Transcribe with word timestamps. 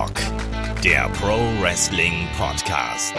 Headlock, 0.00 0.82
der 0.82 1.10
Pro 1.10 1.36
Wrestling 1.60 2.26
Podcast. 2.38 3.14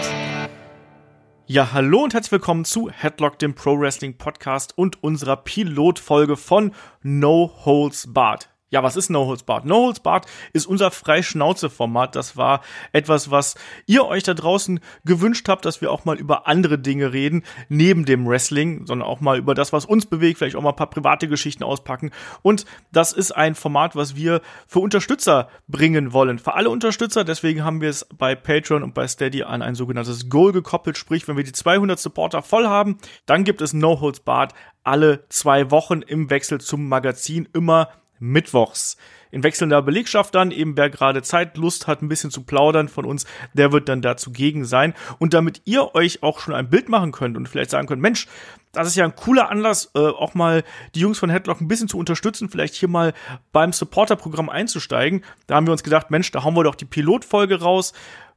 Ja, 1.46 1.74
hallo 1.74 2.04
und 2.04 2.16
herzlich 2.16 2.32
willkommen 2.32 2.66
zu 2.66 2.90
Headlock, 2.90 3.38
dem 3.38 3.54
Pro 3.54 3.80
Wrestling 3.80 4.18
Podcast 4.18 4.76
und 4.76 5.04
unserer 5.04 5.36
Pilotfolge 5.36 6.38
von 6.38 6.74
No 7.04 7.52
Holds 7.66 8.12
Barred. 8.12 8.51
Ja, 8.72 8.84
was 8.84 8.96
ist 8.96 9.10
No 9.10 9.26
Holds 9.26 9.44
Barred? 9.44 9.66
No 9.66 9.86
Holds 9.86 10.00
Barred 10.00 10.26
ist 10.54 10.66
unser 10.66 10.92
Freischnauze-Format. 10.92 12.16
Das 12.16 12.38
war 12.38 12.62
etwas, 12.94 13.30
was 13.30 13.56
ihr 13.86 14.06
euch 14.06 14.24
da 14.24 14.34
draußen 14.34 14.80
gewünscht 15.04 15.50
habt, 15.50 15.66
dass 15.66 15.82
wir 15.82 15.92
auch 15.92 16.06
mal 16.06 16.18
über 16.18 16.48
andere 16.48 16.80
Dinge 16.80 17.12
reden, 17.12 17.44
neben 17.68 18.06
dem 18.06 18.26
Wrestling, 18.26 18.86
sondern 18.86 19.08
auch 19.08 19.20
mal 19.20 19.38
über 19.38 19.56
das, 19.56 19.74
was 19.74 19.86
uns 19.86 20.06
bewegt, 20.06 20.38
vielleicht 20.38 20.56
auch 20.56 20.62
mal 20.62 20.70
ein 20.70 20.76
paar 20.78 20.90
private 20.90 21.28
Geschichten 21.28 21.66
auspacken. 21.66 22.12
Und 22.44 22.66
das 22.94 23.12
ist 23.12 23.34
ein 23.34 23.56
Format, 23.56 23.98
was 23.98 24.16
wir 24.16 24.40
für 24.68 24.80
Unterstützer 24.80 25.50
bringen 25.68 26.14
wollen. 26.14 26.40
Für 26.40 26.54
alle 26.54 26.70
Unterstützer. 26.70 27.26
Deswegen 27.26 27.66
haben 27.66 27.82
wir 27.82 27.90
es 27.90 28.08
bei 28.18 28.36
Patreon 28.36 28.84
und 28.84 28.94
bei 28.94 29.06
Steady 29.06 29.44
an 29.44 29.62
ein 29.62 29.76
sogenanntes 29.76 30.30
Goal 30.30 30.54
gekoppelt. 30.54 30.98
Sprich, 30.98 31.28
wenn 31.28 31.36
wir 31.36 31.44
die 31.44 31.52
200 31.52 32.00
Supporter 32.00 32.42
voll 32.42 32.68
haben, 32.68 33.00
dann 33.26 33.44
gibt 33.44 33.62
es 33.62 33.74
No 33.74 34.00
Holds 34.00 34.22
Barred 34.22 34.54
alle 34.84 35.26
zwei 35.28 35.72
Wochen 35.72 36.02
im 36.02 36.30
Wechsel 36.30 36.60
zum 36.62 36.88
Magazin 36.88 37.48
immer 37.54 37.90
mittwochs. 38.22 38.98
In 39.32 39.44
wechselnder 39.44 39.82
Belegschaft 39.82 40.36
dann, 40.36 40.52
eben 40.52 40.78
wer 40.78 40.90
gerade 40.90 41.22
Zeit, 41.22 41.58
Lust 41.58 41.88
hat, 41.88 42.02
ein 42.02 42.10
bisschen 42.10 42.32
zu 42.32 42.44
plaudern 42.44 42.90
von 42.90 43.06
uns, 43.06 43.26
der 43.54 43.72
wird 43.72 43.90
dann 43.90 44.02
dazu 44.02 44.32
gegen 44.32 44.66
sein. 44.66 44.94
Und 45.20 45.34
damit 45.34 45.62
ihr 45.66 45.96
euch 45.96 46.22
auch 46.22 46.40
schon 46.40 46.54
ein 46.54 46.70
Bild 46.70 46.90
machen 46.90 47.12
könnt 47.12 47.38
und 47.38 47.48
vielleicht 47.48 47.72
sagen 47.72 47.88
könnt, 47.88 48.02
Mensch, 48.02 48.28
das 48.74 48.88
ist 48.88 48.96
ja 48.96 49.06
ein 49.06 49.16
cooler 49.16 49.50
Anlass, 49.50 49.92
äh, 49.96 50.00
auch 50.00 50.34
mal 50.34 50.64
die 50.96 51.00
Jungs 51.00 51.18
von 51.18 51.30
Headlock 51.30 51.62
ein 51.62 51.68
bisschen 51.68 51.88
zu 51.88 51.98
unterstützen, 51.98 52.50
vielleicht 52.50 52.76
hier 52.76 52.90
mal 52.90 53.14
beim 53.52 53.74
Supporter-Programm 53.74 54.50
einzusteigen. 54.50 55.24
Da 55.48 55.56
haben 55.56 55.68
wir 55.68 55.72
uns 55.72 55.84
gedacht, 55.84 56.12
Mensch, 56.12 56.32
da 56.32 56.44
hauen 56.44 56.56
wir 56.56 56.64
doch 56.64 56.76
die 56.76 56.86
Pilotfolge 56.86 57.62
raus 57.62 57.94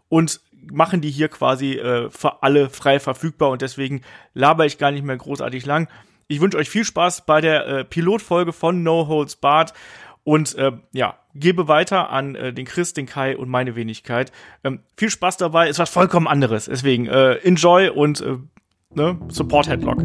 und 0.09 0.41
machen 0.73 1.01
die 1.01 1.11
hier 1.11 1.29
quasi 1.29 1.75
äh, 1.75 2.11
für 2.11 2.43
alle 2.43 2.71
frei 2.71 3.01
verfügbar 3.01 3.51
und 3.51 3.63
deswegen 3.63 4.03
laber 4.33 4.65
ich 4.65 4.79
gar 4.79 4.91
nicht 4.91 5.05
mehr 5.05 5.17
großartig 5.17 5.67
lang. 5.67 5.89
Ich 6.27 6.41
wünsche 6.41 6.57
euch 6.57 6.71
viel 6.71 6.85
Spaß 6.85 7.27
bei 7.27 7.41
der 7.41 7.67
äh, 7.67 7.85
Pilotfolge 7.85 8.53
von 8.53 8.83
No 8.83 9.09
Holds 9.09 9.37
Barred 9.37 9.75
und 10.23 10.55
äh, 10.55 10.73
ja, 10.93 11.19
gebe 11.35 11.69
weiter 11.69 12.11
an 12.11 12.35
äh, 12.35 12.53
den 12.53 12.65
Chris, 12.65 12.95
den 12.95 13.05
Kai 13.07 13.37
und 13.37 13.51
meine 13.51 13.77
Wenigkeit. 13.77 14.33
Ähm, 14.63 14.81
viel 14.97 15.11
Spaß 15.11 15.37
dabei, 15.37 15.69
ist 15.69 15.79
was 15.79 15.91
vollkommen 15.91 16.27
anderes. 16.27 16.65
Deswegen 16.65 17.07
äh, 17.07 17.35
enjoy 17.37 17.91
und 17.91 18.23
äh, 18.23 18.39
ne, 18.95 19.19
support 19.29 19.69
Headlock. 19.69 19.99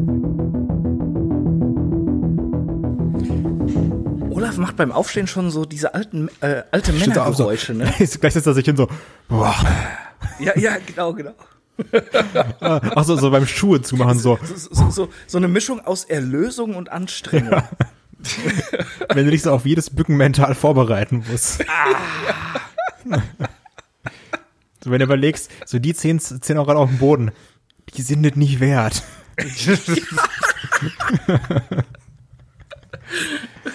Olaf 4.31 4.57
macht 4.57 4.75
beim 4.75 4.91
Aufstehen 4.91 5.27
schon 5.27 5.49
so 5.51 5.63
diese 5.63 5.93
alten, 5.93 6.29
äh, 6.41 6.63
alte 6.71 6.91
Männergeräusche, 6.91 7.73
ne? 7.73 7.85
Gleich 7.97 8.33
setzt 8.33 8.47
er 8.47 8.53
sich 8.53 8.65
hin 8.65 8.75
so, 8.75 8.89
boah. 9.29 9.55
Ja, 10.39 10.57
ja, 10.57 10.77
genau, 10.85 11.13
genau. 11.13 11.33
Ach 12.59 13.03
so, 13.03 13.15
so 13.15 13.31
beim 13.31 13.47
Schuhe 13.47 13.81
zumachen 13.81 14.19
so. 14.19 14.37
So, 14.43 14.55
so, 14.55 14.89
so, 14.89 15.09
so 15.27 15.37
eine 15.37 15.47
Mischung 15.47 15.79
aus 15.79 16.03
Erlösung 16.03 16.75
und 16.75 16.89
Anstrengung. 16.91 17.51
Ja. 17.51 17.69
Wenn 19.13 19.25
du 19.25 19.31
dich 19.31 19.43
so 19.43 19.51
auf 19.51 19.65
jedes 19.65 19.89
Bücken 19.89 20.17
mental 20.17 20.55
vorbereiten 20.55 21.23
musst. 21.29 21.63
Ah. 21.69 21.95
so, 24.83 24.91
wenn 24.91 24.99
du 24.99 25.05
überlegst, 25.05 25.49
so 25.65 25.79
die 25.79 25.93
10, 25.93 26.19
10 26.19 26.57
Euro 26.57 26.73
auf 26.73 26.89
dem 26.89 26.99
Boden, 26.99 27.31
die 27.95 28.01
sind 28.01 28.25
es 28.25 28.35
nicht 28.35 28.59
wert. 28.59 29.03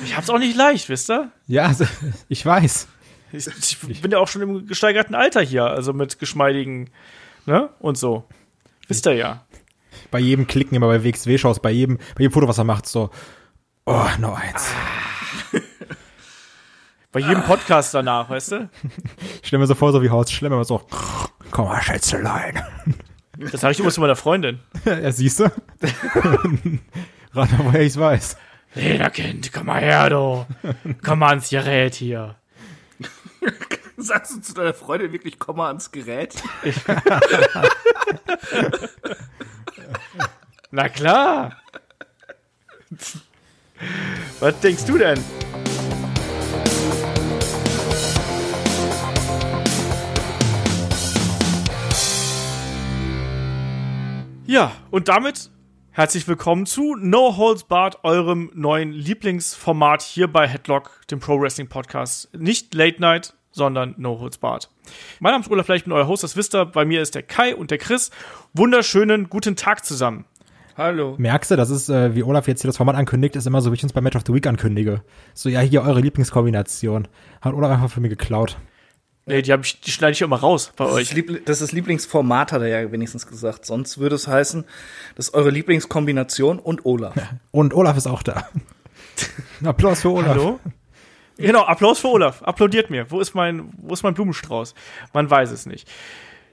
ich 0.02 0.14
hab's 0.14 0.28
auch 0.28 0.39
nicht 0.39 0.56
leicht, 0.56 0.91
wisst 0.91 1.11
ihr? 1.11 1.30
Ja, 1.46 1.66
also, 1.66 1.86
ich 2.28 2.44
weiß. 2.44 2.86
Ich, 3.33 3.48
ich, 3.89 4.00
bin 4.00 4.11
ja 4.12 4.18
auch 4.18 4.29
schon 4.29 4.42
im 4.42 4.67
gesteigerten 4.67 5.14
Alter 5.14 5.40
hier, 5.40 5.64
also 5.64 5.92
mit 5.92 6.18
geschmeidigen, 6.18 6.90
ne? 7.46 7.70
Und 7.80 7.98
so. 7.98 8.24
Wisst 8.88 9.06
ihr 9.06 9.14
ja. 9.14 9.44
Bei 10.10 10.18
jedem 10.18 10.46
Klicken 10.46 10.74
immer 10.74 10.88
bei 10.88 11.05
WXW 11.05 11.38
schaust, 11.38 11.62
bei 11.62 11.70
jedem, 11.70 11.98
bei 11.98 12.22
jedem 12.22 12.32
Foto, 12.32 12.48
was 12.48 12.58
er 12.58 12.64
macht, 12.64 12.86
so, 12.86 13.10
oh, 13.86 14.06
noch 14.18 14.38
eins. 14.38 14.70
bei 17.12 17.20
jedem 17.20 17.42
Podcast 17.42 17.94
danach, 17.94 18.28
weißt 18.28 18.52
du? 18.52 18.70
Ich 19.40 19.48
stelle 19.48 19.60
mir 19.60 19.66
so 19.66 19.74
vor, 19.74 19.92
so 19.92 20.02
wie 20.02 20.10
Horst 20.10 20.32
Schlemmer, 20.32 20.64
so, 20.64 20.82
komm 21.50 21.66
mal, 21.66 21.82
Schätzelein. 21.82 22.62
Das 23.38 23.62
habe 23.62 23.72
ich 23.72 23.80
immer 23.80 23.90
zu 23.90 24.00
meiner 24.00 24.16
Freundin. 24.16 24.61
ja, 24.84 25.11
siehst 25.11 25.40
du? 25.40 25.44
Rat 27.34 27.50
mal, 27.52 27.64
woher 27.64 27.82
ich's 27.82 27.98
weiß. 27.98 28.36
Lederkind, 28.74 29.52
komm 29.52 29.66
mal 29.66 29.80
her, 29.80 30.11
du. 30.11 30.46
Komm 31.05 31.20
mal 31.20 31.30
ans 31.30 31.50
Gerät 31.50 31.94
hier. 31.94 32.36
Sagst 33.96 34.34
du 34.34 34.40
zu 34.40 34.55
deiner 34.55 34.74
Freundin 34.74 35.12
wirklich, 35.12 35.38
komm 35.38 35.58
mal 35.58 35.68
ans 35.68 35.92
Gerät? 35.92 36.34
Na 40.72 40.88
klar. 40.88 41.56
Was 44.40 44.58
denkst 44.60 44.84
du 44.86 44.98
denn? 44.98 45.22
Ja, 54.46 54.72
und 54.90 55.08
damit 55.08 55.50
herzlich 55.90 56.26
willkommen 56.26 56.66
zu 56.66 56.96
No 56.96 57.36
Holds 57.36 57.62
Barred, 57.64 58.02
eurem 58.02 58.50
neuen 58.55 58.90
Lieblingsformat 58.92 60.02
hier 60.02 60.26
bei 60.26 60.48
Headlock, 60.48 61.02
dem 61.11 61.20
Pro 61.20 61.40
Wrestling 61.40 61.68
Podcast. 61.68 62.28
Nicht 62.36 62.74
Late 62.74 63.00
Night, 63.00 63.34
sondern 63.55 63.95
No 63.97 64.19
Holds 64.19 64.39
Barred. 64.39 64.69
Mein 65.20 65.33
Name 65.33 65.45
ist 65.45 65.51
Olaf, 65.51 65.67
vielleicht 65.67 65.85
bin 65.85 65.92
euer 65.92 66.09
Host, 66.09 66.25
das 66.25 66.37
wisst 66.37 66.55
ihr. 66.55 66.67
Bei 66.67 66.85
mir 66.85 67.01
ist 67.01 67.15
der 67.15 67.23
Kai 67.23 67.55
und 67.55 67.70
der 67.70 67.79
Chris. 67.79 68.11
Wunderschönen 68.53 69.31
guten 69.31 69.57
Tag 69.57 69.85
zusammen. 69.85 70.25
Hallo. 70.77 71.15
Merkst 71.19 71.53
du, 71.53 71.57
das 71.57 71.70
ist, 71.70 71.89
äh, 71.89 72.17
wie 72.17 72.25
Olaf 72.25 72.48
jetzt 72.48 72.63
hier 72.63 72.69
das 72.69 72.77
Format 72.77 72.97
ankündigt, 72.97 73.37
ist 73.37 73.47
immer 73.47 73.61
so, 73.61 73.70
wie 73.70 73.77
ich 73.77 73.85
uns 73.85 73.92
bei 73.92 74.01
Match 74.01 74.17
of 74.17 74.25
the 74.27 74.35
Week 74.35 74.45
ankündige. 74.47 75.03
So, 75.33 75.48
ja, 75.48 75.61
hier 75.61 75.83
eure 75.83 76.01
Lieblingskombination. 76.01 77.07
Hat 77.41 77.55
Olaf 77.55 77.70
einfach 77.70 77.91
für 77.91 78.01
mich 78.01 78.11
geklaut. 78.11 78.57
Nee, 79.27 79.41
die, 79.41 79.53
hab 79.53 79.65
ich, 79.65 79.81
die 79.81 79.92
schneide 79.92 80.13
ich 80.13 80.21
immer 80.21 80.36
raus 80.36 80.73
bei 80.77 80.85
das 80.85 80.95
euch. 80.95 81.03
Ist 81.03 81.15
Liebl 81.15 81.41
das 81.45 81.61
ist 81.63 81.71
Lieblingsformat, 81.71 82.51
hat 82.51 82.61
er 82.61 82.69
ja 82.69 82.92
wenigstens 82.92 83.27
gesagt. 83.27 83.65
Sonst 83.65 83.98
würde 83.98 84.17
es 84.17 84.27
heißen, 84.27 84.65
das 85.15 85.29
ist 85.29 85.35
eure 85.35 85.51
Lieblingskombination 85.51 86.59
und 86.59 86.85
Olaf. 86.85 87.15
Und 87.53 87.73
Olaf 87.73 87.97
ist 87.97 88.09
auch 88.09 88.25
da. 88.25 88.48
Applaus 89.65 90.01
für 90.01 90.11
Olaf. 90.11 90.31
Hallo? 90.31 90.61
Genau, 91.36 91.62
Applaus 91.62 91.98
für 91.98 92.08
Olaf. 92.08 92.42
Applaudiert 92.42 92.90
mir. 92.90 93.11
Wo 93.11 93.20
ist 93.20 93.34
mein, 93.34 93.70
wo 93.77 93.92
ist 93.95 94.02
mein 94.02 94.14
Blumenstrauß? 94.14 94.74
Man 95.12 95.28
weiß 95.28 95.50
es 95.50 95.67
nicht. 95.67 95.89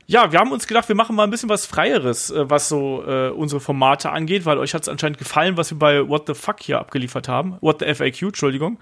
Ja, 0.07 0.31
wir 0.31 0.39
haben 0.39 0.51
uns 0.51 0.67
gedacht, 0.67 0.89
wir 0.89 0.95
machen 0.95 1.15
mal 1.15 1.23
ein 1.23 1.29
bisschen 1.29 1.49
was 1.49 1.65
Freieres, 1.65 2.31
äh, 2.31 2.49
was 2.49 2.67
so 2.67 3.03
äh, 3.07 3.29
unsere 3.29 3.61
Formate 3.61 4.09
angeht, 4.09 4.45
weil 4.45 4.57
euch 4.57 4.73
hat 4.73 4.81
es 4.81 4.89
anscheinend 4.89 5.17
gefallen, 5.17 5.55
was 5.55 5.71
wir 5.71 5.79
bei 5.79 6.07
What 6.07 6.27
the 6.27 6.33
Fuck 6.33 6.61
hier 6.61 6.79
abgeliefert 6.79 7.27
haben. 7.27 7.57
What 7.61 7.79
the 7.79 7.93
FAQ, 7.93 8.23
Entschuldigung. 8.23 8.79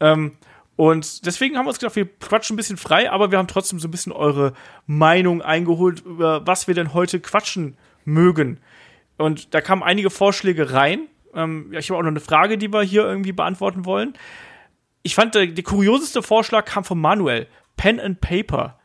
Ähm, 0.00 0.32
und 0.76 1.26
deswegen 1.26 1.56
haben 1.56 1.66
wir 1.66 1.68
uns 1.68 1.78
gedacht, 1.78 1.94
wir 1.94 2.06
quatschen 2.18 2.54
ein 2.54 2.56
bisschen 2.56 2.76
frei, 2.76 3.10
aber 3.10 3.30
wir 3.30 3.38
haben 3.38 3.46
trotzdem 3.46 3.78
so 3.78 3.86
ein 3.86 3.92
bisschen 3.92 4.10
eure 4.10 4.54
Meinung 4.86 5.42
eingeholt, 5.42 6.00
über 6.04 6.44
was 6.46 6.66
wir 6.66 6.74
denn 6.74 6.92
heute 6.92 7.20
quatschen 7.20 7.76
mögen. 8.04 8.58
Und 9.16 9.54
da 9.54 9.60
kamen 9.60 9.82
einige 9.82 10.10
Vorschläge 10.10 10.72
rein. 10.72 11.06
Ähm, 11.34 11.72
ich 11.72 11.90
habe 11.90 11.98
auch 11.98 12.02
noch 12.02 12.10
eine 12.10 12.20
Frage, 12.20 12.58
die 12.58 12.72
wir 12.72 12.82
hier 12.82 13.04
irgendwie 13.04 13.32
beantworten 13.32 13.84
wollen. 13.84 14.14
Ich 15.04 15.14
fand, 15.14 15.36
der, 15.36 15.46
der 15.46 15.62
kurioseste 15.62 16.22
Vorschlag 16.22 16.64
kam 16.64 16.82
von 16.82 17.00
Manuel. 17.00 17.46
Pen 17.76 18.00
and 18.00 18.20
Paper. 18.20 18.78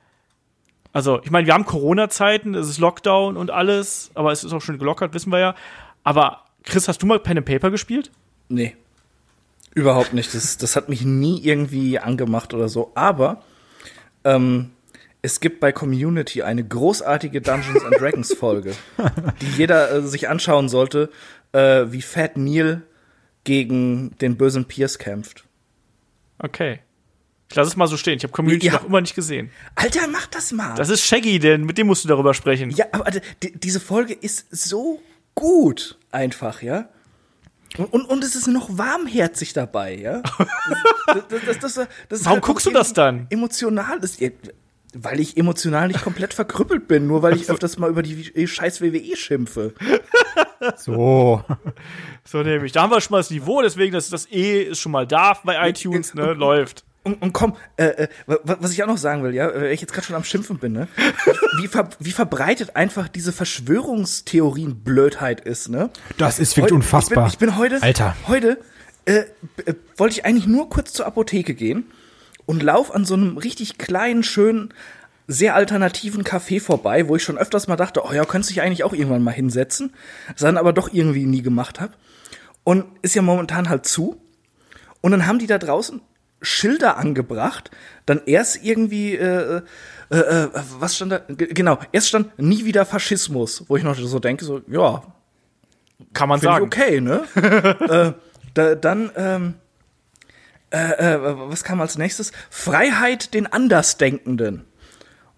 Also, 0.91 1.21
ich 1.23 1.31
meine, 1.31 1.47
wir 1.47 1.53
haben 1.53 1.65
Corona-Zeiten, 1.65 2.53
es 2.53 2.67
ist 2.67 2.77
Lockdown 2.77 3.37
und 3.37 3.49
alles, 3.49 4.11
aber 4.13 4.31
es 4.31 4.43
ist 4.43 4.53
auch 4.53 4.61
schon 4.61 4.79
gelockert, 4.79 5.13
wissen 5.13 5.31
wir 5.31 5.39
ja. 5.39 5.55
Aber, 6.03 6.45
Chris, 6.63 6.87
hast 6.87 7.01
du 7.01 7.05
mal 7.05 7.19
Pen 7.19 7.37
and 7.37 7.47
Paper 7.47 7.71
gespielt? 7.71 8.11
Nee. 8.49 8.75
Überhaupt 9.73 10.13
nicht. 10.13 10.33
Das, 10.33 10.57
das 10.57 10.75
hat 10.75 10.89
mich 10.89 11.03
nie 11.03 11.41
irgendwie 11.43 11.99
angemacht 11.99 12.53
oder 12.53 12.69
so. 12.69 12.91
Aber 12.95 13.43
ähm, 14.23 14.71
es 15.21 15.39
gibt 15.39 15.59
bei 15.59 15.71
Community 15.71 16.41
eine 16.41 16.63
großartige 16.63 17.41
Dungeons 17.41 17.83
and 17.83 17.99
Dragons 17.99 18.33
Folge, 18.33 18.75
die 19.41 19.57
jeder 19.57 19.91
äh, 19.91 20.01
sich 20.01 20.27
anschauen 20.27 20.69
sollte, 20.69 21.09
äh, 21.51 21.85
wie 21.89 22.01
Fat 22.01 22.37
Neil 22.37 22.81
gegen 23.43 24.17
den 24.19 24.37
bösen 24.37 24.65
Pierce 24.65 24.97
kämpft. 24.97 25.45
Okay. 26.39 26.79
Ich 27.49 27.55
lasse 27.55 27.69
es 27.69 27.75
mal 27.75 27.87
so 27.87 27.97
stehen. 27.97 28.17
Ich 28.17 28.23
habe 28.23 28.31
Community 28.31 28.67
ja. 28.67 28.73
noch 28.73 28.85
immer 28.85 29.01
nicht 29.01 29.15
gesehen. 29.15 29.49
Alter, 29.75 30.07
mach 30.07 30.27
das 30.27 30.51
mal. 30.51 30.75
Das 30.75 30.89
ist 30.89 31.03
Shaggy, 31.03 31.39
denn 31.39 31.63
mit 31.63 31.77
dem 31.77 31.87
musst 31.87 32.03
du 32.03 32.07
darüber 32.07 32.33
sprechen. 32.33 32.69
Ja, 32.69 32.85
aber 32.91 33.11
diese 33.41 33.79
Folge 33.79 34.13
ist 34.13 34.45
so 34.51 35.01
gut 35.33 35.97
einfach, 36.11 36.61
ja. 36.61 36.89
Und, 37.77 37.85
und, 37.93 38.05
und 38.05 38.23
es 38.23 38.35
ist 38.35 38.47
noch 38.47 38.77
warmherzig 38.77 39.53
dabei, 39.53 39.95
ja. 39.95 40.21
Das, 41.29 41.57
das, 41.57 41.73
das, 42.07 42.25
Warum 42.25 42.35
halt 42.35 42.43
guckst 42.43 42.67
du 42.67 42.69
das 42.69 42.93
dann? 42.93 43.25
Emotional 43.31 43.97
ist, 44.03 44.21
weil 44.93 45.19
ich 45.19 45.37
emotional 45.37 45.87
nicht 45.87 46.03
komplett 46.03 46.35
verkrüppelt 46.35 46.87
bin, 46.87 47.07
nur 47.07 47.23
weil 47.23 47.35
ich 47.35 47.49
öfters 47.49 47.79
mal 47.79 47.89
über 47.89 48.03
die 48.03 48.47
scheiß 48.47 48.81
WWE 48.81 49.17
schimpfe. 49.17 49.73
So. 50.77 51.43
So 52.23 52.43
nämlich. 52.43 52.71
Da 52.71 52.83
haben 52.83 52.91
wir 52.91 53.01
schon 53.01 53.13
mal 53.13 53.19
das 53.19 53.31
Niveau, 53.31 53.61
deswegen 53.61 53.93
das, 53.93 54.09
das 54.09 54.27
E 54.31 54.61
ist 54.63 54.79
schon 54.79 54.91
mal 54.91 55.07
da 55.07 55.37
bei 55.43 55.69
iTunes, 55.69 56.13
ne, 56.13 56.33
läuft. 56.33 56.83
und, 57.03 57.21
und 57.21 57.33
komm, 57.33 57.55
äh, 57.77 57.85
äh, 57.85 58.07
wa- 58.27 58.39
was 58.43 58.71
ich 58.71 58.83
auch 58.83 58.87
noch 58.87 58.97
sagen 58.97 59.23
will, 59.23 59.33
ja, 59.33 59.47
weil 59.53 59.71
ich 59.71 59.81
jetzt 59.81 59.93
gerade 59.93 60.05
schon 60.05 60.15
am 60.15 60.23
Schimpfen 60.23 60.57
bin, 60.59 60.73
ne? 60.73 60.87
Wie, 61.61 61.67
ver 61.67 61.89
wie 61.99 62.11
verbreitet 62.11 62.75
einfach 62.75 63.07
diese 63.07 63.31
Verschwörungstheorien-Blödheit 63.31 65.41
ist, 65.41 65.69
ne? 65.69 65.89
Das 66.17 66.39
ist 66.39 66.55
wirklich 66.57 66.73
unfassbar. 66.73 67.27
Ich 67.27 67.37
bin, 67.37 67.49
ich 67.49 67.55
bin 67.55 67.57
heute, 67.57 67.81
Alter. 67.81 68.15
heute 68.27 68.57
äh, 69.05 69.23
äh, 69.65 69.73
wollte 69.97 70.13
ich 70.13 70.25
eigentlich 70.25 70.47
nur 70.47 70.69
kurz 70.69 70.93
zur 70.93 71.05
Apotheke 71.05 71.53
gehen 71.53 71.85
und 72.45 72.63
lauf 72.63 72.93
an 72.93 73.05
so 73.05 73.13
einem 73.15 73.37
richtig 73.37 73.77
kleinen, 73.77 74.23
schönen, 74.23 74.73
sehr 75.31 75.53
alternativen 75.53 76.23
Café 76.23 76.59
vorbei, 76.59 77.07
wo 77.07 77.15
ich 77.15 77.23
schon 77.23 77.37
öfters 77.37 77.67
mal 77.67 77.75
dachte, 77.75 78.03
oh 78.03 78.11
ja, 78.11 78.25
könntest 78.25 78.49
dich 78.49 78.61
eigentlich 78.61 78.83
auch 78.83 78.93
irgendwann 78.93 79.21
mal 79.21 79.31
hinsetzen, 79.31 79.93
das 80.29 80.39
dann 80.39 80.57
aber 80.57 80.73
doch 80.73 80.91
irgendwie 80.91 81.25
nie 81.25 81.43
gemacht 81.43 81.79
habe. 81.79 81.93
Und 82.63 82.85
ist 83.03 83.13
ja 83.13 83.21
momentan 83.21 83.69
halt 83.69 83.85
zu. 83.85 84.19
Und 85.01 85.11
dann 85.11 85.27
haben 85.27 85.37
die 85.37 85.45
da 85.45 85.59
draußen 85.59 86.01
Schilder 86.41 86.97
angebracht. 86.97 87.69
Dann 88.07 88.21
erst 88.25 88.63
irgendwie, 88.63 89.15
äh, 89.15 89.61
äh, 90.09 90.17
äh, 90.17 90.49
was 90.79 90.95
stand 90.95 91.11
da? 91.11 91.19
G 91.19 91.45
genau, 91.53 91.77
erst 91.91 92.09
stand 92.09 92.37
nie 92.39 92.65
wieder 92.65 92.83
Faschismus, 92.85 93.65
wo 93.67 93.77
ich 93.77 93.83
noch 93.83 93.95
so 93.95 94.19
denke, 94.19 94.43
so, 94.45 94.61
ja, 94.67 95.03
Kann 96.13 96.27
man 96.27 96.39
sagen. 96.39 96.65
okay, 96.65 97.01
ne? 97.01 97.23
äh, 97.35 98.13
da, 98.55 98.73
dann, 98.73 99.11
ähm, 99.15 99.53
äh, 100.71 101.13
äh, 101.13 101.19
was 101.21 101.63
kam 101.63 101.81
als 101.81 101.99
nächstes? 101.99 102.31
Freiheit 102.49 103.35
den 103.35 103.45
Andersdenkenden. 103.45 104.65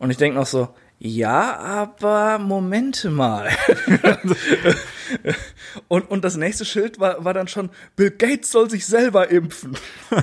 Und 0.01 0.09
ich 0.09 0.17
denke 0.17 0.39
noch 0.39 0.47
so, 0.47 0.69
ja, 0.97 1.59
aber 1.59 2.39
Momente 2.39 3.11
mal. 3.11 3.49
und, 5.87 6.09
und 6.09 6.25
das 6.25 6.37
nächste 6.37 6.65
Schild 6.65 6.99
war, 6.99 7.23
war 7.23 7.35
dann 7.35 7.47
schon, 7.47 7.69
Bill 7.95 8.09
Gates 8.09 8.49
soll 8.49 8.67
sich 8.67 8.87
selber 8.87 9.29
impfen. 9.29 9.77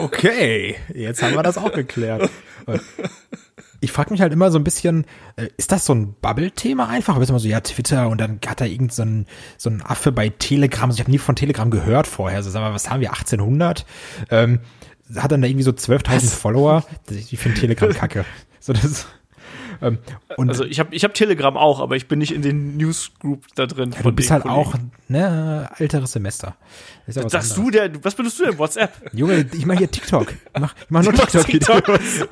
Okay, 0.00 0.76
jetzt 0.94 1.22
haben 1.22 1.34
wir 1.34 1.42
das 1.42 1.58
auch 1.58 1.72
geklärt. 1.72 2.30
Ich 3.80 3.90
frage 3.90 4.12
mich 4.12 4.20
halt 4.20 4.32
immer 4.32 4.50
so 4.50 4.58
ein 4.58 4.64
bisschen, 4.64 5.06
äh, 5.36 5.48
ist 5.56 5.72
das 5.72 5.84
so 5.84 5.94
ein 5.94 6.14
Bubble-Thema 6.20 6.88
einfach? 6.88 7.14
Aber 7.14 7.22
ist 7.22 7.30
immer 7.30 7.40
so, 7.40 7.48
ja, 7.48 7.60
Twitter 7.60 8.08
und 8.08 8.20
dann 8.20 8.38
hat 8.46 8.60
da 8.60 8.64
irgend 8.64 8.92
so 8.92 9.02
ein, 9.02 9.26
so 9.58 9.70
ein 9.70 9.82
Affe 9.82 10.12
bei 10.12 10.28
Telegram, 10.28 10.88
also 10.88 10.96
ich 10.96 11.00
habe 11.00 11.10
nie 11.10 11.18
von 11.18 11.34
Telegram 11.34 11.70
gehört 11.70 12.06
vorher, 12.06 12.42
so 12.42 12.50
sagen 12.50 12.64
wir, 12.64 12.74
was 12.74 12.88
haben 12.88 13.00
wir, 13.00 13.10
1800? 13.10 13.84
Ähm, 14.30 14.60
hat 15.16 15.32
dann 15.32 15.42
da 15.42 15.48
irgendwie 15.48 15.64
so 15.64 15.72
12.000 15.72 16.30
Follower. 16.30 16.84
Ich 17.10 17.38
finde 17.38 17.60
Telegram 17.60 17.90
kacke. 17.94 18.24
So 18.60 18.72
das, 18.72 19.06
ähm, 19.82 19.98
und 20.36 20.48
Also 20.48 20.64
ich 20.64 20.80
habe 20.80 20.94
ich 20.94 21.04
hab 21.04 21.14
Telegram 21.14 21.56
auch, 21.56 21.80
aber 21.80 21.96
ich 21.96 22.08
bin 22.08 22.18
nicht 22.18 22.32
in 22.32 22.42
den 22.42 22.76
Newsgroup 22.76 23.46
da 23.54 23.66
drin. 23.66 23.92
ja, 23.92 24.02
du 24.02 24.12
bist 24.12 24.30
halt 24.30 24.46
auch, 24.46 24.74
ne, 25.08 25.68
älteres 25.78 26.12
Semester. 26.12 26.56
Ist 27.06 27.16
ja 27.16 27.24
was 27.24 27.32
Dass 27.32 27.50
anderes. 27.52 27.64
du 27.64 27.70
der, 27.70 28.04
was 28.04 28.14
benutzt 28.14 28.38
du 28.40 28.44
denn? 28.44 28.58
WhatsApp? 28.58 28.92
Junge, 29.12 29.46
ich 29.52 29.66
mach 29.66 29.76
hier 29.76 29.90
TikTok. 29.90 30.32
Ich 30.32 30.60
mach, 30.60 30.74
ich 30.74 30.90
mach 30.90 31.02
nur 31.02 31.12
TikTok-Videos. 31.44 32.26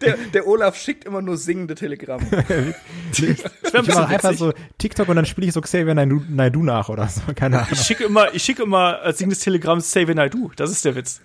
Der, 0.00 0.16
der 0.32 0.46
Olaf 0.46 0.76
schickt 0.76 1.04
immer 1.04 1.20
nur 1.22 1.36
singende 1.36 1.74
Telegramme. 1.74 2.26
Das 3.10 3.18
Ich 3.20 3.72
bisschen 3.72 3.94
mache 3.94 4.14
einfach 4.14 4.34
so 4.34 4.52
TikTok 4.78 5.08
und 5.08 5.16
dann 5.16 5.26
spiele 5.26 5.46
ich 5.48 5.52
so 5.52 5.60
Xavier 5.60 5.94
Naidu, 5.94 6.22
Naidu 6.28 6.62
nach 6.62 6.88
oder 6.88 7.08
so. 7.08 7.20
Keine 7.34 7.58
Ahnung. 7.58 7.68
Ich 7.72 7.80
schicke 7.80 8.04
immer, 8.04 8.32
ich 8.34 8.42
schicke 8.42 8.62
immer 8.62 9.00
als 9.00 9.18
singendes 9.18 9.40
Telegramm 9.40 9.80
I 9.80 10.30
Do. 10.30 10.50
Das 10.56 10.70
ist 10.70 10.84
der 10.84 10.94
Witz. 10.94 11.20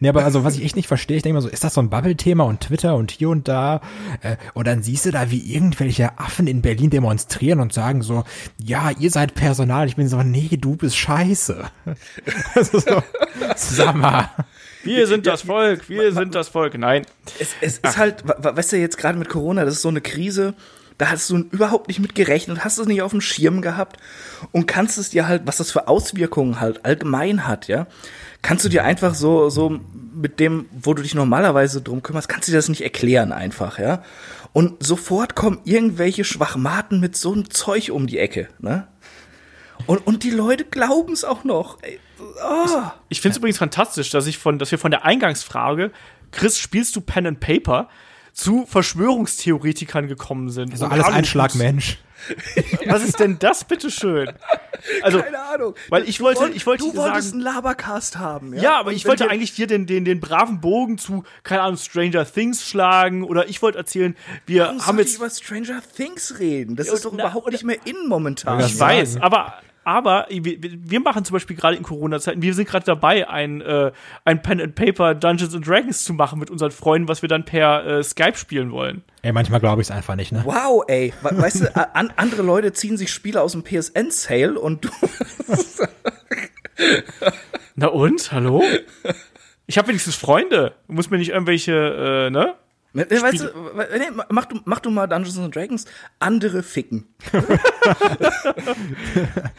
Nee, 0.00 0.08
aber 0.08 0.24
also, 0.24 0.44
was 0.44 0.56
ich 0.56 0.64
echt 0.64 0.76
nicht 0.76 0.88
verstehe, 0.88 1.16
ich 1.16 1.22
denke 1.22 1.34
mal 1.34 1.40
so, 1.40 1.48
ist 1.48 1.64
das 1.64 1.74
so 1.74 1.80
ein 1.80 1.90
Bubble-Thema 1.90 2.44
und 2.44 2.60
Twitter 2.60 2.96
und 2.96 3.10
hier 3.10 3.28
und 3.28 3.48
da? 3.48 3.80
Äh, 4.20 4.36
und 4.54 4.66
dann 4.66 4.82
siehst 4.82 5.06
du 5.06 5.10
da, 5.10 5.30
wie 5.30 5.54
irgendwelche 5.54 6.18
Affen 6.18 6.46
in 6.46 6.62
Berlin 6.62 6.90
demonstrieren 6.90 7.60
und 7.60 7.72
sagen 7.72 8.02
so, 8.02 8.24
ja, 8.58 8.90
ihr 8.98 9.10
seid 9.10 9.34
Personal. 9.34 9.86
Ich 9.86 9.96
bin 9.96 10.08
so, 10.08 10.22
nee, 10.22 10.48
du 10.60 10.76
bist 10.76 10.96
scheiße. 10.96 11.64
Also 12.54 12.78
so, 12.78 13.02
sag 13.56 13.94
mal. 13.94 14.30
Wir 14.84 15.06
sind 15.06 15.26
das 15.26 15.42
Volk, 15.42 15.88
wir 15.88 16.12
sind 16.12 16.34
das 16.34 16.48
Volk. 16.48 16.76
Nein. 16.76 17.06
Es, 17.38 17.50
es 17.60 17.78
ist 17.78 17.96
halt, 17.96 18.24
weißt 18.26 18.72
du, 18.72 18.76
jetzt 18.76 18.98
gerade 18.98 19.18
mit 19.18 19.28
Corona, 19.28 19.64
das 19.64 19.74
ist 19.74 19.82
so 19.82 19.88
eine 19.88 20.00
Krise, 20.00 20.54
da 20.98 21.10
hast 21.10 21.30
du 21.30 21.38
überhaupt 21.38 21.88
nicht 21.88 22.00
mit 22.00 22.14
gerechnet, 22.14 22.64
hast 22.64 22.78
es 22.78 22.86
nicht 22.86 23.02
auf 23.02 23.12
dem 23.12 23.20
Schirm 23.20 23.62
gehabt 23.62 23.96
und 24.52 24.66
kannst 24.66 24.98
es 24.98 25.10
dir 25.10 25.26
halt, 25.26 25.42
was 25.46 25.56
das 25.56 25.70
für 25.70 25.88
Auswirkungen 25.88 26.60
halt 26.60 26.84
allgemein 26.84 27.46
hat, 27.46 27.68
ja, 27.68 27.86
kannst 28.42 28.64
du 28.64 28.68
dir 28.68 28.84
einfach 28.84 29.14
so, 29.14 29.48
so 29.48 29.80
mit 30.14 30.40
dem, 30.40 30.66
wo 30.72 30.94
du 30.94 31.02
dich 31.02 31.14
normalerweise 31.14 31.80
drum 31.80 32.02
kümmerst, 32.02 32.28
kannst 32.28 32.48
du 32.48 32.52
dir 32.52 32.58
das 32.58 32.68
nicht 32.68 32.82
erklären 32.82 33.32
einfach, 33.32 33.78
ja. 33.78 34.02
Und 34.52 34.84
sofort 34.84 35.34
kommen 35.34 35.60
irgendwelche 35.64 36.24
Schwachmaten 36.24 37.00
mit 37.00 37.16
so 37.16 37.32
einem 37.32 37.50
Zeug 37.50 37.90
um 37.90 38.06
die 38.06 38.18
Ecke, 38.18 38.48
ne? 38.58 38.88
Und, 39.86 40.06
und 40.06 40.22
die 40.22 40.30
Leute 40.30 40.64
glauben 40.64 41.12
es 41.12 41.24
auch 41.24 41.44
noch. 41.44 41.78
Ey, 41.82 41.98
oh. 42.20 42.82
Ich 43.08 43.20
finde 43.20 43.32
es 43.32 43.38
übrigens 43.38 43.58
fantastisch, 43.58 44.10
dass 44.10 44.26
ich 44.26 44.38
von, 44.38 44.58
dass 44.58 44.70
wir 44.70 44.78
von 44.78 44.90
der 44.90 45.04
Eingangsfrage, 45.04 45.90
Chris, 46.30 46.58
spielst 46.58 46.94
du 46.94 47.00
Pen 47.00 47.26
and 47.26 47.40
Paper, 47.40 47.88
zu 48.32 48.64
Verschwörungstheoretikern 48.66 50.08
gekommen 50.08 50.50
sind. 50.50 50.72
Also 50.72 50.86
alles 50.86 51.06
ein 51.06 51.24
Schlag 51.24 51.54
Mensch. 51.54 51.98
Was 52.86 53.02
ist 53.02 53.18
denn 53.20 53.38
das, 53.38 53.64
bitteschön? 53.64 54.32
Also, 55.02 55.20
Keine 55.22 55.38
Ahnung. 55.40 55.74
weil 55.88 56.08
ich 56.08 56.20
wollte, 56.20 56.40
woll- 56.40 56.50
ich 56.56 56.66
wollte 56.66 56.84
du 56.84 56.96
wolltest 56.96 57.30
sagen, 57.30 57.44
einen 57.46 57.54
Labercast 57.54 58.18
haben, 58.18 58.54
ja? 58.54 58.62
Ja, 58.62 58.80
aber 58.80 58.92
ich 58.92 59.06
wollte 59.06 59.28
eigentlich 59.30 59.54
dir 59.54 59.66
den, 59.66 59.86
den, 59.86 60.04
den 60.04 60.20
braven 60.20 60.60
Bogen 60.60 60.98
zu, 60.98 61.24
keine 61.42 61.62
Ahnung, 61.62 61.76
Stranger 61.78 62.24
Things 62.30 62.66
schlagen 62.66 63.22
oder 63.24 63.48
ich 63.48 63.62
wollte 63.62 63.78
erzählen, 63.78 64.16
wir 64.46 64.62
Warum 64.64 64.86
haben 64.86 64.96
soll 64.96 65.00
ich 65.04 65.06
jetzt, 65.12 65.16
über 65.18 65.30
Stranger 65.30 65.82
Things 65.96 66.38
reden? 66.38 66.76
Das 66.76 66.88
Ja, 66.88 66.94
ist 66.94 67.04
doch 67.04 67.12
na, 67.12 67.24
überhaupt 67.24 67.50
nicht 67.52 67.64
mehr 67.64 67.78
in 67.84 68.08
momentan. 68.08 68.60
Ich 68.60 68.78
weiß, 68.78 69.18
aber, 69.20 69.54
aber 69.84 70.26
wir, 70.30 70.56
wir 70.60 71.00
machen 71.00 71.24
zum 71.24 71.34
Beispiel 71.34 71.56
gerade 71.56 71.76
in 71.76 71.82
Corona-Zeiten, 71.82 72.42
wir 72.42 72.54
sind 72.54 72.68
gerade 72.68 72.84
dabei, 72.86 73.28
ein, 73.28 73.60
äh, 73.60 73.92
ein 74.24 74.42
Pen 74.42 74.60
and 74.60 74.74
Paper 74.74 75.14
Dungeons 75.14 75.54
and 75.54 75.66
Dragons 75.66 76.04
zu 76.04 76.12
machen 76.14 76.38
mit 76.38 76.50
unseren 76.50 76.70
Freunden, 76.70 77.08
was 77.08 77.22
wir 77.22 77.28
dann 77.28 77.44
per 77.44 77.84
äh, 77.86 78.02
Skype 78.02 78.36
spielen 78.36 78.70
wollen. 78.72 79.02
Ey, 79.22 79.32
manchmal 79.32 79.60
glaube 79.60 79.82
ich 79.82 79.88
es 79.88 79.90
einfach 79.90 80.14
nicht, 80.16 80.32
ne? 80.32 80.42
Wow, 80.44 80.84
ey. 80.88 81.12
We- 81.22 81.36
Weißt 81.40 81.60
du, 81.62 81.76
an, 81.94 82.12
andere 82.16 82.42
Leute 82.42 82.72
ziehen 82.72 82.96
sich 82.96 83.12
Spiele 83.12 83.40
aus 83.40 83.52
dem 83.52 83.62
PSN-Sale 83.62 84.58
und 84.58 84.84
du. 84.84 84.88
Na 87.74 87.86
und? 87.88 88.32
Hallo? 88.32 88.62
Ich 89.66 89.78
habe 89.78 89.88
wenigstens 89.88 90.16
Freunde. 90.16 90.74
Du 90.88 90.94
musst 90.94 91.10
mir 91.10 91.18
nicht 91.18 91.30
irgendwelche, 91.30 92.26
äh, 92.26 92.30
ne? 92.30 92.54
Weißt 92.94 93.40
du, 93.40 93.46
nee, 93.98 94.04
mach, 94.28 94.44
du, 94.44 94.60
mach 94.66 94.80
du 94.80 94.90
mal 94.90 95.06
Dungeons 95.06 95.38
and 95.38 95.54
Dragons, 95.56 95.86
andere 96.18 96.62
ficken. 96.62 97.06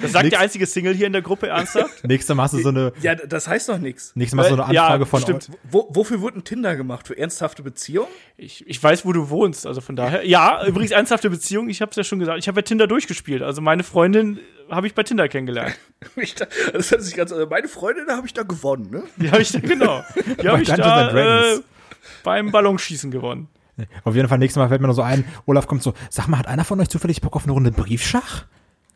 Das 0.01 0.11
sagt 0.11 0.31
der 0.31 0.39
einzige 0.39 0.65
Single 0.65 0.93
hier 0.93 1.07
in 1.07 1.13
der 1.13 1.21
Gruppe 1.21 1.47
ernsthaft? 1.47 2.03
Nächstes 2.07 2.35
Mal 2.35 2.43
hast 2.43 2.53
du 2.53 2.59
so 2.59 2.69
eine, 2.69 2.93
Ja, 3.01 3.15
das 3.15 3.47
heißt 3.47 3.69
doch 3.69 3.77
nichts. 3.77 4.11
nächstes 4.15 4.35
Mal 4.35 4.47
so 4.49 4.53
eine 4.61 4.71
Äh, 4.71 4.75
ja, 4.75 4.83
Anfrage 4.85 5.05
von, 5.05 5.21
stimmt. 5.21 5.49
Wo, 5.69 5.87
wofür 5.91 6.21
wurde 6.21 6.39
ein 6.39 6.43
Tinder 6.43 6.75
gemacht? 6.75 7.07
Für 7.07 7.17
ernsthafte 7.17 7.63
Beziehungen? 7.63 8.07
Ich, 8.37 8.67
ich 8.67 8.81
weiß, 8.81 9.05
wo 9.05 9.13
du 9.13 9.29
wohnst, 9.29 9.65
also 9.65 9.81
von 9.81 9.95
daher. 9.95 10.25
Ja, 10.27 10.65
übrigens 10.65 10.91
ernsthafte 10.91 11.29
Beziehung, 11.29 11.69
ich 11.69 11.81
habe 11.81 11.89
es 11.91 11.95
ja 11.97 12.03
schon 12.03 12.19
gesagt, 12.19 12.39
ich 12.39 12.47
habe 12.47 12.59
ja 12.59 12.63
Tinder 12.63 12.87
durchgespielt. 12.87 13.41
Also 13.41 13.61
meine 13.61 13.83
Freundin 13.83 14.39
habe 14.69 14.87
ich 14.87 14.93
bei 14.95 15.03
Tinder 15.03 15.27
kennengelernt. 15.27 15.75
Ich 16.17 16.35
da- 16.35 16.47
Das 16.73 16.91
hört 16.91 17.01
sich 17.01 17.15
ganz, 17.15 17.31
also 17.31 17.47
meine 17.47 17.67
Freundin 17.69 18.07
habe 18.09 18.27
ich 18.27 18.33
da 18.33 18.43
gewonnen, 18.43 18.89
ne? 18.91 19.03
Die 19.17 19.31
habe 19.31 19.41
ich 19.41 19.51
da, 19.53 19.59
genau. 19.59 20.03
Die 20.41 20.47
habe 20.49 20.61
ich 20.61 20.67
Dungeons 20.67 20.77
da 20.77 21.07
and 21.07 21.13
Dragons. 21.13 21.59
äh, 21.59 21.63
beim 22.23 22.51
Ballonschießen 22.51 23.11
gewonnen. 23.11 23.47
auf 24.03 24.15
jeden 24.15 24.27
Fall 24.27 24.37
nächstes 24.37 24.59
Mal 24.59 24.69
fällt 24.69 24.81
mir 24.81 24.87
noch 24.87 24.95
so 24.95 25.01
ein, 25.01 25.25
Olaf 25.45 25.67
kommt 25.67 25.83
so, 25.83 25.93
sag 26.09 26.27
mal, 26.27 26.37
hat 26.37 26.47
einer 26.47 26.65
von 26.65 26.79
euch 26.79 26.89
zufällig 26.89 27.21
Bock 27.21 27.35
auf 27.35 27.43
eine 27.43 27.53
Runde 27.53 27.71
Briefschach? 27.71 28.45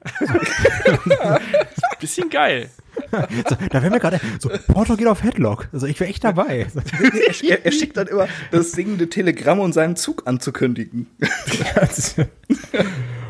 Bisschen 1.99 2.29
geil. 2.29 2.69
So, 3.11 3.55
da 3.69 3.81
wären 3.81 3.93
wir 3.93 3.99
gerade, 3.99 4.19
so, 4.39 4.49
Porto 4.67 4.95
geht 4.95 5.07
auf 5.07 5.23
Headlock. 5.23 5.69
Also 5.71 5.87
ich 5.87 5.99
wäre 5.99 6.09
echt 6.09 6.23
dabei. 6.23 6.67
Er, 6.73 7.43
er, 7.49 7.65
er 7.65 7.71
schickt 7.71 7.97
dann 7.97 8.07
immer 8.07 8.27
das 8.51 8.71
singende 8.71 9.09
Telegramm, 9.09 9.59
um 9.59 9.73
seinen 9.73 9.95
Zug 9.95 10.23
anzukündigen. 10.25 11.07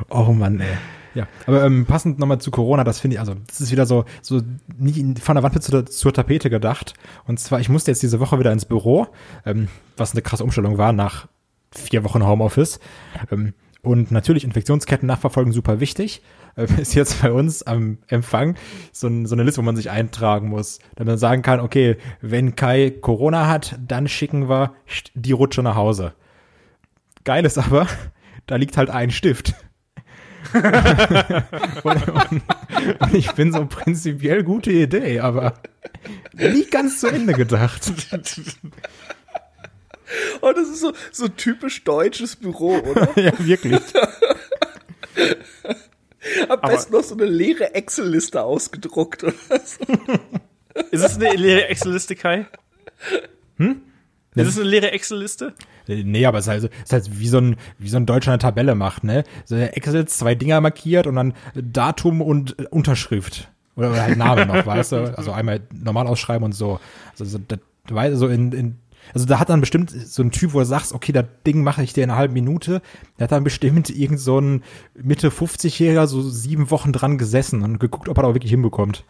oh 0.10 0.34
Mann, 0.34 0.60
ey. 0.60 0.78
Ja, 1.18 1.28
aber 1.48 1.64
ähm, 1.64 1.88
passend 1.88 2.20
nochmal 2.20 2.40
zu 2.40 2.52
Corona, 2.52 2.84
das 2.84 3.00
finde 3.00 3.16
ich, 3.16 3.20
also 3.20 3.34
das 3.48 3.60
ist 3.60 3.72
wieder 3.72 3.88
so, 3.88 4.06
so 4.22 4.40
nicht 4.78 5.18
von 5.18 5.34
der 5.34 5.42
Wand 5.42 5.64
zur, 5.64 5.84
zur 5.88 6.14
Tapete 6.14 6.52
gedacht. 6.52 6.94
Und 7.26 7.40
zwar, 7.40 7.60
ich 7.60 7.70
musste 7.70 7.90
jetzt 7.90 8.04
diese 8.04 8.20
Woche 8.20 8.38
wieder 8.38 8.52
ins 8.52 8.66
Büro, 8.66 9.08
ähm, 9.44 9.68
was 9.98 10.12
eine 10.12 10.22
krasse 10.22 10.44
Umstellung 10.44 10.78
war 10.78 10.94
nach 10.94 11.28
vier 11.72 12.04
Wochen 12.04 12.24
Homeoffice. 12.24 12.80
Ähm, 13.32 13.56
und 13.82 14.12
natürlich 14.12 14.44
Infektionsketten 14.44 15.08
nachverfolgen 15.08 15.54
super 15.54 15.80
wichtig. 15.80 16.22
Ähm, 16.56 16.68
ist 16.78 16.94
jetzt 16.94 17.20
bei 17.24 17.32
uns 17.32 17.64
am 17.64 17.98
Empfang 18.10 18.54
so, 18.92 19.08
ein, 19.08 19.26
so 19.26 19.34
eine 19.34 19.42
Liste, 19.42 19.60
wo 19.60 19.66
man 19.66 19.76
sich 19.76 19.90
eintragen 19.90 20.50
muss, 20.50 20.78
damit 20.98 21.14
man 21.14 21.18
sagen 21.18 21.42
kann, 21.42 21.62
okay, 21.62 21.98
wenn 22.22 22.56
Kai 22.56 22.92
Corona 22.92 23.48
hat, 23.48 23.80
dann 23.88 24.08
schicken 24.08 24.50
wir 24.50 24.76
die 25.16 25.32
Rutsche 25.32 25.64
nach 25.64 25.78
Hause. 25.78 26.14
Geil 27.24 27.44
ist 27.44 27.58
aber, 27.58 27.88
da 28.46 28.56
liegt 28.58 28.78
halt 28.78 28.92
ein 28.92 29.10
Stift. 29.10 29.56
Und, 30.54 32.08
und, 32.08 32.42
und 33.00 33.14
ich 33.14 33.32
bin 33.34 33.52
so 33.52 33.66
prinzipiell 33.66 34.44
gute 34.44 34.72
Idee, 34.72 35.20
aber 35.20 35.54
nicht 36.34 36.72
ganz 36.72 37.00
zu 37.00 37.08
Ende 37.08 37.34
gedacht. 37.34 37.92
Oh, 40.42 40.52
das 40.54 40.70
ist 40.70 40.80
so, 40.80 40.94
so 41.12 41.28
typisch 41.28 41.84
deutsches 41.84 42.36
Büro, 42.36 42.78
oder? 42.78 43.10
ja, 43.20 43.34
wirklich. 43.40 43.82
Am 46.48 46.62
besten 46.62 46.94
noch 46.94 47.04
so 47.04 47.16
eine 47.16 47.26
leere 47.26 47.74
Excel-Liste 47.74 48.42
ausgedruckt 48.42 49.24
oder 49.24 49.34
so. 49.50 49.84
Ist 50.92 51.04
es 51.04 51.16
eine 51.16 51.34
leere 51.36 51.68
Excel-Liste, 51.68 52.16
Kai? 52.16 52.48
Hm? 53.58 53.82
Ist 54.36 54.48
es 54.48 54.58
eine 54.58 54.70
leere 54.70 54.92
Excel-Liste? 54.92 55.54
Äh, 55.88 56.04
Nee, 56.04 56.26
aber 56.26 56.40
es 56.40 56.46
ist 56.46 56.50
halt, 56.50 56.64
es 56.64 56.84
ist 56.84 56.94
halt 56.94 57.20
wie 57.20 57.28
so 57.28 57.40
ein, 57.40 57.56
wie 57.80 57.90
so 57.90 57.98
ein 57.98 58.06
Deutscher 58.06 58.32
eine 58.32 58.40
Tabelle 58.40 58.76
macht, 58.76 59.04
ne? 59.04 59.24
So 59.46 59.56
der 59.56 59.76
Excel 59.78 60.08
zwei 60.08 60.36
Dinger 60.36 60.62
markiert 60.62 61.08
und 61.08 61.16
dann 61.16 61.34
Datum 61.56 62.22
und 62.22 62.60
äh, 62.60 62.66
Unterschrift. 62.70 63.50
Oder, 63.76 63.92
oder 63.92 64.04
halt 64.04 64.18
Name 64.18 64.46
noch, 64.46 64.66
weißt 64.66 64.92
du? 64.94 65.18
Also 65.18 65.32
einmal 65.32 65.62
normal 65.72 66.08
ausschreiben 66.08 66.44
und 66.44 66.54
so. 66.54 66.80
Also 67.12 67.26
so, 67.26 67.40
das, 67.48 67.60
so 68.20 68.28
in, 68.28 68.52
in, 68.52 68.76
also 69.14 69.26
da 69.26 69.40
hat 69.40 69.50
dann 69.50 69.62
bestimmt 69.62 69.92
so 69.92 70.22
ein 70.22 70.32
Typ, 70.32 70.54
wo 70.54 70.60
du 70.60 70.66
sagst, 70.66 70.94
okay, 70.94 71.12
das 71.12 71.26
Ding 71.46 71.64
mache 71.64 71.84
ich 71.84 71.94
dir 71.94 72.04
in 72.04 72.10
einer 72.10 72.20
halben 72.20 72.34
Minute. 72.34 72.82
Der 73.18 73.26
hat 73.26 73.32
dann 73.32 73.44
bestimmt 73.44 73.90
irgend 73.90 74.20
so 74.20 74.40
ein 74.40 74.64
Mitte 74.96 75.30
50-Jähriger 75.30 76.08
so 76.08 76.22
sieben 76.22 76.72
Wochen 76.72 76.92
dran 76.92 77.18
gesessen 77.18 77.64
und 77.64 77.80
geguckt, 77.80 78.10
ob 78.10 78.18
er 78.18 78.24
da 78.24 78.30
auch 78.30 78.34
wirklich 78.36 78.52
hinbekommt. 78.52 79.04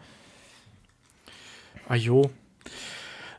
Ah 1.88 1.96
jo. 1.96 2.30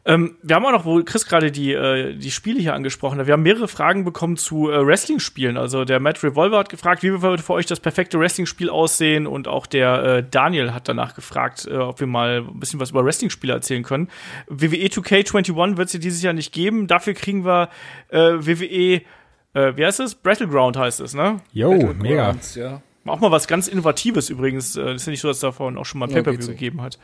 Ähm, 0.04 0.36
wir 0.42 0.56
haben 0.56 0.64
auch 0.64 0.72
noch, 0.72 0.84
wo 0.84 1.02
Chris 1.02 1.26
gerade 1.26 1.50
die, 1.50 1.72
äh, 1.72 2.14
die 2.14 2.30
Spiele 2.30 2.60
hier 2.60 2.74
angesprochen 2.74 3.18
hat, 3.18 3.26
wir 3.26 3.34
haben 3.34 3.42
mehrere 3.42 3.68
Fragen 3.68 4.04
bekommen 4.04 4.36
zu 4.36 4.70
äh, 4.70 4.86
Wrestling-Spielen. 4.86 5.56
Also 5.56 5.84
der 5.84 6.00
Matt 6.00 6.22
Revolver 6.22 6.58
hat 6.58 6.68
gefragt, 6.68 7.02
wie 7.02 7.20
würde 7.20 7.42
für 7.42 7.52
euch 7.52 7.66
das 7.66 7.80
perfekte 7.80 8.18
Wrestling-Spiel 8.18 8.70
aussehen? 8.70 9.26
Und 9.26 9.48
auch 9.48 9.66
der 9.66 10.02
äh, 10.04 10.24
Daniel 10.28 10.72
hat 10.72 10.88
danach 10.88 11.14
gefragt, 11.14 11.66
äh, 11.70 11.76
ob 11.76 12.00
wir 12.00 12.06
mal 12.06 12.38
ein 12.48 12.60
bisschen 12.60 12.80
was 12.80 12.90
über 12.90 13.04
Wrestling-Spiele 13.04 13.52
erzählen 13.52 13.82
können. 13.82 14.08
WWE 14.48 14.86
2K21 14.86 15.76
wird 15.76 15.88
es 15.88 15.92
ja 15.92 16.00
dieses 16.00 16.22
Jahr 16.22 16.32
nicht 16.32 16.52
geben. 16.52 16.86
Dafür 16.86 17.14
kriegen 17.14 17.44
wir 17.44 17.68
äh, 18.08 18.18
WWE, 18.18 19.02
äh, 19.54 19.76
wie 19.76 19.84
heißt 19.84 20.00
es? 20.00 20.14
Battleground 20.14 20.76
heißt 20.76 21.00
es, 21.00 21.14
ne? 21.14 21.38
Jo, 21.52 21.72
mega. 21.98 22.34
Ja. 22.54 22.80
Auch 23.04 23.20
mal 23.20 23.30
was 23.30 23.48
ganz 23.48 23.68
Innovatives 23.68 24.30
übrigens. 24.30 24.76
Äh, 24.76 24.84
Das 24.84 24.94
ist 25.02 25.06
ja 25.06 25.10
nicht 25.10 25.20
so, 25.20 25.28
dass 25.28 25.38
es 25.38 25.40
davon 25.42 25.76
auch 25.78 25.84
schon 25.84 25.98
mal 25.98 26.06
ein 26.06 26.10
Ja, 26.10 26.22
Pay-Per-View 26.22 26.46
gegeben 26.48 26.82
hat. 26.82 26.98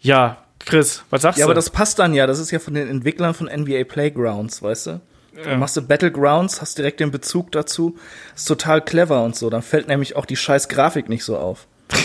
Ja, 0.00 0.44
Chris, 0.64 1.02
was 1.10 1.22
sagst 1.22 1.38
Ja, 1.38 1.44
du? 1.46 1.50
aber 1.50 1.54
das 1.54 1.70
passt 1.70 1.98
dann 1.98 2.14
ja. 2.14 2.26
Das 2.26 2.38
ist 2.38 2.50
ja 2.50 2.58
von 2.58 2.74
den 2.74 2.88
Entwicklern 2.88 3.34
von 3.34 3.46
NBA 3.48 3.84
Playgrounds, 3.84 4.62
weißt 4.62 4.86
du? 4.86 5.00
Dann 5.44 5.58
machst 5.58 5.76
du 5.78 5.82
Battlegrounds, 5.82 6.60
hast 6.60 6.76
direkt 6.76 7.00
den 7.00 7.10
Bezug 7.10 7.52
dazu. 7.52 7.96
Ist 8.36 8.46
total 8.46 8.82
clever 8.84 9.24
und 9.24 9.34
so. 9.34 9.48
Dann 9.48 9.62
fällt 9.62 9.88
nämlich 9.88 10.14
auch 10.14 10.26
die 10.26 10.36
scheiß 10.36 10.68
Grafik 10.68 11.08
nicht 11.08 11.24
so 11.24 11.38
auf. 11.38 11.66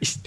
ich, 0.00 0.18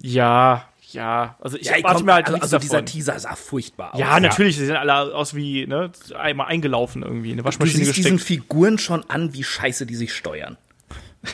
ja, 0.00 0.64
ja, 0.92 1.36
also 1.40 1.56
ich 1.58 1.70
warte 1.70 1.82
komm, 1.96 2.06
mir 2.06 2.14
halt 2.14 2.26
also, 2.28 2.38
also 2.40 2.58
dieser. 2.58 2.84
Teaser 2.84 3.18
sah 3.18 3.34
furchtbar 3.36 3.94
aus. 3.94 4.00
Ja, 4.00 4.18
natürlich, 4.20 4.56
sie 4.56 4.66
sehen 4.66 4.76
alle 4.76 5.14
aus 5.14 5.34
wie, 5.34 5.66
ne, 5.66 5.90
einmal 6.18 6.46
eingelaufen 6.48 7.02
irgendwie, 7.02 7.28
in 7.30 7.34
eine 7.34 7.42
Du 7.42 7.46
Waschmaschine 7.48 7.84
siehst 7.84 7.96
diesen 7.96 8.16
gesteckt. 8.16 8.42
Figuren 8.44 8.78
schon 8.78 9.08
an, 9.08 9.34
wie 9.34 9.44
scheiße 9.44 9.86
die 9.86 9.96
sich 9.96 10.14
steuern. 10.14 10.56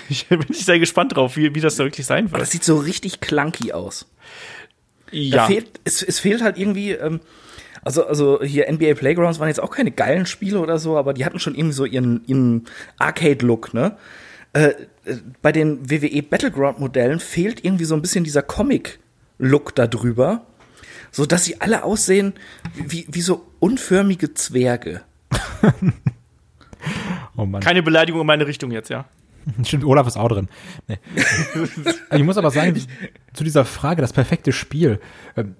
Ich 0.08 0.26
bin 0.28 0.40
ich 0.48 0.64
sehr 0.64 0.78
gespannt 0.78 1.14
drauf, 1.14 1.36
wie, 1.36 1.54
wie 1.54 1.60
das 1.60 1.76
da 1.76 1.84
wirklich 1.84 2.06
sein 2.06 2.24
Das 2.30 2.32
wird. 2.40 2.50
sieht 2.50 2.64
so 2.64 2.78
richtig 2.78 3.20
clunky 3.20 3.72
aus. 3.72 4.06
Da 5.14 5.20
Ja, 5.20 5.46
fehlt, 5.46 5.80
es, 5.84 6.02
es 6.02 6.18
fehlt 6.18 6.42
halt 6.42 6.58
irgendwie, 6.58 6.92
ähm, 6.92 7.20
also, 7.82 8.06
also 8.06 8.42
hier 8.42 8.70
NBA 8.70 8.94
Playgrounds 8.94 9.38
waren 9.38 9.48
jetzt 9.48 9.60
auch 9.60 9.70
keine 9.70 9.90
geilen 9.90 10.26
Spiele 10.26 10.58
oder 10.58 10.78
so, 10.78 10.96
aber 10.96 11.14
die 11.14 11.24
hatten 11.24 11.38
schon 11.38 11.54
irgendwie 11.54 11.74
so 11.74 11.84
ihren, 11.84 12.22
ihren 12.26 12.64
Arcade-Look, 12.98 13.74
ne? 13.74 13.96
Äh, 14.54 14.68
äh, 15.04 15.16
bei 15.42 15.52
den 15.52 15.90
WWE 15.90 16.22
Battleground-Modellen 16.22 17.20
fehlt 17.20 17.64
irgendwie 17.64 17.84
so 17.84 17.94
ein 17.94 18.02
bisschen 18.02 18.24
dieser 18.24 18.42
Comic-Look 18.42 19.74
da 19.74 19.86
drüber, 19.86 20.46
so 21.10 21.26
dass 21.26 21.44
sie 21.44 21.60
alle 21.60 21.84
aussehen 21.84 22.34
wie, 22.74 23.06
wie 23.10 23.20
so 23.20 23.46
unförmige 23.60 24.34
Zwerge. 24.34 25.02
Oh 27.36 27.46
Mann. 27.46 27.62
keine 27.62 27.82
Beleidigung 27.82 28.20
in 28.20 28.26
meine 28.26 28.46
Richtung 28.46 28.70
jetzt, 28.70 28.90
ja. 28.90 29.06
Stimmt, 29.64 29.84
Olaf 29.84 30.06
ist 30.06 30.16
auch 30.16 30.28
drin. 30.28 30.48
Nee. 30.88 30.98
ich 32.12 32.22
muss 32.22 32.36
aber 32.36 32.50
sagen, 32.50 32.80
zu 33.32 33.44
dieser 33.44 33.64
Frage, 33.64 34.02
das 34.02 34.12
perfekte 34.12 34.52
Spiel. 34.52 35.00
Ähm, 35.36 35.56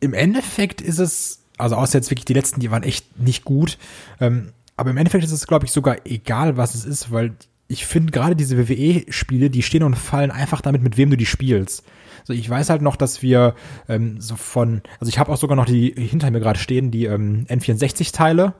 Im 0.00 0.14
Endeffekt 0.14 0.80
ist 0.80 0.98
es, 0.98 1.44
also 1.58 1.76
außer 1.76 1.98
jetzt 1.98 2.10
wirklich 2.10 2.24
die 2.24 2.34
letzten, 2.34 2.60
die 2.60 2.70
waren 2.70 2.82
echt 2.82 3.18
nicht 3.18 3.44
gut. 3.44 3.78
Ähm, 4.20 4.52
aber 4.76 4.90
im 4.90 4.96
Endeffekt 4.96 5.24
ist 5.24 5.32
es, 5.32 5.46
glaube 5.46 5.66
ich, 5.66 5.72
sogar 5.72 6.06
egal, 6.06 6.56
was 6.56 6.74
es 6.74 6.84
ist, 6.84 7.10
weil 7.12 7.34
ich 7.68 7.86
finde 7.86 8.10
gerade 8.10 8.34
diese 8.34 8.58
WWE-Spiele, 8.58 9.50
die 9.50 9.62
stehen 9.62 9.82
und 9.82 9.94
fallen 9.94 10.30
einfach 10.30 10.60
damit, 10.60 10.82
mit 10.82 10.96
wem 10.96 11.10
du 11.10 11.16
die 11.16 11.26
spielst. 11.26 11.84
So, 12.24 12.32
ich 12.32 12.48
weiß 12.48 12.70
halt 12.70 12.82
noch, 12.82 12.96
dass 12.96 13.22
wir 13.22 13.54
ähm, 13.88 14.20
so 14.20 14.36
von, 14.36 14.82
also 14.98 15.08
ich 15.08 15.18
habe 15.18 15.30
auch 15.30 15.36
sogar 15.36 15.56
noch 15.56 15.66
die 15.66 15.92
hinter 15.96 16.30
mir 16.30 16.40
gerade 16.40 16.58
stehen, 16.58 16.90
die 16.90 17.04
ähm, 17.04 17.46
N64-Teile. 17.48 18.54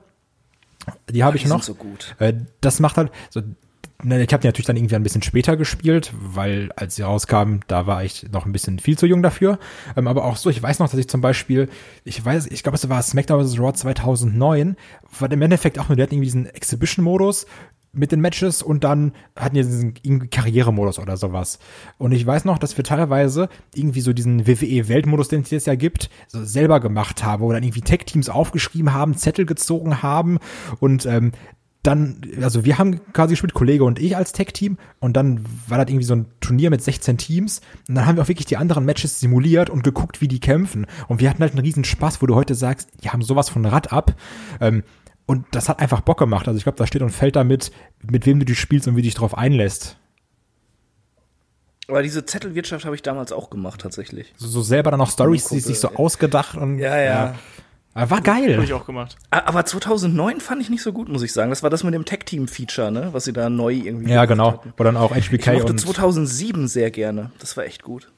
Die 1.09 1.23
habe 1.23 1.37
ich 1.37 1.45
noch. 1.45 1.61
so 1.61 1.75
gut. 1.75 2.15
Äh, 2.19 2.33
das 2.61 2.79
macht 2.79 2.97
halt 2.97 3.11
so. 3.29 3.41
Ich 4.03 4.33
habe 4.33 4.41
die 4.41 4.47
natürlich 4.47 4.65
dann 4.65 4.77
irgendwie 4.77 4.95
ein 4.95 5.03
bisschen 5.03 5.21
später 5.21 5.57
gespielt, 5.57 6.11
weil 6.19 6.71
als 6.75 6.95
sie 6.95 7.03
rauskamen, 7.03 7.61
da 7.67 7.85
war 7.85 8.03
ich 8.03 8.31
noch 8.31 8.45
ein 8.45 8.51
bisschen 8.51 8.79
viel 8.79 8.97
zu 8.97 9.05
jung 9.05 9.21
dafür. 9.21 9.59
Ähm, 9.95 10.07
aber 10.07 10.25
auch 10.25 10.37
so, 10.37 10.49
ich 10.49 10.61
weiß 10.61 10.79
noch, 10.79 10.89
dass 10.89 10.99
ich 10.99 11.07
zum 11.07 11.21
Beispiel, 11.21 11.69
ich 12.03 12.23
weiß, 12.23 12.47
ich 12.47 12.63
glaube, 12.63 12.77
es 12.77 12.89
war 12.89 13.01
SmackDown 13.01 13.45
vs. 13.45 13.59
Raw 13.59 13.73
2009, 13.73 14.75
war 15.19 15.31
im 15.31 15.41
Endeffekt 15.41 15.77
auch 15.77 15.89
nur, 15.89 15.95
der 15.95 16.03
hat 16.03 16.11
irgendwie 16.11 16.25
diesen 16.25 16.47
Exhibition-Modus 16.47 17.45
mit 17.93 18.11
den 18.11 18.21
Matches 18.21 18.63
und 18.63 18.83
dann 18.83 19.11
hatten 19.35 19.55
die 19.55 19.63
diesen 19.63 20.29
Karrieremodus 20.29 20.97
oder 20.97 21.17
sowas. 21.17 21.59
Und 21.97 22.13
ich 22.13 22.25
weiß 22.25 22.45
noch, 22.45 22.57
dass 22.57 22.77
wir 22.77 22.83
teilweise 22.83 23.49
irgendwie 23.75 24.01
so 24.01 24.13
diesen 24.13 24.47
WWE-Weltmodus, 24.47 25.27
den 25.27 25.41
es 25.41 25.51
jetzt 25.51 25.67
ja 25.67 25.75
gibt, 25.75 26.09
so 26.27 26.43
selber 26.43 26.79
gemacht 26.79 27.23
haben, 27.23 27.43
wo 27.43 27.51
dann 27.51 27.63
irgendwie 27.63 27.81
Tech-Teams 27.81 28.29
aufgeschrieben 28.29 28.93
haben, 28.93 29.15
Zettel 29.15 29.45
gezogen 29.45 30.01
haben 30.01 30.39
und 30.79 31.05
ähm, 31.05 31.33
dann, 31.83 32.21
also 32.41 32.63
wir 32.63 32.77
haben 32.77 33.01
quasi 33.13 33.33
gespielt, 33.33 33.53
Kollege 33.53 33.83
und 33.83 33.99
ich 33.99 34.15
als 34.15 34.33
Tech-Team 34.33 34.77
und 34.99 35.13
dann 35.17 35.43
war 35.67 35.79
das 35.79 35.89
irgendwie 35.89 36.05
so 36.05 36.15
ein 36.15 36.27
Turnier 36.39 36.69
mit 36.69 36.83
16 36.83 37.17
Teams 37.17 37.61
und 37.89 37.95
dann 37.95 38.05
haben 38.05 38.17
wir 38.17 38.23
auch 38.23 38.27
wirklich 38.27 38.45
die 38.45 38.57
anderen 38.57 38.85
Matches 38.85 39.19
simuliert 39.19 39.69
und 39.69 39.83
geguckt, 39.83 40.21
wie 40.21 40.27
die 40.27 40.39
kämpfen 40.39 40.85
und 41.07 41.19
wir 41.19 41.29
hatten 41.29 41.41
halt 41.41 41.53
einen 41.53 41.65
riesen 41.65 41.83
Spaß, 41.83 42.21
wo 42.21 42.27
du 42.27 42.35
heute 42.35 42.53
sagst, 42.53 42.89
die 43.03 43.09
haben 43.09 43.23
sowas 43.23 43.49
von 43.49 43.65
Rad 43.65 43.91
ab 43.91 44.15
ähm, 44.59 44.83
und 45.25 45.45
das 45.51 45.69
hat 45.69 45.79
einfach 45.79 46.01
Bock 46.01 46.19
gemacht, 46.19 46.47
also 46.47 46.57
ich 46.57 46.63
glaube, 46.63 46.77
da 46.77 46.85
steht 46.85 47.01
und 47.01 47.09
fällt 47.09 47.35
damit, 47.35 47.71
mit 48.03 48.25
wem 48.27 48.39
du 48.39 48.45
die 48.45 48.55
spielst 48.55 48.87
und 48.87 48.95
wie 48.95 49.01
du 49.01 49.07
dich 49.07 49.15
drauf 49.15 49.35
einlässt. 49.35 49.97
Aber 51.87 52.03
diese 52.03 52.25
Zettelwirtschaft 52.25 52.85
habe 52.85 52.95
ich 52.95 53.01
damals 53.01 53.31
auch 53.31 53.49
gemacht, 53.49 53.81
tatsächlich. 53.81 54.33
So, 54.37 54.47
so 54.47 54.61
selber 54.61 54.91
dann 54.91 54.99
noch 54.99 55.11
Stories 55.11 55.49
sich 55.49 55.79
so 55.79 55.89
ausgedacht 55.89 56.55
und 56.55 56.79
Ja, 56.79 56.97
ja. 56.97 57.35
Aber 57.93 58.09
war 58.11 58.17
Habe 58.19 58.25
geil. 58.41 58.63
ich 58.63 58.73
auch 58.73 58.85
gemacht. 58.85 59.17
Aber 59.31 59.65
2009 59.65 60.39
fand 60.39 60.61
ich 60.61 60.69
nicht 60.69 60.81
so 60.81 60.93
gut, 60.93 61.09
muss 61.09 61.21
ich 61.23 61.33
sagen. 61.33 61.49
Das 61.49 61.61
war 61.61 61.69
das 61.69 61.83
mit 61.83 61.93
dem 61.93 62.05
Tech-Team-Feature, 62.05 62.91
ne? 62.91 63.09
Was 63.11 63.25
sie 63.25 63.33
da 63.33 63.49
neu 63.49 63.73
irgendwie 63.73 64.11
Ja, 64.11 64.25
genau. 64.25 64.53
hatten. 64.53 64.73
Wo 64.77 64.83
dann 64.83 64.95
auch 64.95 65.13
Ich 65.15 65.27
HBK 65.29 65.53
mochte 65.53 65.71
und 65.73 65.77
2007 65.79 66.67
sehr 66.69 66.89
gerne. 66.91 67.31
Das 67.39 67.57
war 67.57 67.65
echt 67.65 67.83
gut. 67.83 68.09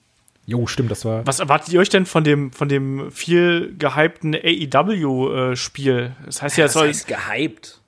Jo, 0.46 0.68
stimmt, 0.68 0.92
das 0.92 1.06
war 1.06 1.26
Was 1.26 1.40
erwartet 1.40 1.74
ihr 1.74 1.80
euch 1.80 1.90
denn 1.90 2.06
von 2.06 2.24
dem, 2.24 2.52
von 2.52 2.68
dem 2.68 3.10
viel 3.12 3.76
gehypten 3.80 4.36
AEW-Spiel? 4.36 6.12
das 6.26 6.42
heißt 6.42 6.58
ja, 6.58 6.66
es 6.66 6.74
Das 6.74 6.80
soll, 6.80 6.90
heißt 6.90 7.08
gehypt. 7.08 7.82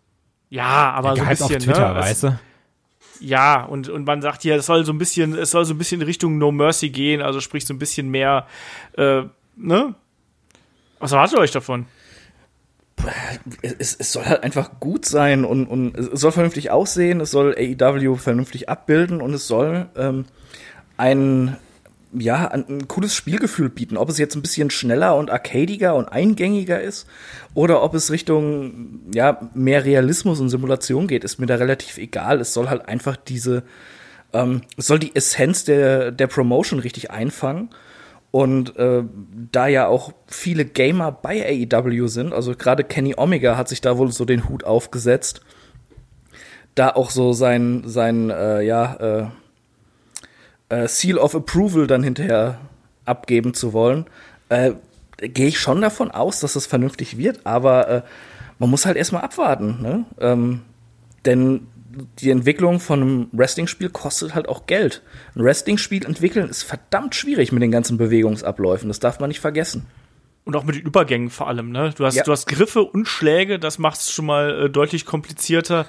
ja, 0.50 0.92
aber 0.92 1.16
so 1.16 1.22
ein 1.22 1.28
gehypt 1.28 1.40
bisschen, 1.40 1.56
auf 1.58 1.64
Twitter, 1.64 1.94
ne? 1.94 2.00
Weißt 2.00 2.24
du? 2.24 2.40
Ja, 3.22 3.64
und, 3.64 3.90
und 3.90 4.06
man 4.06 4.22
sagt 4.22 4.42
hier, 4.42 4.56
es 4.56 4.66
soll 4.66 4.86
so 4.86 4.92
ein 4.92 4.98
bisschen, 4.98 5.38
es 5.38 5.52
soll 5.52 5.66
so 5.66 5.74
ein 5.74 5.78
bisschen 5.78 6.02
in 6.02 6.08
Richtung 6.08 6.38
No 6.38 6.52
Mercy 6.52 6.90
gehen, 6.90 7.22
also 7.22 7.40
sprich 7.40 7.66
so 7.66 7.74
ein 7.74 7.80
bisschen 7.80 8.10
mehr, 8.10 8.46
äh, 8.98 9.24
ne? 9.56 9.96
Was 11.06 11.12
erwartet 11.12 11.38
ihr 11.38 11.42
euch 11.42 11.52
davon? 11.52 11.86
Es, 13.62 13.96
es 13.96 14.12
soll 14.12 14.26
halt 14.26 14.42
einfach 14.42 14.80
gut 14.80 15.06
sein 15.06 15.46
und, 15.46 15.68
und 15.68 15.96
es 15.96 16.20
soll 16.20 16.32
vernünftig 16.32 16.72
aussehen, 16.72 17.22
es 17.22 17.30
soll 17.30 17.56
AEW 17.56 18.16
vernünftig 18.16 18.70
abbilden 18.70 19.22
und 19.22 19.32
es 19.36 19.46
soll 19.46 19.86
ähm, 19.96 20.26
ein, 20.98 21.58
ja, 22.12 22.48
ein, 22.48 22.66
ein 22.68 22.88
cooles 22.88 23.14
Spielgefühl 23.14 23.70
bieten. 23.70 23.98
Ob 23.98 24.10
es 24.10 24.18
jetzt 24.18 24.36
ein 24.36 24.42
bisschen 24.42 24.72
schneller 24.72 25.16
und 25.16 25.30
arcadiger 25.30 25.94
und 25.94 26.08
eingängiger 26.08 26.82
ist 26.82 27.06
oder 27.54 27.84
ob 27.84 27.94
es 27.94 28.10
Richtung 28.10 29.02
ja, 29.14 29.48
mehr 29.54 29.86
Realismus 29.86 30.40
und 30.40 30.50
Simulation 30.50 31.06
geht, 31.06 31.24
ist 31.24 31.38
mir 31.38 31.46
da 31.46 31.54
relativ 31.58 32.00
egal. 32.00 32.42
Es 32.42 32.52
soll 32.52 32.68
halt 32.68 32.88
einfach 32.88 33.16
diese, 33.16 33.62
ähm, 34.34 34.64
es 34.76 34.88
soll 34.88 34.98
die 34.98 35.16
Essenz 35.16 35.66
der, 35.66 36.12
der 36.12 36.26
Promotion 36.26 36.80
richtig 36.80 37.12
einfangen. 37.12 37.70
Und 38.36 38.76
äh, 38.76 39.02
da 39.54 39.68
ja 39.68 39.88
auch 39.88 40.12
viele 40.28 40.66
Gamer 40.66 41.10
bei 41.14 41.42
AEW 41.72 42.08
sind, 42.08 42.34
also 42.34 42.54
gerade 42.54 42.84
Kenny 42.84 43.14
Omega 43.16 43.56
hat 43.56 43.70
sich 43.70 43.80
da 43.80 43.98
wohl 43.98 44.12
so 44.12 44.26
den 44.26 44.50
Hut 44.50 44.66
aufgesetzt, 44.66 45.40
da 46.76 46.90
auch 46.90 47.12
so 47.12 47.32
sein, 47.32 47.84
sein 47.86 48.30
äh, 48.30 48.62
ja, 48.62 49.32
äh, 50.68 50.76
äh, 50.84 50.88
Seal 50.90 51.18
of 51.18 51.34
Approval 51.34 51.88
dann 51.88 52.04
hinterher 52.04 52.60
abgeben 53.06 53.54
zu 53.54 53.72
wollen, 53.72 54.06
äh, 54.50 54.74
gehe 55.18 55.48
ich 55.48 55.58
schon 55.58 55.80
davon 55.80 56.12
aus, 56.12 56.42
dass 56.42 56.56
das 56.56 56.66
vernünftig 56.66 57.18
wird, 57.18 57.46
aber 57.46 57.88
äh, 57.88 58.02
man 58.60 58.70
muss 58.70 58.86
halt 58.86 58.98
erstmal 58.98 59.22
abwarten, 59.22 59.82
ne? 59.82 60.06
Ähm, 60.20 60.62
denn 61.24 61.68
die 62.20 62.30
Entwicklung 62.30 62.80
von 62.80 63.02
einem 63.02 63.28
Wrestling-Spiel 63.32 63.90
kostet 63.90 64.36
halt 64.36 64.50
auch 64.50 64.66
Geld. 64.68 65.02
Ein 65.36 65.44
Wrestling-Spiel 65.44 66.06
entwickeln 66.06 66.50
ist 66.50 66.64
verdammt 66.64 67.16
schwierig 67.16 67.52
mit 67.52 67.62
den 67.64 67.72
ganzen 67.72 67.98
Bewegungsabläufen. 67.98 68.88
Das 68.90 69.00
darf 69.00 69.20
man 69.20 69.30
nicht 69.30 69.40
vergessen. 69.40 69.86
Und 70.44 70.56
auch 70.56 70.64
mit 70.64 70.76
den 70.76 70.84
Übergängen 70.84 71.30
vor 71.30 71.48
allem, 71.48 71.72
ne? 71.72 71.92
Du 71.98 72.06
hast, 72.06 72.16
Ja. 72.16 72.24
du 72.24 72.32
hast 72.32 72.46
Griffe 72.46 72.84
und 72.84 73.08
Schläge, 73.08 73.58
das 73.58 73.80
macht 73.80 74.00
es 74.00 74.12
schon 74.12 74.26
mal 74.26 74.66
äh, 74.66 74.70
deutlich 74.70 75.06
komplizierter. 75.06 75.88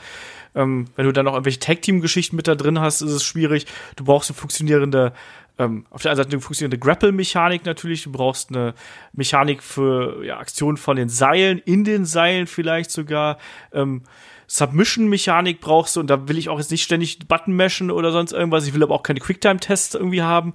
Ähm, 0.54 0.86
wenn 0.96 1.04
du 1.04 1.12
dann 1.12 1.26
noch 1.26 1.34
irgendwelche 1.34 1.58
Tag-Team-Geschichten 1.58 2.36
mit 2.36 2.48
da 2.48 2.54
drin 2.54 2.80
hast, 2.80 3.02
ist 3.02 3.10
es 3.10 3.22
schwierig. 3.24 3.66
Du 3.96 4.04
brauchst 4.04 4.30
eine 4.30 4.36
funktionierende, 4.38 5.12
ähm, 5.58 5.84
auf 5.90 6.00
der 6.00 6.12
einen 6.12 6.16
Seite 6.16 6.30
eine 6.30 6.40
funktionierende 6.40 6.78
Grapple-Mechanik 6.78 7.66
natürlich. 7.66 8.04
Du 8.04 8.12
brauchst 8.12 8.48
eine 8.50 8.72
Mechanik 9.12 9.62
für 9.62 10.24
ja, 10.24 10.38
Aktionen 10.38 10.78
von 10.78 10.96
den 10.96 11.10
Seilen, 11.10 11.58
in 11.58 11.84
den 11.84 12.06
Seilen 12.06 12.46
vielleicht 12.46 12.90
sogar. 12.90 13.36
Ähm, 13.74 14.02
Submission-Mechanik 14.46 15.60
brauchst 15.60 15.96
du 15.96 16.00
und 16.00 16.08
da 16.08 16.28
will 16.28 16.38
ich 16.38 16.48
auch 16.48 16.58
jetzt 16.58 16.70
nicht 16.70 16.82
ständig 16.82 17.18
Button 17.26 17.54
mashen 17.56 17.90
oder 17.90 18.12
sonst 18.12 18.32
irgendwas. 18.32 18.66
Ich 18.66 18.74
will 18.74 18.82
aber 18.82 18.94
auch 18.94 19.02
keine 19.02 19.20
Quicktime-Tests 19.20 19.94
irgendwie 19.94 20.22
haben. 20.22 20.52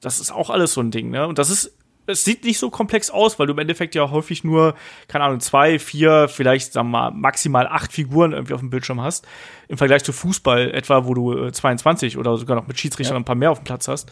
Das 0.00 0.20
ist 0.20 0.30
auch 0.30 0.50
alles 0.50 0.72
so 0.74 0.80
ein 0.80 0.90
Ding, 0.90 1.10
ne? 1.10 1.26
Und 1.26 1.38
das 1.38 1.50
ist, 1.50 1.76
es 2.06 2.24
sieht 2.24 2.44
nicht 2.44 2.58
so 2.58 2.70
komplex 2.70 3.10
aus, 3.10 3.38
weil 3.38 3.46
du 3.46 3.52
im 3.52 3.58
Endeffekt 3.58 3.94
ja 3.94 4.10
häufig 4.10 4.42
nur, 4.44 4.74
keine 5.08 5.24
Ahnung, 5.24 5.40
zwei, 5.40 5.78
vier, 5.78 6.28
vielleicht, 6.28 6.72
sagen 6.72 6.88
wir 6.90 7.10
mal, 7.10 7.10
maximal 7.12 7.66
acht 7.66 7.92
Figuren 7.92 8.32
irgendwie 8.32 8.54
auf 8.54 8.60
dem 8.60 8.70
Bildschirm 8.70 9.00
hast. 9.00 9.26
Im 9.68 9.78
Vergleich 9.78 10.02
zu 10.04 10.12
Fußball 10.12 10.72
etwa, 10.72 11.06
wo 11.06 11.14
du 11.14 11.46
äh, 11.46 11.52
22 11.52 12.18
oder 12.18 12.36
sogar 12.36 12.56
noch 12.56 12.66
mit 12.66 12.78
Schiedsrichtern 12.80 13.14
Ja. 13.16 13.20
ein 13.20 13.24
paar 13.24 13.36
mehr 13.36 13.50
auf 13.52 13.60
dem 13.60 13.64
Platz 13.64 13.86
hast. 13.88 14.10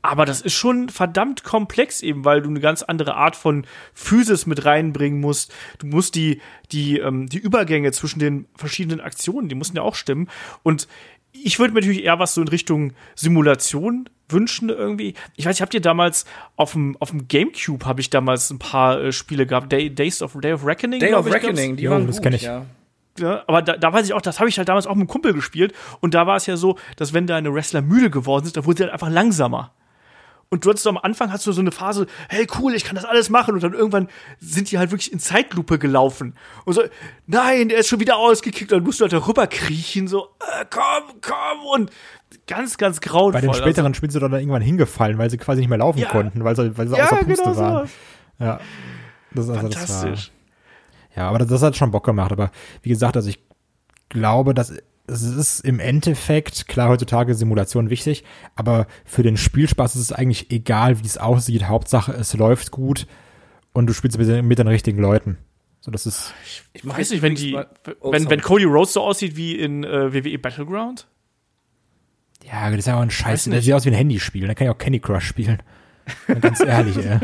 Aber 0.00 0.24
das 0.24 0.40
ist 0.40 0.54
schon 0.54 0.88
verdammt 0.88 1.42
komplex 1.42 2.02
eben, 2.02 2.24
weil 2.24 2.40
du 2.40 2.48
eine 2.48 2.60
ganz 2.60 2.82
andere 2.82 3.14
Art 3.16 3.34
von 3.36 3.66
Physis 3.94 4.46
mit 4.46 4.64
reinbringen 4.64 5.20
musst. 5.20 5.52
Du 5.78 5.86
musst 5.86 6.14
die, 6.14 6.40
die, 6.70 6.98
ähm, 6.98 7.26
die 7.26 7.38
Übergänge 7.38 7.90
zwischen 7.92 8.20
den 8.20 8.46
verschiedenen 8.54 9.00
Aktionen, 9.00 9.48
die 9.48 9.54
müssen 9.54 9.76
ja 9.76 9.82
auch 9.82 9.96
stimmen. 9.96 10.28
Und 10.62 10.86
ich 11.32 11.58
würde 11.58 11.74
mir 11.74 11.80
natürlich 11.80 12.04
eher 12.04 12.18
was 12.18 12.34
so 12.34 12.40
in 12.40 12.48
Richtung 12.48 12.92
Simulation 13.14 14.08
wünschen 14.28 14.68
irgendwie. 14.68 15.14
Ich 15.36 15.46
weiß, 15.46 15.56
ich 15.56 15.62
habt 15.62 15.74
ihr 15.74 15.80
damals 15.80 16.26
auf 16.56 16.72
dem, 16.72 16.96
auf 17.00 17.10
dem 17.10 17.28
Gamecube 17.28 17.84
habe 17.86 18.00
ich 18.00 18.10
damals 18.10 18.50
ein 18.50 18.58
paar 18.58 19.00
äh, 19.00 19.12
Spiele 19.12 19.46
gehabt. 19.46 19.72
Day, 19.72 19.90
Days 19.90 20.22
of 20.22 20.36
Day 20.40 20.52
of 20.52 20.64
Reckoning. 20.64 21.00
Day 21.00 21.14
of 21.14 21.26
ich. 21.26 21.32
Reckoning, 21.32 21.76
die 21.76 21.84
Jo, 21.84 21.92
waren 21.92 22.06
das 22.06 22.16
gut, 22.16 22.24
kenn 22.24 22.32
ich. 22.34 22.42
ja. 22.42 22.66
Ja, 23.18 23.42
aber 23.48 23.62
da, 23.62 23.76
da 23.76 23.92
weiß 23.92 24.06
ich 24.06 24.12
auch, 24.12 24.20
das 24.20 24.38
habe 24.38 24.48
ich 24.48 24.58
halt 24.58 24.68
damals 24.68 24.86
auch 24.86 24.94
mit 24.94 25.00
einem 25.02 25.08
Kumpel 25.08 25.32
gespielt. 25.34 25.74
Und 26.00 26.14
da 26.14 26.28
war 26.28 26.36
es 26.36 26.46
ja 26.46 26.56
so, 26.56 26.78
dass 26.94 27.12
wenn 27.12 27.26
deine 27.26 27.52
Wrestler 27.52 27.82
müde 27.82 28.10
geworden 28.10 28.44
sind, 28.44 28.56
dann 28.56 28.64
wurden 28.64 28.76
sie 28.76 28.84
halt 28.84 28.92
einfach 28.92 29.10
langsamer. 29.10 29.72
Und 30.50 30.64
du 30.64 30.70
hattest 30.70 30.86
am 30.86 30.96
Anfang 30.96 31.30
hast 31.30 31.46
du 31.46 31.52
so 31.52 31.60
eine 31.60 31.72
Phase, 31.72 32.06
hey 32.30 32.46
cool, 32.58 32.74
ich 32.74 32.84
kann 32.84 32.96
das 32.96 33.04
alles 33.04 33.28
machen. 33.28 33.54
Und 33.54 33.62
dann 33.62 33.74
irgendwann 33.74 34.08
sind 34.40 34.70
die 34.70 34.78
halt 34.78 34.90
wirklich 34.90 35.12
in 35.12 35.18
Zeitlupe 35.18 35.78
gelaufen. 35.78 36.34
Und 36.64 36.72
so, 36.72 36.82
nein, 37.26 37.68
der 37.68 37.78
ist 37.78 37.88
schon 37.88 38.00
wieder 38.00 38.16
ausgekickt. 38.16 38.72
Und 38.72 38.78
dann 38.78 38.84
musst 38.84 38.98
du 39.00 39.02
halt 39.04 39.12
darüber 39.12 39.46
kriechen, 39.46 40.08
so, 40.08 40.28
äh, 40.40 40.64
komm, 40.70 41.20
komm. 41.20 41.66
Und 41.74 41.90
ganz, 42.46 42.78
ganz 42.78 43.00
grauenvoll. 43.00 43.32
Bei 43.32 43.40
den 43.40 43.52
späteren 43.54 43.92
Spielen 43.94 44.10
sind 44.10 44.22
sie 44.22 44.28
dann 44.28 44.38
irgendwann 44.40 44.62
hingefallen, 44.62 45.18
weil 45.18 45.28
sie 45.28 45.36
quasi 45.36 45.60
nicht 45.60 45.68
mehr 45.68 45.78
laufen 45.78 45.98
Ja. 45.98 46.08
konnten, 46.08 46.42
weil 46.44 46.56
sie, 46.56 46.76
weil 46.78 46.88
sie 46.88 46.94
also, 46.94 47.04
außer 47.16 47.20
ja, 47.20 47.26
Puste 47.26 47.42
genau 47.44 47.56
waren. 47.56 47.86
so. 48.38 48.44
Ja. 48.44 48.60
Das, 49.32 49.44
ist 49.44 49.50
also, 49.50 49.68
das 49.68 49.76
war, 49.76 49.86
Fantastisch. 49.86 50.32
Ja, 51.14 51.28
aber 51.28 51.38
das, 51.40 51.48
das 51.48 51.62
hat 51.62 51.76
schon 51.76 51.90
Bock 51.90 52.04
gemacht. 52.04 52.32
Aber 52.32 52.50
wie 52.82 52.88
gesagt, 52.88 53.16
also 53.16 53.28
ich 53.28 53.38
glaube, 54.08 54.54
dass 54.54 54.72
es 55.08 55.22
ist 55.22 55.60
im 55.60 55.80
Endeffekt, 55.80 56.68
klar, 56.68 56.88
heutzutage 56.90 57.32
ist 57.32 57.38
Simulation 57.38 57.90
wichtig, 57.90 58.24
aber 58.54 58.86
für 59.04 59.22
den 59.22 59.36
Spielspaß 59.36 59.96
ist 59.96 60.02
es 60.02 60.12
eigentlich 60.12 60.50
egal, 60.50 61.00
wie 61.02 61.06
es 61.06 61.18
aussieht. 61.18 61.64
Hauptsache, 61.64 62.12
es 62.12 62.34
läuft 62.34 62.70
gut 62.70 63.06
und 63.72 63.86
du 63.86 63.92
spielst 63.92 64.18
mit 64.18 64.28
den, 64.28 64.46
mit 64.46 64.58
den 64.58 64.68
richtigen 64.68 65.00
Leuten. 65.00 65.38
So, 65.80 65.90
das 65.90 66.06
ist, 66.06 66.34
Ich 66.72 66.86
Weiß 66.86 67.10
nicht, 67.10 67.22
wenn 67.22 67.34
die, 67.34 67.56
Oh, 68.00 68.12
wenn, 68.12 68.28
wenn 68.28 68.40
Cody 68.42 68.64
Rhodes 68.64 68.92
so 68.92 69.02
aussieht 69.02 69.36
wie 69.36 69.54
in 69.56 69.84
äh, 69.84 70.12
WWE 70.12 70.38
Battleground. 70.38 71.06
ja, 72.44 72.68
das 72.70 72.80
ist 72.80 72.86
ja 72.86 72.96
auch 72.96 73.00
ein 73.00 73.10
Scheiß. 73.10 73.44
Das 73.44 73.64
sieht 73.64 73.74
aus 73.74 73.84
wie 73.84 73.90
ein 73.90 73.94
Handyspiel. 73.94 74.46
Da 74.46 74.54
kann 74.54 74.66
ich 74.66 74.72
auch 74.72 74.78
Candy 74.78 75.00
Crush 75.00 75.26
spielen. 75.26 75.62
Ganz 76.40 76.60
ehrlich, 76.60 76.96
ey. 76.98 77.18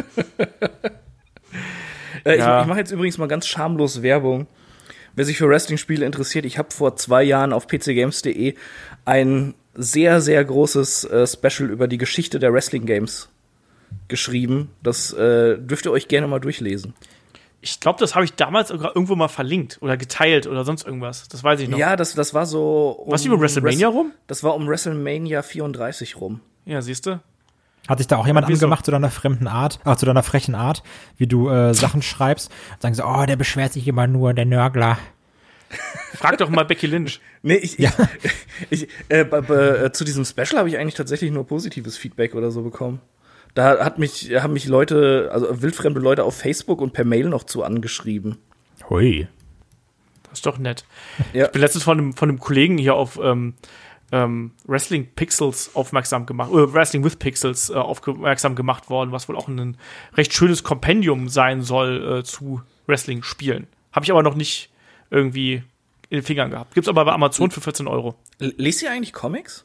Äh, 2.24 2.38
Ja. 2.38 2.58
Ich, 2.58 2.62
ich 2.62 2.68
mache 2.68 2.78
jetzt 2.78 2.90
übrigens 2.90 3.18
mal 3.18 3.28
ganz 3.28 3.46
schamlos 3.46 4.00
Werbung. 4.02 4.46
Wer 5.16 5.24
sich 5.24 5.38
für 5.38 5.48
Wrestling-Spiele 5.48 6.04
interessiert, 6.04 6.44
ich 6.44 6.58
habe 6.58 6.70
vor 6.72 6.96
zwei 6.96 7.22
Jahren 7.22 7.52
auf 7.52 7.66
pcgames.de 7.66 8.54
ein 9.04 9.54
sehr, 9.74 10.20
sehr 10.20 10.44
großes 10.44 11.04
äh, 11.04 11.26
Special 11.26 11.70
über 11.70 11.88
die 11.88 11.98
Geschichte 11.98 12.38
der 12.38 12.52
Wrestling-Games 12.52 13.28
geschrieben. 14.08 14.70
Das 14.82 15.12
äh, 15.12 15.58
dürft 15.58 15.86
ihr 15.86 15.92
euch 15.92 16.08
gerne 16.08 16.26
mal 16.26 16.40
durchlesen. 16.40 16.94
Ich 17.60 17.80
glaube, 17.80 17.98
das 17.98 18.14
habe 18.14 18.24
ich 18.26 18.34
damals 18.34 18.70
irgendwo 18.70 19.14
mal 19.16 19.28
verlinkt 19.28 19.78
oder 19.80 19.96
geteilt 19.96 20.46
oder 20.46 20.64
sonst 20.64 20.84
irgendwas. 20.84 21.28
Das 21.28 21.42
weiß 21.42 21.60
ich 21.60 21.68
noch. 21.68 21.78
Ja, 21.78 21.96
das, 21.96 22.14
das 22.14 22.34
war 22.34 22.44
so. 22.44 22.90
Um 22.90 23.12
Was 23.12 23.24
über 23.24 23.40
WrestleMania 23.40 23.88
Wres- 23.88 23.92
rum? 23.92 24.12
Das 24.26 24.42
war 24.44 24.54
um 24.54 24.68
WrestleMania 24.68 25.42
34 25.42 26.20
rum. 26.20 26.40
Ja, 26.66 26.82
siehst 26.82 27.06
du? 27.06 27.20
Hat 27.88 27.98
sich 27.98 28.06
da 28.06 28.16
auch 28.16 28.26
jemand 28.26 28.48
Wieso? 28.48 28.64
angemacht 28.64 28.84
zu 28.84 28.90
deiner 28.90 29.10
fremden 29.10 29.46
Art, 29.46 29.78
ach, 29.84 29.96
zu 29.96 30.06
deiner 30.06 30.22
frechen 30.22 30.54
Art, 30.54 30.82
wie 31.16 31.26
du 31.26 31.48
äh, 31.48 31.74
Sachen 31.74 32.02
schreibst? 32.02 32.50
Sagen 32.78 32.94
sie, 32.94 33.06
oh, 33.06 33.26
der 33.26 33.36
beschwert 33.36 33.72
sich 33.72 33.86
immer 33.86 34.06
nur, 34.06 34.32
der 34.32 34.46
Nörgler. 34.46 34.98
Frag 36.14 36.38
doch 36.38 36.48
mal 36.48 36.64
Becky 36.64 36.86
Lynch. 36.86 37.20
Nee, 37.42 37.56
ich, 37.56 37.78
ich, 37.78 37.90
ich 38.70 38.88
äh, 39.08 39.20
äh, 39.20 39.92
zu 39.92 40.04
diesem 40.04 40.24
Special 40.24 40.58
habe 40.58 40.68
ich 40.68 40.78
eigentlich 40.78 40.94
tatsächlich 40.94 41.30
nur 41.30 41.46
positives 41.46 41.96
Feedback 41.96 42.34
oder 42.34 42.50
so 42.50 42.62
bekommen. 42.62 43.00
Da 43.54 43.84
hat 43.84 43.98
mich, 43.98 44.32
haben 44.34 44.52
mich 44.52 44.66
Leute, 44.66 45.30
also 45.32 45.62
wildfremde 45.62 46.00
Leute 46.00 46.24
auf 46.24 46.36
Facebook 46.36 46.80
und 46.80 46.92
per 46.92 47.04
Mail 47.04 47.28
noch 47.28 47.44
zu 47.44 47.62
angeschrieben. 47.62 48.38
Hui. 48.90 49.28
Das 50.24 50.40
ist 50.40 50.46
doch 50.46 50.58
nett. 50.58 50.84
Ja. 51.32 51.46
Ich 51.46 51.52
bin 51.52 51.60
letztens 51.60 51.84
von 51.84 51.98
einem, 51.98 52.12
von 52.14 52.28
einem 52.28 52.40
Kollegen 52.40 52.78
hier 52.78 52.94
auf 52.94 53.20
ähm, 53.22 53.54
ähm, 54.12 54.52
Wrestling 54.66 55.08
Pixels 55.14 55.70
aufmerksam 55.74 56.26
gemacht, 56.26 56.50
oder 56.50 56.72
Wrestling 56.72 57.04
with 57.04 57.16
Pixels 57.16 57.70
äh, 57.70 57.74
aufmerksam 57.74 58.54
gemacht 58.54 58.90
worden, 58.90 59.12
was 59.12 59.28
wohl 59.28 59.36
auch 59.36 59.48
ein 59.48 59.76
recht 60.16 60.32
schönes 60.32 60.62
Kompendium 60.62 61.28
sein 61.28 61.62
soll 61.62 62.18
äh, 62.20 62.24
zu 62.24 62.62
Wrestling-Spielen. 62.86 63.66
Habe 63.92 64.04
ich 64.04 64.10
aber 64.10 64.22
noch 64.22 64.34
nicht 64.34 64.70
irgendwie 65.10 65.62
in 66.10 66.18
den 66.18 66.22
Fingern 66.22 66.50
gehabt. 66.50 66.74
Gibt's 66.74 66.88
aber 66.88 67.04
bei 67.04 67.12
Amazon 67.12 67.50
für 67.50 67.60
14 67.60 67.86
Euro. 67.88 68.14
Lest 68.38 68.82
ihr 68.82 68.90
eigentlich 68.90 69.12
Comics? 69.12 69.64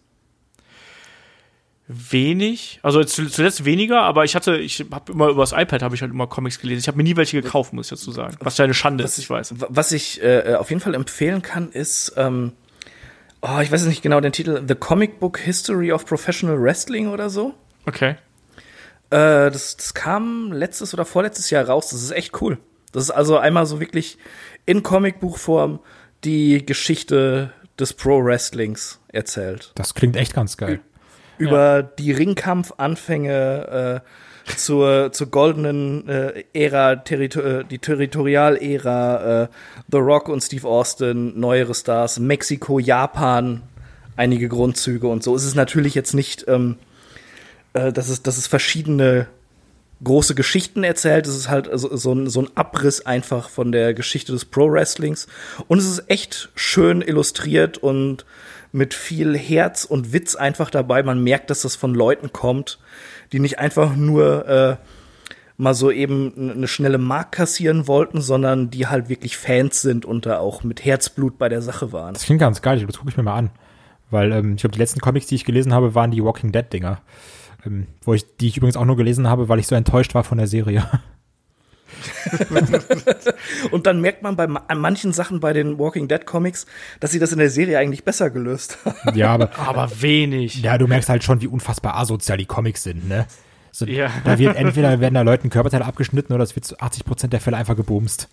Wenig, 1.92 2.80
also 2.84 3.04
zu- 3.04 3.26
zuletzt 3.30 3.66
weniger, 3.66 4.04
aber 4.04 4.24
ich 4.24 4.36
hatte, 4.36 4.58
ich 4.58 4.86
habe 4.92 5.12
immer 5.12 5.30
über 5.30 5.42
das 5.42 5.54
iPad 5.54 5.82
habe 5.82 5.96
ich 5.96 6.02
halt 6.04 6.12
immer 6.12 6.28
Comics 6.28 6.60
gelesen. 6.60 6.82
Ich 6.82 6.88
habe 6.88 6.98
mir 6.98 7.04
nie 7.04 7.16
welche 7.16 7.42
gekauft, 7.42 7.74
muss 7.74 7.88
ich 7.88 7.98
dazu 7.98 8.12
sagen. 8.12 8.38
Was 8.42 8.60
ja 8.60 8.66
eine 8.66 8.76
Schande 8.76 9.04
ist, 9.04 9.18
ich 9.18 9.28
weiß. 9.28 9.56
Was 9.58 9.92
ich 9.92 10.22
äh, 10.22 10.54
auf 10.54 10.70
jeden 10.70 10.82
Fall 10.82 10.94
empfehlen 10.94 11.42
kann, 11.42 11.72
ist, 11.72 12.14
ähm, 12.16 12.52
oh, 13.42 13.60
ich 13.62 13.72
weiß 13.72 13.86
nicht 13.86 14.02
genau 14.02 14.20
den 14.20 14.32
Titel, 14.32 14.64
The 14.68 14.76
Comic 14.76 15.20
Book 15.20 15.40
History 15.40 15.92
of 15.92 16.06
Professional 16.06 16.62
Wrestling 16.62 17.08
oder 17.08 17.30
so. 17.30 17.54
Okay. 17.86 18.16
Äh, 19.10 19.52
das, 19.52 19.78
das 19.78 19.94
kam 19.94 20.52
letztes 20.52 20.94
oder 20.94 21.06
vorletztes 21.06 21.50
Jahr 21.50 21.66
raus. 21.66 21.90
Das 21.90 22.02
ist 22.02 22.12
echt 22.12 22.42
cool. 22.42 22.58
Das 22.92 23.04
ist 23.04 23.12
also 23.12 23.38
einmal 23.38 23.66
so 23.66 23.80
wirklich 23.80 24.18
in 24.66 24.84
Comicbuchform 24.84 25.80
die 26.24 26.66
Geschichte 26.66 27.54
des 27.80 27.94
Pro 27.94 28.24
Wrestlings 28.24 29.00
erzählt. 29.08 29.72
Das 29.76 29.94
klingt 29.94 30.16
echt 30.16 30.34
ganz 30.34 30.58
geil. 30.58 30.82
Über 31.38 31.82
die 31.84 32.12
Ringkampfanfänge 32.12 34.04
äh, 34.04 34.10
zur, 34.58 35.12
zur 35.12 35.28
goldenen 35.28 36.08
äh, 36.08 36.44
Ära, 36.54 36.98
Territo 36.98 37.42
äh, 37.42 37.64
die 37.66 37.80
Territorial-Ära, 37.80 39.44
äh, 39.44 39.48
The 39.92 39.98
Rock 39.98 40.30
und 40.30 40.42
Steve 40.42 40.68
Austin, 40.68 41.40
neuere 41.40 41.74
Stars, 41.76 42.20
Mexiko, 42.20 42.80
Japan, 42.80 43.64
einige 44.16 44.50
Grundzüge 44.50 45.08
und 45.08 45.24
so. 45.24 45.36
Es 45.36 45.44
ist 45.44 45.56
natürlich 45.56 45.96
jetzt 45.96 46.14
nicht, 46.14 46.46
ähm, 46.48 46.78
äh, 47.74 47.92
dass, 47.92 48.10
es, 48.10 48.24
dass 48.24 48.38
es 48.38 48.48
verschiedene 48.48 49.28
große 50.04 50.36
Geschichten 50.36 50.84
erzählt. 50.84 51.28
Es 51.28 51.36
ist 51.36 51.50
halt 51.50 51.70
so, 51.74 51.96
so, 51.96 52.14
ein, 52.14 52.30
so 52.30 52.42
ein 52.42 52.50
Abriss 52.56 53.06
einfach 53.06 53.50
von 53.50 53.72
der 53.72 53.94
Geschichte 53.94 54.32
des 54.32 54.46
Pro-Wrestlings. 54.46 55.28
Und 55.68 55.80
es 55.80 55.86
ist 55.86 56.04
echt 56.08 56.50
schön 56.56 57.02
illustriert 57.02 57.78
und 57.78 58.26
mit 58.72 58.94
viel 58.94 59.38
Herz 59.38 59.84
und 59.84 60.14
Witz 60.14 60.36
einfach 60.36 60.70
dabei. 60.70 61.04
Man 61.04 61.24
merkt, 61.24 61.50
dass 61.50 61.62
das 61.62 61.76
von 61.76 61.94
Leuten 61.96 62.32
kommt, 62.32 62.80
die 63.32 63.40
nicht 63.40 63.60
einfach 63.60 63.96
nur 63.96 64.48
äh, 64.48 64.78
mal 65.58 65.74
so 65.74 65.92
eben 65.92 66.54
eine 66.54 66.68
schnelle 66.68 66.98
Mark 66.98 67.34
kassieren 67.34 67.88
wollten, 67.88 68.22
sondern 68.22 68.70
die 68.70 68.88
halt 68.88 69.10
wirklich 69.10 69.38
Fans 69.38 69.82
sind 69.82 70.06
und 70.06 70.26
da 70.26 70.40
auch 70.40 70.64
mit 70.64 70.86
Herzblut 70.86 71.38
bei 71.38 71.50
der 71.50 71.62
Sache 71.62 71.92
waren. 71.92 72.14
Das 72.14 72.24
klingt 72.24 72.40
ganz 72.40 72.62
geil, 72.62 72.84
das 72.86 72.98
gucke 72.98 73.10
ich 73.10 73.18
mir 73.18 73.24
mal 73.24 73.36
an. 73.36 73.52
Weil 74.10 74.32
ähm, 74.32 74.56
ich 74.56 74.62
glaube, 74.62 74.74
die 74.74 74.80
letzten 74.80 75.02
Comics, 75.02 75.28
die 75.28 75.36
ich 75.36 75.46
gelesen 75.46 75.74
habe, 75.74 75.96
waren 75.96 76.12
die 76.12 76.24
Walking 76.24 76.52
Dead-Dinger. 76.52 77.02
Ähm, 77.66 77.88
wo 78.02 78.14
ich, 78.14 78.38
die 78.38 78.48
ich 78.48 78.58
übrigens 78.58 78.78
auch 78.78 78.86
nur 78.86 78.96
gelesen 78.96 79.28
habe, 79.28 79.50
weil 79.50 79.60
ich 79.60 79.68
so 79.68 79.76
enttäuscht 79.76 80.16
war 80.16 80.24
von 80.24 80.38
der 80.38 80.48
Serie. 80.48 80.86
Und 83.72 83.86
dann 83.88 84.02
merkt 84.02 84.24
man 84.24 84.36
bei 84.36 84.48
ma- 84.48 84.64
an 84.68 84.80
manchen 84.80 85.14
Sachen 85.14 85.40
bei 85.40 85.54
den 85.54 85.78
Walking 85.80 86.08
Dead 86.08 86.26
Comics, 86.26 86.66
dass 87.00 87.12
sie 87.12 87.20
das 87.20 87.32
in 87.32 87.40
der 87.40 87.50
Serie 87.50 87.78
eigentlich 87.78 88.04
besser 88.04 88.30
gelöst 88.30 88.78
haben. 88.86 89.18
ja, 89.18 89.32
aber 89.34 89.50
Aber 89.58 89.90
wenig. 90.02 90.62
ja, 90.62 90.78
du 90.78 90.88
merkst 90.88 91.10
halt 91.10 91.24
schon, 91.24 91.42
wie 91.42 91.48
unfassbar 91.48 91.98
asozial 91.98 92.38
die 92.38 92.46
Comics 92.46 92.84
sind, 92.84 93.08
ne? 93.08 93.26
So, 93.72 93.86
Ja. 93.86 94.10
Da 94.26 94.38
wird 94.40 94.56
entweder 94.56 95.00
werden 95.00 95.14
da 95.14 95.22
Leuten 95.22 95.50
Körperteile 95.50 95.86
abgeschnitten 95.86 96.34
oder 96.34 96.44
es 96.44 96.56
wird 96.56 96.66
zu 96.66 96.80
80 96.80 97.06
Prozent 97.06 97.34
der 97.34 97.40
Fälle 97.40 97.58
einfach 97.58 97.76
gebumst. 97.76 98.28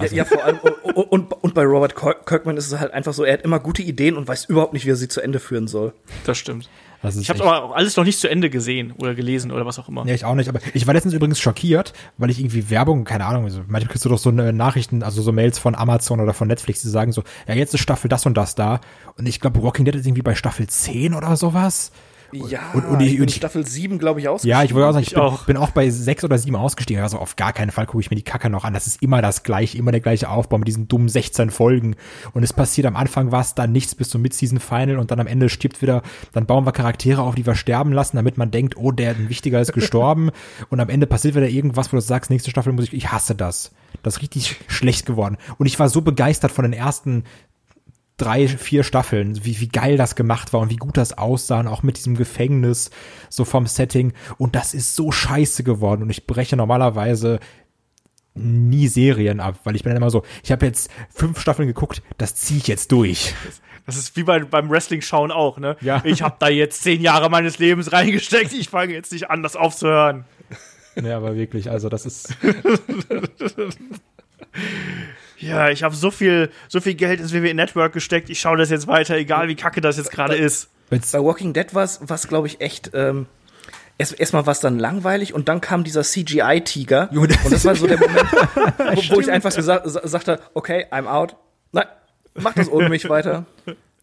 ja, 0.00 0.04
ja, 0.06 0.24
vor 0.24 0.44
allem, 0.44 0.58
und, 0.58 0.94
und, 0.94 1.32
und 1.32 1.54
bei 1.54 1.64
Robert 1.64 1.96
Kirk- 1.96 2.24
Kirkman 2.26 2.56
ist 2.56 2.70
es 2.72 2.78
halt 2.78 2.92
einfach 2.94 3.12
so, 3.12 3.24
er 3.24 3.32
hat 3.34 3.42
immer 3.42 3.58
gute 3.58 3.82
Ideen 3.82 4.16
und 4.16 4.28
weiß 4.28 4.44
überhaupt 4.44 4.72
nicht, 4.74 4.86
wie 4.86 4.90
er 4.90 4.96
sie 4.96 5.08
zu 5.08 5.20
Ende 5.20 5.40
führen 5.40 5.66
soll. 5.66 5.92
Das 6.24 6.38
stimmt. 6.38 6.68
Ich 7.02 7.30
habe 7.30 7.42
aber 7.44 7.62
auch 7.62 7.72
alles 7.72 7.96
noch 7.96 8.04
nicht 8.04 8.18
zu 8.18 8.28
Ende 8.28 8.50
gesehen 8.50 8.92
oder 8.92 9.14
gelesen 9.14 9.52
oder 9.52 9.64
was 9.64 9.78
auch 9.78 9.88
immer. 9.88 10.04
Ja, 10.06 10.14
ich 10.14 10.24
auch 10.24 10.34
nicht, 10.34 10.48
aber 10.48 10.60
ich 10.74 10.86
war 10.86 10.94
letztens 10.94 11.14
übrigens 11.14 11.38
schockiert, 11.38 11.92
weil 12.16 12.30
ich 12.30 12.40
irgendwie 12.40 12.70
Werbung, 12.70 13.04
keine 13.04 13.24
Ahnung, 13.26 13.44
also 13.44 13.60
manchmal 13.68 13.92
kriegst 13.92 14.04
du 14.04 14.08
doch 14.08 14.18
so 14.18 14.30
eine 14.30 14.52
Nachrichten, 14.52 15.02
also 15.02 15.22
so 15.22 15.30
Mails 15.30 15.58
von 15.58 15.74
Amazon 15.76 16.20
oder 16.20 16.34
von 16.34 16.48
Netflix, 16.48 16.82
die 16.82 16.88
sagen 16.88 17.12
so, 17.12 17.22
ja, 17.46 17.54
jetzt 17.54 17.72
ist 17.74 17.80
Staffel 17.80 18.08
das 18.08 18.26
und 18.26 18.36
das 18.36 18.54
da. 18.56 18.80
Und 19.16 19.28
ich 19.28 19.40
glaube, 19.40 19.62
Walking 19.62 19.84
Dead 19.84 19.94
ist 19.94 20.06
irgendwie 20.06 20.22
bei 20.22 20.34
Staffel 20.34 20.66
10 20.66 21.14
oder 21.14 21.36
sowas. 21.36 21.92
Ja, 22.32 22.60
und- 22.74 22.84
und 22.84 23.00
ich- 23.00 23.06
ich 23.08 23.12
bin 23.14 23.22
und 23.22 23.30
ich- 23.30 23.36
Staffel 23.36 23.66
7, 23.66 23.98
glaube 23.98 24.20
ich, 24.20 24.28
aus. 24.28 24.42
Ja, 24.44 24.62
ich 24.62 24.74
wollte 24.74 24.88
auch 24.88 24.92
sagen, 24.92 25.02
ich, 25.02 25.08
Ich 25.08 25.14
bin, 25.14 25.22
auch. 25.22 25.44
bin 25.46 25.56
auch 25.56 25.70
bei 25.70 25.88
sechs 25.90 26.24
oder 26.24 26.36
sieben 26.38 26.56
ausgestiegen. 26.56 27.02
Also 27.02 27.18
auf 27.18 27.36
gar 27.36 27.52
keinen 27.52 27.70
Fall 27.70 27.86
gucke 27.86 28.00
ich 28.02 28.10
mir 28.10 28.16
die 28.16 28.22
Kacke 28.22 28.50
noch 28.50 28.64
an. 28.64 28.74
Das 28.74 28.86
ist 28.86 29.02
immer 29.02 29.22
das 29.22 29.42
gleiche, 29.42 29.78
immer 29.78 29.90
der 29.92 30.00
gleiche 30.00 30.28
Aufbau 30.28 30.58
mit 30.58 30.68
diesen 30.68 30.88
dummen 30.88 31.08
16 31.08 31.50
Folgen. 31.50 31.96
Und 32.34 32.42
es 32.42 32.52
passiert 32.52 32.86
am 32.86 32.96
Anfang 32.96 33.32
was, 33.32 33.54
dann 33.54 33.72
nichts 33.72 33.94
bis 33.94 34.08
zum 34.10 34.22
Mid-Season-Final 34.22 34.98
und 34.98 35.10
dann 35.10 35.20
am 35.20 35.26
Ende 35.26 35.48
stirbt 35.48 35.80
wieder, 35.82 36.02
dann 36.32 36.46
bauen 36.46 36.66
wir 36.66 36.72
Charaktere 36.72 37.22
auf, 37.22 37.34
die 37.34 37.46
wir 37.46 37.54
sterben 37.54 37.92
lassen, 37.92 38.16
damit 38.16 38.36
man 38.38 38.50
denkt, 38.50 38.76
oh, 38.76 38.92
der 38.92 39.10
ein 39.16 39.28
wichtiger 39.28 39.60
ist 39.60 39.72
gestorben. 39.72 40.30
und 40.70 40.80
am 40.80 40.88
Ende 40.88 41.06
passiert 41.06 41.34
wieder 41.34 41.48
irgendwas, 41.48 41.92
wo 41.92 41.96
du 41.96 42.00
sagst, 42.02 42.30
nächste 42.30 42.50
Staffel 42.50 42.72
muss 42.72 42.84
ich, 42.86 42.92
ich 42.94 43.10
hasse 43.12 43.34
das. 43.34 43.72
Das 44.02 44.16
ist 44.16 44.22
richtig 44.22 44.56
schlecht 44.68 45.06
geworden. 45.06 45.38
Und 45.56 45.66
ich 45.66 45.78
war 45.78 45.88
so 45.88 46.02
begeistert 46.02 46.52
von 46.52 46.62
den 46.64 46.74
ersten 46.74 47.24
drei, 48.18 48.46
vier 48.48 48.84
Staffeln, 48.84 49.44
wie, 49.44 49.60
wie 49.60 49.68
geil 49.68 49.96
das 49.96 50.14
gemacht 50.14 50.52
war 50.52 50.60
und 50.60 50.70
wie 50.70 50.76
gut 50.76 50.96
das 50.96 51.16
aussah 51.16 51.60
und 51.60 51.68
auch 51.68 51.82
mit 51.82 51.96
diesem 51.96 52.16
Gefängnis, 52.16 52.90
so 53.30 53.44
vom 53.44 53.66
Setting. 53.66 54.12
Und 54.36 54.54
das 54.54 54.74
ist 54.74 54.94
so 54.94 55.10
scheiße 55.10 55.64
geworden 55.64 56.02
und 56.02 56.10
ich 56.10 56.26
breche 56.26 56.56
normalerweise 56.56 57.40
nie 58.34 58.88
Serien 58.88 59.40
ab, 59.40 59.60
weil 59.64 59.74
ich 59.74 59.82
bin 59.82 59.90
dann 59.90 60.02
immer 60.02 60.10
so, 60.10 60.22
ich 60.42 60.52
habe 60.52 60.66
jetzt 60.66 60.90
fünf 61.10 61.40
Staffeln 61.40 61.66
geguckt, 61.66 62.02
das 62.18 62.34
ziehe 62.34 62.58
ich 62.58 62.68
jetzt 62.68 62.92
durch. 62.92 63.34
Das 63.86 63.96
ist 63.96 64.16
wie 64.16 64.22
bei, 64.22 64.40
beim 64.40 64.70
Wrestling-Schauen 64.70 65.32
auch, 65.32 65.58
ne? 65.58 65.76
Ja. 65.80 66.02
Ich 66.04 66.22
habe 66.22 66.36
da 66.38 66.48
jetzt 66.48 66.82
zehn 66.82 67.00
Jahre 67.00 67.30
meines 67.30 67.58
Lebens 67.58 67.90
reingesteckt, 67.92 68.52
ich 68.52 68.68
fange 68.68 68.92
jetzt 68.92 69.12
nicht 69.12 69.30
an, 69.30 69.42
das 69.42 69.56
aufzuhören. 69.56 70.24
Ja, 71.02 71.16
aber 71.16 71.36
wirklich, 71.36 71.70
also 71.70 71.88
das 71.88 72.06
ist, 72.06 72.36
Ja, 75.40 75.70
ich 75.70 75.82
habe 75.82 75.94
so 75.94 76.10
viel, 76.10 76.50
so 76.68 76.80
viel 76.80 76.94
Geld 76.94 77.20
ins 77.20 77.32
WWE 77.32 77.54
Network 77.54 77.92
gesteckt, 77.92 78.28
ich 78.30 78.40
schaue 78.40 78.56
das 78.56 78.70
jetzt 78.70 78.86
weiter, 78.86 79.16
egal 79.16 79.48
wie 79.48 79.54
kacke 79.54 79.80
das 79.80 79.96
jetzt 79.96 80.10
gerade 80.10 80.34
ist. 80.34 80.68
Bei 81.12 81.20
Walking 81.20 81.52
Dead 81.52 81.74
war 81.74 81.84
es, 81.84 82.28
glaube 82.28 82.46
ich, 82.46 82.60
echt. 82.60 82.90
Ähm, 82.94 83.26
erst, 83.98 84.18
erstmal 84.18 84.46
war 84.46 84.52
es 84.52 84.60
dann 84.60 84.78
langweilig 84.78 85.34
und 85.34 85.48
dann 85.48 85.60
kam 85.60 85.84
dieser 85.84 86.02
CGI-Tiger. 86.02 87.10
Und 87.44 87.52
das 87.52 87.64
war 87.64 87.74
so 87.74 87.86
der 87.86 87.98
Moment, 87.98 88.26
wo, 89.10 89.16
wo 89.16 89.20
ich 89.20 89.30
einfach 89.30 89.54
gesagt, 89.54 89.88
sa- 89.88 90.06
sagte, 90.08 90.40
okay, 90.54 90.86
I'm 90.90 91.06
out. 91.06 91.36
Nein, 91.72 91.86
mach 92.34 92.54
das 92.54 92.70
ohne 92.70 92.88
mich 92.88 93.08
weiter. 93.08 93.44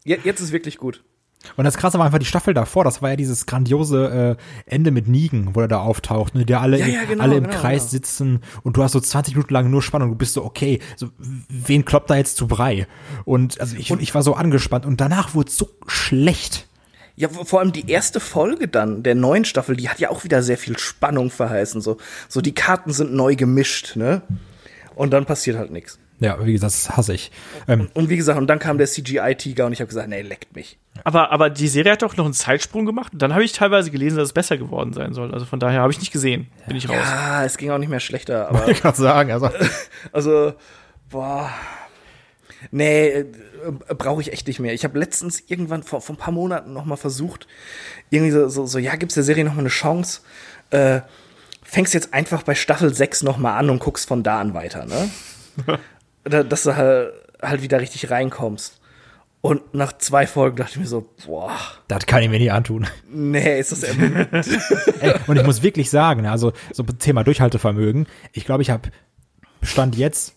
Je, 0.03 0.19
jetzt 0.23 0.39
ist 0.41 0.51
wirklich 0.51 0.77
gut. 0.77 1.03
Und 1.57 1.65
das 1.65 1.77
krasse 1.77 1.97
war 1.97 2.05
einfach 2.05 2.19
die 2.19 2.25
Staffel 2.25 2.53
davor, 2.53 2.83
das 2.83 3.01
war 3.01 3.11
ja 3.11 3.15
dieses 3.15 3.45
grandiose 3.45 4.37
äh, 4.67 4.71
Ende 4.71 4.91
mit 4.91 5.07
Nigen, 5.07 5.55
wo 5.55 5.61
er 5.61 5.67
da 5.67 5.79
auftaucht, 5.79 6.35
ne, 6.35 6.45
die 6.45 6.55
alle, 6.55 6.79
Ja, 6.79 6.87
ja, 6.87 7.03
genau, 7.05 7.23
alle 7.23 7.35
im 7.35 7.43
genau, 7.43 7.55
Kreis 7.55 7.83
genau. 7.83 7.91
sitzen 7.91 8.41
und 8.63 8.77
du 8.77 8.83
hast 8.83 8.93
so 8.93 8.99
20 8.99 9.35
Minuten 9.35 9.53
lang 9.53 9.69
nur 9.69 9.81
Spannung, 9.81 10.09
du 10.09 10.15
bist 10.15 10.33
so, 10.33 10.43
okay, 10.43 10.79
so, 10.95 11.09
wen 11.17 11.85
kloppt 11.85 12.09
da 12.09 12.15
jetzt 12.15 12.37
zu 12.37 12.47
Brei? 12.47 12.87
Und 13.23 13.59
also 13.59 13.75
ich, 13.77 13.91
ich 13.91 14.15
war 14.15 14.23
so 14.23 14.33
angespannt 14.33 14.85
und 14.85 15.01
danach 15.01 15.33
wurde 15.33 15.49
es 15.49 15.57
so 15.57 15.69
schlecht. 15.87 16.67
Ja, 17.17 17.29
vor 17.29 17.45
vor 17.45 17.59
allem 17.61 17.71
die 17.71 17.89
erste 17.89 18.19
Folge 18.19 18.67
dann 18.67 19.01
der 19.01 19.15
neuen 19.15 19.45
Staffel, 19.45 19.77
die 19.77 19.87
hat 19.87 19.99
ja 19.99 20.09
auch 20.09 20.25
wieder 20.25 20.43
sehr 20.43 20.57
viel 20.57 20.77
Spannung 20.77 21.29
verheißen. 21.31 21.79
So, 21.79 21.97
so 22.27 22.41
die 22.41 22.53
Karten 22.53 22.91
sind 22.91 23.13
neu 23.13 23.35
gemischt, 23.35 23.95
ne? 23.95 24.21
Und 24.95 25.11
dann 25.11 25.25
passiert 25.25 25.57
halt 25.57 25.71
nichts. 25.71 25.97
Ja, 26.19 26.43
wie 26.45 26.53
gesagt, 26.53 26.73
das 26.73 26.95
hasse 26.95 27.13
ich. 27.13 27.31
Ähm, 27.67 27.89
Und 27.93 28.09
wie 28.09 28.15
gesagt, 28.17 28.37
und 28.39 28.47
dann 28.47 28.59
kam 28.59 28.77
der 28.77 28.87
CGI-Tiger 28.87 29.65
und 29.65 29.73
ich 29.73 29.81
habe 29.81 29.87
gesagt, 29.89 30.07
nee, 30.07 30.21
leckt 30.21 30.55
mich. 30.55 30.77
Aber, 31.03 31.31
aber 31.31 31.49
die 31.49 31.67
Serie 31.67 31.91
hat 31.91 32.01
doch 32.01 32.15
noch 32.15 32.23
einen 32.25 32.33
Zeitsprung 32.33 32.85
gemacht. 32.85 33.11
Und 33.13 33.21
dann 33.21 33.33
habe 33.33 33.43
ich 33.43 33.51
teilweise 33.51 33.91
gelesen, 33.91 34.17
dass 34.17 34.29
es 34.29 34.33
besser 34.33 34.57
geworden 34.57 34.93
sein 34.93 35.13
soll. 35.13 35.33
Also 35.33 35.45
von 35.45 35.59
daher 35.59 35.81
habe 35.81 35.91
ich 35.91 35.99
nicht 35.99 36.13
gesehen. 36.13 36.47
Bin 36.67 36.77
ich 36.77 36.87
raus. 36.87 36.95
Ja, 36.97 37.43
es 37.43 37.57
ging 37.57 37.69
auch 37.71 37.77
nicht 37.77 37.89
mehr 37.89 37.99
schlechter, 37.99 38.47
aber 38.49 38.67
ich 38.69 38.81
kann 38.81 38.95
sagen, 38.95 39.31
also 39.31 39.49
Also, 40.13 40.53
boah. 41.09 41.49
Nee, 42.71 43.07
äh, 43.09 43.25
brauche 43.97 44.21
ich 44.21 44.31
echt 44.31 44.47
nicht 44.47 44.59
mehr. 44.59 44.73
Ich 44.73 44.83
habe 44.85 44.97
letztens 44.97 45.43
irgendwann 45.47 45.83
vor, 45.83 46.01
vor 46.01 46.15
ein 46.15 46.19
paar 46.19 46.33
Monaten 46.33 46.71
noch 46.73 46.85
mal 46.85 46.95
versucht, 46.95 47.45
irgendwie 48.09 48.31
so, 48.31 48.47
so, 48.47 48.65
so 48.65 48.79
ja, 48.79 48.95
gibt's 48.95 49.15
der 49.15 49.23
Serie 49.23 49.43
noch 49.43 49.53
mal 49.53 49.59
eine 49.59 49.69
Chance. 49.69 50.21
Äh, 50.69 51.01
fängst 51.61 51.93
jetzt 51.93 52.13
einfach 52.13 52.43
bei 52.43 52.55
Staffel 52.55 52.93
6 52.93 53.23
noch 53.23 53.37
mal 53.37 53.57
an 53.57 53.69
und 53.69 53.79
guckst 53.79 54.07
von 54.07 54.23
da 54.23 54.39
an 54.39 54.53
weiter, 54.53 54.85
ne? 54.85 55.09
da, 56.25 56.43
dass 56.43 56.63
du 56.63 56.75
halt, 56.75 57.13
halt 57.41 57.61
wieder 57.61 57.79
richtig 57.79 58.09
reinkommst. 58.11 58.81
Und 59.41 59.75
nach 59.75 59.95
zwei 59.99 60.25
Folgen 60.25 60.57
dachte 60.57 60.71
ich 60.73 60.79
mir 60.79 60.87
so, 60.87 61.07
boah, 61.25 61.51
das 61.87 62.07
kann 62.07 62.23
ich 62.23 62.29
mir 62.29 62.39
nicht 62.39 62.51
antun. 62.51 62.87
nee, 63.07 63.59
ist 63.59 63.71
das 63.71 63.83
ermüdend. 63.83 64.29
Ey, 65.01 65.13
und 65.27 65.37
ich 65.37 65.43
muss 65.43 65.61
wirklich 65.61 65.91
sagen, 65.91 66.23
ne, 66.23 66.31
also 66.31 66.51
so 66.73 66.81
Thema 66.81 67.23
Durchhaltevermögen, 67.23 68.07
ich 68.33 68.45
glaube, 68.45 68.63
ich 68.63 68.71
habe 68.71 68.89
Stand 69.61 69.95
jetzt 69.95 70.33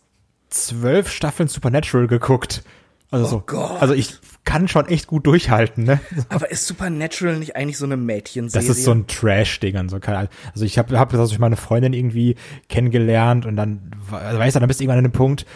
zwölf 0.51 1.11
Staffeln 1.11 1.49
Supernatural 1.49 2.07
geguckt. 2.07 2.63
Also 3.11 3.25
so, 3.25 3.43
Gott. 3.47 3.81
also 3.81 3.95
ich 3.95 4.19
kann 4.45 4.69
schon 4.69 4.87
echt 4.89 5.07
gut 5.07 5.27
durchhalten, 5.27 5.85
ne? 5.85 6.01
Aber 6.29 6.51
ist 6.51 6.67
Supernatural 6.67 7.39
nicht 7.39 7.57
eigentlich 7.57 7.79
so 7.79 7.87
eine 7.87 7.97
Mädchenserie? 7.97 8.67
Das 8.67 8.77
ist 8.77 8.85
so 8.85 8.93
ein 8.93 9.07
Trash-Ding 9.07 9.79
und 9.79 9.89
so. 9.89 9.97
Ahnung. 9.97 10.29
Also 10.53 10.67
ich 10.67 10.77
habe 10.79 10.99
hab 10.99 11.11
das 11.11 11.29
durch 11.31 11.39
meine 11.39 11.57
Freundin 11.57 11.95
irgendwie 11.95 12.37
kennengelernt 12.69 13.47
und 13.47 13.57
dann, 13.57 13.93
also 14.11 14.39
weißt 14.39 14.57
du, 14.57 14.61
dann 14.61 14.69
bist 14.69 14.81
du 14.81 14.85
irgendwann 14.85 14.99
an 14.99 15.11
dem 15.11 15.13
Punkt, 15.13 15.47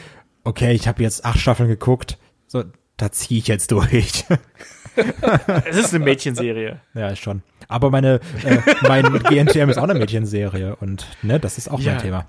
okay, 0.44 0.72
ich 0.72 0.88
habe 0.88 1.02
jetzt 1.02 1.24
acht 1.24 1.38
Staffeln 1.38 1.68
geguckt, 1.68 2.18
so, 2.46 2.64
da 2.96 3.10
ziehe 3.12 3.38
ich 3.40 3.48
jetzt 3.48 3.70
durch. 3.72 4.24
Es 5.64 5.76
ist 5.78 5.94
eine 5.94 6.04
Mädchenserie. 6.04 6.80
ja, 6.92 7.08
ist 7.08 7.20
schon. 7.20 7.42
Aber 7.66 7.90
meine, 7.90 8.20
äh, 8.44 8.58
mein 8.86 9.04
GNTM 9.22 9.70
ist 9.70 9.78
auch 9.78 9.84
eine 9.84 9.94
Mädchenserie 9.94 10.76
und 10.76 11.06
ne, 11.22 11.40
das 11.40 11.56
ist 11.56 11.70
auch 11.70 11.80
Ja. 11.80 11.92
mein 11.92 12.02
Thema. 12.02 12.26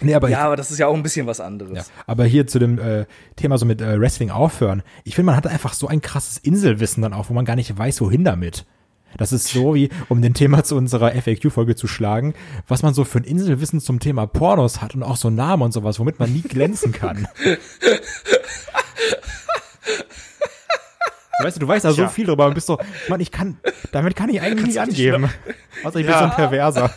Nee, 0.00 0.14
aber 0.14 0.28
ja, 0.28 0.44
aber 0.44 0.54
das 0.54 0.70
ist 0.70 0.78
ja 0.78 0.86
auch 0.86 0.94
ein 0.94 1.02
bisschen 1.02 1.26
was 1.26 1.40
anderes. 1.40 1.76
Ja, 1.76 1.84
aber 2.06 2.24
hier 2.24 2.46
zu 2.46 2.60
dem 2.60 2.78
äh, 2.78 3.06
Thema 3.34 3.58
so 3.58 3.66
mit 3.66 3.80
äh, 3.80 4.00
Wrestling 4.00 4.30
aufhören. 4.30 4.84
Ich 5.02 5.16
finde, 5.16 5.26
man 5.26 5.36
hat 5.36 5.48
einfach 5.48 5.72
so 5.72 5.88
ein 5.88 6.00
krasses 6.00 6.38
Inselwissen 6.38 7.02
dann 7.02 7.12
auch, 7.12 7.30
wo 7.30 7.34
man 7.34 7.44
gar 7.44 7.56
nicht 7.56 7.76
weiß, 7.76 8.00
wohin 8.00 8.22
damit. 8.22 8.64
Das 9.16 9.32
ist 9.32 9.48
so 9.48 9.74
wie, 9.74 9.88
um 10.08 10.20
den 10.22 10.34
Thema 10.34 10.62
zu 10.64 10.76
unserer 10.76 11.12
FAQ-Folge 11.12 11.74
zu 11.76 11.88
schlagen, 11.88 12.34
was 12.68 12.82
man 12.82 12.94
so 12.94 13.04
für 13.04 13.18
ein 13.18 13.24
Inselwissen 13.24 13.80
zum 13.80 14.00
Thema 14.00 14.26
Pornos 14.26 14.80
hat 14.80 14.94
und 14.94 15.02
auch 15.02 15.16
so 15.16 15.30
Namen 15.30 15.62
und 15.62 15.72
sowas, 15.72 15.98
womit 15.98 16.18
man 16.18 16.32
nie 16.32 16.42
glänzen 16.42 16.92
kann. 16.92 17.26
Weißt 21.40 21.56
du, 21.56 21.60
du 21.60 21.68
weißt 21.68 21.84
da 21.84 21.92
so 21.92 22.08
viel 22.08 22.26
drüber 22.26 22.46
und 22.46 22.54
bist 22.54 22.66
so, 22.66 22.78
Mann, 23.08 23.20
ich 23.20 23.30
kann, 23.30 23.58
damit 23.92 24.16
kann 24.16 24.28
ich 24.28 24.40
eigentlich 24.40 24.66
nicht 24.66 24.80
angeben. 24.80 25.30
Außer 25.84 26.00
ich 26.00 26.06
bin 26.06 26.12
Ja. 26.12 26.18
so 26.18 26.24
ein 26.24 26.30
Perverser. 26.32 26.90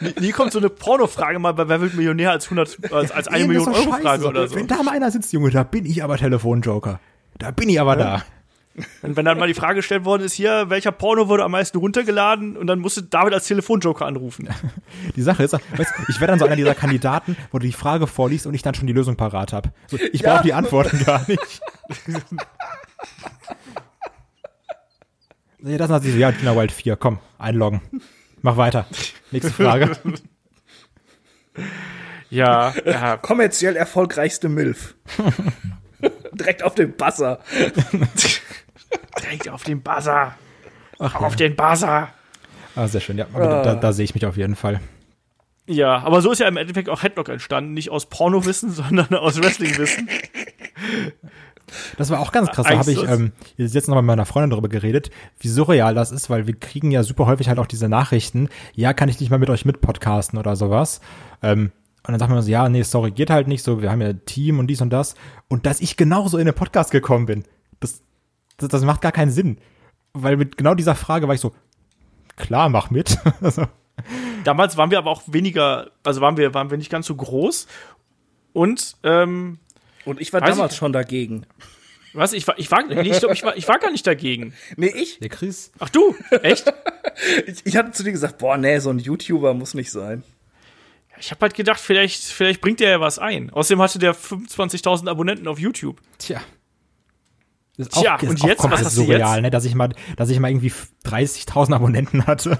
Nie, 0.00 0.14
nie 0.20 0.30
kommt 0.32 0.50
so 0.52 0.58
eine 0.58 0.68
Pornofrage 0.68 1.38
mal 1.38 1.52
bei 1.54 1.68
Wer 1.68 1.80
wird 1.80 1.94
Millionär 1.94 2.32
als 2.32 2.46
100, 2.46 2.92
als, 2.92 3.12
als 3.12 3.28
eine 3.28 3.46
Million 3.46 3.68
Euro 3.68 3.92
Frage 3.92 4.26
oder 4.26 4.48
so. 4.48 4.56
Wenn 4.56 4.66
da 4.66 4.82
mal 4.82 4.96
einer 4.96 5.12
sitzt, 5.12 5.32
Junge, 5.32 5.50
da 5.50 5.62
bin 5.62 5.86
ich 5.86 6.02
aber 6.02 6.16
Telefonjoker. 6.16 6.98
Da 7.38 7.52
bin 7.52 7.68
ich 7.68 7.80
aber 7.80 7.94
da. 7.94 8.22
Und 9.02 9.16
wenn 9.16 9.24
dann 9.24 9.38
mal 9.38 9.48
die 9.48 9.54
Frage 9.54 9.76
gestellt 9.76 10.04
worden 10.04 10.22
ist, 10.22 10.34
hier, 10.34 10.70
welcher 10.70 10.92
Porno 10.92 11.28
wurde 11.28 11.44
am 11.44 11.52
meisten 11.52 11.78
runtergeladen? 11.78 12.56
Und 12.56 12.66
dann 12.66 12.78
musste 12.78 13.02
David 13.02 13.34
als 13.34 13.46
Telefonjoker 13.46 14.06
anrufen. 14.06 14.48
Die 15.16 15.22
Sache 15.22 15.42
ist, 15.42 15.52
weißt, 15.52 15.62
du, 15.76 16.02
ich 16.08 16.20
wäre 16.20 16.30
dann 16.30 16.38
so 16.38 16.44
einer 16.44 16.56
dieser 16.56 16.74
Kandidaten, 16.74 17.36
wo 17.50 17.58
du 17.58 17.66
die 17.66 17.72
Frage 17.72 18.06
vorliest 18.06 18.46
und 18.46 18.54
ich 18.54 18.62
dann 18.62 18.74
schon 18.74 18.86
die 18.86 18.92
Lösung 18.92 19.16
parat 19.16 19.52
habe. 19.52 19.70
So, 19.86 19.96
ich 20.12 20.22
brauche 20.22 20.42
die 20.42 20.52
Antworten 20.52 21.04
gar 21.04 21.24
nicht. 21.28 21.60
Ja, 25.60 25.76
das 25.76 25.90
hat 25.90 26.02
sie 26.02 26.12
so, 26.12 26.18
ja, 26.18 26.30
Gina 26.30 26.54
Wild 26.56 26.70
4, 26.70 26.96
komm, 26.96 27.18
einloggen. 27.36 27.80
Mach 28.42 28.56
weiter. 28.56 28.86
Nächste 29.30 29.52
Frage. 29.52 29.96
Ja, 32.30 32.74
ja. 32.84 33.16
kommerziell 33.16 33.74
erfolgreichste 33.74 34.50
MILF. 34.50 34.94
Direkt 36.32 36.62
auf 36.62 36.74
den 36.74 36.94
Basser. 36.94 37.40
Direkt 39.22 39.48
auf 39.48 39.62
den 39.62 39.82
Buzzer. 39.82 40.34
auf 40.98 41.36
den 41.36 41.56
Buzzer. 41.56 42.08
Ah, 42.74 42.86
sehr 42.86 43.00
schön, 43.00 43.18
ja. 43.18 43.26
Aber 43.32 43.62
da, 43.62 43.74
da 43.74 43.92
sehe 43.92 44.04
ich 44.04 44.14
mich 44.14 44.26
auf 44.26 44.36
jeden 44.36 44.56
Fall. 44.56 44.80
Ja, 45.66 45.98
aber 45.98 46.22
so 46.22 46.32
ist 46.32 46.38
ja 46.38 46.48
im 46.48 46.56
Endeffekt 46.56 46.88
auch 46.88 47.02
Headlock 47.02 47.28
entstanden. 47.28 47.74
Nicht 47.74 47.90
aus 47.90 48.06
Pornowissen, 48.06 48.70
sondern 48.70 49.14
aus 49.14 49.40
Wrestlingwissen. 49.40 50.08
Das 51.98 52.10
war 52.10 52.20
auch 52.20 52.32
ganz 52.32 52.50
krass. 52.50 52.66
Da 52.66 52.78
habe 52.78 52.90
ich 52.90 53.02
ähm, 53.02 53.32
jetzt 53.56 53.88
noch 53.88 53.94
mal 53.94 54.00
mit 54.00 54.06
meiner 54.06 54.24
Freundin 54.24 54.50
darüber 54.50 54.68
geredet, 54.68 55.10
wie 55.38 55.48
surreal 55.48 55.94
das 55.94 56.12
ist, 56.12 56.30
weil 56.30 56.46
wir 56.46 56.58
kriegen 56.58 56.90
ja 56.90 57.02
super 57.02 57.26
häufig 57.26 57.48
halt 57.48 57.58
auch 57.58 57.66
diese 57.66 57.90
Nachrichten, 57.90 58.48
ja, 58.74 58.94
kann 58.94 59.10
ich 59.10 59.20
nicht 59.20 59.28
mal 59.28 59.38
mit 59.38 59.50
euch 59.50 59.66
mit 59.66 59.82
podcasten 59.82 60.38
oder 60.38 60.56
sowas. 60.56 61.02
Ähm, 61.42 61.72
und 62.06 62.12
dann 62.12 62.18
sagt 62.18 62.30
man 62.30 62.40
so, 62.40 62.50
ja, 62.50 62.66
nee, 62.70 62.82
sorry, 62.82 63.10
geht 63.10 63.28
halt 63.28 63.48
nicht 63.48 63.62
so, 63.62 63.82
wir 63.82 63.90
haben 63.90 64.00
ja 64.00 64.14
Team 64.14 64.58
und 64.58 64.68
dies 64.68 64.80
und 64.80 64.90
das. 64.90 65.14
Und 65.48 65.66
dass 65.66 65.80
ich 65.80 65.98
genauso 65.98 66.38
in 66.38 66.46
den 66.46 66.54
Podcast 66.54 66.90
gekommen 66.90 67.26
bin, 67.26 67.44
das, 67.80 68.00
das, 68.58 68.68
das 68.68 68.82
macht 68.82 69.00
gar 69.00 69.12
keinen 69.12 69.30
Sinn. 69.30 69.58
Weil 70.12 70.36
mit 70.36 70.56
genau 70.56 70.74
dieser 70.74 70.94
Frage 70.94 71.26
war 71.26 71.34
ich 71.34 71.40
so, 71.40 71.54
klar, 72.36 72.68
mach 72.68 72.90
mit. 72.90 73.18
also, 73.40 73.64
Damals 74.44 74.76
waren 74.76 74.90
wir 74.92 74.98
aber 74.98 75.10
auch 75.10 75.22
weniger, 75.26 75.90
also 76.04 76.20
waren 76.20 76.36
wir, 76.36 76.54
waren 76.54 76.70
wir 76.70 76.78
nicht 76.78 76.90
ganz 76.90 77.06
so 77.06 77.14
groß. 77.16 77.66
Und 78.52 78.96
ähm, 79.02 79.58
Und 80.04 80.20
ich 80.20 80.32
war 80.32 80.40
damals 80.40 80.72
ich- 80.72 80.78
schon 80.78 80.92
dagegen. 80.92 81.46
Was? 82.14 82.32
Ich 82.32 82.48
war, 82.48 82.58
ich 82.58 82.70
war, 82.70 82.82
nee, 82.86 83.00
ich 83.02 83.18
glaube, 83.18 83.34
ich 83.34 83.42
war, 83.44 83.56
ich 83.56 83.68
war 83.68 83.78
gar 83.78 83.90
nicht 83.90 84.06
dagegen. 84.06 84.54
Nee, 84.76 84.92
ich? 84.96 85.18
Der 85.18 85.28
Chris. 85.28 85.72
Ach 85.78 85.88
du? 85.88 86.14
Echt? 86.42 86.72
Ich, 87.48 87.66
ich 87.66 87.76
hatte 87.76 87.90
zu 87.90 88.04
dir 88.04 88.12
gesagt, 88.12 88.38
boah, 88.38 88.56
nee, 88.56 88.78
so 88.78 88.90
ein 88.90 89.00
YouTuber 89.00 89.52
muss 89.52 89.74
nicht 89.74 89.90
sein. 89.90 90.22
Ich 91.18 91.32
habe 91.32 91.40
halt 91.40 91.54
gedacht, 91.54 91.80
vielleicht, 91.80 92.22
vielleicht 92.22 92.60
bringt 92.60 92.78
der 92.78 92.90
ja 92.90 93.00
was 93.00 93.18
ein. 93.18 93.50
Außerdem 93.50 93.82
hatte 93.82 93.98
der 93.98 94.14
25.000 94.14 95.08
Abonnenten 95.10 95.48
auf 95.48 95.58
YouTube. 95.58 96.00
Tja. 96.18 96.40
Ist 97.78 97.92
Tja, 97.92 98.16
auch, 98.16 98.20
das 98.20 98.28
und 98.28 98.36
ist 98.36 98.42
auch 98.44 98.48
jetzt? 98.48 98.64
Was 98.64 98.84
hast 98.84 98.94
surreal, 98.96 99.36
jetzt? 99.36 99.42
ne? 99.42 99.50
Dass 99.50 99.64
ich 99.64 99.74
mal, 99.74 99.90
dass 100.16 100.28
ich 100.30 100.38
mal 100.40 100.50
irgendwie 100.50 100.72
30.000 101.04 101.74
Abonnenten 101.74 102.26
hatte. 102.26 102.58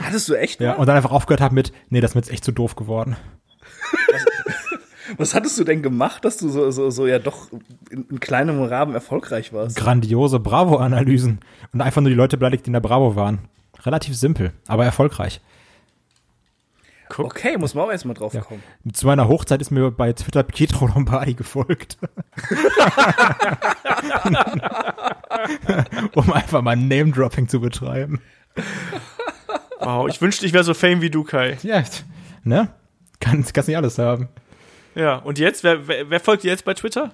Hattest 0.00 0.28
du 0.28 0.34
echt? 0.34 0.60
Ja, 0.60 0.72
mal? 0.72 0.78
und 0.78 0.86
dann 0.86 0.96
einfach 0.96 1.10
aufgehört 1.10 1.40
habe 1.40 1.54
mit, 1.54 1.72
nee, 1.88 2.00
das 2.00 2.12
ist 2.12 2.14
mir 2.14 2.20
jetzt 2.20 2.30
echt 2.30 2.44
zu 2.44 2.52
doof 2.52 2.76
geworden. 2.76 3.16
Was 5.16 5.34
hattest 5.34 5.58
du 5.58 5.64
denn 5.64 5.82
gemacht, 5.82 6.24
dass 6.24 6.36
du 6.36 6.48
so, 6.48 6.70
so, 6.70 6.90
so 6.90 7.06
ja 7.08 7.18
doch 7.18 7.48
in, 7.90 8.06
in 8.08 8.20
kleinem 8.20 8.62
Rahmen 8.62 8.94
erfolgreich 8.94 9.52
warst? 9.52 9.76
Grandiose 9.76 10.38
Bravo-Analysen. 10.38 11.40
Und 11.72 11.80
einfach 11.80 12.00
nur 12.00 12.10
die 12.10 12.16
Leute 12.16 12.36
beleidigt, 12.36 12.66
die 12.66 12.68
in 12.68 12.74
der 12.74 12.80
Bravo 12.80 13.16
waren. 13.16 13.40
Relativ 13.84 14.16
simpel, 14.16 14.52
aber 14.68 14.84
erfolgreich. 14.84 15.40
Okay, 17.18 17.56
muss 17.58 17.74
man 17.74 17.84
auch 17.86 17.90
erstmal 17.90 18.14
drauf 18.14 18.34
Ja. 18.34 18.42
kommen. 18.42 18.62
Zu 18.92 19.06
meiner 19.06 19.28
Hochzeit 19.28 19.60
ist 19.60 19.70
mir 19.70 19.90
bei 19.90 20.12
Twitter 20.12 20.42
Pietro 20.42 20.86
Lombardi 20.86 21.34
gefolgt. 21.34 21.98
um 26.14 26.32
einfach 26.32 26.62
mal 26.62 26.76
Name-Dropping 26.76 27.48
zu 27.48 27.60
betreiben. 27.60 28.20
Wow, 29.80 30.08
ich 30.08 30.20
wünschte, 30.20 30.46
ich 30.46 30.52
wäre 30.52 30.64
so 30.64 30.74
fame 30.74 31.00
wie 31.00 31.10
du, 31.10 31.24
Kai. 31.24 31.58
Ja, 31.62 31.82
ne? 32.44 32.68
Kann, 33.20 33.44
kannst 33.52 33.68
nicht 33.68 33.76
alles 33.76 33.98
haben. 33.98 34.28
Ja, 34.94 35.16
und 35.16 35.38
jetzt? 35.38 35.64
Wer, 35.64 35.88
wer, 35.88 36.10
wer 36.10 36.20
folgt 36.20 36.44
dir 36.44 36.50
jetzt 36.50 36.64
bei 36.64 36.74
Twitter? 36.74 37.12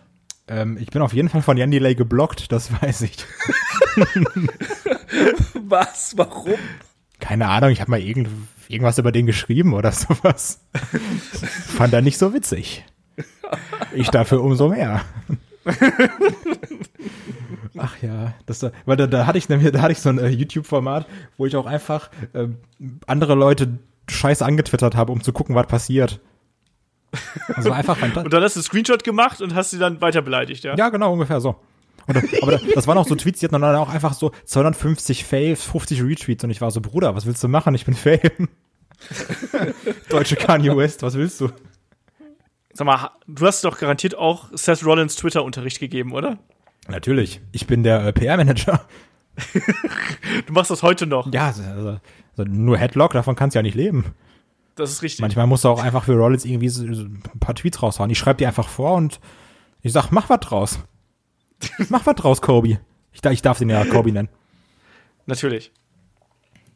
Ähm, 0.48 0.76
ich 0.80 0.90
bin 0.90 1.02
auf 1.02 1.12
jeden 1.12 1.28
Fall 1.28 1.42
von 1.42 1.56
Jan 1.56 1.70
Delay 1.70 1.94
geblockt, 1.94 2.52
das 2.52 2.70
weiß 2.82 3.02
ich. 3.02 3.16
Was? 5.54 6.16
Warum? 6.16 6.54
Keine 7.18 7.48
Ahnung, 7.48 7.70
ich 7.70 7.80
habe 7.80 7.90
mal 7.90 8.00
irgend, 8.00 8.28
irgendwas 8.70 8.98
über 8.98 9.12
den 9.12 9.26
geschrieben 9.26 9.74
oder 9.74 9.92
sowas. 9.92 10.60
Fand 11.76 11.92
er 11.92 12.02
nicht 12.02 12.18
so 12.18 12.32
witzig. 12.34 12.84
Ich 13.94 14.08
dafür 14.10 14.42
umso 14.42 14.68
mehr. 14.68 15.02
Ach 17.78 17.96
ja, 18.02 18.34
das, 18.46 18.60
da- 18.60 18.72
weil 18.86 18.96
da, 18.96 19.06
da 19.06 19.26
hatte 19.26 19.38
ich 19.38 19.48
nämlich, 19.48 19.70
da 19.72 19.82
hatte 19.82 19.92
ich 19.92 20.00
so 20.00 20.08
ein 20.08 20.18
äh, 20.18 20.28
YouTube-Format, 20.28 21.06
wo 21.36 21.46
ich 21.46 21.56
auch 21.56 21.66
einfach 21.66 22.10
äh, 22.32 22.48
andere 23.06 23.34
Leute 23.34 23.78
Scheiße 24.08 24.44
angetwittert 24.44 24.94
habe, 24.96 25.12
um 25.12 25.22
zu 25.22 25.32
gucken, 25.32 25.54
was 25.54 25.66
passiert. 25.66 26.20
Also 27.54 27.70
einfach. 27.72 27.96
Und 28.16 28.32
dann 28.32 28.42
hast 28.42 28.56
du 28.56 28.60
einen 28.60 28.64
Screenshot 28.64 29.04
gemacht 29.04 29.40
und 29.40 29.54
hast 29.54 29.70
sie 29.70 29.78
dann 29.78 30.00
weiter 30.00 30.22
beleidigt, 30.22 30.64
ja? 30.64 30.74
Ja, 30.76 30.88
genau, 30.90 31.12
ungefähr 31.12 31.40
so. 31.40 31.56
Und, 32.06 32.16
aber 32.42 32.52
da- 32.52 32.60
das 32.74 32.86
waren 32.86 32.98
auch 32.98 33.06
so 33.06 33.14
Tweets, 33.14 33.40
die 33.40 33.46
hatten 33.46 33.60
dann 33.60 33.76
auch 33.76 33.88
einfach 33.88 34.12
so 34.14 34.32
250 34.44 35.24
Faves, 35.24 35.62
50 35.64 36.02
Retweets 36.02 36.44
und 36.44 36.50
ich 36.50 36.60
war 36.60 36.70
so, 36.70 36.80
Bruder, 36.80 37.14
was 37.14 37.26
willst 37.26 37.42
du 37.42 37.48
machen? 37.48 37.74
Ich 37.74 37.84
bin 37.84 37.94
Fame. 37.94 38.48
Deutsche 40.08 40.36
Kanye 40.36 40.76
West, 40.76 41.02
was 41.02 41.14
willst 41.14 41.40
du? 41.40 41.50
Sag 42.72 42.86
mal, 42.86 43.10
du 43.26 43.46
hast 43.46 43.64
doch 43.64 43.78
garantiert 43.78 44.16
auch 44.16 44.48
Seth 44.52 44.84
Rollins 44.84 45.16
Twitter-Unterricht 45.16 45.80
gegeben, 45.80 46.12
oder? 46.12 46.38
Natürlich, 46.88 47.40
ich 47.52 47.66
bin 47.66 47.82
der 47.82 48.04
äh, 48.06 48.12
PR-Manager. 48.12 48.80
Du 50.46 50.52
machst 50.54 50.70
das 50.70 50.82
heute 50.82 51.06
noch. 51.06 51.30
Ja, 51.32 51.48
also, 51.48 51.62
also 51.62 51.98
nur 52.50 52.78
Headlock, 52.78 53.12
davon 53.12 53.36
kannst 53.36 53.54
du 53.54 53.58
ja 53.58 53.62
nicht 53.62 53.74
leben. 53.74 54.14
Das 54.76 54.90
ist 54.90 55.02
richtig. 55.02 55.20
Manchmal 55.20 55.46
musst 55.46 55.64
du 55.64 55.68
auch 55.68 55.82
einfach 55.82 56.04
für 56.04 56.14
Rollins 56.14 56.44
irgendwie 56.46 56.68
so, 56.70 56.90
so 56.94 57.02
ein 57.02 57.22
paar 57.40 57.54
Tweets 57.54 57.82
raushauen. 57.82 58.08
Ich 58.10 58.18
schreibe 58.18 58.38
die 58.38 58.46
einfach 58.46 58.68
vor 58.68 58.94
und 58.94 59.20
ich 59.82 59.92
sag, 59.92 60.10
mach 60.10 60.30
was 60.30 60.40
draus. 60.40 60.78
mach 61.88 62.06
was 62.06 62.14
draus, 62.16 62.40
Kobe. 62.42 62.80
Ich, 63.12 63.24
ich 63.24 63.42
darf 63.42 63.58
den 63.58 63.68
ja 63.68 63.84
Kobe 63.84 64.12
nennen. 64.12 64.28
Natürlich. 65.26 65.72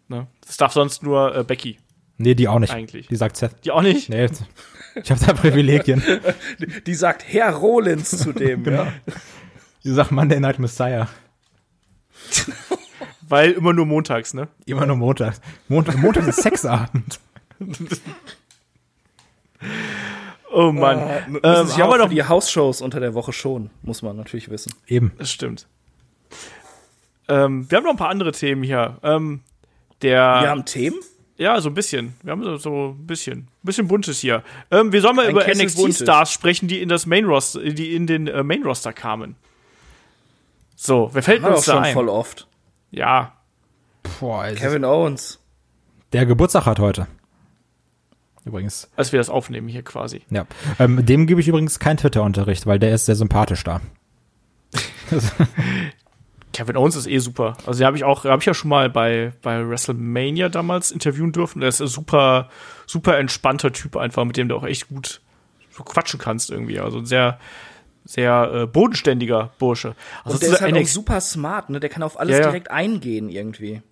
Ne? 0.08 0.26
Das 0.46 0.56
darf 0.56 0.72
sonst 0.72 1.02
nur 1.02 1.34
äh, 1.36 1.44
Becky. 1.44 1.78
Nee, 2.18 2.34
die 2.34 2.48
auch 2.48 2.58
nicht. 2.58 2.72
Eigentlich. 2.72 3.06
Die 3.08 3.16
sagt 3.16 3.36
Seth. 3.36 3.64
Die 3.64 3.70
auch 3.70 3.82
nicht? 3.82 4.10
Nee, 4.10 4.28
ich 5.02 5.10
habe 5.10 5.24
da 5.24 5.32
Privilegien. 5.32 6.02
Die 6.86 6.94
sagt 6.94 7.24
Herr 7.26 7.54
Rollins 7.54 8.10
zu 8.10 8.32
dem, 8.32 8.64
Genau. 8.64 8.84
ja. 8.84 8.92
Die 9.84 9.90
sagt 9.90 10.10
Monday 10.10 10.38
Night 10.40 10.58
Messiah. 10.58 11.08
Weil 13.22 13.52
immer 13.52 13.72
nur 13.72 13.86
montags, 13.86 14.34
ne? 14.34 14.48
Immer 14.66 14.84
nur 14.84 14.96
Montag. 14.96 15.36
Montag, 15.68 15.96
Montag 15.96 16.26
ist 16.26 16.42
Sexabend. 16.42 17.20
Oh 20.52 20.72
Mann. 20.72 20.98
Äh, 20.98 21.18
ähm, 21.26 21.32
müssen 21.32 21.66
sich 21.68 21.76
ja 21.76 21.84
haben 21.84 21.90
wir 21.90 21.94
auch 21.96 21.98
doch. 22.04 22.08
die 22.08 22.24
Hausshows 22.24 22.80
unter 22.82 23.00
der 23.00 23.14
Woche 23.14 23.32
schon, 23.32 23.70
muss 23.82 24.02
man 24.02 24.16
natürlich 24.16 24.50
wissen. 24.50 24.72
Eben. 24.86 25.12
Das 25.18 25.30
stimmt. 25.30 25.66
Ähm, 27.28 27.70
wir 27.70 27.76
haben 27.78 27.84
noch 27.84 27.92
ein 27.92 27.96
paar 27.96 28.08
andere 28.08 28.32
Themen 28.32 28.62
hier. 28.62 28.98
Ähm, 29.02 29.40
der. 30.02 30.40
Wir 30.42 30.48
haben 30.50 30.64
Themen? 30.64 30.98
Ja, 31.36 31.60
so 31.60 31.70
ein 31.70 31.74
bisschen. 31.74 32.14
Wir 32.22 32.32
haben 32.32 32.42
so, 32.42 32.56
so 32.56 32.88
ein 32.98 33.06
bisschen. 33.06 33.38
Ein 33.38 33.48
bisschen 33.62 33.88
buntes 33.88 34.18
hier. 34.20 34.42
Ähm, 34.70 34.92
wir 34.92 35.00
sollen 35.00 35.16
mal 35.16 35.26
Ein 35.26 35.30
über 35.32 35.46
NXT-Stars 35.46 36.32
sprechen, 36.32 36.68
die 36.68 36.82
in 36.82 36.88
das 36.88 37.06
Main 37.06 37.24
Roster, 37.24 37.60
die 37.62 37.94
in 37.94 38.06
den 38.06 38.26
äh, 38.26 38.42
Main 38.42 38.62
Roster 38.62 38.92
kamen. 38.92 39.36
So, 40.76 41.10
wer 41.12 41.22
fällt 41.22 41.42
Haben 41.42 41.52
wir 41.52 41.56
uns 41.56 41.68
auch 41.68 41.72
da 41.74 41.78
schon 41.78 41.84
ein? 41.84 41.94
voll 41.94 42.08
oft. 42.08 42.46
Ja, 42.90 43.32
Boah, 44.18 44.46
Kevin 44.54 44.84
Owens. 44.84 45.38
der 46.12 46.26
Geburtstag 46.26 46.66
hat 46.66 46.78
heute. 46.80 47.06
Übrigens. 48.44 48.88
als 48.96 49.12
wir 49.12 49.18
das 49.18 49.28
aufnehmen 49.28 49.68
hier 49.68 49.82
quasi. 49.82 50.22
Ja. 50.30 50.46
Ähm, 50.78 51.04
dem 51.04 51.26
gebe 51.26 51.40
ich 51.40 51.48
übrigens 51.48 51.78
keinen 51.78 51.98
Twitter-Unterricht, 51.98 52.66
weil 52.66 52.78
der 52.78 52.94
ist 52.94 53.06
sehr 53.06 53.16
sympathisch 53.16 53.64
da. 53.64 53.80
Kevin 56.52 56.76
Owens 56.76 56.96
ist 56.96 57.06
eh 57.06 57.18
super. 57.18 57.56
Also 57.66 57.78
den 57.78 57.86
habe 57.86 57.96
ich 57.96 58.04
auch, 58.04 58.24
habe 58.24 58.40
ich 58.40 58.46
ja 58.46 58.54
schon 58.54 58.70
mal 58.70 58.90
bei, 58.90 59.32
bei 59.42 59.68
WrestleMania 59.68 60.48
damals 60.48 60.90
interviewen 60.90 61.32
dürfen. 61.32 61.60
Der 61.60 61.68
ist 61.68 61.80
ein 61.80 61.86
super, 61.86 62.48
super 62.86 63.18
entspannter 63.18 63.72
Typ 63.72 63.96
einfach, 63.96 64.24
mit 64.24 64.36
dem 64.36 64.48
du 64.48 64.56
auch 64.56 64.64
echt 64.64 64.88
gut 64.88 65.20
so 65.70 65.84
quatschen 65.84 66.18
kannst 66.18 66.50
irgendwie. 66.50 66.80
Also 66.80 66.98
ein 66.98 67.06
sehr, 67.06 67.38
sehr 68.04 68.50
äh, 68.52 68.66
bodenständiger 68.66 69.52
Bursche. 69.58 69.94
Also 70.24 70.34
Und 70.34 70.42
der 70.42 70.50
ist 70.50 70.60
halt 70.60 70.76
auch 70.76 70.86
super 70.86 71.20
smart, 71.20 71.70
ne? 71.70 71.78
Der 71.78 71.88
kann 71.90 72.02
auf 72.02 72.18
alles 72.18 72.32
Ja, 72.36 72.40
ja. 72.42 72.46
direkt 72.48 72.70
eingehen 72.70 73.28
irgendwie. 73.28 73.82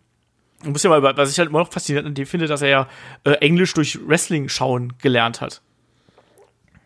Du 0.62 0.70
musst 0.70 0.84
ja 0.84 0.90
mal, 0.90 1.02
was 1.16 1.30
ich 1.30 1.38
halt 1.38 1.50
immer 1.50 1.60
noch 1.60 1.72
faszinierend 1.72 2.08
an 2.08 2.14
dem 2.14 2.26
finde, 2.26 2.46
dass 2.46 2.62
er 2.62 2.68
ja 2.68 2.88
äh, 3.24 3.32
Englisch 3.34 3.74
durch 3.74 3.98
Wrestling 4.06 4.48
schauen 4.48 4.94
gelernt 4.98 5.40
hat. 5.40 5.62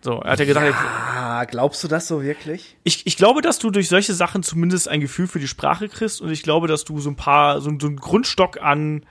So, 0.03 0.21
er 0.21 0.33
hat 0.33 0.41
ja 0.41 0.45
gesagt, 0.47 0.75
Ah, 0.75 1.45
glaubst 1.45 1.83
du 1.85 1.89
das 1.89 2.09
so 2.09 2.23
wirklich? 2.23 2.77
ich, 2.83 3.07
ich 3.07 3.17
glaube, 3.17 3.41
dass 3.41 3.61
du 3.61 3.71
durch 3.71 3.89
solche 3.89 4.15
Sachen 4.15 4.43
zumindest 4.43 4.89
ein 4.89 5.01
Gefühl 5.01 5.29
für 5.29 5.39
die 5.39 5.47
Sprache 5.49 5.89
kriegst 5.89 6.21
und 6.21 6.31
ich 6.31 6.43
glaube, 6.43 6.67
dass 6.67 6.85
du 6.85 6.99
so 6.99 7.09
ein 7.09 7.17
paar, 7.17 7.61
so, 7.61 7.71
so 7.81 7.87
einen 7.87 7.97
Grundstock 7.97 8.61
an 8.61 9.07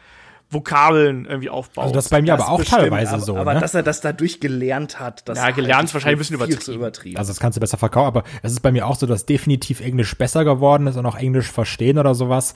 Vokabeln 0.52 1.26
irgendwie 1.26 1.50
aufbaust. 1.50 1.86
Also 1.86 1.96
das 1.96 2.06
ist 2.06 2.10
bei 2.12 2.22
mir 2.22 2.34
aber 2.34 2.50
auch 2.50 2.60
bestimmt, 2.60 2.82
teilweise 2.82 3.14
aber, 3.14 3.22
so. 3.22 3.38
Aber 3.38 3.54
ne? 3.54 3.62
dass 3.62 3.74
er 3.74 3.84
das 3.84 4.02
dadurch 4.02 4.40
gelernt 4.40 5.00
hat, 5.00 5.28
das 5.28 5.38
Ja, 5.38 5.52
gelernt 5.52 5.86
ist 5.86 5.90
ich 5.92 5.94
wahrscheinlich 5.96 6.32
ein 6.32 6.38
bisschen 6.38 6.48
viel 6.48 6.60
zu 6.60 6.74
übertrieben. 6.74 6.82
übertrieben. 6.82 7.18
Also 7.18 7.32
das 7.32 7.40
kannst 7.40 7.56
du 7.56 7.62
besser 7.62 7.78
verkaufen, 7.78 8.08
aber 8.08 8.24
es 8.44 8.52
ist 8.52 8.60
bei 8.60 8.72
mir 8.72 8.86
auch 8.86 8.96
so, 8.96 9.08
dass 9.08 9.26
definitiv 9.26 9.80
Englisch 9.80 10.18
besser 10.18 10.44
geworden 10.44 10.88
ist 10.88 10.98
und 10.98 11.06
auch 11.06 11.16
Englisch 11.16 11.50
verstehen 11.50 11.98
oder 11.98 12.16
sowas, 12.16 12.54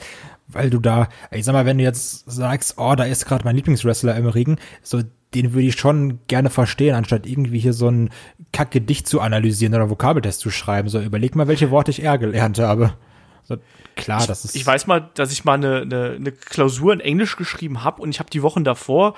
weil 0.47 0.69
du 0.69 0.79
da, 0.79 1.08
ich 1.31 1.45
sag 1.45 1.53
mal, 1.53 1.65
wenn 1.65 1.77
du 1.77 1.84
jetzt 1.84 2.29
sagst, 2.29 2.75
oh, 2.77 2.95
da 2.95 3.05
ist 3.05 3.25
gerade 3.25 3.45
mein 3.45 3.55
Lieblingswrestler 3.55 4.15
im 4.15 4.27
Ring, 4.27 4.58
so 4.84 5.01
den 5.34 5.53
würde 5.53 5.67
ich 5.67 5.75
schon 5.75 6.19
gerne 6.27 6.49
verstehen, 6.49 6.95
anstatt 6.95 7.25
irgendwie 7.25 7.60
hier 7.60 7.73
so 7.73 7.89
ein 7.89 8.10
Kackgedicht 8.51 9.08
zu 9.08 9.19
analysieren 9.19 9.73
oder 9.73 9.89
Vokabeltest 9.89 10.39
zu 10.39 10.49
schreiben. 10.49 10.88
So, 10.88 10.99
überleg 11.01 11.36
mal, 11.36 11.47
welche 11.47 11.71
Worte 11.71 11.91
ich 11.91 12.01
eher 12.01 12.17
gelernt 12.17 12.60
habe. 12.60 12.93
So, 13.47 13.58
klar, 13.95 14.25
das 14.25 14.43
ist. 14.43 14.55
Ich 14.55 14.65
weiß 14.65 14.88
mal, 14.88 15.10
dass 15.13 15.31
ich 15.31 15.45
mal 15.45 15.53
eine, 15.53 15.81
eine, 15.81 16.12
eine 16.15 16.31
Klausur 16.31 16.93
in 16.93 16.99
Englisch 16.99 17.36
geschrieben 17.36 17.84
habe 17.84 18.01
und 18.01 18.10
ich 18.10 18.19
habe 18.19 18.29
die 18.29 18.41
Wochen 18.41 18.63
davor. 18.63 19.15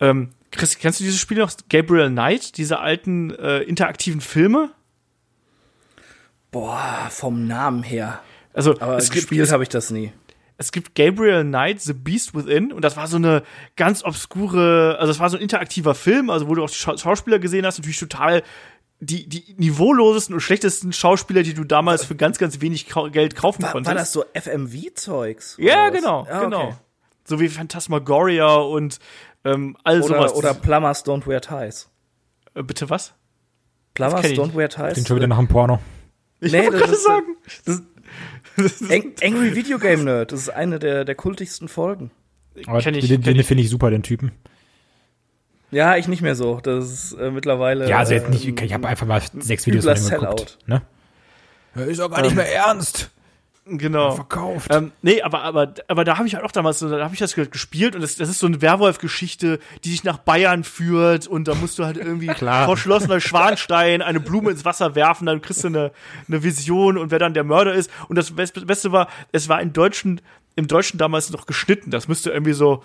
Ähm, 0.00 0.30
Chris, 0.50 0.78
kennst 0.78 0.98
du 1.00 1.04
dieses 1.04 1.20
Spiel 1.20 1.38
noch? 1.38 1.52
Gabriel 1.68 2.08
Knight, 2.08 2.56
diese 2.56 2.80
alten 2.80 3.30
äh, 3.30 3.60
interaktiven 3.60 4.20
Filme? 4.20 4.70
Boah, 6.50 7.06
vom 7.10 7.46
Namen 7.46 7.82
her. 7.82 8.20
Also 8.52 8.80
Aber 8.80 8.96
es 8.96 9.10
gibt, 9.10 9.26
gespielt 9.28 9.44
es, 9.44 9.52
habe 9.52 9.62
ich 9.62 9.68
das 9.68 9.90
nie. 9.90 10.12
es 10.56 10.72
gibt 10.72 10.96
Gabriel 10.96 11.44
Knight, 11.44 11.80
The 11.80 11.92
Beast 11.92 12.34
Within 12.34 12.72
und 12.72 12.82
das 12.84 12.96
war 12.96 13.06
so 13.06 13.16
eine 13.16 13.44
ganz 13.76 14.02
obskure, 14.02 14.96
also 14.98 15.12
es 15.12 15.20
war 15.20 15.30
so 15.30 15.36
ein 15.36 15.42
interaktiver 15.42 15.94
Film, 15.94 16.30
also 16.30 16.48
wo 16.48 16.54
du 16.56 16.64
auch 16.64 16.70
die 16.70 16.76
Schau 16.76 16.96
Schauspieler 16.96 17.38
gesehen 17.38 17.64
hast, 17.64 17.78
natürlich 17.78 18.00
total 18.00 18.42
die, 19.00 19.28
die 19.28 19.54
niveaulosesten 19.58 20.34
und 20.34 20.40
schlechtesten 20.40 20.92
Schauspieler, 20.92 21.42
die 21.42 21.54
du 21.54 21.64
damals 21.64 22.04
für 22.04 22.14
ganz, 22.16 22.38
ganz 22.38 22.60
wenig 22.60 22.86
Geld 23.12 23.34
kaufen 23.34 23.62
War, 23.62 23.72
konntest. 23.72 23.88
war 23.88 23.94
das 23.94 24.12
so 24.12 24.24
FMV-Zeugs? 24.34 25.56
Ja, 25.58 25.84
oder 25.86 25.92
was? 25.94 26.00
genau, 26.00 26.26
Ah, 26.30 26.40
genau. 26.40 26.64
okay. 26.68 26.74
So 27.26 27.40
wie 27.40 27.48
Phantasmagoria 27.48 28.56
und 28.56 28.98
ähm, 29.44 29.76
all 29.84 30.02
sowas. 30.02 30.32
Oder, 30.34 30.52
oder 30.52 30.54
Plumbers 30.54 31.04
Don't 31.04 31.26
Wear 31.26 31.40
Ties. 31.40 31.88
äh, 32.54 32.62
bitte 32.62 32.90
was? 32.90 33.14
Plumbers 33.94 34.24
Don't 34.26 34.54
Wear 34.54 34.68
Ties? 34.68 34.92
klingt 34.94 35.08
schon 35.08 35.16
wieder 35.16 35.26
nach 35.28 35.38
einem 35.38 35.48
Porno. 35.48 35.78
Ich 36.40 36.52
Nee, 36.52 36.64
wollte 36.64 36.78
das 36.78 36.80
gerade 36.80 36.92
ist- 36.92 37.04
sagen. 37.66 37.86
Ang 38.90 39.12
Angry 39.22 39.54
Video 39.54 39.78
Game 39.78 40.04
Nerd, 40.04 40.32
das 40.32 40.40
ist 40.40 40.48
eine 40.50 40.78
der, 40.78 41.04
der 41.04 41.14
kultigsten 41.14 41.68
Folgen. 41.68 42.10
Aber 42.66 42.80
Kenn 42.80 42.94
ich- 42.94 43.08
den, 43.08 43.22
den 43.22 43.42
finde 43.44 43.62
ich 43.62 43.70
super, 43.70 43.90
den 43.90 44.02
Typen. 44.02 44.32
Ja, 45.70 45.96
ich 45.96 46.08
nicht 46.08 46.22
mehr 46.22 46.34
so. 46.34 46.60
Das 46.62 46.90
ist 46.90 47.12
äh, 47.12 47.30
mittlerweile. 47.30 47.88
Ja, 47.88 47.98
also 47.98 48.12
jetzt 48.14 48.28
nicht, 48.30 48.46
ähm, 48.46 48.56
ich 48.62 48.72
habe 48.72 48.88
einfach 48.88 49.06
mal 49.06 49.22
sechs 49.38 49.66
Videos 49.66 49.84
von 49.84 49.96
ihm 49.96 50.20
geguckt. 50.20 50.58
Ne? 50.66 50.82
ist 51.86 52.00
doch 52.00 52.10
gar 52.10 52.22
nicht 52.22 52.34
mehr 52.34 52.52
ernst. 52.52 53.10
Genau. 53.66 54.12
Verkauft. 54.12 54.74
Ähm, 54.74 54.90
nee, 55.02 55.22
aber, 55.22 55.42
aber, 55.42 55.72
aber 55.86 56.04
da 56.04 56.18
habe 56.18 56.26
ich 56.26 56.34
halt 56.34 56.44
auch 56.44 56.50
damals, 56.50 56.80
da 56.80 57.04
habe 57.04 57.14
ich 57.14 57.20
das 57.20 57.34
gespielt 57.34 57.94
und 57.94 58.00
das, 58.00 58.16
das 58.16 58.28
ist 58.28 58.40
so 58.40 58.46
eine 58.46 58.60
Werwolf-Geschichte, 58.60 59.60
die 59.84 59.90
dich 59.90 60.02
nach 60.02 60.18
Bayern 60.18 60.64
führt 60.64 61.28
und 61.28 61.46
da 61.46 61.54
musst 61.54 61.78
du 61.78 61.84
halt 61.84 61.96
irgendwie 61.96 62.32
Schloss 62.76 63.06
Neuschwanstein 63.06 64.02
eine 64.02 64.18
Blume 64.18 64.50
ins 64.50 64.64
Wasser 64.64 64.94
werfen, 64.96 65.26
dann 65.26 65.40
kriegst 65.40 65.62
du 65.62 65.68
eine, 65.68 65.92
eine 66.26 66.42
Vision 66.42 66.98
und 66.98 67.12
wer 67.12 67.20
dann 67.20 67.32
der 67.34 67.44
Mörder 67.44 67.72
ist. 67.74 67.90
Und 68.08 68.16
das 68.16 68.32
Best- 68.34 68.66
Beste 68.66 68.90
war, 68.90 69.08
es 69.30 69.48
war 69.48 69.62
im 69.62 69.72
Deutschen, 69.72 70.20
im 70.56 70.66
Deutschen 70.66 70.98
damals 70.98 71.30
noch 71.30 71.46
geschnitten. 71.46 71.90
Das 71.92 72.08
müsste 72.08 72.30
irgendwie 72.30 72.54
so 72.54 72.82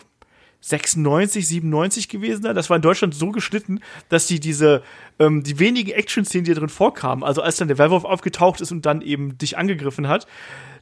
96, 0.67 1.47
97 1.47 2.09
gewesen 2.09 2.41
sein. 2.41 2.55
Das 2.55 2.69
war 2.69 2.75
in 2.75 2.81
Deutschland 2.81 3.13
so 3.13 3.31
geschnitten, 3.31 3.81
dass 4.09 4.25
die 4.25 4.39
diese, 4.39 4.81
ähm, 5.19 5.43
die 5.43 5.59
wenigen 5.59 5.91
Action-Szenen, 5.91 6.43
die 6.43 6.53
da 6.53 6.59
drin 6.59 6.69
vorkamen, 6.69 7.23
also 7.23 7.43
als 7.43 7.57
dann 7.57 7.67
der 7.67 7.77
Werwolf 7.77 8.03
aufgetaucht 8.03 8.61
ist 8.61 8.71
und 8.71 8.85
dann 8.85 9.01
eben 9.01 9.37
dich 9.37 9.59
angegriffen 9.59 10.07
hat, 10.07 10.25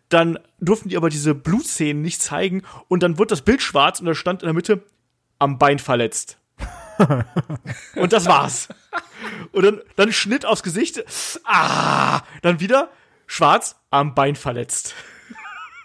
dann 0.08 0.40
durften 0.62 0.88
die 0.88 0.96
aber 0.96 1.10
diese 1.10 1.36
Blutszenen 1.36 2.02
nicht 2.02 2.22
zeigen 2.22 2.62
und 2.88 3.04
dann 3.04 3.18
wurde 3.18 3.30
das 3.30 3.42
Bild 3.42 3.62
schwarz 3.62 4.00
und 4.00 4.06
da 4.06 4.16
stand 4.16 4.42
in 4.42 4.48
der 4.48 4.54
Mitte 4.54 4.84
am 5.38 5.58
Bein 5.58 5.80
verletzt. 5.80 6.38
und 7.96 8.14
das 8.14 8.26
war's. 8.26 8.70
Und 9.52 9.66
dann, 9.66 9.82
dann 9.98 10.14
Schnitt 10.14 10.46
aufs 10.46 10.64
Gesicht, 10.64 11.04
ah, 11.44 12.22
dann 12.42 12.62
wieder 12.62 12.90
schwarz 13.28 13.76
am 13.90 14.16
Bein 14.16 14.38
verletzt. 14.38 14.96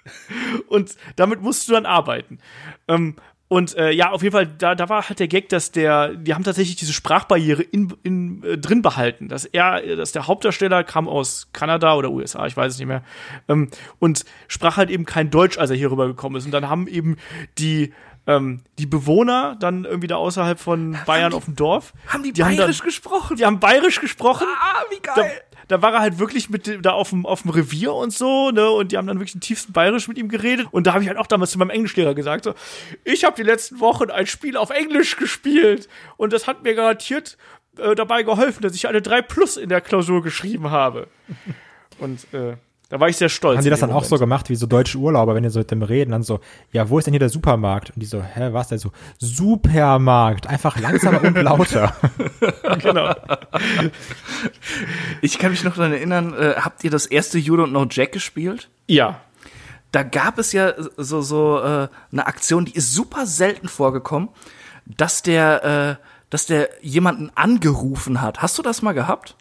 und 0.69 0.95
damit 1.17 1.41
musst 1.41 1.69
du 1.69 1.73
dann 1.73 1.87
arbeiten. 1.87 2.39
Ähm, 2.87 3.17
und 3.49 3.77
äh, 3.77 3.91
ja, 3.93 4.11
auf 4.11 4.23
jeden 4.23 4.35
Fall, 4.35 4.47
da, 4.47 4.75
da 4.75 4.91
war 4.91 5.09
halt 5.09 5.21
der 5.21 5.29
Gag, 5.29 5.49
dass 5.49 5.73
der, 5.73 6.15
die 6.15 6.35
haben 6.35 6.45
tatsächlich 6.45 6.77
diese 6.77 6.93
Sprachbarriere 6.93 7.63
in, 7.63 7.95
in, 8.03 8.43
äh, 8.45 8.59
drin 8.59 8.83
behalten. 8.83 9.29
Dass 9.29 9.47
er, 9.47 9.97
dass 9.97 10.13
der 10.13 10.27
Hauptdarsteller 10.27 10.85
kam 10.85 11.09
aus 11.09 11.49
Kanada 11.55 11.95
oder 11.95 12.11
USA, 12.11 12.47
ich 12.47 12.57
weiß 12.57 12.75
es 12.75 12.79
nicht 12.79 12.89
mehr, 12.89 13.03
ähm, 13.49 13.71
und 13.99 14.27
sprach 14.49 14.77
halt 14.77 14.91
eben 14.91 15.07
kein 15.07 15.31
Deutsch, 15.31 15.57
als 15.57 15.71
er 15.71 15.77
hier 15.77 15.91
rübergekommen 15.91 16.39
ist. 16.39 16.45
Und 16.45 16.51
dann 16.51 16.69
haben 16.69 16.87
eben 16.89 17.17
die, 17.57 17.95
ähm, 18.27 18.61
die 18.79 18.85
Bewohner 18.85 19.57
dann 19.59 19.87
irgendwie 19.87 20.09
da 20.09 20.17
außerhalb 20.17 20.61
von 20.61 20.99
Bayern 21.07 21.33
auf 21.33 21.47
dem 21.47 21.57
Dorf. 21.57 21.95
Haben 22.07 22.25
die, 22.25 22.43
haben 22.43 22.55
bayerisch 22.55 22.79
dann, 22.79 22.87
gesprochen? 22.87 23.37
Die 23.39 23.47
haben 23.47 23.61
bayerisch 23.61 23.99
gesprochen. 23.99 24.47
ah, 24.61 24.83
wie 24.91 25.01
geil. 25.01 25.41
Da 25.69 25.83
war 25.83 25.93
er 25.93 26.01
halt 26.01 26.19
wirklich 26.19 26.51
mit 26.51 26.85
da 26.85 26.93
auf 26.93 27.11
dem 27.11 27.27
auf 27.27 27.43
dem 27.43 27.51
Revier 27.51 27.95
und 27.95 28.13
so, 28.13 28.51
ne, 28.51 28.71
und 28.71 28.93
die 28.93 28.97
haben 28.97 29.07
dann 29.07 29.19
wirklich 29.19 29.33
den 29.33 29.41
tiefsten 29.41 29.73
Bayerisch 29.73 30.09
mit 30.09 30.19
ihm 30.19 30.29
geredet 30.29 30.67
und 30.71 30.87
da 30.87 30.95
habe 30.95 31.03
ich 31.03 31.09
halt 31.09 31.19
auch 31.19 31.27
damals 31.27 31.51
zu 31.51 31.59
meinem 31.59 31.71
Englischlehrer 31.71 32.15
gesagt 32.15 32.45
so, 32.45 32.55
ich 33.05 33.25
habe 33.25 33.37
die 33.37 33.43
letzten 33.43 33.81
Wochen 33.81 34.11
ein 34.11 34.27
Spiel 34.27 34.57
auf 34.57 34.71
Englisch 34.71 35.17
gespielt 35.17 35.89
und 36.17 36.33
das 36.33 36.47
hat 36.47 36.63
mir 36.63 36.75
garantiert 36.75 37.37
äh, 37.79 37.95
dabei 37.95 38.23
geholfen, 38.23 38.63
dass 38.63 38.75
ich 38.75 38.89
eine 38.89 39.03
3 39.03 39.23
plus 39.23 39.57
in 39.57 39.69
der 39.69 39.81
Klausur 39.81 40.23
geschrieben 40.23 40.71
habe. 40.71 41.09
Und 41.99 42.33
äh, 42.33 42.57
da 42.89 42.99
war 42.99 43.09
ich 43.09 43.19
sehr 43.19 43.29
stolz. 43.29 43.59
Haben 43.59 43.65
die 43.65 43.71
das 43.71 43.81
dann 43.81 43.91
auch 43.91 44.05
so 44.05 44.15
Moment. 44.15 44.21
gemacht, 44.21 44.49
wie 44.49 44.57
so 44.57 44.67
deutsche 44.67 44.97
Urlauber, 44.97 45.35
wenn 45.35 45.43
die 45.43 45.51
so 45.51 45.59
mit 45.59 45.71
dem 45.71 45.83
reden, 45.83 46.13
dann 46.13 46.23
so, 46.23 46.41
ja, 46.73 46.89
wo 46.89 46.99
ist 46.99 47.05
denn 47.05 47.13
hier 47.13 47.19
der 47.19 47.29
Supermarkt? 47.29 47.91
Und 47.91 48.01
die 48.01 48.07
so, 48.07 48.23
hä, 48.23 48.49
was 48.53 48.69
denn 48.69 48.79
so? 48.79 48.93
Supermarkt, 49.19 50.47
einfach 50.47 50.79
langsamer 50.79 51.23
und 51.23 51.37
lauter. 51.37 51.95
genau. 52.83 53.15
Ich 55.21 55.39
kann 55.39 55.51
mich 55.51 55.65
noch 55.65 55.77
daran 55.77 55.93
erinnern, 55.93 56.33
äh, 56.33 56.55
habt 56.57 56.83
ihr 56.83 56.91
das 56.91 57.05
erste 57.05 57.39
You 57.39 57.57
Don't 57.57 57.71
Know 57.71 57.87
Jack 57.91 58.13
gespielt? 58.13 58.71
Ja. 58.87 59.21
Da 59.93 60.03
gab 60.03 60.39
es 60.39 60.53
ja 60.53 60.73
so, 60.97 61.21
so 61.21 61.59
äh, 61.59 61.89
eine 62.11 62.27
Aktion, 62.27 62.65
die 62.65 62.75
ist 62.75 62.95
super 62.95 63.27
selten 63.27 63.69
vorgekommen, 63.69 64.31
dass 64.87 65.23
der, 65.23 65.99
äh, 66.01 66.05
dass 66.31 66.47
der 66.47 66.71
jemanden 66.81 67.31
angerufen 67.35 68.23
hat. 68.23 68.41
Hast 68.41 68.57
du 68.57 68.63
das 68.63 68.81
mal 68.81 68.93
gehabt? 68.93 69.37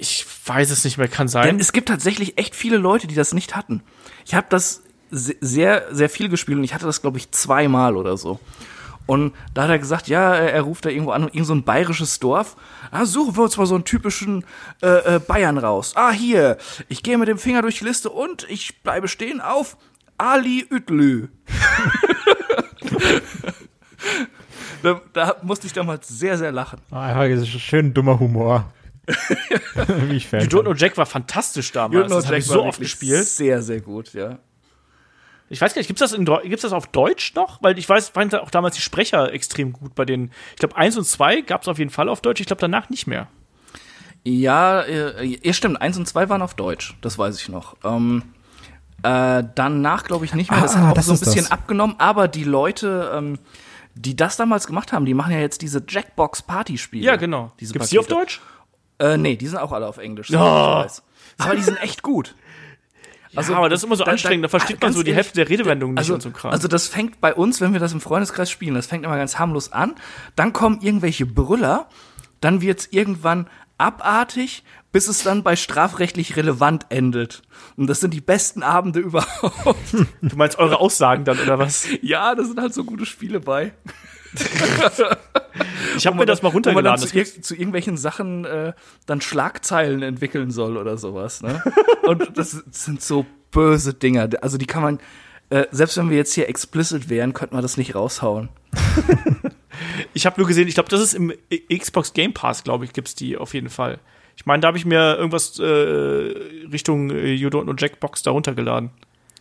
Ich 0.00 0.24
weiß 0.46 0.70
es 0.70 0.84
nicht 0.84 0.96
mehr, 0.96 1.08
kann 1.08 1.26
sein. 1.28 1.44
Denn 1.46 1.58
es 1.60 1.72
gibt 1.72 1.88
tatsächlich 1.88 2.38
echt 2.38 2.54
viele 2.54 2.76
Leute, 2.78 3.06
die 3.08 3.14
das 3.16 3.34
nicht 3.34 3.56
hatten. 3.56 3.82
Ich 4.24 4.34
habe 4.34 4.46
das 4.48 4.82
se- 5.10 5.34
sehr, 5.40 5.86
sehr 5.90 6.08
viel 6.08 6.28
gespielt 6.28 6.56
und 6.58 6.64
ich 6.64 6.72
hatte 6.72 6.86
das, 6.86 7.02
glaube 7.02 7.18
ich, 7.18 7.32
zweimal 7.32 7.96
oder 7.96 8.16
so. 8.16 8.38
Und 9.06 9.34
da 9.54 9.62
hat 9.62 9.70
er 9.70 9.78
gesagt, 9.78 10.06
ja, 10.08 10.34
er 10.34 10.60
ruft 10.62 10.84
da 10.84 10.90
irgendwo 10.90 11.12
an, 11.12 11.22
irgend 11.24 11.46
so 11.46 11.54
ein 11.54 11.64
bayerisches 11.64 12.20
Dorf. 12.20 12.56
Ah, 12.90 13.06
suchen 13.06 13.36
wir 13.36 13.42
uns 13.44 13.56
mal 13.56 13.64
so 13.66 13.74
einen 13.74 13.84
typischen 13.84 14.44
äh, 14.82 15.16
äh, 15.16 15.18
Bayern 15.18 15.56
raus. 15.58 15.94
Ah, 15.96 16.10
hier, 16.12 16.58
ich 16.88 17.02
gehe 17.02 17.16
mit 17.18 17.26
dem 17.26 17.38
Finger 17.38 17.62
durch 17.62 17.78
die 17.78 17.84
Liste 17.86 18.10
und 18.10 18.46
ich 18.50 18.82
bleibe 18.82 19.08
stehen 19.08 19.40
auf 19.40 19.78
Ali 20.18 20.64
Ütlü. 20.70 21.28
da, 24.82 25.00
da 25.12 25.36
musste 25.42 25.66
ich 25.66 25.72
damals 25.72 26.08
sehr, 26.08 26.38
sehr 26.38 26.52
lachen. 26.52 26.78
Einfach 26.90 27.26
so 27.44 27.58
schön 27.58 27.92
dummer 27.94 28.18
Humor. 28.20 28.72
Wie 30.08 30.16
ich 30.16 30.28
Fan 30.28 30.40
You 30.40 30.46
Don't 30.46 30.62
Know 30.62 30.74
Jack 30.74 30.96
war 30.96 31.06
fantastisch 31.06 31.72
damals. 31.72 32.10
das 32.10 32.26
habe 32.26 32.38
ich 32.38 32.44
so 32.46 32.62
oft 32.64 32.80
gespielt. 32.80 33.24
Sehr, 33.26 33.62
sehr 33.62 33.80
gut, 33.80 34.12
ja. 34.14 34.38
Ich 35.50 35.60
weiß 35.62 35.72
gar 35.74 35.80
nicht, 35.80 35.86
gibt's 35.86 36.00
das, 36.00 36.12
in 36.12 36.26
Deu- 36.26 36.42
gibt's 36.42 36.62
das 36.62 36.72
auf 36.72 36.88
Deutsch 36.88 37.34
noch? 37.34 37.62
Weil 37.62 37.78
ich 37.78 37.88
weiß, 37.88 38.10
fand 38.10 38.34
auch 38.34 38.50
damals 38.50 38.76
die 38.76 38.82
Sprecher 38.82 39.32
extrem 39.32 39.72
gut 39.72 39.94
bei 39.94 40.04
den. 40.04 40.30
Ich 40.52 40.56
glaube, 40.58 40.76
eins 40.76 40.96
und 40.98 41.04
zwei 41.06 41.40
gab's 41.40 41.68
auf 41.68 41.78
jeden 41.78 41.90
Fall 41.90 42.08
auf 42.10 42.20
Deutsch. 42.20 42.40
Ich 42.40 42.46
glaube, 42.46 42.60
danach 42.60 42.90
nicht 42.90 43.06
mehr. 43.06 43.28
Ja, 44.24 44.82
äh, 44.82 45.24
ja, 45.24 45.52
stimmt. 45.54 45.80
Eins 45.80 45.96
und 45.96 46.06
zwei 46.06 46.28
waren 46.28 46.42
auf 46.42 46.52
Deutsch, 46.54 46.96
das 47.00 47.18
weiß 47.18 47.40
ich 47.40 47.48
noch. 47.48 47.76
Ähm, 47.82 48.24
äh, 49.02 49.42
danach 49.54 50.04
glaube 50.04 50.26
ich 50.26 50.34
nicht 50.34 50.50
mehr. 50.50 50.60
Das 50.60 50.74
Ah, 50.74 50.80
hat 50.80 50.90
auch 50.90 50.94
das 50.94 51.06
so 51.06 51.12
ein 51.14 51.18
bisschen 51.20 51.44
das. 51.44 51.50
abgenommen. 51.50 51.94
Aber 51.98 52.28
die 52.28 52.44
Leute, 52.44 53.10
ähm, 53.14 53.38
die 53.94 54.16
das 54.16 54.36
damals 54.36 54.66
gemacht 54.66 54.92
haben, 54.92 55.06
die 55.06 55.14
machen 55.14 55.32
ja 55.32 55.38
jetzt 55.40 55.62
diese 55.62 55.82
Jackbox-Party-Spiele. 55.88 57.06
Ja, 57.06 57.16
genau. 57.16 57.52
Diese 57.58 57.72
Gibt's 57.72 57.88
die 57.88 57.98
auf. 57.98 58.06
Deutsch? 58.06 58.40
Äh, 58.98 59.16
nee, 59.16 59.36
die 59.36 59.46
sind 59.46 59.58
auch 59.58 59.72
alle 59.72 59.86
auf 59.86 59.98
Englisch. 59.98 60.32
Weiß. 60.32 61.02
Aber 61.38 61.54
die 61.54 61.62
sind 61.62 61.80
echt 61.82 62.02
gut. 62.02 62.34
Also, 63.36 63.52
ja, 63.52 63.58
aber 63.58 63.68
das 63.68 63.80
ist 63.80 63.84
immer 63.84 63.96
so 63.96 64.04
da- 64.04 64.10
anstrengend. 64.12 64.44
Da, 64.44 64.48
da- 64.48 64.50
versteht 64.50 64.76
man 64.76 64.88
ganz 64.88 64.96
so 64.96 65.02
die 65.02 65.10
ehrlich, 65.10 65.16
Hälfte 65.26 65.34
der 65.36 65.48
Redewendungen 65.50 65.94
nicht 65.94 66.00
also, 66.00 66.14
und 66.14 66.22
so 66.22 66.30
Kram. 66.30 66.50
Also 66.50 66.66
das 66.66 66.88
fängt 66.88 67.20
bei 67.20 67.34
uns, 67.34 67.60
wenn 67.60 67.72
wir 67.72 67.80
das 67.80 67.92
im 67.92 68.00
Freundeskreis 68.00 68.50
spielen, 68.50 68.74
das 68.74 68.86
fängt 68.86 69.04
immer 69.04 69.16
ganz 69.16 69.38
harmlos 69.38 69.70
an. 69.72 69.94
Dann 70.34 70.52
kommen 70.52 70.80
irgendwelche 70.80 71.26
Brüller, 71.26 71.88
dann 72.40 72.60
wird's 72.62 72.88
irgendwann 72.90 73.48
abartig, 73.76 74.64
bis 74.90 75.06
es 75.06 75.22
dann 75.22 75.42
bei 75.44 75.54
strafrechtlich 75.54 76.36
relevant 76.36 76.86
endet. 76.88 77.42
Und 77.76 77.86
das 77.88 78.00
sind 78.00 78.14
die 78.14 78.20
besten 78.22 78.62
Abende 78.62 78.98
überhaupt. 79.00 79.92
du 79.92 80.36
meinst 80.36 80.58
eure 80.58 80.80
Aussagen 80.80 81.24
dann, 81.24 81.38
oder 81.38 81.58
was? 81.58 81.86
ja, 82.02 82.34
da 82.34 82.42
sind 82.42 82.58
halt 82.60 82.72
so 82.74 82.82
gute 82.84 83.06
Spiele 83.06 83.38
bei. 83.40 83.72
Ich 85.96 86.06
habe 86.06 86.16
mir 86.16 86.26
das 86.26 86.42
mal 86.42 86.50
dann- 86.52 86.64
wo 86.64 86.70
man 86.72 86.84
dann 86.84 86.94
runtergeladen. 86.98 87.24
zu, 87.26 87.40
zu 87.42 87.54
irgendwelchen 87.54 87.96
Sachen 87.96 88.44
äh, 88.44 88.72
dann 89.06 89.20
Schlagzeilen 89.20 90.02
entwickeln 90.02 90.50
soll 90.50 90.76
oder 90.76 90.96
sowas. 90.98 91.42
Ne? 91.42 91.62
Und 92.02 92.36
das 92.36 92.50
sind 92.70 93.02
so 93.02 93.26
böse 93.50 93.94
Dinger. 93.94 94.28
Also 94.42 94.58
die 94.58 94.66
kann 94.66 94.82
man, 94.82 94.98
äh, 95.50 95.66
selbst 95.70 95.96
wenn 95.96 96.10
wir 96.10 96.16
jetzt 96.16 96.34
hier 96.34 96.48
explicit 96.48 97.08
wären, 97.08 97.32
könnten 97.32 97.56
wir 97.56 97.62
das 97.62 97.76
nicht 97.76 97.94
raushauen. 97.94 98.48
Ich 100.12 100.26
habe 100.26 100.40
nur 100.40 100.48
gesehen, 100.48 100.66
ich 100.66 100.74
glaube, 100.74 100.88
das 100.88 101.00
ist 101.00 101.14
im 101.14 101.32
Xbox 101.72 102.12
Game 102.12 102.32
Pass, 102.34 102.64
glaube 102.64 102.84
ich, 102.84 102.92
gibt's 102.92 103.14
die 103.14 103.36
auf 103.36 103.54
jeden 103.54 103.68
Fall. 103.68 104.00
Ich 104.36 104.44
meine, 104.44 104.60
da 104.60 104.68
habe 104.68 104.78
ich 104.78 104.84
mir 104.84 105.16
irgendwas 105.16 105.58
äh, 105.60 105.64
Richtung 105.64 107.10
äh, 107.10 107.32
You 107.34 107.48
Don't 107.48 107.62
Know 107.64 107.74
Jackbox 107.78 108.22
da 108.24 108.32
runtergeladen. 108.32 108.90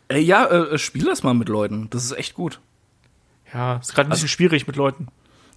Äh, 0.10 0.19
ja, 0.19 0.45
äh, 0.45 0.78
spiel 0.78 1.06
das 1.06 1.23
mal 1.23 1.34
mit 1.34 1.50
Leuten. 1.50 1.88
Das 1.89 2.04
ist 2.06 2.12
echt 2.12 2.36
gut. 2.36 2.60
Ja, 3.54 3.78
ist 3.78 3.94
gerade 3.96 4.10
ein 4.10 4.12
bisschen 4.12 4.28
schwierig 4.28 4.68
mit 4.68 4.76
Leuten. 4.76 5.08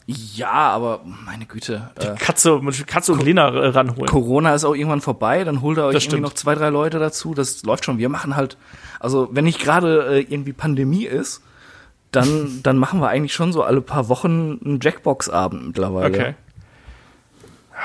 Ja, 0.06 0.50
aber 0.50 1.02
meine 1.04 1.46
Güte. 1.46 1.90
Äh, 1.96 2.14
Katze, 2.16 2.58
mit 2.60 2.86
Katze 2.86 3.12
und 3.12 3.22
Lena 3.22 3.48
äh, 3.48 3.68
ranholen. 3.68 4.08
Corona 4.08 4.54
ist 4.54 4.64
auch 4.64 4.74
irgendwann 4.74 5.00
vorbei, 5.00 5.44
dann 5.44 5.60
holt 5.60 5.78
er 5.78 5.86
euch 5.86 5.94
Das 5.94 6.04
irgendwie 6.04 6.16
stimmt. 6.16 6.22
noch 6.22 6.34
zwei, 6.34 6.54
drei 6.54 6.68
Leute 6.68 6.98
dazu. 6.98 7.34
Das 7.34 7.62
läuft 7.62 7.84
schon. 7.84 7.98
Wir 7.98 8.08
machen 8.08 8.34
halt, 8.34 8.56
also 8.98 9.28
wenn 9.32 9.44
nicht 9.44 9.60
gerade 9.60 10.16
äh, 10.16 10.20
irgendwie 10.20 10.52
Pandemie 10.52 11.04
ist, 11.04 11.42
dann, 12.10 12.60
dann 12.62 12.76
machen 12.76 13.00
wir 13.00 13.08
eigentlich 13.08 13.34
schon 13.34 13.52
so 13.52 13.62
alle 13.62 13.80
paar 13.82 14.08
Wochen 14.08 14.58
einen 14.64 14.80
Jackbox-Abend 14.82 15.68
mittlerweile. 15.68 16.08
Okay. 16.08 16.34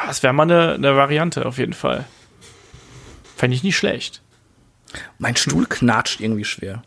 Das 0.07 0.23
wäre 0.23 0.33
mal 0.33 0.43
eine, 0.43 0.73
eine 0.73 0.95
Variante 0.95 1.45
auf 1.45 1.57
jeden 1.57 1.73
Fall. 1.73 2.05
Fände 3.35 3.55
ich 3.55 3.63
nicht 3.63 3.77
schlecht. 3.77 4.21
Mein 5.19 5.35
Stuhl 5.35 5.65
knatscht 5.67 6.21
irgendwie 6.21 6.45
schwer. 6.45 6.81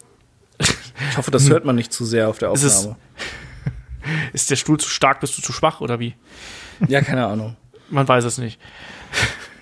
Ich 1.11 1.17
hoffe, 1.17 1.31
das 1.31 1.49
hört 1.49 1.65
man 1.65 1.77
nicht 1.77 1.93
zu 1.93 2.05
sehr 2.05 2.29
auf 2.29 2.39
der 2.39 2.51
Aufnahme. 2.51 2.97
Ist 4.33 4.51
der 4.51 4.57
Stuhl 4.57 4.79
zu 4.79 4.89
stark, 4.89 5.21
bist 5.21 5.37
du 5.39 5.43
zu 5.43 5.53
schwach 5.53 5.81
oder 5.81 5.99
wie? 5.99 6.15
Ja, 6.87 7.01
keine 7.01 7.27
Ahnung. 7.27 7.57
Man 7.91 8.07
weiß 8.07 8.25
es 8.25 8.39
nicht. 8.39 8.61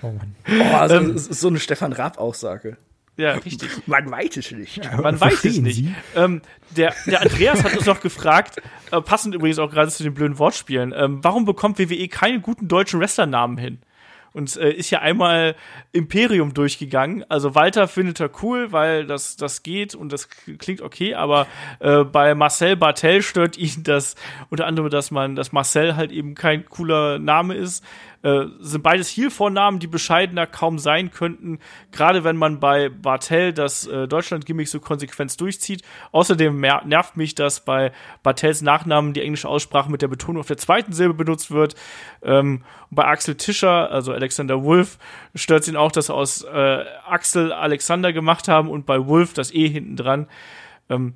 Oh 0.01 0.11
Mann. 0.11 0.35
Oh, 0.47 0.75
also, 0.75 0.95
Ähm, 0.95 1.11
es 1.11 1.27
ist 1.27 1.39
so 1.41 1.47
eine 1.47 1.59
Stefan 1.59 1.93
Raab-Aussage. 1.93 2.77
Ja, 3.15 3.31
richtig. 3.31 3.69
Man 3.87 4.09
weiß 4.11 4.37
es 4.37 4.51
nicht. 4.51 4.79
Man 5.01 5.19
weiß 5.19 5.43
es 5.45 5.57
nicht. 5.57 5.85
Ähm, 6.15 6.41
der, 6.75 6.93
der 7.07 7.21
Andreas 7.21 7.63
hat 7.63 7.75
uns 7.75 7.87
noch 7.87 7.99
gefragt, 7.99 8.61
äh, 8.91 9.01
passend 9.01 9.33
übrigens 9.33 9.57
auch 9.57 9.71
gerade 9.71 9.89
zu 9.89 10.03
den 10.03 10.13
blöden 10.13 10.37
Wortspielen, 10.37 10.93
ähm, 10.95 11.23
warum 11.23 11.45
bekommt 11.45 11.79
WWE 11.79 12.07
keine 12.09 12.39
guten 12.41 12.67
deutschen 12.67 12.99
Wrestlernamen 12.99 13.57
hin? 13.57 13.79
Und 14.33 14.55
äh, 14.57 14.71
ist 14.71 14.91
ja 14.91 14.99
einmal 14.99 15.55
Imperium 15.91 16.53
durchgegangen. 16.53 17.23
Also 17.29 17.55
Walter 17.55 17.87
findet 17.87 18.19
er 18.19 18.29
cool, 18.43 18.71
weil 18.71 19.05
das, 19.05 19.35
das 19.35 19.63
geht 19.63 19.95
und 19.95 20.11
das 20.11 20.29
klingt 20.29 20.81
okay, 20.81 21.15
aber 21.15 21.47
äh, 21.79 22.03
bei 22.03 22.35
Marcel 22.35 22.75
Bartel 22.75 23.21
stört 23.21 23.57
ihn 23.57 23.83
das 23.83 24.15
unter 24.49 24.67
anderem, 24.67 24.89
dass 24.89 25.11
man, 25.11 25.35
dass 25.35 25.51
Marcel 25.51 25.95
halt 25.95 26.11
eben 26.11 26.35
kein 26.35 26.65
cooler 26.65 27.19
Name 27.19 27.55
ist. 27.55 27.83
Äh, 28.23 28.45
sind 28.59 28.81
beides 28.81 29.09
Heel-Vornamen, 29.09 29.79
die 29.79 29.87
bescheidener 29.87 30.47
kaum 30.47 30.79
sein 30.79 31.11
könnten, 31.11 31.59
gerade 31.91 32.23
wenn 32.23 32.35
man 32.35 32.59
bei 32.59 32.89
Bartel 32.89 33.53
das 33.53 33.85
äh, 33.87 34.07
Deutschland-Gimmick 34.07 34.67
so 34.67 34.79
konsequent 34.79 35.39
durchzieht. 35.39 35.83
Außerdem 36.11 36.59
nervt 36.59 37.15
mich, 37.15 37.35
dass 37.35 37.63
bei 37.63 37.91
Bartels 38.23 38.61
Nachnamen 38.61 39.13
die 39.13 39.21
englische 39.21 39.47
Aussprache 39.47 39.91
mit 39.91 40.01
der 40.01 40.07
Betonung 40.07 40.39
auf 40.39 40.47
der 40.47 40.57
zweiten 40.57 40.93
Silbe 40.93 41.13
benutzt 41.13 41.51
wird. 41.51 41.75
Ähm, 42.23 42.63
bei 42.89 43.05
Axel 43.05 43.35
Tischer, 43.35 43.91
also 43.91 44.13
Alexander 44.13 44.63
Wolf, 44.63 44.97
stört 45.35 45.63
es 45.63 45.67
ihn 45.67 45.75
auch, 45.75 45.91
dass 45.91 46.07
sie 46.07 46.13
aus 46.13 46.43
äh, 46.43 46.83
Axel 47.07 47.51
Alexander 47.51 48.13
gemacht 48.13 48.47
haben 48.47 48.69
und 48.69 48.85
bei 48.85 49.05
Wolf 49.07 49.33
das 49.33 49.53
E 49.53 49.67
hinten 49.67 49.95
dran. 49.95 50.27
Ähm, 50.89 51.15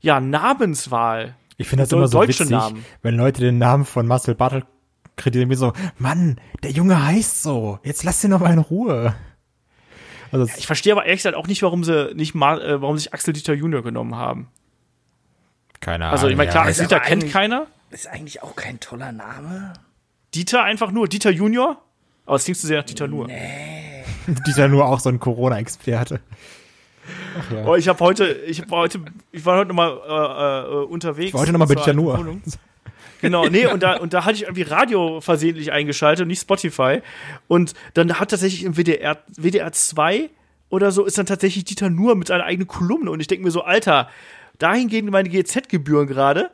ja, 0.00 0.20
Namenswahl. 0.20 1.36
Ich 1.56 1.68
finde 1.68 1.84
das 1.84 1.92
immer 1.92 2.08
so 2.08 2.20
witzig, 2.20 2.50
Namen. 2.50 2.84
wenn 3.02 3.14
Leute 3.14 3.40
den 3.40 3.58
Namen 3.58 3.84
von 3.84 4.06
Marcel 4.06 4.34
Bartel 4.34 4.64
kritisieren, 5.16 5.48
mir 5.48 5.56
so, 5.56 5.72
Mann, 5.98 6.40
der 6.62 6.70
Junge 6.70 7.04
heißt 7.04 7.42
so, 7.42 7.78
jetzt 7.82 8.04
lass 8.04 8.22
ihn 8.24 8.30
doch 8.30 8.40
mal 8.40 8.52
in 8.52 8.58
Ruhe. 8.58 9.14
Also 10.32 10.46
ja, 10.46 10.54
ich 10.56 10.66
verstehe 10.66 10.92
aber 10.92 11.04
ehrlich 11.04 11.20
gesagt 11.20 11.36
auch 11.36 11.46
nicht, 11.46 11.62
warum 11.62 11.84
sie 11.84 12.14
nicht 12.14 12.34
mal, 12.34 12.60
äh, 12.62 12.80
warum 12.80 12.96
sich 12.96 13.12
Axel 13.12 13.34
Dieter 13.34 13.52
Junior 13.52 13.82
genommen 13.82 14.16
haben. 14.16 14.48
Keine 15.80 16.06
Ahnung. 16.06 16.12
Also 16.12 16.28
ich 16.28 16.36
meine, 16.36 16.50
klar, 16.50 16.70
ja. 16.70 16.72
Dieter 16.72 17.00
kennt 17.00 17.30
keiner. 17.30 17.66
Ist 17.90 18.06
eigentlich 18.06 18.42
auch 18.42 18.56
kein 18.56 18.80
toller 18.80 19.12
Name. 19.12 19.74
Dieter 20.34 20.62
einfach 20.62 20.90
nur, 20.90 21.08
Dieter 21.08 21.30
Junior? 21.30 21.82
Aber 22.24 22.36
es 22.36 22.44
klingt 22.44 22.58
zu 22.58 22.66
sehr 22.66 22.78
nach 22.78 22.86
Dieter 22.86 23.08
nur. 23.08 23.26
Nee. 23.26 24.04
Dieter 24.46 24.68
nur 24.68 24.86
auch 24.86 25.00
so 25.00 25.10
ein 25.10 25.20
Corona-Experte. 25.20 26.20
Ja. 27.50 27.66
Oh, 27.66 27.74
ich 27.74 27.88
habe 27.88 28.00
heute, 28.00 28.32
ich 28.32 28.60
habe 28.60 28.70
heute, 28.70 29.00
ich 29.32 29.44
war 29.44 29.58
heute 29.58 29.68
nochmal 29.68 29.98
äh, 30.08 30.72
äh, 30.72 30.84
unterwegs. 30.84 31.28
Ich 31.28 31.34
war 31.34 31.40
heute 31.40 31.52
nochmal 31.52 31.68
mit 31.68 31.78
Dieter 31.78 31.94
nur. 31.94 32.40
Genau, 33.22 33.46
nee, 33.46 33.66
und 33.66 33.84
da, 33.84 33.98
und 33.98 34.12
da 34.12 34.24
hatte 34.24 34.34
ich 34.34 34.42
irgendwie 34.42 34.62
Radio 34.62 35.20
versehentlich 35.20 35.70
eingeschaltet 35.70 36.22
und 36.22 36.28
nicht 36.28 36.42
Spotify. 36.42 37.02
Und 37.46 37.72
dann 37.94 38.18
hat 38.18 38.30
tatsächlich 38.30 38.64
im 38.64 38.76
WDR, 38.76 39.18
WDR 39.36 39.72
2 39.72 40.28
oder 40.70 40.90
so 40.90 41.04
ist 41.04 41.18
dann 41.18 41.26
tatsächlich 41.26 41.64
Dieter 41.64 41.88
Nur 41.88 42.16
mit 42.16 42.26
seiner 42.28 42.44
eigenen 42.44 42.66
Kolumne. 42.66 43.12
Und 43.12 43.20
ich 43.20 43.28
denke 43.28 43.44
mir 43.44 43.52
so, 43.52 43.62
Alter, 43.62 44.08
dahin 44.58 44.88
gehen 44.88 45.06
meine 45.06 45.28
GZ-Gebühren 45.28 46.08
gerade. 46.08 46.50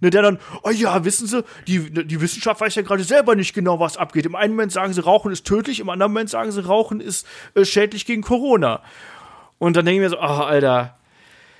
Ne, 0.00 0.10
der 0.10 0.20
dann, 0.20 0.38
oh 0.62 0.70
ja, 0.70 1.04
wissen 1.06 1.26
Sie, 1.26 1.42
die, 1.66 1.90
die 1.90 2.20
Wissenschaft 2.20 2.60
weiß 2.60 2.74
ja 2.74 2.82
gerade 2.82 3.02
selber 3.02 3.34
nicht 3.34 3.54
genau, 3.54 3.80
was 3.80 3.96
abgeht. 3.96 4.26
Im 4.26 4.34
einen 4.34 4.52
Moment 4.52 4.72
sagen 4.72 4.92
sie, 4.92 5.00
Rauchen 5.00 5.32
ist 5.32 5.46
tödlich, 5.46 5.80
im 5.80 5.88
anderen 5.88 6.12
Moment 6.12 6.28
sagen 6.28 6.52
sie, 6.52 6.66
Rauchen 6.66 7.00
ist 7.00 7.26
äh, 7.54 7.64
schädlich 7.64 8.04
gegen 8.04 8.20
Corona. 8.20 8.82
Und 9.58 9.76
dann 9.76 9.86
denke 9.86 10.02
ich 10.02 10.04
mir 10.04 10.10
so, 10.10 10.18
ach, 10.18 10.40
Alter. 10.40 10.98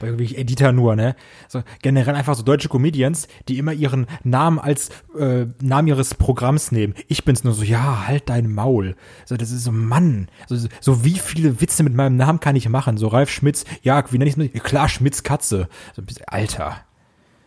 Bei 0.00 0.08
wirklich 0.08 0.36
Editor 0.36 0.72
nur, 0.72 0.96
ne? 0.96 1.14
So 1.48 1.62
generell 1.82 2.14
einfach 2.14 2.34
so 2.34 2.42
deutsche 2.42 2.68
Comedians, 2.68 3.28
die 3.48 3.58
immer 3.58 3.72
ihren 3.72 4.06
Namen 4.22 4.58
als 4.58 4.90
äh, 5.18 5.46
Namen 5.62 5.88
ihres 5.88 6.14
Programms 6.14 6.72
nehmen. 6.72 6.94
Ich 7.08 7.24
bin's 7.24 7.44
nur 7.44 7.54
so, 7.54 7.62
ja, 7.62 8.06
halt 8.06 8.28
dein 8.28 8.52
Maul. 8.52 8.96
So, 9.24 9.36
das 9.36 9.50
ist 9.50 9.64
so, 9.64 9.72
Mann. 9.72 10.28
So, 10.48 10.56
so 10.80 11.04
wie 11.04 11.18
viele 11.18 11.60
Witze 11.60 11.82
mit 11.82 11.94
meinem 11.94 12.16
Namen 12.16 12.40
kann 12.40 12.56
ich 12.56 12.68
machen? 12.68 12.96
So 12.96 13.08
Ralf 13.08 13.30
Schmitz, 13.30 13.64
ja, 13.82 14.04
wie 14.10 14.18
nenne 14.18 14.30
ich 14.30 14.54
es? 14.54 14.62
Klar, 14.62 14.88
Schmitz 14.88 15.22
Katze. 15.22 15.68
So, 15.94 16.02
Alter. 16.26 16.78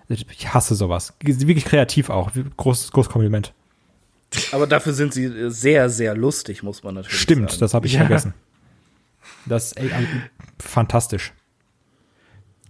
Ich 0.09 0.53
hasse 0.53 0.75
sowas. 0.75 1.13
Wirklich 1.19 1.65
kreativ 1.65 2.09
auch. 2.09 2.31
Groß, 2.55 2.91
großes 2.91 3.11
Kompliment. 3.11 3.53
Aber 4.51 4.67
dafür 4.67 4.93
sind 4.93 5.13
sie 5.13 5.49
sehr, 5.49 5.89
sehr 5.89 6.15
lustig, 6.15 6.63
muss 6.63 6.83
man 6.83 6.95
natürlich 6.95 7.19
Stimmt, 7.19 7.51
sagen. 7.51 7.59
das 7.61 7.73
habe 7.73 7.87
ich 7.87 7.93
ja. 7.93 7.99
vergessen. 7.99 8.33
Das 9.45 9.67
ist 9.67 9.77
ey, 9.77 9.89
fantastisch. 10.59 11.33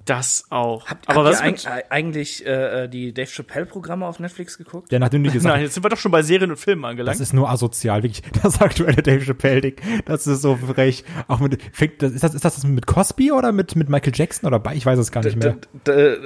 Das 0.08 0.46
auch. 0.50 0.88
Habt, 0.88 1.10
Aber 1.10 1.26
habt 1.26 1.42
was 1.42 1.66
ihr 1.66 1.72
eig 1.72 1.92
eigentlich 1.92 2.46
äh, 2.46 2.88
die 2.88 3.14
Dave 3.14 3.28
Chappelle-Programme 3.30 4.06
auf 4.06 4.20
Netflix 4.20 4.58
geguckt? 4.58 4.92
Ja, 4.92 5.00
nachdem 5.00 5.24
du 5.24 5.32
gesagt 5.32 5.54
Nein, 5.54 5.64
jetzt 5.64 5.74
sind 5.74 5.84
wir 5.84 5.90
doch 5.90 5.98
schon 5.98 6.12
bei 6.12 6.24
Serien 6.24 6.50
und 6.50 6.58
Filmen 6.58 6.86
angelangt. 6.86 7.14
Das 7.14 7.22
ist 7.22 7.34
nur 7.34 7.50
asozial, 7.50 8.04
wirklich. 8.04 8.24
Das 8.42 8.62
aktuelle 8.62 9.02
Dave 9.02 9.26
Chappelle-Ding, 9.26 9.76
das 10.06 10.26
ist 10.26 10.42
so 10.42 10.56
frech. 10.56 11.04
Auch 11.28 11.40
mit, 11.40 11.62
fängt, 11.74 12.02
ist, 12.02 12.24
das, 12.24 12.34
ist 12.34 12.46
das 12.46 12.64
mit 12.64 12.88
Cosby 12.88 13.32
oder 13.32 13.52
mit, 13.52 13.76
mit 13.76 13.90
Michael 13.90 14.14
Jackson 14.16 14.48
oder 14.48 14.60
bei? 14.60 14.76
Ich 14.76 14.86
weiß 14.86 14.98
es 14.98 15.12
gar 15.12 15.24
nicht 15.24 15.36
mehr. 15.36 15.58
D 15.86 16.18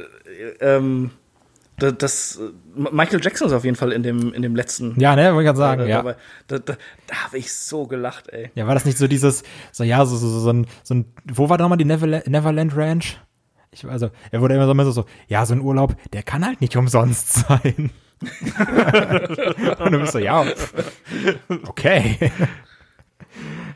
ähm, 0.60 1.12
das, 1.78 2.40
Michael 2.76 3.20
Jackson 3.24 3.48
ist 3.48 3.54
auf 3.54 3.64
jeden 3.64 3.76
Fall 3.76 3.92
in 3.92 4.04
dem, 4.04 4.34
in 4.34 4.44
dem 4.44 4.56
letzten. 4.56 5.00
Ja, 5.00 5.16
ne, 5.16 5.34
wollte 5.34 5.42
ich 5.42 5.46
gerade 5.48 5.58
sagen, 5.58 5.82
äh, 5.84 5.90
ja. 5.90 6.04
Da, 6.04 6.16
da, 6.48 6.60
da, 6.60 6.74
da 7.08 7.16
habe 7.16 7.38
ich 7.40 7.52
so 7.52 7.88
gelacht, 7.88 8.30
ey. 8.30 8.52
Ja, 8.54 8.68
war 8.68 8.76
das 8.76 8.86
nicht 8.86 9.00
so 9.00 9.08
dieses, 9.08 9.44
so, 9.72 9.84
ja, 9.84 10.06
so, 10.06 10.16
so, 10.16 10.30
so, 10.30 10.40
so 10.40 10.50
ein, 10.52 10.68
so 10.84 10.94
ein, 10.94 11.06
wo 11.26 11.50
war 11.50 11.58
da 11.58 11.64
nochmal 11.64 11.80
die 11.80 11.86
Neverland, 11.86 12.28
Neverland 12.28 12.76
Ranch? 12.76 13.20
Ich, 13.74 13.86
also, 13.86 14.12
er 14.32 14.42
wurde 14.42 14.56
immer 14.56 14.84
so, 14.86 14.92
so, 14.92 15.06
ja, 15.28 15.46
so 15.46 15.54
ein 15.54 15.62
Urlaub, 15.62 15.96
der 16.12 16.24
kann 16.24 16.46
halt 16.46 16.60
nicht 16.60 16.76
umsonst 16.76 17.34
sein. 17.48 17.90
Und 19.80 19.92
du 19.94 20.00
bist 20.00 20.12
so, 20.12 20.20
ja, 20.20 20.46
okay. 21.68 22.32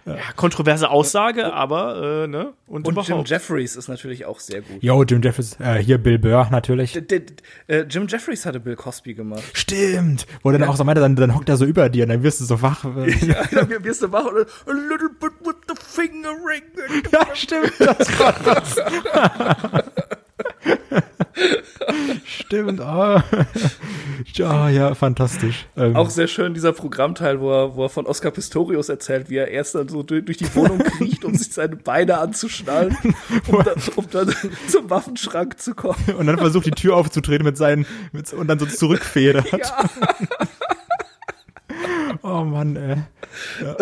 Ja, 0.05 0.17
kontroverse 0.35 0.91
Aussage, 0.91 1.51
aber 1.51 2.25
äh, 2.25 2.27
ne 2.27 2.53
und, 2.67 2.87
und 2.87 3.07
Jim 3.07 3.23
Jeffries 3.25 3.75
ist 3.75 3.87
natürlich 3.87 4.25
auch 4.25 4.39
sehr 4.39 4.61
gut. 4.61 4.83
Jo, 4.83 5.03
Jim 5.03 5.19
Jeffries, 5.23 5.59
äh, 5.59 5.79
hier 5.79 5.97
Bill 5.97 6.19
Burr 6.19 6.47
natürlich. 6.51 6.93
D 6.93 6.99
-d 6.99 7.31
äh, 7.67 7.85
Jim 7.89 8.05
Jeffries 8.07 8.45
hatte 8.45 8.59
Bill 8.59 8.75
Cosby 8.75 9.15
gemacht. 9.15 9.41
Stimmt, 9.53 10.27
wo 10.43 10.51
ja. 10.51 10.59
dann 10.59 10.69
auch 10.69 10.75
so 10.75 10.83
meinte, 10.83 11.01
dann, 11.01 11.15
dann 11.15 11.33
hockt 11.33 11.49
er 11.49 11.57
so 11.57 11.65
über 11.65 11.89
dir 11.89 12.03
und 12.03 12.09
dann 12.09 12.21
wirst 12.21 12.39
du 12.39 12.45
so 12.45 12.61
wach. 12.61 12.83
ja, 13.21 13.45
dann 13.51 13.83
wirst 13.83 14.03
du 14.03 14.11
wach 14.11 14.25
und 14.25 14.37
a 14.37 14.73
little 14.73 15.09
bit 15.19 15.31
with 15.43 15.55
the 15.67 15.75
fingering. 15.75 16.61
ja, 17.11 17.25
stimmt, 17.33 17.73
das. 17.79 18.75
Stimmt, 22.25 22.79
oh. 22.79 23.19
oh. 24.39 24.67
ja, 24.67 24.95
fantastisch. 24.95 25.67
Ähm. 25.77 25.95
Auch 25.95 26.09
sehr 26.09 26.27
schön 26.27 26.53
dieser 26.53 26.73
Programmteil, 26.73 27.39
wo 27.39 27.51
er, 27.51 27.75
wo 27.75 27.83
er 27.83 27.89
von 27.89 28.05
Oscar 28.05 28.31
Pistorius 28.31 28.89
erzählt, 28.89 29.29
wie 29.29 29.37
er 29.37 29.49
erst 29.49 29.75
dann 29.75 29.87
so 29.89 30.03
durch, 30.03 30.25
durch 30.25 30.37
die 30.37 30.55
Wohnung 30.55 30.79
kriecht, 30.97 31.25
um 31.25 31.35
sich 31.35 31.51
seine 31.51 31.75
Beine 31.75 32.17
anzuschnallen, 32.17 32.97
um, 33.47 33.63
dann, 33.63 33.75
um 33.95 34.05
dann 34.09 34.33
zum 34.67 34.89
Waffenschrank 34.89 35.59
zu 35.59 35.75
kommen. 35.75 36.03
Und 36.17 36.27
dann 36.27 36.37
versucht, 36.37 36.65
die 36.65 36.71
Tür 36.71 36.95
aufzutreten 36.95 37.45
mit 37.45 37.57
seinen, 37.57 37.85
mit, 38.11 38.31
und 38.33 38.47
dann 38.47 38.59
so 38.59 38.65
zurückfedert. 38.65 39.51
Ja. 39.51 39.89
oh 42.23 42.43
Mann, 42.43 42.75
ey. 42.75 42.97
Ja. 43.61 43.75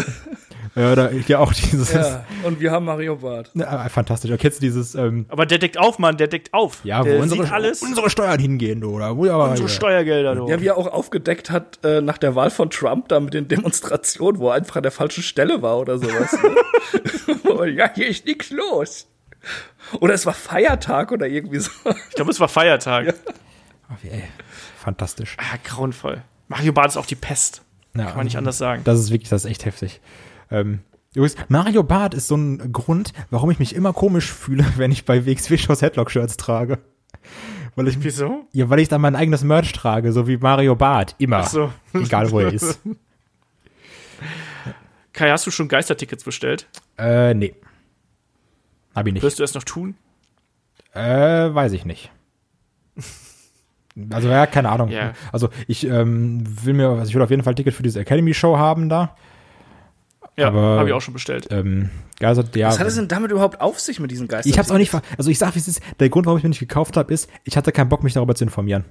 Ja, 0.75 0.95
da, 0.95 1.11
ja 1.11 1.39
auch 1.39 1.53
dieses. 1.53 1.93
Ja, 1.93 2.25
und 2.43 2.59
wir 2.59 2.71
haben 2.71 2.85
Mario 2.85 3.17
Bart. 3.17 3.51
Ja, 3.53 3.87
fantastisch. 3.89 4.31
Da 4.31 4.37
kennst 4.37 4.57
du 4.59 4.61
dieses. 4.61 4.95
Ähm, 4.95 5.25
aber 5.29 5.45
der 5.45 5.59
deckt 5.59 5.77
auf, 5.77 5.99
Mann, 5.99 6.17
der 6.17 6.27
deckt 6.27 6.53
auf. 6.53 6.83
Ja, 6.83 7.03
der 7.03 7.17
wo 7.17 7.21
unsere, 7.21 7.51
alles. 7.51 7.83
unsere 7.83 8.09
Steuern 8.09 8.39
hingehen, 8.39 8.83
oder? 8.83 9.15
Wo, 9.15 9.29
aber, 9.29 9.51
unsere 9.51 9.69
ja. 9.69 9.73
Steuergelder, 9.73 10.35
du. 10.35 10.47
Ja, 10.47 10.61
wie 10.61 10.67
er 10.67 10.77
auch 10.77 10.87
aufgedeckt 10.87 11.51
hat 11.51 11.79
äh, 11.83 12.01
nach 12.01 12.17
der 12.17 12.35
Wahl 12.35 12.49
von 12.49 12.71
Trump 12.71 13.09
da 13.09 13.19
mit 13.19 13.35
den 13.35 13.47
Demonstrationen, 13.47 14.39
wo 14.39 14.49
er 14.49 14.55
einfach 14.55 14.77
an 14.77 14.83
der 14.83 14.91
falschen 14.91 15.21
Stelle 15.21 15.61
war 15.61 15.77
oder 15.77 15.99
sowas. 15.99 16.33
ne? 16.41 17.69
ja, 17.77 17.91
hier 17.93 18.07
ist 18.07 18.25
nichts 18.25 18.49
los. 18.49 19.07
Oder 19.99 20.15
es 20.15 20.25
war 20.25 20.33
Feiertag 20.33 21.11
oder 21.11 21.27
irgendwie 21.27 21.59
so. 21.59 21.69
Ich 22.09 22.15
glaube, 22.15 22.31
es 22.31 22.39
war 22.39 22.47
Feiertag. 22.47 23.07
Ja. 23.07 23.13
Oh, 23.91 24.07
ey, 24.09 24.23
fantastisch. 24.77 25.37
Ah, 25.39 25.57
grauenvoll. 25.63 26.23
Mario 26.47 26.73
Bart 26.73 26.87
ist 26.87 26.97
auch 26.97 27.05
die 27.05 27.15
Pest. 27.15 27.61
Ja, 27.95 28.05
Kann 28.05 28.17
man 28.17 28.25
nicht 28.25 28.37
anders 28.37 28.57
sagen. 28.57 28.81
Das 28.85 28.99
ist 28.99 29.11
wirklich, 29.11 29.29
das 29.29 29.45
ist 29.45 29.51
echt 29.51 29.65
heftig. 29.65 30.01
Ähm, 30.53 30.79
übrigens, 31.15 31.35
Mario 31.49 31.83
Bart 31.83 32.13
ist 32.13 32.27
so 32.27 32.37
ein 32.37 32.71
Grund, 32.71 33.11
warum 33.31 33.51
ich 33.51 33.59
mich 33.59 33.75
immer 33.75 33.91
komisch 33.91 34.31
fühle, 34.31 34.65
wenn 34.77 34.91
ich 34.91 35.03
bei 35.03 35.25
WXW-Shows 35.25 35.81
Headlock-Shirts 35.81 36.37
trage. 36.37 36.79
Weil 37.75 37.87
ich, 37.87 38.01
Wieso? 38.03 38.47
Ja, 38.51 38.69
weil 38.69 38.79
ich 38.79 38.87
da 38.87 38.99
mein 38.99 39.15
eigenes 39.15 39.43
Merch 39.43 39.73
trage, 39.73 40.11
so 40.11 40.27
wie 40.27 40.37
Mario 40.37 40.75
Bart. 40.75 41.15
Immer. 41.17 41.37
Ach 41.37 41.47
so. 41.47 41.73
Egal, 41.93 42.29
wo 42.31 42.39
er 42.39 42.53
ist. 42.53 42.79
Kai, 45.13 45.31
hast 45.31 45.45
du 45.47 45.51
schon 45.51 45.67
Geistertickets 45.67 46.23
bestellt? 46.23 46.67
Äh, 46.97 47.33
nee. 47.33 47.55
Hab 48.95 49.07
ich 49.07 49.13
nicht. 49.13 49.23
Wirst 49.23 49.39
du 49.39 49.43
es 49.43 49.53
noch 49.55 49.63
tun? 49.63 49.95
Äh, 50.93 51.01
weiß 51.53 51.71
ich 51.73 51.85
nicht. 51.85 52.11
Also 54.09 54.29
ja, 54.29 54.45
keine 54.47 54.69
Ahnung. 54.69 54.89
Yeah. 54.89 55.13
Also 55.31 55.49
ich 55.67 55.85
ähm, 55.85 56.43
will 56.63 56.73
mir, 56.73 56.89
also 56.89 57.09
ich 57.09 57.15
will 57.15 57.21
auf 57.21 57.29
jeden 57.29 57.43
Fall 57.43 57.53
ein 57.53 57.55
Ticket 57.55 57.75
für 57.75 57.83
diese 57.83 57.99
Academy 57.99 58.33
Show 58.33 58.57
haben 58.57 58.89
da. 58.89 59.15
Ja, 60.35 60.51
habe 60.51 60.87
ich 60.87 60.93
auch 60.93 61.01
schon 61.01 61.13
bestellt. 61.13 61.47
Ähm, 61.51 61.89
also, 62.19 62.43
ja, 62.55 62.69
Was 62.69 62.79
hat 62.79 62.87
es 62.87 62.95
denn 62.95 63.07
damit 63.07 63.31
überhaupt 63.31 63.61
auf 63.61 63.79
sich 63.79 63.99
mit 63.99 64.09
diesen 64.09 64.27
Geistern? 64.27 64.49
Ich 64.49 64.57
habe 64.57 64.65
es 64.65 64.71
auch 64.71 64.77
nicht, 64.77 64.93
also 65.17 65.29
ich 65.29 65.37
sag, 65.37 65.53
wie 65.55 65.59
es 65.59 65.67
ist, 65.67 65.81
der 65.99 66.09
Grund, 66.09 66.25
warum 66.25 66.37
ich 66.37 66.43
mir 66.43 66.49
nicht 66.49 66.59
gekauft 66.59 66.97
habe, 66.97 67.13
ist, 67.13 67.29
ich 67.43 67.55
hatte 67.55 67.71
keinen 67.71 67.89
Bock, 67.89 68.03
mich 68.03 68.13
darüber 68.13 68.33
zu 68.33 68.43
informieren. 68.43 68.85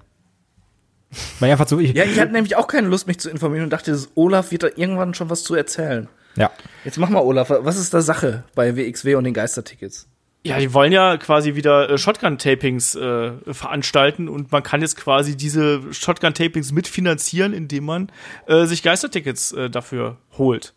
Weil 1.40 1.50
einfach 1.50 1.68
so, 1.68 1.78
ich, 1.78 1.94
ja, 1.94 2.04
ich 2.04 2.18
hatte 2.18 2.32
nämlich 2.32 2.56
auch 2.56 2.66
keine 2.66 2.88
Lust, 2.88 3.06
mich 3.06 3.18
zu 3.18 3.28
informieren 3.28 3.64
und 3.64 3.70
dachte, 3.70 3.98
Olaf 4.14 4.50
wird 4.50 4.62
da 4.62 4.68
irgendwann 4.76 5.14
schon 5.14 5.30
was 5.30 5.42
zu 5.42 5.54
erzählen. 5.54 6.08
Ja. 6.36 6.50
Jetzt 6.84 6.98
mach 6.98 7.10
mal, 7.10 7.20
Olaf, 7.20 7.50
was 7.50 7.76
ist 7.76 7.92
da 7.92 8.00
Sache 8.00 8.44
bei 8.54 8.76
WXW 8.76 9.16
und 9.16 9.24
den 9.24 9.34
Geistertickets? 9.34 10.08
Ja, 10.44 10.58
die 10.58 10.74
wollen 10.74 10.90
ja 10.90 11.18
quasi 11.18 11.54
wieder 11.54 11.88
äh, 11.88 11.98
Shotgun-Tapings 11.98 12.96
äh, 12.96 13.32
veranstalten 13.52 14.28
und 14.28 14.50
man 14.50 14.62
kann 14.62 14.80
jetzt 14.80 14.96
quasi 14.96 15.36
diese 15.36 15.80
Shotgun-Tapings 15.92 16.72
mitfinanzieren, 16.72 17.52
indem 17.52 17.84
man 17.84 18.12
äh, 18.46 18.64
sich 18.64 18.82
Geistertickets 18.82 19.52
äh, 19.52 19.70
dafür 19.70 20.16
holt. 20.38 20.74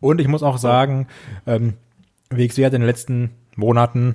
Und 0.00 0.20
ich 0.20 0.28
muss 0.28 0.42
auch 0.42 0.58
sagen, 0.58 1.06
ähm, 1.46 1.74
WXW 2.30 2.64
hat 2.66 2.74
in 2.74 2.80
den 2.80 2.86
letzten 2.86 3.30
Monaten 3.56 4.14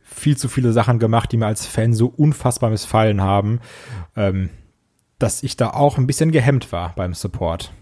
viel 0.00 0.36
zu 0.36 0.48
viele 0.48 0.72
Sachen 0.72 0.98
gemacht, 0.98 1.32
die 1.32 1.36
mir 1.36 1.46
als 1.46 1.66
Fan 1.66 1.94
so 1.94 2.06
unfassbar 2.06 2.70
missfallen 2.70 3.22
haben, 3.22 3.60
ähm, 4.16 4.50
dass 5.18 5.42
ich 5.42 5.56
da 5.56 5.70
auch 5.70 5.96
ein 5.98 6.06
bisschen 6.06 6.32
gehemmt 6.32 6.72
war 6.72 6.92
beim 6.96 7.14
Support. 7.14 7.72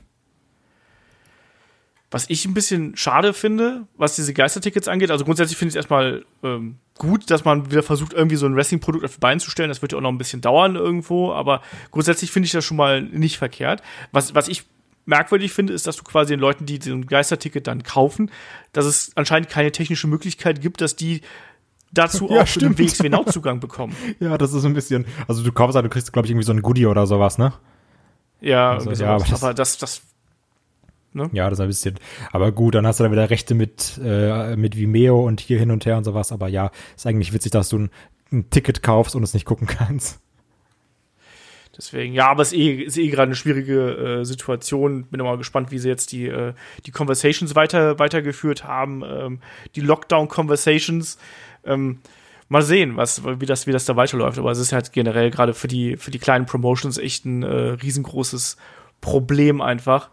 was 2.10 2.28
ich 2.28 2.44
ein 2.44 2.54
bisschen 2.54 2.96
schade 2.96 3.32
finde, 3.32 3.86
was 3.96 4.16
diese 4.16 4.34
Geistertickets 4.34 4.88
angeht, 4.88 5.10
also 5.10 5.24
grundsätzlich 5.24 5.56
finde 5.56 5.70
ich 5.70 5.72
es 5.74 5.76
erstmal 5.76 6.24
ähm, 6.42 6.78
gut, 6.98 7.30
dass 7.30 7.44
man 7.44 7.70
wieder 7.70 7.84
versucht, 7.84 8.12
irgendwie 8.12 8.36
so 8.36 8.46
ein 8.46 8.56
Wrestling-Produkt 8.56 9.04
auf 9.04 9.14
die 9.14 9.20
Beine 9.20 9.40
zu 9.40 9.50
stellen. 9.50 9.68
Das 9.68 9.80
wird 9.80 9.92
ja 9.92 9.98
auch 9.98 10.02
noch 10.02 10.10
ein 10.10 10.18
bisschen 10.18 10.40
dauern 10.40 10.74
irgendwo, 10.74 11.32
aber 11.32 11.62
grundsätzlich 11.92 12.32
finde 12.32 12.46
ich 12.46 12.52
das 12.52 12.64
schon 12.64 12.76
mal 12.76 13.00
nicht 13.00 13.38
verkehrt. 13.38 13.82
Was, 14.10 14.34
was 14.34 14.48
ich 14.48 14.64
merkwürdig 15.06 15.52
finde, 15.52 15.72
ist, 15.72 15.86
dass 15.86 15.96
du 15.96 16.04
quasi 16.04 16.32
den 16.34 16.40
Leuten, 16.40 16.66
die 16.66 16.78
so 16.82 16.92
ein 16.92 17.06
Geisterticket 17.06 17.66
dann 17.66 17.82
kaufen, 17.82 18.30
dass 18.72 18.84
es 18.84 19.12
anscheinend 19.16 19.48
keine 19.48 19.72
technische 19.72 20.06
Möglichkeit 20.06 20.60
gibt, 20.60 20.80
dass 20.80 20.94
die 20.96 21.20
dazu 21.92 22.28
Ja, 22.30 22.42
auch 22.42 22.46
für 22.48 22.60
den 22.60 22.74
stimmt. 22.74 22.78
WXW-Now-Zugang 22.78 23.60
bekommen. 23.60 23.94
Ja, 24.20 24.38
das 24.38 24.52
ist 24.52 24.64
ein 24.64 24.74
bisschen, 24.74 25.06
also 25.26 25.42
du 25.42 25.50
kaufst, 25.52 25.74
halt, 25.74 25.84
du 25.86 25.90
kriegst, 25.90 26.12
glaube 26.12 26.26
ich, 26.26 26.30
irgendwie 26.30 26.46
so 26.46 26.52
ein 26.52 26.62
Goodie 26.62 26.86
oder 26.86 27.06
sowas, 27.06 27.38
ne? 27.38 27.52
Ja, 28.40 28.72
Also, 28.72 28.90
ja, 28.92 29.14
aber 29.16 29.24
das- 29.24 29.42
aber 29.42 29.54
das, 29.54 29.78
das, 29.78 30.02
Ja, 31.32 31.50
das 31.50 31.58
ist 31.58 31.62
ein 31.62 31.68
bisschen, 31.68 31.98
aber 32.32 32.52
gut, 32.52 32.74
dann 32.76 32.86
hast 32.86 33.00
du 33.00 33.04
dann 33.04 33.12
wieder 33.12 33.28
Rechte 33.30 33.54
mit, 33.54 33.98
äh, 34.02 34.54
mit 34.56 34.76
Vimeo 34.76 35.26
und 35.26 35.40
hier 35.40 35.58
hin 35.58 35.70
und 35.72 35.84
her 35.86 35.96
und 35.98 36.04
sowas, 36.04 36.30
aber 36.32 36.46
ja, 36.48 36.70
ist 36.96 37.06
eigentlich 37.06 37.32
witzig, 37.32 37.50
dass 37.52 37.68
du 37.70 37.78
ein, 37.80 37.90
ein 38.32 38.48
Ticket 38.50 38.82
kaufst 38.82 39.16
und 39.16 39.22
es 39.24 39.34
nicht 39.34 39.44
gucken 39.44 39.66
kannst. 39.66 40.20
Deswegen, 41.80 42.12
ja, 42.12 42.28
aber 42.28 42.42
es 42.42 42.52
ist 42.52 42.58
eh, 42.58 42.72
ist 42.82 42.98
eh 42.98 43.08
gerade 43.08 43.28
eine 43.30 43.34
schwierige 43.34 44.20
äh, 44.20 44.24
Situation. 44.26 45.04
Bin 45.04 45.22
mal 45.22 45.38
gespannt, 45.38 45.70
wie 45.70 45.78
sie 45.78 45.88
jetzt 45.88 46.12
die, 46.12 46.26
äh, 46.26 46.52
die 46.84 46.90
Conversations 46.90 47.54
weiter, 47.54 47.98
weitergeführt 47.98 48.64
haben, 48.64 49.02
ähm, 49.02 49.38
die 49.76 49.80
Lockdown-Conversations. 49.80 51.16
Ähm, 51.64 52.00
mal 52.50 52.60
sehen, 52.60 52.98
was, 52.98 53.24
wie 53.24 53.46
das, 53.46 53.66
wie 53.66 53.72
das 53.72 53.86
da 53.86 53.96
weiterläuft. 53.96 54.38
Aber 54.38 54.50
es 54.50 54.58
ist 54.58 54.72
halt 54.72 54.92
generell 54.92 55.30
gerade 55.30 55.54
für 55.54 55.68
die, 55.68 55.96
für 55.96 56.10
die 56.10 56.18
kleinen 56.18 56.44
Promotions 56.44 56.98
echt 56.98 57.24
ein 57.24 57.42
äh, 57.42 57.46
riesengroßes 57.46 58.58
Problem 59.00 59.62
einfach. 59.62 60.10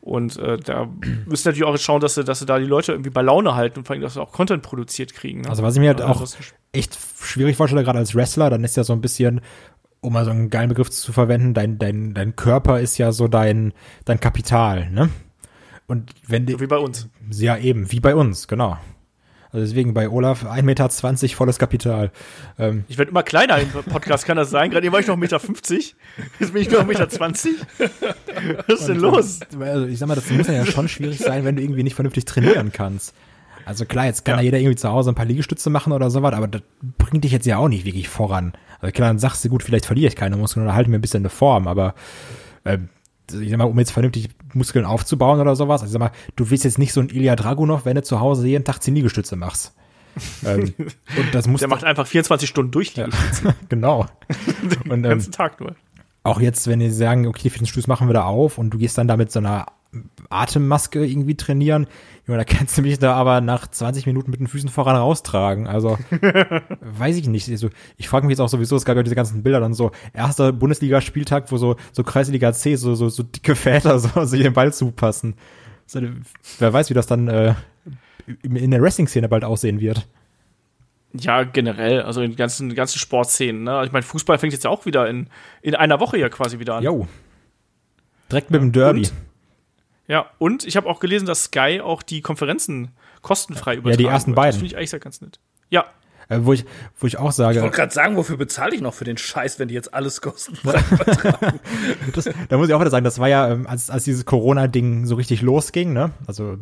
Und 0.00 0.36
äh, 0.38 0.56
da 0.56 0.88
müssen 1.26 1.46
natürlich 1.48 1.64
auch 1.64 1.72
jetzt 1.72 1.84
schauen, 1.84 2.00
dass 2.00 2.14
sie, 2.14 2.24
dass 2.24 2.38
sie 2.38 2.46
da 2.46 2.58
die 2.58 2.64
Leute 2.64 2.92
irgendwie 2.92 3.10
bei 3.10 3.22
Laune 3.22 3.54
halten 3.54 3.80
und 3.80 3.86
vor 3.86 3.94
allem, 3.94 4.02
dass 4.02 4.14
sie 4.14 4.20
auch 4.22 4.32
Content 4.32 4.62
produziert 4.62 5.12
kriegen. 5.12 5.42
Ne? 5.42 5.50
Also 5.50 5.62
was 5.62 5.74
ich 5.74 5.80
mir 5.80 5.88
halt 5.88 6.00
auch 6.00 6.20
ansonsten- 6.20 6.42
echt 6.72 6.98
schwierig 7.20 7.56
vorstelle, 7.56 7.84
gerade 7.84 7.98
als 7.98 8.14
Wrestler, 8.14 8.48
dann 8.48 8.64
ist 8.64 8.76
ja 8.76 8.82
so 8.82 8.94
ein 8.94 9.00
bisschen, 9.00 9.42
um 10.02 10.12
mal 10.12 10.24
so 10.24 10.32
einen 10.32 10.50
geilen 10.50 10.68
Begriff 10.68 10.90
zu 10.90 11.12
verwenden, 11.12 11.54
dein, 11.54 11.78
dein, 11.78 12.12
dein 12.12 12.36
Körper 12.36 12.80
ist 12.80 12.98
ja 12.98 13.12
so 13.12 13.28
dein, 13.28 13.72
dein 14.04 14.20
Kapital, 14.20 14.90
ne? 14.90 15.08
Und 15.86 16.12
wenn 16.26 16.44
die, 16.44 16.52
so 16.52 16.60
wie 16.60 16.66
bei 16.66 16.76
uns. 16.78 17.08
ja 17.30 17.56
eben, 17.56 17.90
wie 17.90 18.00
bei 18.00 18.14
uns, 18.14 18.48
genau. 18.48 18.76
Also 19.52 19.66
deswegen 19.66 19.92
bei 19.94 20.08
Olaf 20.08 20.44
1,20 20.44 20.62
Meter 20.62 20.88
volles 21.36 21.58
Kapital. 21.58 22.10
Ähm, 22.58 22.84
Ich 22.88 22.98
werde 22.98 23.10
immer 23.10 23.22
kleiner 23.22 23.58
im 23.58 23.68
Podcast, 23.68 24.24
kann 24.24 24.36
das 24.38 24.50
sein? 24.50 24.70
Gerade 24.70 24.86
eben 24.86 24.92
war 24.92 25.00
ich 25.00 25.06
noch 25.06 25.16
1,50 25.16 25.18
Meter. 25.18 25.40
Jetzt 26.40 26.52
bin 26.52 26.62
ich 26.62 26.70
nur 26.70 26.80
1,20 26.80 26.86
Meter. 26.86 28.64
Was 28.66 28.80
ist 28.80 28.88
denn 28.88 28.98
los? 28.98 29.40
Also 29.60 29.86
ich 29.86 29.98
sag 29.98 30.08
mal, 30.08 30.14
das 30.14 30.30
muss 30.30 30.46
ja 30.46 30.64
schon 30.64 30.88
schwierig 30.88 31.18
sein, 31.18 31.44
wenn 31.44 31.56
du 31.56 31.62
irgendwie 31.62 31.82
nicht 31.82 31.94
vernünftig 31.94 32.24
trainieren 32.24 32.72
kannst. 32.72 33.14
Also 33.64 33.84
klar, 33.84 34.06
jetzt 34.06 34.24
kann 34.24 34.38
ja. 34.38 34.42
jeder 34.42 34.58
irgendwie 34.58 34.76
zu 34.76 34.90
Hause 34.90 35.10
ein 35.10 35.14
paar 35.14 35.24
Liegestütze 35.24 35.70
machen 35.70 35.92
oder 35.92 36.10
sowas, 36.10 36.34
aber 36.34 36.48
das 36.48 36.62
bringt 36.98 37.24
dich 37.24 37.32
jetzt 37.32 37.46
ja 37.46 37.58
auch 37.58 37.68
nicht 37.68 37.84
wirklich 37.84 38.08
voran. 38.08 38.52
Also 38.80 38.92
klar, 38.92 39.08
dann 39.08 39.18
sagst 39.18 39.44
du, 39.44 39.48
gut, 39.48 39.62
vielleicht 39.62 39.86
verliere 39.86 40.08
ich 40.08 40.16
keine 40.16 40.36
Muskeln 40.36 40.64
oder 40.64 40.74
halte 40.74 40.90
mir 40.90 40.98
ein 40.98 41.02
bisschen 41.02 41.22
eine 41.22 41.30
Form, 41.30 41.68
aber 41.68 41.94
ähm, 42.64 42.88
ich 43.32 43.50
sag 43.50 43.58
mal, 43.58 43.64
um 43.64 43.78
jetzt 43.78 43.92
vernünftig 43.92 44.30
Muskeln 44.52 44.84
aufzubauen 44.84 45.40
oder 45.40 45.56
sowas, 45.56 45.82
also 45.82 45.90
ich 45.90 45.92
sag 45.92 46.00
mal, 46.00 46.12
du 46.36 46.50
willst 46.50 46.64
jetzt 46.64 46.78
nicht 46.78 46.92
so 46.92 47.00
ein 47.00 47.08
Ilya 47.08 47.36
Dragunov, 47.36 47.84
wenn 47.84 47.94
du 47.94 48.02
zu 48.02 48.20
Hause 48.20 48.46
jeden 48.46 48.64
Tag 48.64 48.82
10 48.82 48.94
Liegestütze 48.94 49.36
machst. 49.36 49.74
ähm, 50.44 50.74
und 50.78 51.34
das 51.34 51.46
muss 51.46 51.60
Der 51.60 51.68
macht 51.68 51.84
einfach 51.84 52.06
24 52.06 52.48
Stunden 52.48 52.70
durch 52.70 52.94
die 52.94 53.00
ja. 53.00 53.08
genau. 53.68 54.06
Und, 54.84 54.90
Den 54.90 55.02
ganzen 55.02 55.28
ähm, 55.28 55.32
Tag 55.32 55.60
nur. 55.60 55.74
Auch 56.24 56.40
jetzt, 56.40 56.66
wenn 56.68 56.80
die 56.80 56.90
sagen, 56.90 57.26
okay, 57.26 57.42
die 57.44 57.50
Fitnessstudios 57.50 57.88
machen 57.88 58.08
wir 58.08 58.14
da 58.14 58.24
auf 58.24 58.58
und 58.58 58.70
du 58.70 58.78
gehst 58.78 58.98
dann 58.98 59.08
da 59.08 59.16
mit 59.16 59.32
so 59.32 59.38
einer 59.40 59.66
Atemmaske 60.30 61.04
irgendwie 61.04 61.36
trainieren, 61.36 61.86
Junge, 62.26 62.38
da 62.38 62.44
kannst 62.44 62.78
du 62.78 62.82
mich 62.82 62.98
da 62.98 63.14
aber 63.14 63.40
nach 63.40 63.66
20 63.66 64.06
Minuten 64.06 64.30
mit 64.30 64.38
den 64.38 64.46
Füßen 64.46 64.68
voran 64.68 64.96
raustragen. 64.96 65.66
Also, 65.66 65.98
weiß 66.80 67.16
ich 67.16 67.26
nicht. 67.26 67.48
Also, 67.48 67.68
ich 67.96 68.08
frage 68.08 68.26
mich 68.26 68.32
jetzt 68.32 68.40
auch 68.40 68.48
sowieso, 68.48 68.76
es 68.76 68.84
gab 68.84 68.96
ja 68.96 69.02
diese 69.02 69.16
ganzen 69.16 69.42
Bilder 69.42 69.58
dann 69.58 69.74
so, 69.74 69.90
erster 70.12 70.52
Bundesligaspieltag, 70.52 71.50
wo 71.50 71.56
so, 71.56 71.76
so 71.90 72.04
Kreisliga 72.04 72.52
C, 72.52 72.76
so, 72.76 72.94
so, 72.94 73.08
so 73.08 73.24
dicke 73.24 73.56
Väter 73.56 73.98
so, 73.98 74.24
so 74.24 74.36
den 74.36 74.52
Ball 74.52 74.72
zupassen. 74.72 75.34
So, 75.86 76.00
wer 76.58 76.72
weiß, 76.72 76.90
wie 76.90 76.94
das 76.94 77.06
dann 77.06 77.26
äh, 77.28 77.54
in 78.42 78.70
der 78.70 78.80
Wrestling-Szene 78.80 79.28
bald 79.28 79.44
aussehen 79.44 79.80
wird. 79.80 80.06
Ja, 81.14 81.42
generell, 81.42 82.02
also 82.02 82.22
in 82.22 82.36
ganzen, 82.36 82.74
ganzen 82.74 82.98
Sportszenen. 82.98 83.64
Ne? 83.64 83.82
Ich 83.84 83.92
meine, 83.92 84.02
Fußball 84.02 84.38
fängt 84.38 84.52
jetzt 84.52 84.64
ja 84.64 84.70
auch 84.70 84.86
wieder 84.86 85.08
in, 85.08 85.28
in 85.60 85.74
einer 85.74 86.00
Woche 86.00 86.18
ja 86.18 86.28
quasi 86.28 86.58
wieder 86.58 86.76
an. 86.76 86.84
Jo. 86.84 87.06
Direkt 88.30 88.50
mit 88.50 88.62
dem 88.62 88.72
Derby. 88.72 89.00
Und, 89.00 89.12
ja, 90.12 90.26
und 90.36 90.66
ich 90.66 90.76
habe 90.76 90.90
auch 90.90 91.00
gelesen, 91.00 91.24
dass 91.24 91.44
Sky 91.44 91.80
auch 91.82 92.02
die 92.02 92.20
Konferenzen 92.20 92.90
kostenfrei 93.22 93.76
übertragen 93.76 94.02
Ja, 94.02 94.08
die 94.10 94.12
ersten 94.14 94.32
wird. 94.32 94.36
beiden. 94.36 94.50
Das 94.50 94.56
finde 94.56 94.66
ich 94.66 94.76
eigentlich 94.76 95.02
ganz 95.02 95.22
nett. 95.22 95.40
Ja. 95.70 95.86
Äh, 96.28 96.40
wo, 96.42 96.52
ich, 96.52 96.66
wo 97.00 97.06
ich 97.06 97.16
auch 97.16 97.32
sage. 97.32 97.56
Ich 97.56 97.62
wollte 97.62 97.76
gerade 97.76 97.94
sagen, 97.94 98.14
wofür 98.16 98.36
bezahle 98.36 98.74
ich 98.74 98.82
noch 98.82 98.92
für 98.92 99.04
den 99.04 99.16
Scheiß, 99.16 99.58
wenn 99.58 99.68
die 99.68 99.74
jetzt 99.74 99.94
alles 99.94 100.20
kostenfrei 100.20 100.82
übertragen? 100.90 101.60
das, 102.14 102.28
da 102.50 102.58
muss 102.58 102.68
ich 102.68 102.74
auch 102.74 102.80
wieder 102.80 102.90
sagen, 102.90 103.04
das 103.04 103.20
war 103.20 103.28
ja, 103.30 103.52
ähm, 103.52 103.66
als, 103.66 103.88
als 103.88 104.04
dieses 104.04 104.26
Corona-Ding 104.26 105.06
so 105.06 105.14
richtig 105.14 105.40
losging, 105.40 105.94
ne? 105.94 106.10
Also, 106.26 106.58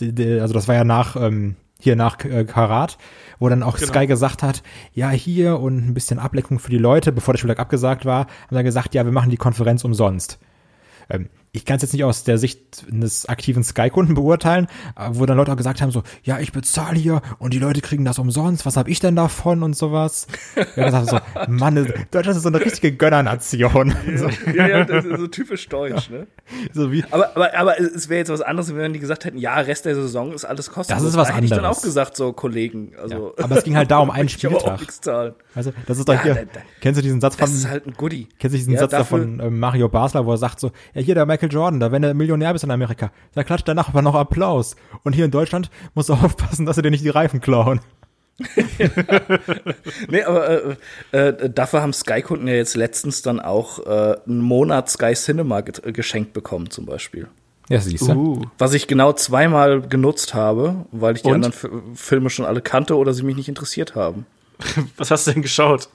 die, 0.00 0.14
die, 0.14 0.40
also 0.40 0.54
das 0.54 0.66
war 0.66 0.74
ja 0.74 0.84
nach, 0.84 1.16
ähm, 1.16 1.56
hier 1.78 1.96
nach 1.96 2.24
äh, 2.24 2.46
Karat, 2.46 2.96
wo 3.38 3.50
dann 3.50 3.62
auch 3.62 3.76
genau. 3.76 3.92
Sky 3.92 4.06
gesagt 4.06 4.42
hat, 4.42 4.62
ja, 4.94 5.10
hier 5.10 5.60
und 5.60 5.86
ein 5.86 5.92
bisschen 5.92 6.18
Ablenkung 6.18 6.60
für 6.60 6.70
die 6.70 6.78
Leute, 6.78 7.12
bevor 7.12 7.34
der 7.34 7.40
Spieltag 7.40 7.58
abgesagt 7.58 8.06
war, 8.06 8.20
haben 8.20 8.54
dann 8.54 8.64
gesagt, 8.64 8.94
ja, 8.94 9.04
wir 9.04 9.12
machen 9.12 9.28
die 9.28 9.36
Konferenz 9.36 9.84
umsonst. 9.84 10.38
Ähm, 11.10 11.28
ich 11.56 11.64
kann 11.64 11.76
es 11.76 11.82
jetzt 11.82 11.92
nicht 11.94 12.04
aus 12.04 12.22
der 12.22 12.36
Sicht 12.36 12.84
eines 12.90 13.26
aktiven 13.26 13.64
Sky-Kunden 13.64 14.14
beurteilen, 14.14 14.66
wo 15.10 15.24
dann 15.24 15.38
Leute 15.38 15.52
auch 15.52 15.56
gesagt 15.56 15.80
haben 15.80 15.90
so, 15.90 16.02
ja, 16.22 16.38
ich 16.38 16.52
bezahle 16.52 16.98
hier 16.98 17.22
und 17.38 17.54
die 17.54 17.58
Leute 17.58 17.80
kriegen 17.80 18.04
das 18.04 18.18
umsonst, 18.18 18.66
was 18.66 18.76
habe 18.76 18.90
ich 18.90 19.00
denn 19.00 19.16
davon 19.16 19.62
und 19.62 19.74
sowas. 19.74 20.26
Ja, 20.76 20.84
gesagt 20.84 21.08
so, 21.08 21.18
Mann, 21.48 21.74
Deutschland 22.10 22.36
ist 22.36 22.42
so 22.42 22.48
eine 22.48 22.60
richtige 22.60 22.92
Gönnernation. 22.96 23.94
So. 24.16 24.28
Ja, 24.52 24.68
ja, 24.68 24.84
das 24.84 25.04
ist 25.04 25.18
so 25.18 25.26
typisch 25.26 25.68
deutsch, 25.68 26.10
ne? 26.10 26.26
So 26.72 26.92
wie 26.92 27.04
aber, 27.10 27.36
aber, 27.36 27.54
aber 27.56 27.80
es 27.80 28.08
wäre 28.08 28.18
jetzt 28.18 28.30
was 28.30 28.40
anderes, 28.40 28.74
wenn 28.74 28.92
die 28.92 28.98
gesagt 28.98 29.24
hätten, 29.24 29.36
ja, 29.36 29.54
Rest 29.56 29.84
der 29.84 29.94
Saison 29.94 30.32
ist 30.32 30.44
alles 30.44 30.70
kostenlos. 30.70 31.02
Das 31.02 31.10
ist 31.10 31.16
was 31.18 31.28
da 31.28 31.34
anderes. 31.34 31.36
Hätte 31.36 31.44
ich 31.54 31.62
dann 31.62 31.70
auch 31.70 31.82
gesagt, 31.82 32.16
so 32.16 32.32
Kollegen. 32.32 32.92
Also, 33.00 33.34
ja, 33.36 33.44
aber 33.44 33.56
es 33.56 33.64
ging 33.64 33.76
halt 33.76 33.90
da 33.90 33.98
um 33.98 34.10
einen 34.10 34.28
Spieltag. 34.28 34.80
Also, 35.54 35.72
das 35.86 35.98
ist 35.98 36.08
doch 36.08 36.14
ja, 36.14 36.22
hier. 36.22 36.34
Da, 36.34 36.40
da, 36.44 36.60
kennst 36.80 36.98
du 36.98 37.02
diesen 37.02 37.20
Satz 37.20 37.36
von? 37.36 37.46
Das 37.46 37.54
ist 37.54 37.68
halt 37.68 37.86
ein 37.86 37.94
Goodie. 37.94 38.28
Kennst 38.38 38.54
du 38.54 38.58
diesen 38.58 38.74
ja, 38.74 38.80
Satz 38.80 38.92
da 38.92 39.04
von 39.04 39.40
äh, 39.40 39.50
Mario 39.50 39.88
Basler, 39.88 40.24
wo 40.24 40.32
er 40.32 40.38
sagt 40.38 40.60
so, 40.60 40.70
ja, 40.94 41.02
hier 41.02 41.14
der 41.14 41.26
Michael 41.26 41.45
Jordan, 41.48 41.80
da 41.80 41.92
wenn 41.92 42.02
du 42.02 42.14
Millionär 42.14 42.52
bist 42.52 42.64
in 42.64 42.70
Amerika, 42.70 43.10
da 43.34 43.44
klatscht 43.44 43.68
danach 43.68 43.88
aber 43.88 44.02
noch 44.02 44.14
Applaus. 44.14 44.76
Und 45.02 45.14
hier 45.14 45.24
in 45.24 45.30
Deutschland 45.30 45.70
musst 45.94 46.08
du 46.08 46.12
aufpassen, 46.14 46.66
dass 46.66 46.76
sie 46.76 46.82
dir 46.82 46.90
nicht 46.90 47.04
die 47.04 47.10
Reifen 47.10 47.40
klauen. 47.40 47.80
nee, 50.08 50.22
aber 50.22 50.76
äh, 51.12 51.18
äh, 51.18 51.50
dafür 51.50 51.80
haben 51.80 51.94
Sky-Kunden 51.94 52.46
ja 52.48 52.54
jetzt 52.54 52.76
letztens 52.76 53.22
dann 53.22 53.40
auch 53.40 53.78
äh, 53.86 54.16
einen 54.26 54.42
Monat 54.42 54.90
Sky 54.90 55.14
Cinema 55.14 55.62
ge 55.62 55.92
geschenkt 55.92 56.34
bekommen, 56.34 56.68
zum 56.68 56.84
Beispiel. 56.84 57.28
Ja, 57.68 57.80
siehst 57.80 58.06
du. 58.06 58.12
Uh. 58.12 58.42
Was 58.58 58.74
ich 58.74 58.86
genau 58.86 59.12
zweimal 59.14 59.80
genutzt 59.80 60.34
habe, 60.34 60.84
weil 60.92 61.16
ich 61.16 61.22
die 61.22 61.28
Und? 61.28 61.46
anderen 61.46 61.52
F 61.52 62.00
Filme 62.00 62.30
schon 62.30 62.44
alle 62.44 62.60
kannte 62.60 62.96
oder 62.96 63.14
sie 63.14 63.22
mich 63.22 63.36
nicht 63.36 63.48
interessiert 63.48 63.94
haben. 63.94 64.26
Was 64.96 65.10
hast 65.10 65.26
du 65.26 65.32
denn 65.32 65.42
geschaut? 65.42 65.88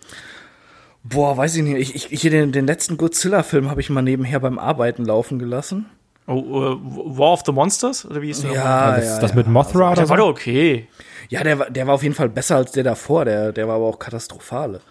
Boah, 1.03 1.35
weiß 1.35 1.55
ich 1.55 1.63
nicht. 1.63 1.77
Ich, 1.77 1.95
ich, 1.95 2.11
ich 2.11 2.21
den, 2.21 2.51
den 2.51 2.67
letzten 2.67 2.97
Godzilla-Film 2.97 3.69
habe 3.69 3.81
ich 3.81 3.89
mal 3.89 4.01
nebenher 4.01 4.39
beim 4.39 4.59
Arbeiten 4.59 5.03
laufen 5.05 5.39
gelassen. 5.39 5.87
Oh, 6.27 6.33
uh, 6.35 7.17
War 7.17 7.33
of 7.33 7.41
the 7.45 7.51
Monsters? 7.51 8.05
Oder 8.05 8.21
wie 8.21 8.29
ist 8.29 8.43
der? 8.43 8.51
Ja, 8.53 8.95
das, 8.95 9.05
ja, 9.05 9.19
das 9.19 9.31
ja. 9.31 9.37
mit 9.37 9.47
Mothra 9.47 9.89
also, 9.89 9.91
oder 9.91 9.95
Der 9.95 10.05
so? 10.05 10.09
war 10.11 10.17
doch 10.17 10.27
okay. 10.27 10.87
Ja, 11.29 11.43
der, 11.43 11.59
war- 11.59 11.69
der 11.69 11.87
war 11.87 11.95
auf 11.95 12.03
jeden 12.03 12.13
Fall 12.15 12.29
besser 12.29 12.57
als 12.57 12.71
der 12.71 12.83
davor. 12.83 13.25
Der, 13.25 13.51
der 13.51 13.67
war 13.67 13.75
aber 13.75 13.85
auch 13.85 13.97
katastrophale. 13.99 14.81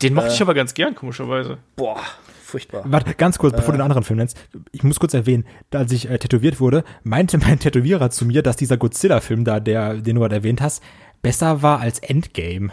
Den 0.00 0.14
mochte 0.14 0.32
ich 0.32 0.40
aber 0.40 0.54
ganz 0.54 0.74
gern, 0.74 0.94
komischerweise. 0.94 1.58
Boah, 1.76 2.00
furchtbar. 2.42 2.82
Warte, 2.86 3.14
ganz 3.14 3.36
kurz, 3.38 3.54
bevor 3.54 3.72
du 3.72 3.78
den 3.78 3.82
anderen 3.82 4.04
Film 4.04 4.18
nennst. 4.18 4.36
Ich 4.72 4.82
muss 4.84 4.98
kurz 5.00 5.12
erwähnen, 5.12 5.44
als 5.72 5.92
ich 5.92 6.08
äh, 6.08 6.18
tätowiert 6.18 6.60
wurde, 6.60 6.84
meinte 7.02 7.36
mein 7.38 7.58
Tätowierer 7.58 8.08
zu 8.10 8.24
mir, 8.24 8.42
dass 8.42 8.56
dieser 8.56 8.76
Godzilla-Film 8.76 9.44
da, 9.44 9.60
der, 9.60 9.94
den 9.94 10.14
du 10.14 10.20
gerade 10.22 10.36
erwähnt 10.36 10.60
hast, 10.62 10.82
besser 11.20 11.62
war 11.62 11.80
als 11.80 11.98
Endgame. 11.98 12.70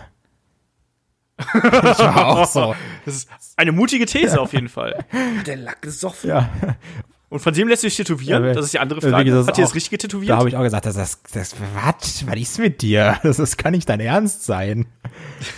ich 1.53 1.99
war 1.99 2.27
auch 2.27 2.47
so. 2.47 2.75
Das 3.05 3.15
ist 3.15 3.29
eine 3.57 3.71
mutige 3.71 4.05
These 4.05 4.39
auf 4.39 4.53
jeden 4.53 4.69
Fall. 4.69 5.05
Der 5.45 5.57
Lack 5.57 5.81
gesoffen. 5.81 6.29
Ja. 6.29 6.49
Und 7.27 7.39
von 7.39 7.53
dem 7.53 7.67
lässt 7.67 7.81
sich 7.81 7.95
tätowieren? 7.97 8.45
Ja, 8.45 8.53
das 8.53 8.65
ist 8.65 8.73
die 8.75 8.79
andere 8.79 9.01
Frage. 9.01 9.25
gesagt, 9.25 9.47
Hat 9.49 9.57
dir 9.57 9.61
das 9.63 9.71
auch- 9.71 9.75
Richtige 9.75 9.97
tätowiert? 9.97 10.29
Da 10.29 10.37
habe 10.37 10.47
ich 10.47 10.55
auch 10.55 10.61
gesagt, 10.63 10.85
das, 10.85 10.95
das, 10.95 11.21
das, 11.33 11.55
was, 11.75 12.25
was 12.27 12.35
ist 12.39 12.59
mit 12.59 12.81
dir? 12.81 13.19
Das, 13.23 13.37
das 13.37 13.57
kann 13.57 13.73
nicht 13.73 13.89
dein 13.89 13.99
Ernst 13.99 14.45
sein. 14.45 14.85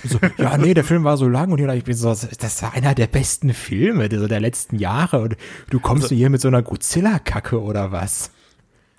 So, 0.03 0.17
ja, 0.37 0.57
nee, 0.57 0.73
der 0.73 0.83
Film 0.83 1.03
war 1.03 1.17
so 1.17 1.27
lang 1.27 1.51
und 1.51 1.59
ich 1.69 1.83
bin 1.83 1.93
so, 1.93 2.09
das 2.39 2.63
war 2.63 2.73
einer 2.73 2.95
der 2.95 3.07
besten 3.07 3.53
Filme 3.53 4.09
der, 4.09 4.27
der 4.27 4.39
letzten 4.39 4.77
Jahre 4.79 5.19
und 5.21 5.37
du 5.69 5.79
kommst 5.79 6.05
Also- 6.05 6.15
hier 6.15 6.29
mit 6.29 6.41
so 6.41 6.47
einer 6.47 6.63
Godzilla-Kacke 6.63 7.61
oder 7.61 7.91
was? 7.91 8.31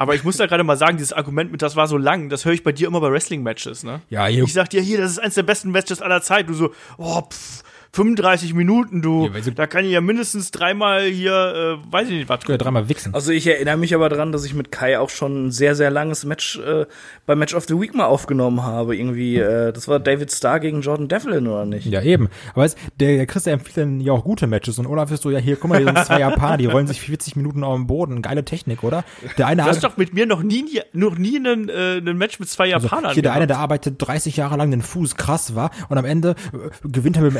Aber 0.01 0.15
ich 0.15 0.23
muss 0.25 0.37
da 0.37 0.47
gerade 0.47 0.63
mal 0.65 0.77
sagen, 0.77 0.97
dieses 0.97 1.13
Argument 1.13 1.51
mit, 1.51 1.61
das 1.61 1.75
war 1.75 1.89
so 1.89 1.97
lang, 1.97 2.29
das 2.29 2.45
höre 2.45 2.53
ich 2.53 2.63
bei 2.63 2.71
dir 2.73 2.87
immer 2.87 3.01
bei 3.01 3.11
Wrestling-Matches, 3.11 3.83
ne? 3.83 4.01
Ja, 4.11 4.27
hier- 4.27 4.45
Ich 4.45 4.53
sag 4.53 4.71
dir, 4.71 4.81
hier, 4.81 4.99
das 4.99 5.11
ist 5.11 5.19
eins 5.19 5.35
der 5.35 5.43
besten 5.43 5.71
Matches 5.73 6.01
aller 6.01 6.23
Zeit. 6.23 6.49
Du 6.49 6.55
so, 6.55 6.73
oh, 6.99 7.21
pff, 7.23 7.63
35 7.93 8.55
Minuten, 8.55 9.03
du. 9.03 9.31
Ja, 9.33 9.51
da 9.55 9.67
kann 9.67 9.85
ich 9.85 9.93
ja 9.93 10.01
mindestens 10.01 10.51
dreimal 10.51 11.03
hier, 11.05 11.79
äh, 11.83 11.93
weiß 11.93 12.09
ich 12.09 12.15
nicht, 12.15 12.29
was. 12.29 12.41
Ja, 12.47 12.57
dreimal 12.57 12.89
wichsen. 12.89 13.15
Also 13.15 13.33
ich 13.33 13.47
erinnere 13.47 13.77
mich 13.77 13.95
aber 13.95 14.09
dran, 14.09 14.33
dass 14.33 14.45
ich 14.45 14.55
mit 14.55 14.71
Kai 14.71 14.99
auch 14.99 15.11
schon 15.11 15.47
ein 15.47 15.51
sehr, 15.51 15.75
sehr 15.75 15.91
langes 15.91 16.25
Match 16.25 16.59
äh, 16.59 16.87
bei 17.27 17.35
Match 17.35 17.55
of 17.55 17.65
the 17.67 17.81
Week 17.81 17.95
mal 17.95 18.07
aufgenommen 18.07 18.63
habe. 18.63 18.97
Irgendwie, 18.97 19.39
äh, 19.39 19.73
das 19.73 19.89
war 19.89 20.01
David 20.01 20.31
Starr 20.33 20.61
gegen 20.61 20.83
Jordan 20.83 21.09
Devlin, 21.09 21.47
oder 21.47 21.65
nicht? 21.65 21.87
Ja, 21.87 22.03
eben. 22.03 22.29
Aber 22.53 22.63
weißt, 22.63 22.79
der, 23.01 23.17
der 23.17 23.27
Chris 23.27 23.45
der 23.45 23.55
empfiehlt 23.55 23.79
dann 23.79 24.01
ja 24.01 24.13
auch 24.13 24.25
gute 24.25 24.47
Matches 24.47 24.79
und 24.79 24.87
Olaf 24.87 25.11
ist 25.11 25.23
so, 25.23 25.31
ja, 25.31 25.39
hier, 25.39 25.57
guck 25.57 25.71
mal, 25.71 25.79
hier 25.79 25.87
sind 25.87 26.05
zwei 26.05 26.21
Japaner, 26.21 26.59
die 26.59 26.67
rollen 26.67 26.87
sich 26.87 27.01
40 27.01 27.37
Minuten 27.37 27.65
auf 27.65 27.75
dem 27.75 27.87
Boden. 27.87 28.23
Geile 28.23 28.45
Technik, 28.45 28.85
oder? 28.85 29.05
Der 29.37 29.47
eine 29.47 29.63
Du 29.63 29.69
hast 29.69 29.85
doch 29.85 29.97
mit 29.97 30.15
mir 30.15 30.27
noch 30.27 30.43
nie, 30.43 30.81
noch 30.93 31.17
nie 31.17 31.37
einen, 31.37 31.69
äh, 31.69 31.97
einen 31.99 32.19
Match 32.19 32.39
mit 32.39 32.49
zwei 32.49 32.75
also, 32.75 32.87
Japanern 32.87 33.13
hier 33.15 33.23
der 33.23 33.33
eine, 33.33 33.47
der 33.47 33.59
arbeitet 33.59 33.97
30 33.99 34.37
Jahre 34.37 34.57
lang 34.57 34.71
den 34.71 34.83
Fuß 34.83 35.17
krass 35.17 35.55
war 35.55 35.71
und 35.89 35.99
am 35.99 36.05
Ende 36.05 36.35
äh, 36.53 36.89
gewinnt 36.89 37.17
er 37.17 37.23
mit 37.23 37.33
dem 37.33 37.37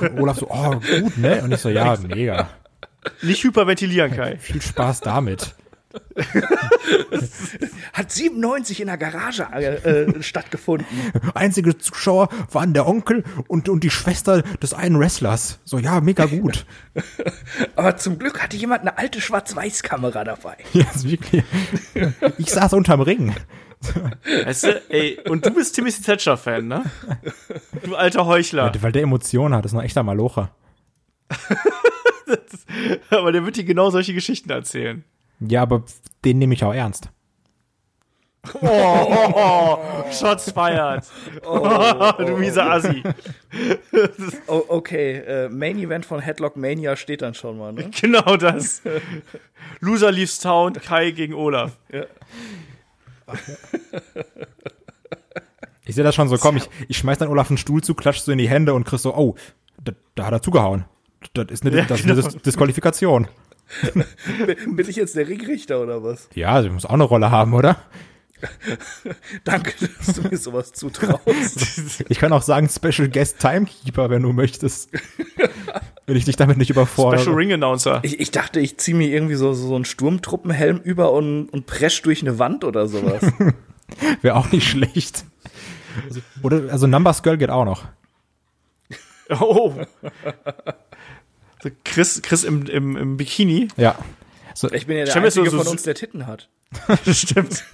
Und 0.00 0.20
Olaf 0.20 0.38
so, 0.38 0.48
oh, 0.50 0.80
gut, 1.00 1.18
ne? 1.18 1.42
Und 1.42 1.52
ich 1.52 1.60
so, 1.60 1.68
ja, 1.68 1.96
mega. 1.96 2.48
Nicht 3.22 3.42
hyperventilieren, 3.44 4.12
Kai. 4.12 4.38
Viel 4.38 4.62
Spaß 4.62 5.00
damit. 5.00 5.54
Hat 7.92 8.10
97 8.10 8.80
in 8.80 8.86
der 8.86 8.96
Garage 8.96 9.46
äh, 9.52 9.74
äh, 9.74 10.22
stattgefunden. 10.22 10.86
Einzige 11.34 11.76
Zuschauer 11.76 12.28
waren 12.50 12.72
der 12.72 12.86
Onkel 12.86 13.24
und, 13.48 13.68
und 13.68 13.84
die 13.84 13.90
Schwester 13.90 14.42
des 14.42 14.74
einen 14.74 14.98
Wrestlers. 14.98 15.58
So, 15.64 15.78
ja, 15.78 16.00
mega 16.00 16.26
gut. 16.26 16.66
Aber 17.76 17.96
zum 17.96 18.18
Glück 18.18 18.42
hatte 18.42 18.56
jemand 18.56 18.82
eine 18.82 18.98
alte 18.98 19.20
Schwarz-Weiß-Kamera 19.20 20.24
dabei. 20.24 20.56
Ja, 20.72 20.86
wirklich. 21.02 21.44
Ich 22.38 22.50
saß 22.50 22.72
unterm 22.72 23.02
Ring. 23.02 23.34
Weißt 24.44 24.64
du, 24.64 24.82
ey, 24.90 25.18
und 25.28 25.44
du 25.44 25.50
bist 25.50 25.74
Timothy 25.74 26.02
Thatcher-Fan, 26.02 26.66
ne? 26.66 26.84
Du 27.84 27.94
alter 27.94 28.26
Heuchler. 28.26 28.72
Weil 28.80 28.92
der 28.92 29.02
Emotionen 29.02 29.54
hat, 29.54 29.64
ist 29.64 29.72
noch 29.72 29.80
ein 29.80 29.86
echter 29.86 30.02
Malocher. 30.02 30.50
Aber 33.10 33.32
der 33.32 33.44
wird 33.44 33.56
dir 33.56 33.64
genau 33.64 33.90
solche 33.90 34.14
Geschichten 34.14 34.50
erzählen. 34.50 35.04
Ja, 35.40 35.62
aber 35.62 35.84
den 36.24 36.38
nehme 36.38 36.54
ich 36.54 36.62
auch 36.64 36.72
ernst. 36.72 37.10
Oh, 38.54 38.58
oh, 38.62 39.32
oh, 39.34 40.12
Shots 40.12 40.50
fired. 40.50 41.04
du 42.26 42.36
mieser 42.36 42.70
Assi. 42.70 43.02
Oh, 44.48 44.64
okay, 44.68 45.18
äh, 45.18 45.48
Main 45.48 45.78
Event 45.78 46.04
von 46.06 46.20
Headlock 46.20 46.56
Mania 46.56 46.96
steht 46.96 47.22
dann 47.22 47.34
schon 47.34 47.58
mal, 47.58 47.72
ne? 47.72 47.90
Genau 48.00 48.36
das. 48.36 48.82
Loser 49.80 50.10
leaves 50.10 50.40
town, 50.40 50.72
Kai 50.74 51.12
gegen 51.12 51.34
Olaf. 51.34 51.76
Ich 55.84 55.96
sehe 55.96 56.04
das 56.04 56.14
schon 56.14 56.28
so, 56.28 56.38
komm, 56.38 56.56
ich, 56.56 56.70
ich 56.88 56.96
schmeiß 56.96 57.18
dann 57.18 57.28
Olaf 57.28 57.50
einen 57.50 57.58
Stuhl 57.58 57.82
zu, 57.82 57.94
klatsch 57.94 58.20
so 58.20 58.30
in 58.30 58.38
die 58.38 58.48
Hände 58.48 58.72
und 58.72 58.84
krieg 58.84 59.00
so, 59.00 59.14
oh, 59.14 59.34
da, 59.82 59.92
da 60.14 60.26
hat 60.26 60.32
er 60.32 60.40
zugehauen. 60.40 60.84
Das 61.34 61.46
ist 61.50 61.66
eine, 61.66 61.84
das 61.84 62.00
ist 62.00 62.06
eine 62.06 62.14
genau. 62.14 62.28
Dis 62.28 62.42
Disqualifikation. 62.42 63.28
Bin 63.94 64.88
ich 64.88 64.96
jetzt 64.96 65.16
der 65.16 65.28
Ringrichter 65.28 65.80
oder 65.82 66.02
was? 66.02 66.28
Ja, 66.34 66.62
sie 66.62 66.70
muss 66.70 66.86
auch 66.86 66.90
eine 66.90 67.04
Rolle 67.04 67.30
haben, 67.30 67.54
oder? 67.54 67.78
Danke, 69.44 69.72
dass 69.98 70.16
du 70.16 70.28
mir 70.28 70.36
sowas 70.36 70.72
zutraust. 70.72 72.04
Ich 72.08 72.18
kann 72.18 72.32
auch 72.32 72.42
sagen 72.42 72.68
Special 72.68 73.08
Guest 73.08 73.38
Timekeeper, 73.38 74.10
wenn 74.10 74.22
du 74.22 74.32
möchtest. 74.32 74.90
Wenn 76.06 76.16
ich 76.16 76.24
dich 76.24 76.36
damit 76.36 76.58
nicht 76.58 76.70
überfordere. 76.70 77.20
Special 77.22 77.36
Ring 77.36 77.52
Announcer. 77.52 78.00
Ich, 78.02 78.18
ich 78.20 78.30
dachte, 78.30 78.60
ich 78.60 78.78
ziehe 78.78 78.96
mir 78.96 79.08
irgendwie 79.08 79.34
so, 79.36 79.52
so 79.54 79.74
einen 79.74 79.84
Sturmtruppenhelm 79.84 80.78
über 80.78 81.12
und, 81.12 81.48
und 81.48 81.66
presch 81.66 82.02
durch 82.02 82.22
eine 82.22 82.38
Wand 82.38 82.64
oder 82.64 82.88
sowas. 82.88 83.22
Wäre 84.22 84.36
auch 84.36 84.50
nicht 84.52 84.68
schlecht. 84.68 85.24
Also, 86.08 86.20
oder, 86.42 86.70
also 86.72 86.86
Numbers 86.86 87.22
Girl 87.22 87.36
geht 87.38 87.50
auch 87.50 87.64
noch. 87.64 87.84
Oh. 89.40 89.74
Chris, 91.84 92.20
Chris 92.22 92.44
im, 92.44 92.66
im, 92.66 92.96
im 92.96 93.16
Bikini. 93.16 93.68
Ja. 93.76 93.96
So, 94.54 94.70
Ich 94.72 94.86
bin 94.86 94.96
ja 94.98 95.04
der 95.04 95.20
mir 95.20 95.30
so- 95.30 95.40
Einzige 95.42 95.50
so- 95.56 95.62
von 95.62 95.72
uns, 95.72 95.82
der 95.84 95.94
Titten 95.94 96.26
hat. 96.26 96.48
Stimmt. 97.10 97.64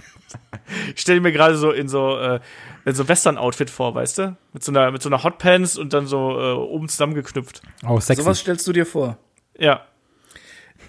Ich 0.95 1.01
stelle 1.01 1.21
mir 1.21 1.31
gerade 1.31 1.57
so 1.57 1.71
in 1.71 1.87
so, 1.87 2.17
äh, 2.17 2.39
in 2.85 2.95
so 2.95 3.07
Western-Outfit 3.07 3.69
vor, 3.69 3.95
weißt 3.95 4.17
du? 4.17 4.37
Mit 4.53 4.63
so 4.63 4.71
einer, 4.71 4.91
mit 4.91 5.01
so 5.01 5.09
einer 5.09 5.23
Hotpants 5.23 5.77
und 5.77 5.93
dann 5.93 6.07
so 6.07 6.39
äh, 6.39 6.53
oben 6.53 6.89
zusammengeknüpft. 6.89 7.61
oh, 7.87 7.99
sexy. 7.99 8.23
Sowas 8.23 8.39
stellst 8.39 8.67
du 8.67 8.73
dir 8.73 8.85
vor. 8.85 9.17
Ja. 9.57 9.85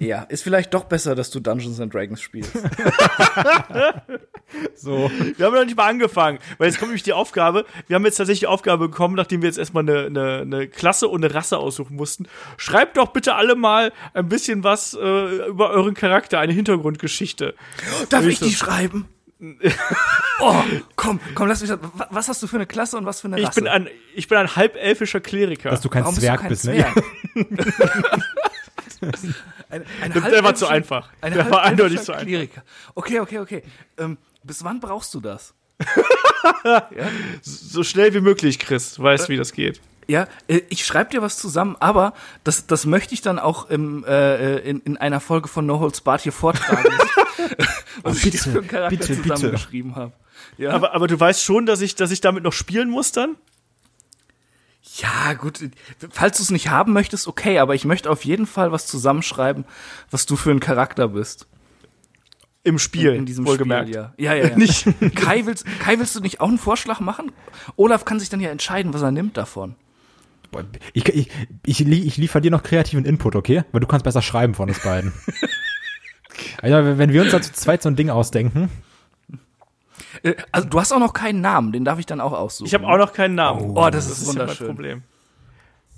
Ja, 0.00 0.22
ist 0.22 0.42
vielleicht 0.42 0.72
doch 0.72 0.84
besser, 0.84 1.14
dass 1.14 1.28
du 1.28 1.40
Dungeons 1.40 1.78
and 1.78 1.92
Dragons 1.92 2.22
spielst. 2.22 2.54
so. 4.74 5.10
Wir 5.36 5.44
haben 5.44 5.54
noch 5.54 5.64
nicht 5.66 5.76
mal 5.76 5.90
angefangen, 5.90 6.38
weil 6.56 6.68
jetzt 6.68 6.78
kommt 6.78 6.88
nämlich 6.88 7.02
die 7.02 7.12
Aufgabe. 7.12 7.66
Wir 7.86 7.96
haben 7.96 8.06
jetzt 8.06 8.16
tatsächlich 8.16 8.40
die 8.40 8.46
Aufgabe 8.46 8.88
bekommen, 8.88 9.14
nachdem 9.14 9.42
wir 9.42 9.50
jetzt 9.50 9.58
erstmal 9.58 9.82
eine, 9.82 10.06
eine, 10.06 10.38
eine 10.38 10.68
Klasse 10.68 11.06
und 11.06 11.22
eine 11.22 11.34
Rasse 11.34 11.58
aussuchen 11.58 11.96
mussten. 11.96 12.28
Schreibt 12.56 12.96
doch 12.96 13.08
bitte 13.08 13.34
alle 13.34 13.56
mal 13.56 13.92
ein 14.14 14.30
bisschen 14.30 14.64
was 14.64 14.94
äh, 14.94 15.48
über 15.48 15.68
euren 15.68 15.92
Charakter, 15.92 16.38
eine 16.38 16.54
Hintergrundgeschichte. 16.54 17.54
Darf 18.08 18.24
ich 18.24 18.40
die 18.40 18.54
schreiben? 18.54 19.06
Oh, 20.40 20.54
komm, 20.96 21.18
komm, 21.34 21.48
lass 21.48 21.62
mich 21.62 21.70
Was 22.10 22.28
hast 22.28 22.42
du 22.42 22.46
für 22.46 22.56
eine 22.56 22.66
Klasse 22.66 22.96
und 22.98 23.06
was 23.06 23.20
für 23.22 23.28
eine 23.28 23.38
Ich 23.40 23.46
Rasse? 23.46 23.60
bin 23.60 23.68
ein, 23.68 23.88
ich 24.14 24.28
bin 24.28 24.36
ein 24.38 24.54
halbelfischer 24.54 25.20
Kleriker. 25.20 25.70
Dass 25.70 25.80
du 25.80 25.88
kein 25.88 26.02
Warum 26.04 26.14
Zwerg 26.14 26.46
bist 26.48 26.64
du 26.66 26.72
kein 26.72 26.86
bist, 26.94 27.04
ne? 27.36 27.46
Zwerg? 27.74 28.20
ein, 29.70 29.84
ein 30.02 30.12
Der- 30.12 30.22
der 30.30 30.44
war 30.44 30.54
zu 30.54 30.66
einfach. 30.66 31.08
Ein 31.20 31.32
Der 31.34 31.50
war 31.50 31.62
eindeutig 31.62 32.02
zu 32.02 32.12
einfach. 32.12 32.26
Kleriker. 32.26 32.62
Okay, 32.94 33.20
okay, 33.20 33.38
okay. 33.38 33.62
Ähm, 33.98 34.18
bis 34.42 34.62
wann 34.64 34.78
brauchst 34.80 35.14
du 35.14 35.20
das? 35.20 35.54
so 37.42 37.82
schnell 37.82 38.12
wie 38.14 38.20
möglich, 38.20 38.58
Chris. 38.58 38.94
Du 38.94 39.02
weißt, 39.02 39.28
wie 39.30 39.36
das 39.36 39.52
geht. 39.52 39.80
Ja, 40.10 40.26
äh, 40.48 40.62
ich 40.70 40.84
schreibe 40.84 41.10
dir 41.10 41.22
was 41.22 41.38
zusammen, 41.38 41.76
aber 41.78 42.14
das, 42.42 42.66
das 42.66 42.84
möchte 42.84 43.14
ich 43.14 43.22
dann 43.22 43.38
auch 43.38 43.70
im, 43.70 44.04
äh, 44.04 44.58
in, 44.58 44.80
in 44.80 44.96
einer 44.96 45.20
Folge 45.20 45.46
von 45.46 45.66
No 45.66 45.78
Holds 45.78 46.00
Barred 46.00 46.22
hier 46.22 46.32
vortragen, 46.32 46.92
was 48.02 48.16
ich 48.16 48.22
dir 48.24 48.30
bitte, 48.32 48.50
für 48.50 48.58
einen 48.58 48.66
Charakter 48.66 48.96
bitte, 48.96 49.14
bitte. 49.14 49.22
zusammengeschrieben 49.22 49.94
habe. 49.94 50.12
Ja. 50.58 50.72
Aber, 50.72 50.94
aber 50.94 51.06
du 51.06 51.18
weißt 51.18 51.44
schon, 51.44 51.64
dass 51.64 51.80
ich, 51.80 51.94
dass 51.94 52.10
ich 52.10 52.20
damit 52.20 52.42
noch 52.42 52.52
spielen 52.52 52.90
muss 52.90 53.12
dann? 53.12 53.36
Ja, 54.96 55.34
gut. 55.34 55.60
Falls 56.10 56.38
du 56.38 56.42
es 56.42 56.50
nicht 56.50 56.70
haben 56.70 56.92
möchtest, 56.92 57.28
okay, 57.28 57.60
aber 57.60 57.76
ich 57.76 57.84
möchte 57.84 58.10
auf 58.10 58.24
jeden 58.24 58.46
Fall 58.46 58.72
was 58.72 58.88
zusammenschreiben, 58.88 59.64
was 60.10 60.26
du 60.26 60.34
für 60.34 60.50
ein 60.50 60.58
Charakter 60.58 61.06
bist. 61.06 61.46
Im 62.64 62.80
Spiel, 62.80 63.14
in 63.14 63.26
diesem 63.26 63.46
wohlgemerkt. 63.46 63.90
Spiel, 63.90 63.94
ja. 63.94 64.12
Ja, 64.18 64.34
ja, 64.34 64.48
ja. 64.48 64.56
Nicht. 64.58 64.86
Kai, 65.14 65.46
willst, 65.46 65.64
Kai, 65.78 66.00
willst 66.00 66.16
du 66.16 66.20
nicht 66.20 66.40
auch 66.40 66.48
einen 66.48 66.58
Vorschlag 66.58 66.98
machen? 66.98 67.30
Olaf 67.76 68.04
kann 68.04 68.18
sich 68.18 68.28
dann 68.28 68.40
ja 68.40 68.50
entscheiden, 68.50 68.92
was 68.92 69.02
er 69.02 69.12
nimmt 69.12 69.36
davon. 69.36 69.76
Ich, 70.92 71.08
ich, 71.08 71.30
ich, 71.64 71.86
ich 71.86 72.16
liefere 72.16 72.40
dir 72.40 72.50
noch 72.50 72.62
kreativen 72.62 73.04
Input, 73.04 73.36
okay? 73.36 73.64
Weil 73.72 73.80
du 73.80 73.86
kannst 73.86 74.04
besser 74.04 74.22
schreiben 74.22 74.54
von 74.54 74.68
uns 74.68 74.80
beiden. 74.82 75.12
also, 76.62 76.98
wenn 76.98 77.12
wir 77.12 77.22
uns 77.22 77.30
da 77.32 77.40
zu 77.40 77.52
zweit 77.52 77.82
so 77.82 77.88
ein 77.88 77.96
Ding 77.96 78.10
ausdenken. 78.10 78.70
Äh, 80.22 80.34
Also, 80.52 80.68
du 80.68 80.80
hast 80.80 80.92
auch 80.92 80.98
noch 80.98 81.12
keinen 81.12 81.40
Namen, 81.40 81.72
den 81.72 81.84
darf 81.84 81.98
ich 81.98 82.06
dann 82.06 82.20
auch 82.20 82.32
aussuchen. 82.32 82.66
Ich 82.66 82.74
habe 82.74 82.86
auch 82.86 82.98
noch 82.98 83.12
keinen 83.12 83.34
Namen. 83.34 83.76
Oh, 83.76 83.90
das 83.90 84.10
ist 84.10 84.20
ja 84.22 84.26
mein 84.32 84.40
wunderschön. 84.40 84.66
Problem. 84.66 85.02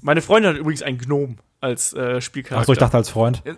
Meine 0.01 0.21
Freundin 0.21 0.53
hat 0.53 0.59
übrigens 0.59 0.83
einen 0.83 0.99
Gnom 0.99 1.39
als 1.61 1.93
äh, 1.95 2.21
Spielcharakter. 2.21 2.61
Achso, 2.63 2.73
ich 2.73 2.79
dachte 2.79 2.97
als 2.97 3.09
Freund. 3.09 3.43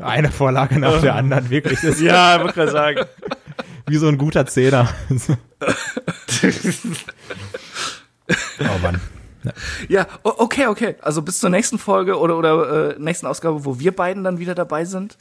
Eine 0.00 0.30
Vorlage 0.30 0.78
nach 0.78 1.00
der 1.00 1.14
anderen, 1.16 1.50
wirklich. 1.50 1.80
Das 1.80 2.00
ja, 2.00 2.36
ich 2.36 2.42
wollte 2.42 2.54
gerade 2.54 2.70
sagen. 2.72 3.00
Wie 3.86 3.96
so 3.96 4.08
ein 4.08 4.18
guter 4.18 4.46
Zehner. 4.46 4.88
oh 8.60 8.78
Mann. 8.82 9.00
Ja, 9.88 10.06
okay, 10.22 10.66
okay. 10.66 10.94
Also 11.02 11.22
bis 11.22 11.40
zur 11.40 11.50
nächsten 11.50 11.78
Folge 11.78 12.18
oder, 12.18 12.38
oder 12.38 12.94
äh, 12.94 12.98
nächsten 12.98 13.26
Ausgabe, 13.26 13.64
wo 13.64 13.78
wir 13.78 13.94
beiden 13.94 14.24
dann 14.24 14.38
wieder 14.38 14.54
dabei 14.54 14.84
sind, 14.84 15.18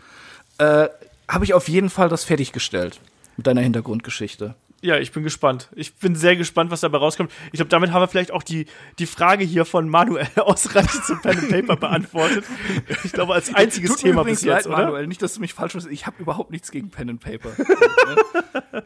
äh, 0.57 0.87
habe 1.27 1.45
ich 1.45 1.53
auf 1.53 1.67
jeden 1.67 1.89
Fall 1.89 2.09
das 2.09 2.23
fertiggestellt. 2.23 2.99
Mit 3.37 3.47
deiner 3.47 3.61
Hintergrundgeschichte. 3.61 4.55
Ja, 4.83 4.97
ich 4.97 5.11
bin 5.11 5.23
gespannt. 5.23 5.69
Ich 5.75 5.93
bin 5.93 6.15
sehr 6.15 6.35
gespannt, 6.35 6.71
was 6.71 6.81
dabei 6.81 6.97
rauskommt. 6.97 7.31
Ich 7.47 7.57
glaube, 7.57 7.69
damit 7.69 7.91
haben 7.91 8.01
wir 8.01 8.07
vielleicht 8.07 8.31
auch 8.31 8.41
die, 8.41 8.65
die 8.97 9.05
Frage 9.05 9.43
hier 9.43 9.63
von 9.65 9.87
Manuel 9.87 10.27
ausreichend 10.37 11.05
zum 11.05 11.21
Pen 11.21 11.37
and 11.37 11.49
Paper 11.49 11.75
beantwortet. 11.75 12.43
Ich 13.03 13.11
glaube, 13.11 13.33
als 13.33 13.53
einziges 13.53 13.91
Tut 13.91 13.99
Thema 13.99 14.21
übrigens 14.21 14.39
bis 14.39 14.47
jetzt, 14.47 14.65
leid, 14.65 14.67
oder? 14.67 14.85
Manuel, 14.85 15.07
nicht, 15.07 15.21
dass 15.21 15.35
du 15.35 15.39
mich 15.39 15.53
falsch 15.53 15.73
verstehst. 15.73 15.93
Ich 15.93 16.07
habe 16.07 16.15
überhaupt 16.19 16.49
nichts 16.49 16.71
gegen 16.71 16.89
Pen 16.89 17.11
and 17.11 17.19
Paper. 17.19 17.51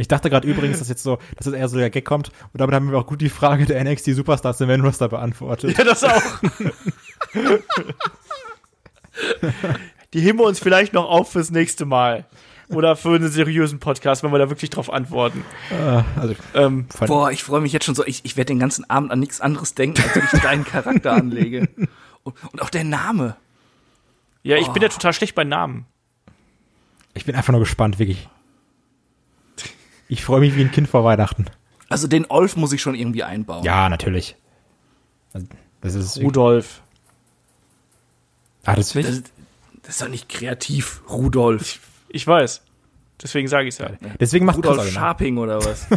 Ich 0.00 0.06
dachte 0.06 0.30
gerade 0.30 0.46
übrigens, 0.46 0.78
dass 0.78 0.88
jetzt 0.88 1.02
so, 1.02 1.18
dass 1.36 1.46
jetzt 1.46 1.56
eher 1.56 1.68
so 1.68 1.76
der 1.76 1.90
Gag 1.90 2.04
kommt. 2.04 2.28
Und 2.52 2.60
damit 2.60 2.72
haben 2.72 2.88
wir 2.88 2.98
auch 2.98 3.06
gut 3.06 3.20
die 3.20 3.28
Frage 3.28 3.66
der 3.66 3.82
NXT 3.82 4.14
Superstars 4.14 4.60
Main 4.60 4.80
Roster 4.80 5.08
beantwortet. 5.08 5.76
Ja, 5.76 5.82
das 5.82 6.04
auch. 6.04 6.22
Die 10.14 10.20
heben 10.20 10.38
wir 10.38 10.44
uns 10.46 10.60
vielleicht 10.60 10.92
noch 10.92 11.08
auf 11.08 11.32
fürs 11.32 11.50
nächste 11.50 11.84
Mal. 11.84 12.26
Oder 12.70 12.96
für 12.96 13.14
einen 13.14 13.30
seriösen 13.30 13.78
Podcast, 13.80 14.22
wenn 14.22 14.30
wir 14.32 14.38
da 14.38 14.50
wirklich 14.50 14.68
drauf 14.70 14.92
antworten. 14.92 15.42
Also, 16.20 16.34
Ähm, 16.54 16.86
Boah, 17.06 17.30
ich 17.30 17.42
freue 17.42 17.60
mich 17.62 17.72
jetzt 17.72 17.86
schon 17.86 17.94
so. 17.94 18.04
Ich, 18.04 18.24
ich 18.24 18.36
werde 18.36 18.48
den 18.48 18.58
ganzen 18.58 18.88
Abend 18.90 19.10
an 19.10 19.20
nichts 19.20 19.40
anderes 19.40 19.74
denken, 19.74 20.02
als 20.02 20.14
wenn 20.16 20.24
ich 20.32 20.40
deinen 20.42 20.64
Charakter 20.64 21.12
anlege. 21.12 21.68
Und, 22.24 22.34
und 22.52 22.60
auch 22.60 22.68
der 22.68 22.84
Name. 22.84 23.36
ja, 24.42 24.56
ich 24.58 24.68
bin 24.68 24.82
ja 24.82 24.88
total 24.90 25.14
schlecht 25.14 25.34
bei 25.34 25.44
Namen. 25.44 25.86
ich 27.14 27.24
bin 27.24 27.34
einfach 27.34 27.52
nur 27.52 27.60
gespannt, 27.60 27.98
wirklich. 27.98 28.28
Ich 30.08 30.22
freue 30.24 30.40
mich 30.40 30.54
wie 30.56 30.60
ein 30.62 30.70
Kind 30.72 30.88
vor 30.88 31.04
Weihnachten. 31.04 31.46
Also 31.88 32.06
den 32.06 32.26
Olf 32.30 32.56
muss 32.56 32.72
ich 32.72 32.82
schon 32.82 32.94
irgendwie 32.94 33.22
einbauen. 33.22 33.64
Ja, 33.64 33.88
natürlich. 33.88 34.36
Also, 35.32 35.46
Das 35.80 35.94
ist. 35.94 36.18
Rudolf. 36.20 36.82
Ah, 38.64 38.74
das 38.76 38.92
Das, 38.92 39.06
ist- 39.06 39.32
das 39.82 39.90
ist 39.94 40.02
doch 40.02 40.08
nicht 40.08 40.28
kreativ, 40.28 41.00
Rudolf. 41.08 41.62
Ich 41.62 41.80
weiß. 42.26 42.62
Deswegen 43.22 43.48
sage 43.48 43.66
ich 43.68 43.74
es 43.74 43.78
ja. 43.78 43.90
Deswegen 44.20 44.46
macht 44.46 44.58
Rudolf 44.58 44.78
auch 44.78 44.82
immer. 44.82 44.92
Scharping 44.92 45.38
oder 45.38 45.58
was? 45.64 45.86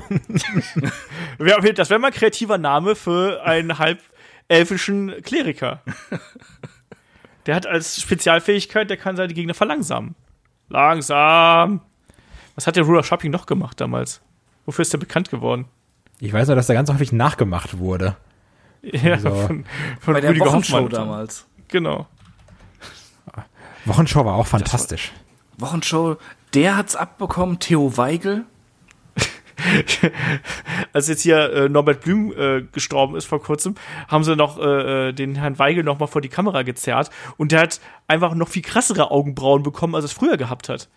Das 1.75 1.89
wäre 1.89 1.99
mal 1.99 2.07
ein 2.07 2.13
kreativer 2.13 2.57
Name 2.57 2.95
für 2.95 3.43
einen 3.43 3.77
halbelfischen 3.77 5.21
Kleriker. 5.23 5.81
Der 7.45 7.55
hat 7.55 7.65
als 7.67 8.01
Spezialfähigkeit, 8.01 8.89
der 8.89 8.97
kann 8.97 9.15
seine 9.15 9.33
Gegner 9.33 9.53
verlangsamen. 9.53 10.15
Langsam. 10.69 11.81
Was 12.55 12.67
hat 12.67 12.75
der 12.75 12.83
Rudolf 12.83 13.05
Shopping 13.05 13.31
noch 13.31 13.45
gemacht 13.45 13.79
damals? 13.81 14.21
Wofür 14.65 14.83
ist 14.83 14.93
der 14.93 14.97
bekannt 14.99 15.29
geworden? 15.29 15.65
Ich 16.19 16.31
weiß 16.33 16.47
nur, 16.47 16.55
dass 16.55 16.67
der 16.67 16.75
ganz 16.75 16.91
häufig 16.91 17.11
nachgemacht 17.11 17.77
wurde. 17.77 18.15
Ja, 18.83 19.17
So. 19.19 19.29
von, 19.31 19.65
von 19.99 20.13
Bei 20.13 20.21
der 20.21 20.31
Rüdiger 20.31 20.45
Wochenshow 20.47 20.77
Hoffmann. 20.77 20.91
damals. 20.91 21.45
Genau. 21.67 22.07
Wochenshow 23.85 24.23
war 24.25 24.35
auch 24.35 24.47
fantastisch. 24.47 25.11
Wochenshow, 25.61 26.17
der 26.53 26.77
hat's 26.77 26.95
abbekommen, 26.95 27.59
Theo 27.59 27.97
Weigel. 27.97 28.45
Als 30.93 31.07
jetzt 31.07 31.21
hier 31.21 31.53
äh, 31.53 31.69
Norbert 31.69 32.01
Blüm 32.01 32.33
äh, 32.35 32.63
gestorben 32.71 33.15
ist 33.15 33.25
vor 33.25 33.41
kurzem, 33.41 33.75
haben 34.07 34.23
sie 34.23 34.35
noch 34.35 34.57
äh, 34.57 35.09
äh, 35.09 35.13
den 35.13 35.35
Herrn 35.35 35.59
Weigel 35.59 35.83
noch 35.83 35.99
mal 35.99 36.07
vor 36.07 36.21
die 36.21 36.29
Kamera 36.29 36.63
gezerrt 36.63 37.11
und 37.37 37.51
der 37.51 37.61
hat 37.61 37.79
einfach 38.07 38.33
noch 38.33 38.47
viel 38.47 38.63
krassere 38.63 39.11
Augenbrauen 39.11 39.63
bekommen, 39.63 39.95
als 39.95 40.05
er 40.05 40.07
es 40.07 40.13
früher 40.13 40.37
gehabt 40.37 40.69
hat. 40.69 40.89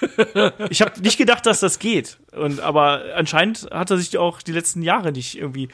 ich 0.70 0.82
habe 0.82 1.00
nicht 1.00 1.18
gedacht, 1.18 1.44
dass 1.46 1.60
das 1.60 1.78
geht. 1.78 2.18
Und 2.32 2.60
aber 2.60 3.02
anscheinend 3.14 3.68
hat 3.70 3.90
er 3.90 3.98
sich 3.98 4.16
auch 4.18 4.40
die 4.40 4.52
letzten 4.52 4.82
Jahre 4.82 5.12
nicht 5.12 5.36
irgendwie 5.36 5.68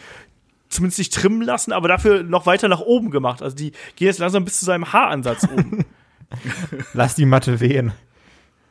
zumindest 0.69 0.99
nicht 0.99 1.15
trimmen 1.15 1.43
lassen, 1.43 1.73
aber 1.73 1.89
dafür 1.89 2.23
noch 2.23 2.47
weiter 2.47 2.69
nach 2.69 2.81
oben 2.81 3.11
gemacht. 3.11 3.43
Also 3.43 3.57
die 3.57 3.73
gehen 3.95 4.09
jetzt 4.09 4.19
langsam 4.19 4.45
bis 4.45 4.59
zu 4.59 4.65
seinem 4.65 4.93
Haaransatz 4.93 5.45
oben. 5.45 5.85
Lass 6.95 7.15
die 7.15 7.27
Matte 7.27 7.61
wehen. 7.61 7.93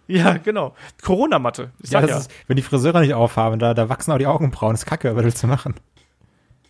ja, 0.08 0.38
genau. 0.38 0.76
Corona-Matte. 1.04 1.72
Ja, 1.84 2.06
ja. 2.06 2.18
Ist, 2.18 2.32
wenn 2.48 2.56
die 2.58 2.62
Friseure 2.62 3.00
nicht 3.02 3.14
aufhaben, 3.14 3.60
da, 3.60 3.74
da 3.74 3.90
wachsen 3.90 4.12
auch 4.12 4.18
die 4.18 4.28
Augenbrauen. 4.28 4.74
Das 4.74 4.82
ist 4.82 4.86
kacke, 4.86 5.16
was 5.16 5.24
willst 5.24 5.42
du 5.44 5.48
machen? 5.48 5.76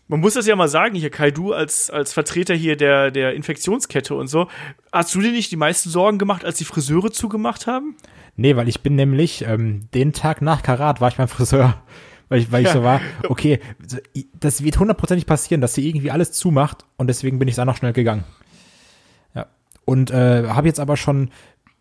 Man 0.08 0.20
muss 0.20 0.36
das 0.36 0.46
ja 0.46 0.56
mal 0.56 0.68
sagen, 0.68 0.94
hier 0.96 1.10
Kai, 1.10 1.32
du 1.32 1.52
als, 1.52 1.90
als 1.90 2.14
Vertreter 2.14 2.54
hier 2.54 2.78
der, 2.78 3.10
der 3.10 3.34
Infektionskette 3.34 4.14
und 4.14 4.28
so, 4.28 4.48
hast 4.94 5.16
du 5.16 5.20
dir 5.22 5.32
nicht 5.32 5.52
die 5.52 5.56
meisten 5.56 5.90
Sorgen 5.90 6.20
gemacht, 6.20 6.46
als 6.46 6.60
die 6.60 6.66
Friseure 6.66 7.12
zugemacht 7.12 7.66
haben? 7.66 7.96
Nee, 8.36 8.56
weil 8.56 8.68
ich 8.68 8.82
bin 8.82 8.94
nämlich, 8.96 9.44
ähm, 9.48 9.88
den 9.96 10.14
Tag 10.14 10.44
nach 10.44 10.62
Karat 10.62 11.02
war 11.02 11.08
ich 11.10 11.16
beim 11.16 11.28
Friseur. 11.28 11.82
Weil 12.28 12.40
ich, 12.40 12.52
weil 12.52 12.62
ich 12.64 12.70
Ja. 12.70 12.74
so 12.74 12.84
war, 12.84 13.02
okay, 13.30 13.60
das 14.40 14.64
wird 14.64 14.80
hundertprozentig 14.80 15.28
passieren, 15.28 15.62
dass 15.62 15.76
sie 15.76 15.88
irgendwie 15.88 16.10
alles 16.10 16.32
zumacht 16.32 16.84
und 16.98 17.06
deswegen 17.06 17.38
bin 17.38 17.48
ich 17.48 17.54
da 17.54 17.66
noch 17.66 17.78
schnell 17.78 17.94
gegangen. 17.94 18.24
Ja. 19.86 19.94
Und 19.94 20.12
äh, 20.12 20.48
habe 20.48 20.68
jetzt 20.68 20.80
aber 20.80 20.98
schon, 20.98 21.30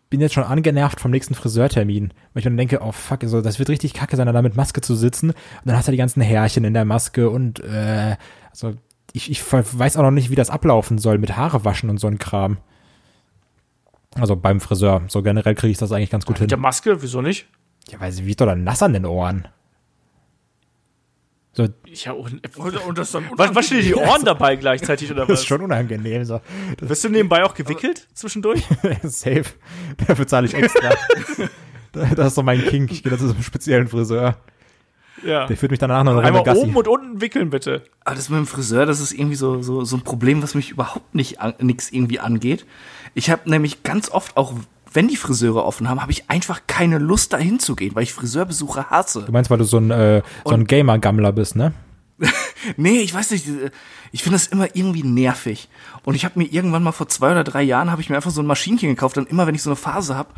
bin 0.09 0.21
jetzt 0.21 0.33
schon 0.33 0.43
angenervt 0.43 0.99
vom 0.99 1.11
nächsten 1.11 1.35
Friseurtermin, 1.35 2.09
weil 2.33 2.39
ich 2.39 2.43
dann 2.43 2.57
denke, 2.57 2.79
oh 2.81 2.91
fuck, 2.91 3.23
also 3.23 3.41
das 3.41 3.59
wird 3.59 3.69
richtig 3.69 3.93
kacke 3.93 4.15
sein, 4.15 4.27
da 4.27 4.41
mit 4.41 4.55
Maske 4.55 4.81
zu 4.81 4.95
sitzen. 4.95 5.31
Und 5.31 5.37
dann 5.65 5.75
hast 5.75 5.87
du 5.87 5.91
die 5.91 5.97
ganzen 5.97 6.21
Härchen 6.21 6.63
in 6.63 6.73
der 6.73 6.85
Maske 6.85 7.29
und 7.29 7.59
äh, 7.63 8.15
also 8.51 8.73
ich, 9.13 9.31
ich 9.31 9.41
weiß 9.51 9.97
auch 9.97 10.03
noch 10.03 10.11
nicht, 10.11 10.29
wie 10.29 10.35
das 10.35 10.49
ablaufen 10.49 10.97
soll 10.97 11.17
mit 11.17 11.37
Haare 11.37 11.63
waschen 11.63 11.89
und 11.89 11.99
so 11.99 12.07
ein 12.07 12.19
Kram. 12.19 12.57
Also 14.15 14.35
beim 14.35 14.59
Friseur. 14.59 15.03
So 15.07 15.21
generell 15.21 15.55
kriege 15.55 15.71
ich 15.71 15.77
das 15.77 15.91
eigentlich 15.91 16.09
ganz 16.09 16.25
gut 16.25 16.37
hin. 16.37 16.45
Mit 16.45 16.51
der 16.51 16.57
Maske, 16.57 17.01
wieso 17.01 17.21
nicht? 17.21 17.47
Ja, 17.89 17.99
weil 17.99 18.11
sie 18.11 18.25
wird 18.25 18.41
doch 18.41 18.45
dann 18.45 18.63
nass 18.63 18.81
an 18.81 18.93
den 18.93 19.05
Ohren. 19.05 19.47
So, 21.55 21.67
Ja, 21.87 22.11
und, 22.11 22.41
Und 22.85 22.97
das 22.97 23.11
dann 23.11 23.25
was, 23.37 23.55
wasch 23.55 23.69
dir 23.69 23.81
die 23.81 23.95
Ohren 23.95 24.25
dabei 24.25 24.57
gleichzeitig 24.57 25.09
oder 25.09 25.21
das 25.25 25.29
was? 25.29 25.39
ist 25.41 25.45
schon 25.47 25.61
unangenehm. 25.61 26.25
So. 26.25 26.41
Das 26.77 26.89
Wirst 26.89 27.03
du 27.05 27.09
nebenbei 27.09 27.43
auch 27.45 27.53
gewickelt 27.53 28.07
zwischendurch? 28.13 28.63
ist 29.03 29.19
safe. 29.21 29.45
Dafür 30.07 30.27
zahle 30.27 30.47
ich 30.47 30.53
extra. 30.53 30.91
das 31.93 32.27
ist 32.27 32.37
doch 32.37 32.43
mein 32.43 32.61
King. 32.65 32.89
Ich 32.91 33.03
gehe 33.03 33.11
da 33.11 33.17
zu 33.17 33.27
so 33.27 33.33
einem 33.33 33.43
speziellen 33.43 33.87
Friseur. 33.87 34.37
Ja. 35.23 35.47
Der 35.47 35.55
führt 35.55 35.71
mich 35.71 35.79
danach 35.79 36.03
noch 36.03 36.11
eine 36.11 36.15
Runde 36.19 36.27
Einmal 36.27 36.43
Gassi. 36.43 36.59
oben 36.61 36.75
und 36.75 36.87
unten 36.89 37.21
wickeln, 37.21 37.49
bitte. 37.49 37.83
Aber 38.03 38.15
das 38.15 38.29
mit 38.29 38.37
dem 38.37 38.45
Friseur, 38.45 38.85
das 38.85 38.99
ist 38.99 39.13
irgendwie 39.13 39.35
so, 39.37 39.61
so, 39.61 39.83
so 39.85 39.95
ein 39.95 40.01
Problem, 40.01 40.43
was 40.43 40.55
mich 40.55 40.71
überhaupt 40.71 41.15
nicht 41.15 41.39
an, 41.39 41.53
nix 41.61 41.89
irgendwie 41.91 42.19
angeht. 42.19 42.65
Ich 43.13 43.29
habe 43.29 43.49
nämlich 43.49 43.81
ganz 43.83 44.11
oft, 44.11 44.35
auch 44.35 44.53
wenn 44.95 45.07
die 45.07 45.15
Friseure 45.17 45.63
offen 45.65 45.87
haben, 45.89 46.01
habe 46.01 46.11
ich 46.11 46.29
einfach 46.29 46.61
keine 46.67 46.97
Lust 46.97 47.33
dahin 47.33 47.59
zu 47.59 47.75
gehen, 47.75 47.93
weil 47.95 48.03
ich 48.03 48.13
Friseurbesuche 48.13 48.89
hasse. 48.89 49.23
Du 49.23 49.31
meinst, 49.31 49.51
weil 49.51 49.57
du 49.59 49.63
so 49.65 49.77
ein, 49.77 49.91
äh, 49.91 50.21
so 50.45 50.53
ein 50.55 50.65
Gamer-Gammler 50.65 51.31
bist, 51.31 51.55
ne? 51.55 51.73
Nee, 52.77 53.01
ich 53.01 53.13
weiß 53.13 53.29
nicht, 53.31 53.47
äh, 53.47 53.69
ich 54.11 54.23
finde 54.23 54.37
das 54.39 54.47
immer 54.47 54.75
irgendwie 54.75 55.03
nervig. 55.03 55.69
Und 56.03 56.15
ich 56.15 56.25
habe 56.25 56.39
mir 56.39 56.45
irgendwann 56.45 56.81
mal 56.81 56.93
vor 56.93 57.07
zwei 57.09 57.31
oder 57.31 57.43
drei 57.43 57.61
Jahren, 57.61 57.91
habe 57.91 58.01
ich 58.01 58.09
mir 58.09 58.15
einfach 58.15 58.31
so 58.31 58.41
ein 58.41 58.47
Maschinchen 58.47 58.89
gekauft. 58.89 59.17
Und 59.19 59.29
immer 59.29 59.45
wenn 59.45 59.53
ich 59.53 59.61
so 59.61 59.69
eine 59.69 59.75
Phase 59.75 60.15
habe, 60.15 60.29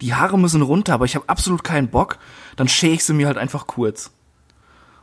die 0.00 0.14
Haare 0.14 0.36
müssen 0.38 0.62
runter, 0.62 0.94
aber 0.94 1.04
ich 1.04 1.14
habe 1.14 1.28
absolut 1.28 1.62
keinen 1.62 1.88
Bock, 1.88 2.18
dann 2.56 2.66
schäle 2.68 2.94
ich 2.94 3.04
sie 3.04 3.12
mir 3.12 3.26
halt 3.28 3.38
einfach 3.38 3.66
kurz. 3.68 4.10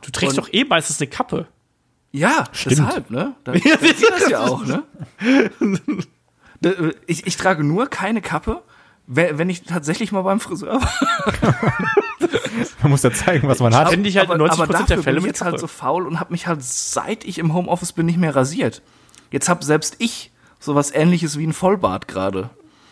Du 0.02 0.10
trägst 0.10 0.36
Und- 0.38 0.46
doch 0.48 0.52
eh 0.52 0.64
meistens 0.64 1.00
eine 1.00 1.08
Kappe. 1.08 1.46
Ja, 2.12 2.44
Stimmt. 2.52 2.78
deshalb, 2.78 3.10
ne? 3.10 3.34
Da, 3.44 3.52
da 3.52 3.58
geht 3.58 4.10
das 4.10 4.28
ja 4.28 4.40
auch, 4.40 4.64
ne? 4.66 4.82
Äh, 6.62 6.92
Ich, 7.06 7.26
ich 7.26 7.36
trage 7.36 7.62
nur 7.64 7.86
keine 7.88 8.22
Kappe, 8.22 8.62
we- 9.06 9.32
wenn 9.38 9.48
ich 9.50 9.62
tatsächlich 9.62 10.12
mal 10.12 10.22
beim 10.22 10.40
Friseur 10.40 10.80
war. 10.80 11.74
Man 12.82 12.90
muss 12.90 13.02
ja 13.02 13.10
zeigen, 13.10 13.48
was 13.48 13.58
man 13.60 13.74
hat. 13.74 13.88
Finde 13.90 14.08
ich 14.08 14.16
halt 14.16 14.30
in 14.30 14.36
90% 14.40 14.50
aber 14.52 14.66
der 14.66 14.78
dafür 14.80 15.02
Fälle 15.02 15.16
bin 15.20 15.24
ich 15.24 15.36
jetzt 15.36 15.42
halt 15.42 15.58
so 15.58 15.66
faul 15.66 16.06
und 16.06 16.20
habe 16.20 16.32
mich 16.32 16.46
halt 16.46 16.62
seit 16.62 17.24
ich 17.24 17.38
im 17.38 17.52
Homeoffice 17.54 17.92
bin 17.92 18.06
nicht 18.06 18.18
mehr 18.18 18.36
rasiert. 18.36 18.82
Jetzt 19.30 19.48
hab 19.48 19.64
selbst 19.64 19.96
ich 19.98 20.30
sowas 20.60 20.92
ähnliches 20.94 21.36
wie 21.38 21.46
ein 21.46 21.52
Vollbart 21.52 22.06
gerade. 22.06 22.50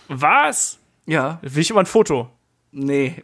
Was? 0.08 0.78
Ja, 1.06 1.38
Will 1.42 1.60
ich 1.62 1.70
immer 1.70 1.80
ein 1.80 1.86
Foto. 1.86 2.28
nee. 2.72 3.16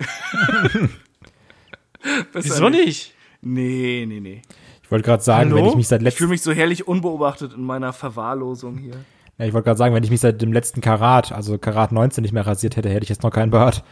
Wieso 2.32 2.68
nicht? 2.68 3.14
Nee, 3.41 4.05
nee, 4.07 4.20
nee. 4.20 4.43
Ich 4.82 4.91
wollte 4.91 5.05
gerade 5.05 5.22
sagen, 5.22 5.51
Hallo? 5.51 5.57
wenn 5.62 5.70
ich 5.70 5.76
mich 5.76 5.89
seit 5.89 6.01
Ich 6.01 6.05
letztem, 6.05 6.18
fühle 6.18 6.30
mich 6.30 6.43
so 6.43 6.53
herrlich 6.53 6.86
unbeobachtet 6.89 7.53
in 7.55 7.62
meiner 7.64 7.93
Verwahrlosung 7.93 8.78
hier. 8.78 8.95
Ja, 9.39 9.47
ich 9.47 9.53
wollte 9.53 9.66
gerade 9.66 9.78
sagen, 9.78 9.95
wenn 9.95 10.03
ich 10.03 10.11
mich 10.11 10.20
seit 10.20 10.43
dem 10.43 10.53
letzten 10.53 10.80
Karat, 10.80 11.30
also 11.32 11.59
Karat 11.59 11.93
19 11.93 12.22
nicht 12.22 12.32
mehr 12.32 12.47
rasiert 12.47 12.76
hätte, 12.76 12.91
hätte 12.91 13.05
ich 13.05 13.09
jetzt 13.09 13.22
noch 13.22 13.30
keinen 13.30 13.51
Bart. 13.51 13.84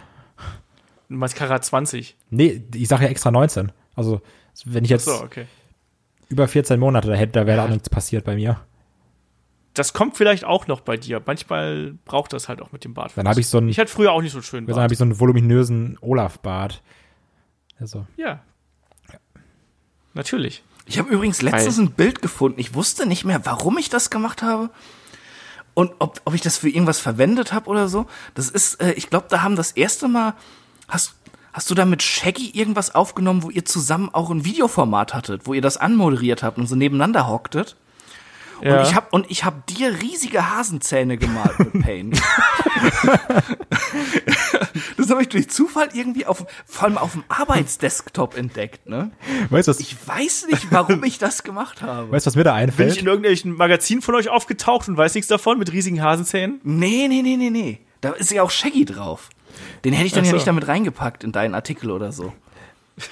Du 1.09 1.15
meinst 1.15 1.37
Karat 1.37 1.65
20. 1.65 2.17
Nee, 2.31 2.65
ich 2.75 2.89
sage 2.89 3.05
ja 3.05 3.11
extra 3.11 3.31
19. 3.31 3.71
Also, 3.95 4.21
wenn 4.65 4.85
ich 4.85 4.91
jetzt 4.91 5.05
So, 5.05 5.23
okay. 5.23 5.47
über 6.29 6.49
14 6.49 6.81
Monate 6.81 7.09
da 7.09 7.15
hätte, 7.15 7.33
da 7.33 7.47
wäre 7.47 7.63
auch 7.63 7.69
nichts 7.69 7.89
passiert 7.89 8.25
bei 8.25 8.35
mir. 8.35 8.61
Das 9.75 9.93
kommt 9.93 10.17
vielleicht 10.17 10.45
auch 10.45 10.67
noch 10.67 10.81
bei 10.81 10.97
dir. 10.97 11.23
Manchmal 11.25 11.95
braucht 12.07 12.33
das 12.33 12.49
halt 12.49 12.61
auch 12.61 12.73
mit 12.73 12.83
dem 12.83 12.95
Bart. 12.95 13.13
Dann 13.15 13.29
habe 13.29 13.39
ich 13.39 13.47
so 13.47 13.59
einen, 13.59 13.69
Ich 13.69 13.79
hatte 13.79 13.93
früher 13.93 14.11
auch 14.13 14.23
nicht 14.23 14.33
so 14.33 14.39
einen 14.39 14.43
schönen 14.43 14.67
dann 14.67 14.75
habe 14.77 14.83
Bart. 14.85 14.93
ich 14.93 14.99
so 14.99 15.05
einen 15.05 15.21
voluminösen 15.21 15.97
Olaf-Bart. 16.01 16.83
Also, 17.79 18.07
Ja. 18.17 18.41
Natürlich. 20.15 20.65
Ich 20.87 20.99
habe 20.99 21.11
übrigens 21.11 21.43
letztens 21.43 21.79
ein 21.79 21.91
Bild 21.91 22.23
gefunden. 22.23 22.59
Ich 22.59 22.75
wusste 22.75 23.07
nicht 23.07 23.25
mehr, 23.25 23.45
warum 23.45 23.77
ich 23.77 23.91
das 23.91 24.09
gemacht 24.09 24.43
habe 24.43 24.71
und 25.77 25.93
ob, 25.99 26.23
ob 26.25 26.33
ich 26.33 26.41
das 26.41 26.57
für 26.57 26.71
irgendwas 26.71 26.99
verwendet 26.99 27.53
habe 27.53 27.69
oder 27.69 27.87
so. 27.87 28.07
Das 28.35 28.49
ist, 28.49 28.81
äh, 28.81 28.93
ich 28.93 29.11
glaube, 29.11 29.27
da 29.29 29.43
haben 29.43 29.57
das 29.57 29.73
erste 29.73 30.09
Mal, 30.09 30.33
hast, 30.89 31.17
hast 31.53 31.69
du 31.71 31.75
da 31.75 31.85
mit 31.85 32.03
Shaggy 32.03 32.49
irgendwas 32.59 32.95
aufgenommen, 32.95 33.43
wo 33.43 33.51
ihr 33.51 33.67
zusammen 33.67 34.09
auch 34.11 34.31
ein 34.31 34.47
Videoformat 34.47 35.13
hattet, 35.13 35.47
wo 35.47 35.53
ihr 35.53 35.61
das 35.61 35.77
anmoderiert 35.77 36.43
habt 36.43 36.57
und 36.57 36.67
so 36.67 36.77
nebeneinander 36.77 37.29
hocktet? 37.29 37.77
Ja. 38.63 38.79
Und 38.81 38.87
ich 38.89 38.95
habe 38.95 39.07
und 39.11 39.31
ich 39.31 39.45
habe 39.45 39.63
dir 39.69 40.01
riesige 40.03 40.51
Hasenzähne 40.51 41.19
gemalt 41.19 41.59
mit 41.59 41.83
Paint. 41.83 42.21
das 44.97 45.11
habe 45.11 45.23
ich 45.23 45.29
durch 45.29 45.49
Zufall 45.51 45.89
irgendwie 45.93 46.27
auf 46.27 46.47
vor 46.65 46.89
allem 46.89 46.99
auf 46.99 47.13
dem 47.13 47.25
Arbeitsdesktop 47.29 48.37
entdeckt, 48.37 48.89
ne? 48.89 49.11
weißt 49.51 49.69
du, 49.69 49.71
was, 49.71 49.81
Ich 49.81 49.97
weiß 50.07 50.47
nicht, 50.51 50.69
warum 50.71 51.05
ich 51.05 51.19
das 51.19 51.43
gemacht 51.43 51.83
habe. 51.83 52.11
weißt, 52.11 52.27
du, 52.27 52.29
was 52.29 52.37
mir 52.37 52.45
da 52.45 52.53
Bin 52.55 52.65
ich 52.65 52.69
einfällt? 52.71 52.97
in 52.99 53.07
irgendwelchen 53.07 53.53
Magazinen 53.57 54.03
von 54.03 54.15
euch 54.15 54.29
aufgetaucht 54.29 54.89
und 54.89 54.97
weiß 54.97 55.15
nichts 55.15 55.29
davon 55.29 55.59
mit 55.59 55.73
riesigen 55.73 56.03
Hasenzähnen? 56.03 56.61
Nee, 56.65 57.07
nee, 57.09 57.23
nee, 57.23 57.37
nee, 57.37 57.51
nee. 57.51 57.79
Da 58.01 58.11
ist 58.13 58.31
ja 58.31 58.43
auch 58.43 58.51
Shaggy 58.51 58.85
drauf. 58.85 59.31
Den 59.85 59.93
hätte 59.93 60.07
ich 60.07 60.13
dann 60.13 60.23
Ach 60.23 60.27
ja 60.27 60.31
so. 60.31 60.37
nicht 60.37 60.47
damit 60.47 60.69
reingepackt 60.69 61.25
in 61.25 61.33
deinen 61.33 61.55
Artikel 61.55 61.91
oder 61.91 62.13
so. 62.13 62.33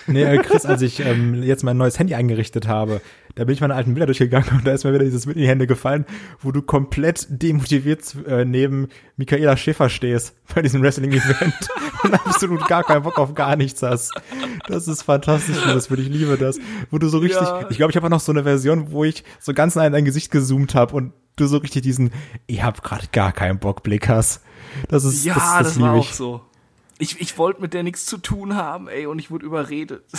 Nee, 0.06 0.22
äh, 0.24 0.38
Chris, 0.38 0.64
als 0.64 0.80
ich 0.82 1.00
ähm, 1.00 1.42
jetzt 1.42 1.62
mein 1.62 1.76
neues 1.76 1.98
Handy 1.98 2.14
eingerichtet 2.14 2.66
habe, 2.68 3.00
da 3.36 3.44
bin 3.44 3.54
ich 3.54 3.60
meine 3.60 3.74
alten 3.74 3.94
Bilder 3.94 4.06
durchgegangen 4.06 4.48
und 4.58 4.66
da 4.66 4.72
ist 4.72 4.84
mir 4.84 4.92
wieder 4.94 5.04
dieses 5.04 5.24
Bild 5.26 5.36
in 5.36 5.42
die 5.42 5.48
Hände 5.48 5.66
gefallen, 5.66 6.06
wo 6.40 6.52
du 6.52 6.62
komplett 6.62 7.26
demotiviert 7.30 8.14
äh, 8.26 8.44
neben 8.44 8.88
Michaela 9.16 9.56
Schäfer 9.56 9.88
stehst 9.88 10.34
bei 10.54 10.62
diesem 10.62 10.82
Wrestling-Event 10.82 11.68
und 12.04 12.14
absolut 12.14 12.66
gar 12.68 12.84
keinen 12.84 13.02
Bock 13.02 13.18
auf 13.18 13.34
gar 13.34 13.56
nichts 13.56 13.82
hast. 13.82 14.12
Das 14.68 14.86
ist 14.88 15.02
fantastisch, 15.02 15.56
das 15.64 15.90
würde 15.90 16.02
ich 16.02 16.08
liebe 16.08 16.36
das. 16.36 16.58
Wo 16.90 16.98
du 16.98 17.08
so 17.08 17.18
richtig, 17.18 17.42
Ja. 17.42 17.66
ich 17.70 17.76
glaube, 17.76 17.90
ich 17.90 17.96
habe 17.96 18.06
auch 18.06 18.10
noch 18.10 18.20
so 18.20 18.32
eine 18.32 18.44
Version, 18.44 18.90
wo 18.92 19.04
ich 19.04 19.24
so 19.40 19.52
ganz 19.52 19.74
nah 19.74 19.86
in 19.86 19.92
dein 19.92 20.04
Gesicht 20.04 20.30
gezoomt 20.30 20.74
habe 20.74 20.94
und 20.94 21.12
du 21.36 21.46
so 21.46 21.56
richtig 21.58 21.82
diesen, 21.82 22.12
ich 22.46 22.62
habe 22.62 22.80
gerade 22.82 23.06
gar 23.10 23.32
keinen 23.32 23.58
Bock 23.58 23.82
Blick 23.82 24.08
hast. 24.08 24.42
Das 24.88 25.04
ist, 25.04 25.24
Ja, 25.24 25.34
das, 25.34 25.42
das, 25.44 25.58
das, 25.74 25.80
war 25.80 25.88
liebe 25.94 26.00
auch 26.00 26.08
ich. 26.10 26.14
so. 26.14 26.40
Ich, 26.98 27.20
ich 27.20 27.36
wollte 27.38 27.60
mit 27.60 27.74
der 27.74 27.82
nichts 27.82 28.06
zu 28.06 28.18
tun 28.18 28.54
haben, 28.54 28.86
ey, 28.88 29.06
und 29.06 29.18
ich 29.18 29.30
wurde 29.30 29.46
überredet. 29.46 30.04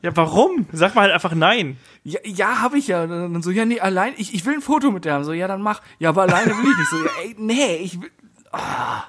Ja, 0.00 0.16
warum? 0.16 0.66
Sag 0.72 0.94
mal 0.94 1.02
halt 1.02 1.12
einfach 1.12 1.34
nein. 1.34 1.76
Ja, 2.04 2.20
ja 2.24 2.60
habe 2.60 2.78
ich 2.78 2.86
ja. 2.86 3.02
Und 3.02 3.10
dann 3.10 3.42
so, 3.42 3.50
ja, 3.50 3.64
nee, 3.64 3.80
allein, 3.80 4.14
ich, 4.16 4.32
ich 4.32 4.46
will 4.46 4.54
ein 4.54 4.62
Foto 4.62 4.90
mit 4.90 5.04
der 5.04 5.14
haben. 5.14 5.24
So, 5.24 5.32
ja, 5.32 5.48
dann 5.48 5.60
mach. 5.60 5.82
Ja, 5.98 6.10
aber 6.10 6.22
alleine 6.22 6.52
will 6.52 6.70
ich 6.70 6.78
nicht. 6.78 6.90
So, 6.90 6.96
ja, 6.96 7.10
ey, 7.22 7.36
nee, 7.36 7.76
ich 7.76 8.00
will. 8.00 8.10
Ah. 8.52 9.04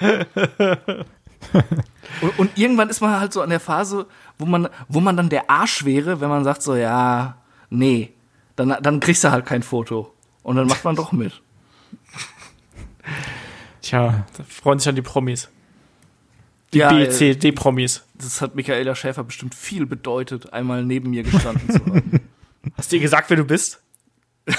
und, 2.22 2.38
und 2.38 2.58
irgendwann 2.58 2.88
ist 2.88 3.00
man 3.00 3.20
halt 3.20 3.32
so 3.32 3.42
an 3.42 3.50
der 3.50 3.60
Phase, 3.60 4.06
wo 4.38 4.46
man, 4.46 4.68
wo 4.88 5.00
man 5.00 5.16
dann 5.16 5.28
der 5.28 5.50
Arsch 5.50 5.84
wäre, 5.84 6.20
wenn 6.20 6.28
man 6.28 6.44
sagt 6.44 6.62
so, 6.62 6.74
ja, 6.74 7.36
nee, 7.70 8.12
dann, 8.56 8.76
dann 8.80 9.00
kriegst 9.00 9.22
du 9.22 9.30
halt 9.30 9.46
kein 9.46 9.62
Foto. 9.62 10.12
Und 10.42 10.56
dann 10.56 10.66
macht 10.66 10.84
man 10.84 10.96
doch 10.96 11.12
mit. 11.12 11.42
Tja, 13.82 14.24
da 14.36 14.44
freuen 14.44 14.78
sich 14.78 14.86
dann 14.86 14.96
die 14.96 15.02
Promis. 15.02 15.48
Die 16.76 16.80
Ja, 16.80 16.90
B, 16.90 17.04
äh, 17.04 17.08
C, 17.08 17.34
D-Promis. 17.34 18.04
Das 18.12 18.42
hat 18.42 18.54
Michaela 18.54 18.94
Schäfer 18.94 19.24
bestimmt 19.24 19.54
viel 19.54 19.86
bedeutet, 19.86 20.52
einmal 20.52 20.84
neben 20.84 21.08
mir 21.08 21.22
gestanden 21.22 21.70
zu 21.70 21.78
haben. 21.86 22.20
Hast 22.76 22.92
du 22.92 22.96
ihr 22.96 23.02
gesagt, 23.02 23.30
wer 23.30 23.38
du 23.38 23.44
bist? 23.44 23.80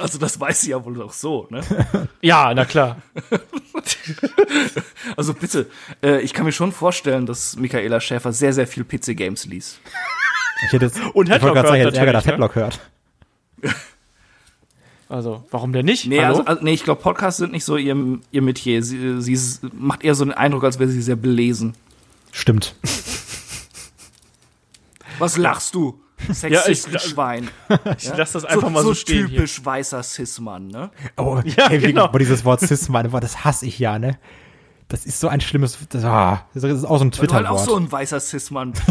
Also 0.00 0.18
das 0.18 0.38
weiß 0.40 0.62
sie 0.62 0.70
ja 0.72 0.84
wohl 0.84 1.00
auch 1.00 1.12
so, 1.12 1.46
ne? 1.48 1.60
Ja, 2.20 2.52
na 2.52 2.64
klar. 2.64 3.00
Also 5.16 5.32
bitte, 5.32 5.70
äh, 6.02 6.20
ich 6.20 6.34
kann 6.34 6.44
mir 6.44 6.52
schon 6.52 6.72
vorstellen, 6.72 7.24
dass 7.24 7.56
Michaela 7.56 8.00
Schäfer 8.00 8.32
sehr, 8.32 8.52
sehr 8.52 8.66
viel 8.66 8.84
PC-Games 8.84 9.46
liest. 9.46 9.80
Ich 10.66 10.72
hätte 10.72 10.86
jetzt, 10.86 10.98
Und 10.98 11.04
ich 11.06 11.14
wollte 11.14 11.32
Headlock 11.32 11.54
gerade 11.54 11.68
sagen, 11.68 11.78
ich 11.78 11.84
hört 11.84 11.94
hätte 11.94 11.98
Ärger, 12.00 12.12
dass 12.12 12.26
natürlich, 12.26 12.32
Headlock 12.34 12.54
hört. 12.56 12.80
Also, 15.08 15.44
warum 15.50 15.72
denn 15.72 15.84
nicht? 15.86 16.06
Nee, 16.06 16.18
Hallo? 16.20 16.28
also, 16.38 16.44
also, 16.44 16.62
nee 16.64 16.72
ich 16.72 16.82
glaube, 16.84 17.00
Podcasts 17.00 17.38
sind 17.38 17.52
nicht 17.52 17.64
so 17.64 17.76
ihr, 17.76 17.96
ihr 18.32 18.42
Metier. 18.42 18.82
Sie, 18.82 19.20
sie 19.20 19.58
macht 19.72 20.02
eher 20.02 20.14
so 20.14 20.24
den 20.24 20.34
Eindruck, 20.34 20.64
als 20.64 20.78
wäre 20.78 20.90
sie 20.90 21.00
sehr 21.02 21.14
belesen. 21.16 21.74
Stimmt. 22.32 22.74
Was 25.18 25.36
lachst 25.36 25.74
du? 25.74 26.00
Sexist 26.32 26.88
ich- 26.92 27.00
Schwein. 27.02 27.48
ich 27.98 28.10
lass 28.16 28.32
das 28.32 28.44
einfach 28.44 28.68
mal 28.70 28.82
so, 28.82 28.94
stehen 28.94 29.28
hier. 29.28 29.36
typisch 29.38 29.64
weißer 29.64 30.02
Cis-Mann, 30.02 30.68
ne? 30.68 30.90
Oh, 31.16 31.40
Ja, 31.44 31.68
ey, 31.70 31.80
wie, 31.82 31.86
genau. 31.88 32.04
aber 32.04 32.18
dieses 32.18 32.44
Wort 32.44 32.60
Cis, 32.60 32.88
Mann, 32.88 33.10
boah, 33.10 33.20
das 33.20 33.44
hasse 33.44 33.66
ich 33.66 33.78
ja, 33.78 33.98
ne? 33.98 34.18
Das 34.88 35.04
ist 35.04 35.20
so 35.20 35.28
ein 35.28 35.40
schlimmes, 35.40 35.78
das, 35.88 36.04
ah, 36.04 36.46
das 36.54 36.62
ist 36.64 36.84
auch 36.84 36.98
so 36.98 37.04
ein 37.04 37.12
Weil 37.18 37.26
du 37.26 37.34
halt 37.34 37.46
auch 37.46 37.56
Twitter-Wort. 37.64 37.64
so 37.66 37.76
ein 37.76 37.92
weißer 37.92 38.18
Cis-Mann 38.20 38.72
bist. 38.72 38.86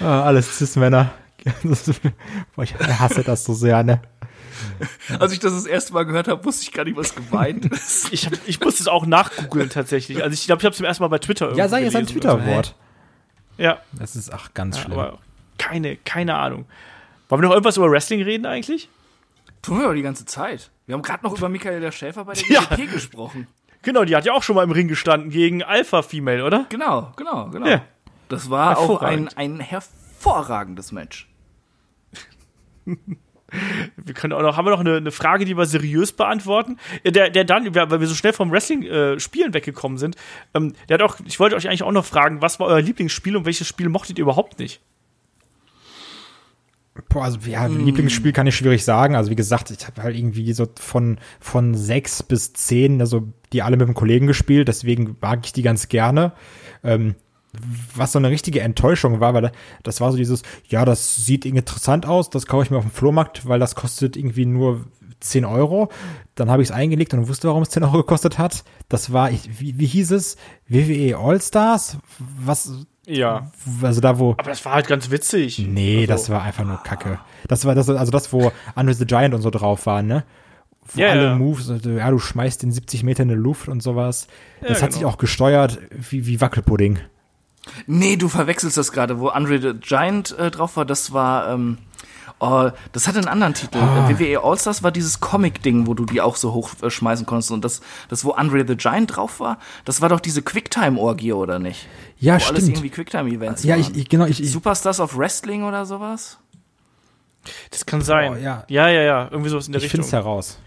Ah, 0.00 0.22
alles 0.22 0.58
Cis-Männer. 0.58 1.12
Ich 2.62 2.74
hasse 2.78 3.22
das 3.24 3.44
so 3.44 3.52
sehr, 3.54 3.82
ne? 3.82 4.00
Als 5.18 5.32
ich 5.32 5.40
das 5.40 5.52
das 5.54 5.66
erste 5.66 5.92
Mal 5.92 6.04
gehört 6.04 6.28
habe, 6.28 6.44
wusste 6.44 6.62
ich 6.62 6.72
gar 6.72 6.84
nicht, 6.84 6.96
was 6.96 7.14
gemeint 7.14 7.66
ist. 7.66 8.08
Ich, 8.12 8.26
hab, 8.26 8.34
ich 8.46 8.60
musste 8.60 8.82
es 8.82 8.88
auch 8.88 9.06
nachgoogeln 9.06 9.68
tatsächlich. 9.70 10.22
Also 10.22 10.34
ich 10.34 10.46
glaube, 10.46 10.60
ich 10.60 10.64
habe 10.64 10.70
es 10.72 10.76
zum 10.76 10.86
ersten 10.86 11.02
Mal 11.02 11.08
bei 11.08 11.18
Twitter 11.18 11.54
Ja, 11.56 11.68
sei 11.68 11.82
jetzt 11.82 11.96
ein 11.96 12.06
so. 12.06 12.12
Twitter-Wort. 12.12 12.74
Ja, 13.58 13.80
Das 13.92 14.14
ist 14.16 14.32
ach 14.32 14.54
ganz 14.54 14.78
schlimm. 14.78 14.92
aber 14.98 15.18
keine, 15.58 15.96
keine 15.96 16.36
Ahnung. 16.36 16.66
Wollen 17.28 17.42
wir 17.42 17.48
noch 17.48 17.54
irgendwas 17.54 17.76
über 17.76 17.90
Wrestling 17.90 18.22
reden 18.22 18.46
eigentlich? 18.46 18.88
Tun 19.62 19.78
wir 19.78 19.84
aber 19.86 19.94
die 19.94 20.02
ganze 20.02 20.24
Zeit. 20.26 20.70
Wir 20.86 20.94
haben 20.94 21.02
gerade 21.02 21.24
noch 21.24 21.36
über 21.36 21.48
Michaela 21.48 21.90
Schäfer 21.92 22.24
bei 22.24 22.34
der 22.34 22.46
Ja. 22.48 22.60
GDP 22.64 22.86
gesprochen. 22.92 23.46
Genau, 23.82 24.04
die 24.04 24.14
hat 24.14 24.24
ja 24.24 24.32
auch 24.32 24.42
schon 24.42 24.54
mal 24.56 24.62
im 24.62 24.70
Ring 24.70 24.86
gestanden 24.88 25.30
gegen 25.30 25.62
Alpha 25.62 26.02
Female, 26.02 26.44
oder? 26.44 26.66
Genau, 26.68 27.12
genau, 27.16 27.48
genau. 27.50 27.66
Ja. 27.66 27.82
Das 28.32 28.48
war 28.48 28.78
auch 28.78 29.02
ein, 29.02 29.28
ein 29.36 29.60
hervorragendes 29.60 30.90
Match. 30.90 31.30
Wir 33.96 34.14
können 34.14 34.32
auch 34.32 34.40
noch, 34.40 34.56
haben 34.56 34.64
wir 34.64 34.70
noch 34.70 34.80
eine, 34.80 34.96
eine 34.96 35.10
Frage, 35.10 35.44
die 35.44 35.54
wir 35.58 35.66
seriös 35.66 36.12
beantworten? 36.12 36.78
Der, 37.04 37.28
der 37.28 37.44
dann, 37.44 37.74
weil 37.74 38.00
wir 38.00 38.06
so 38.06 38.14
schnell 38.14 38.32
vom 38.32 38.50
Wrestling-Spielen 38.50 39.52
weggekommen 39.52 39.98
sind, 39.98 40.16
ähm, 40.54 40.72
der 40.88 40.94
hat 40.94 41.02
auch, 41.02 41.18
ich 41.26 41.38
wollte 41.38 41.54
euch 41.54 41.68
eigentlich 41.68 41.82
auch 41.82 41.92
noch 41.92 42.06
fragen, 42.06 42.40
was 42.40 42.58
war 42.60 42.68
euer 42.68 42.80
Lieblingsspiel 42.80 43.36
und 43.36 43.44
welches 43.44 43.68
Spiel 43.68 43.90
mochtet 43.90 44.16
ihr 44.16 44.22
überhaupt 44.22 44.58
nicht? 44.58 44.80
Boah, 47.10 47.24
also 47.24 47.38
ja, 47.46 47.66
Hm. 47.66 47.84
Lieblingsspiel 47.84 48.32
kann 48.32 48.46
ich 48.46 48.56
schwierig 48.56 48.86
sagen. 48.86 49.16
Also 49.16 49.30
wie 49.30 49.36
gesagt, 49.36 49.70
ich 49.70 49.86
habe 49.86 50.02
halt 50.02 50.16
irgendwie 50.16 50.50
so 50.54 50.66
von 50.80 51.18
von 51.38 51.74
sechs 51.74 52.22
bis 52.22 52.54
zehn, 52.54 53.02
also 53.02 53.28
die 53.52 53.60
alle 53.60 53.76
mit 53.76 53.86
dem 53.86 53.94
Kollegen 53.94 54.26
gespielt. 54.26 54.68
Deswegen 54.68 55.18
mag 55.20 55.40
ich 55.44 55.52
die 55.52 55.62
ganz 55.62 55.88
gerne. 55.88 56.32
Ähm, 56.82 57.16
was 57.94 58.12
so 58.12 58.18
eine 58.18 58.30
richtige 58.30 58.60
Enttäuschung 58.60 59.20
war, 59.20 59.34
weil 59.34 59.52
das 59.82 60.00
war 60.00 60.10
so 60.10 60.16
dieses, 60.16 60.42
ja, 60.68 60.84
das 60.84 61.24
sieht 61.26 61.44
interessant 61.44 62.06
aus, 62.06 62.30
das 62.30 62.46
kaufe 62.46 62.64
ich 62.64 62.70
mir 62.70 62.78
auf 62.78 62.84
dem 62.84 62.90
Flohmarkt, 62.90 63.46
weil 63.46 63.58
das 63.60 63.74
kostet 63.74 64.16
irgendwie 64.16 64.46
nur 64.46 64.86
10 65.20 65.44
Euro. 65.44 65.88
Dann 66.34 66.50
habe 66.50 66.62
ich 66.62 66.70
es 66.70 66.74
eingelegt 66.74 67.12
und 67.14 67.28
wusste, 67.28 67.48
warum 67.48 67.62
es 67.62 67.68
10 67.70 67.84
Euro 67.84 67.98
gekostet 67.98 68.38
hat. 68.38 68.64
Das 68.88 69.12
war, 69.12 69.30
wie, 69.30 69.78
wie 69.78 69.86
hieß 69.86 70.10
es? 70.12 70.36
WWE 70.68 71.16
All-Stars? 71.18 71.98
Was, 72.44 72.72
Ja. 73.06 73.50
also 73.82 74.00
da, 74.00 74.18
wo, 74.18 74.32
Aber 74.32 74.42
das 74.50 74.64
war 74.64 74.72
halt 74.74 74.86
ganz 74.88 75.10
witzig. 75.10 75.58
Nee, 75.58 76.00
Also, 76.00 76.12
das 76.12 76.30
war 76.30 76.42
einfach 76.42 76.64
nur 76.64 76.78
Kacke. 76.82 77.20
Das 77.48 77.64
war 77.66 77.74
das, 77.74 77.88
also 77.90 78.10
das, 78.10 78.32
wo 78.32 78.50
Andre 78.74 78.94
the 78.94 79.04
Giant 79.06 79.34
und 79.34 79.42
so 79.42 79.50
drauf 79.50 79.84
waren, 79.86 80.06
ne? 80.06 80.24
Wo 80.94 81.00
Ja, 81.00 81.10
alle 81.10 81.24
ja. 81.24 81.34
Moves, 81.36 81.70
also, 81.70 81.90
ja, 81.90 82.10
du 82.10 82.18
schmeißt 82.18 82.62
den 82.62 82.72
70 82.72 83.04
Meter 83.04 83.22
in 83.22 83.28
die 83.28 83.34
Luft 83.36 83.68
und 83.68 83.82
sowas. 83.82 84.26
Das 84.60 84.78
Ja, 84.78 84.84
hat 84.84 84.92
sich 84.92 85.02
genau. 85.02 85.12
auch 85.12 85.18
gesteuert 85.18 85.78
wie, 85.92 86.26
wie 86.26 86.40
Wackelpudding. 86.40 86.98
Nee, 87.86 88.16
du 88.16 88.28
verwechselst 88.28 88.76
das 88.76 88.92
gerade, 88.92 89.20
wo 89.20 89.28
Andre 89.28 89.60
the 89.60 89.72
Giant 89.78 90.36
äh, 90.38 90.50
drauf 90.50 90.76
war, 90.76 90.84
das 90.84 91.12
war, 91.12 91.48
ähm, 91.48 91.78
oh, 92.40 92.70
das 92.92 93.06
hatte 93.06 93.18
einen 93.18 93.28
anderen 93.28 93.54
Titel. 93.54 93.78
Ah. 93.78 94.10
Äh, 94.10 94.18
WWE 94.18 94.42
All-Stars 94.42 94.82
war 94.82 94.90
dieses 94.90 95.20
Comic-Ding, 95.20 95.86
wo 95.86 95.94
du 95.94 96.04
die 96.04 96.20
auch 96.20 96.36
so 96.36 96.52
hoch 96.52 96.70
äh, 96.82 96.90
schmeißen 96.90 97.24
konntest. 97.24 97.52
Und 97.52 97.64
das, 97.64 97.80
das, 98.08 98.24
wo 98.24 98.32
Andre 98.32 98.66
the 98.66 98.76
Giant 98.76 99.16
drauf 99.16 99.38
war, 99.40 99.58
das 99.84 100.00
war 100.00 100.08
doch 100.08 100.20
diese 100.20 100.42
Quicktime-Orgie, 100.42 101.32
oder 101.32 101.58
nicht? 101.58 101.86
Ja, 102.18 102.32
wo 102.32 102.46
alles 102.46 102.46
stimmt. 102.46 102.68
irgendwie 102.68 102.90
Quicktime-Events 102.90 103.62
Ja, 103.64 103.76
ich, 103.76 103.94
ich 103.94 104.08
genau, 104.08 104.26
ich, 104.26 104.42
ich 104.42 104.50
Superstars 104.50 104.98
of 104.98 105.16
Wrestling 105.16 105.62
oder 105.62 105.86
sowas? 105.86 106.38
Das 107.70 107.86
kann 107.86 108.02
sein. 108.02 108.32
Oh, 108.32 108.36
ja. 108.36 108.64
ja, 108.68 108.88
ja, 108.88 109.02
ja. 109.02 109.28
Irgendwie 109.30 109.50
sowas 109.50 109.66
in 109.66 109.72
der 109.72 109.80
ich 109.80 109.84
Richtung. 109.84 110.04
finde 110.04 110.06
es 110.06 110.12
heraus. 110.12 110.58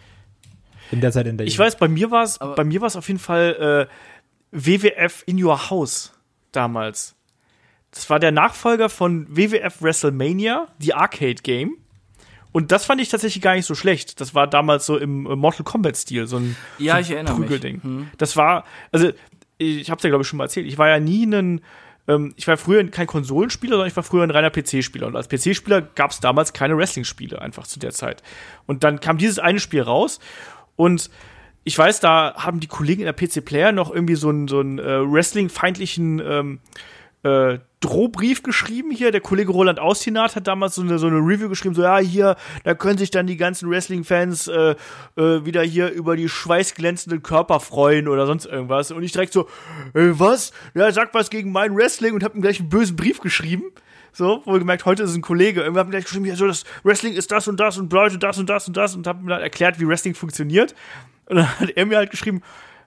In 0.91 1.01
der 1.01 1.11
Zeit, 1.11 1.27
in 1.27 1.37
der 1.37 1.47
Ich 1.47 1.57
weiß, 1.57 1.77
bei 1.77 1.87
mir 1.87 2.11
war 2.11 2.23
es, 2.23 2.37
bei 2.37 2.63
mir 2.63 2.81
war 2.81 2.87
es 2.87 2.95
auf 2.95 3.07
jeden 3.07 3.19
Fall 3.19 3.87
äh, 3.89 3.95
WWF 4.51 5.23
in 5.25 5.41
Your 5.43 5.69
House 5.69 6.14
damals. 6.55 7.15
Das 7.91 8.09
war 8.09 8.19
der 8.19 8.31
Nachfolger 8.31 8.89
von 8.89 9.25
WWF 9.29 9.81
WrestleMania, 9.81 10.67
die 10.79 10.93
Arcade 10.93 11.41
Game. 11.43 11.77
Und 12.51 12.71
das 12.71 12.85
fand 12.85 13.01
ich 13.01 13.09
tatsächlich 13.09 13.41
gar 13.41 13.55
nicht 13.55 13.65
so 13.65 13.75
schlecht. 13.75 14.21
Das 14.21 14.33
war 14.33 14.47
damals 14.47 14.85
so 14.85 14.97
im 14.97 15.25
äh, 15.25 15.35
Mortal 15.35 15.63
Kombat 15.63 15.97
Stil, 15.97 16.27
so 16.27 16.37
ein, 16.37 16.55
Ja, 16.77 16.93
so 16.93 16.97
ein 16.97 17.01
ich 17.03 17.11
erinnere 17.11 17.33
mich. 17.33 17.47
Prügelding. 17.49 17.83
Hm. 17.83 18.07
Das 18.17 18.37
war, 18.37 18.65
also 18.91 19.11
ich 19.57 19.89
hab's 19.89 20.03
ja 20.03 20.09
glaube 20.09 20.23
ich 20.23 20.27
schon 20.27 20.37
mal 20.37 20.45
erzählt. 20.45 20.67
Ich 20.67 20.77
war 20.77 20.89
ja 20.89 20.99
nie 20.99 21.25
ein 21.25 21.61
ähm, 22.07 22.33
ich 22.35 22.47
war 22.47 22.57
früher 22.57 22.85
kein 22.89 23.07
Konsolenspieler, 23.07 23.73
sondern 23.73 23.87
ich 23.87 23.95
war 23.95 24.03
früher 24.03 24.23
ein 24.23 24.31
reiner 24.31 24.51
PC-Spieler. 24.51 25.07
Und 25.07 25.15
als 25.15 25.27
PC-Spieler 25.29 25.81
gab 25.81 26.11
es 26.11 26.19
damals 26.19 26.53
keine 26.53 26.77
Wrestling-Spiele 26.77 27.41
einfach 27.41 27.65
zu 27.67 27.79
der 27.79 27.91
Zeit. 27.91 28.23
Und 28.67 28.83
dann 28.83 28.99
kam 28.99 29.17
dieses 29.17 29.39
eine 29.39 29.59
Spiel 29.59 29.81
raus 29.81 30.19
und 30.75 31.09
ich 31.65 31.77
weiß, 31.77 31.99
da 31.99 32.35
haben 32.37 32.59
die 32.59 32.67
Kollegen 32.67 33.01
in 33.01 33.05
der 33.05 33.13
PC 33.13 33.43
Player 33.43 33.71
noch 33.71 33.91
irgendwie 33.91 34.15
so 34.15 34.29
einen, 34.29 34.47
so 34.47 34.59
einen 34.59 34.77
äh, 34.77 35.11
Wrestling-feindlichen 35.11 36.21
ähm, 36.23 36.59
äh, 37.23 37.57
Drohbrief 37.79 38.43
geschrieben 38.43 38.91
hier. 38.91 39.11
Der 39.11 39.19
Kollege 39.19 39.51
Roland 39.51 39.79
Austinat 39.79 40.35
hat 40.35 40.45
damals 40.45 40.75
so 40.75 40.83
eine, 40.83 40.99
so 40.99 41.07
eine 41.07 41.17
Review 41.17 41.49
geschrieben, 41.49 41.73
so 41.73 41.81
ja, 41.81 41.97
hier, 41.97 42.35
da 42.63 42.75
können 42.75 42.99
sich 42.99 43.09
dann 43.09 43.25
die 43.25 43.35
ganzen 43.35 43.67
Wrestling-Fans 43.67 44.47
äh, 44.47 44.75
äh, 45.17 45.43
wieder 45.43 45.63
hier 45.63 45.89
über 45.91 46.15
die 46.15 46.29
schweißglänzenden 46.29 47.23
Körper 47.23 47.59
freuen 47.59 48.07
oder 48.07 48.27
sonst 48.27 48.45
irgendwas. 48.45 48.91
Und 48.91 49.01
ich 49.01 49.11
direkt 49.11 49.33
so, 49.33 49.47
äh, 49.95 50.11
was? 50.11 50.51
Ja, 50.75 50.91
sag 50.91 51.15
was 51.15 51.31
gegen 51.31 51.51
mein 51.51 51.75
Wrestling 51.75 52.13
und 52.13 52.23
hab 52.23 52.35
ihm 52.35 52.43
gleich 52.43 52.59
einen 52.59 52.69
bösen 52.69 52.95
Brief 52.95 53.21
geschrieben. 53.21 53.71
So, 54.13 54.43
wo 54.45 54.53
gemerkt, 54.53 54.85
heute 54.85 55.03
ist 55.03 55.09
es 55.09 55.15
ein 55.15 55.21
Kollege. 55.21 55.61
Irgendwann 55.61 55.81
hat 55.81 55.87
mir 55.87 55.91
gleich 55.91 56.05
geschrieben, 56.05 56.25
ja, 56.25 56.35
so 56.35 56.47
das 56.47 56.63
Wrestling 56.83 57.15
ist 57.15 57.31
das 57.31 57.47
und 57.47 57.59
das 57.59 57.79
und 57.79 57.89
bedeutet 57.89 58.21
das 58.21 58.37
und 58.37 58.49
das 58.49 58.67
und 58.67 58.77
das 58.77 58.95
und 58.95 59.07
hab 59.07 59.21
mir 59.21 59.31
dann 59.31 59.41
erklärt, 59.41 59.79
wie 59.79 59.87
Wrestling 59.87 60.13
funktioniert. 60.13 60.75
Und 61.27 61.37
dann 61.37 61.59
hat 61.59 61.69
er 61.69 61.85
mir 61.85 61.97
halt 61.97 62.11
geschrieben, 62.11 62.41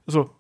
so, 0.07 0.31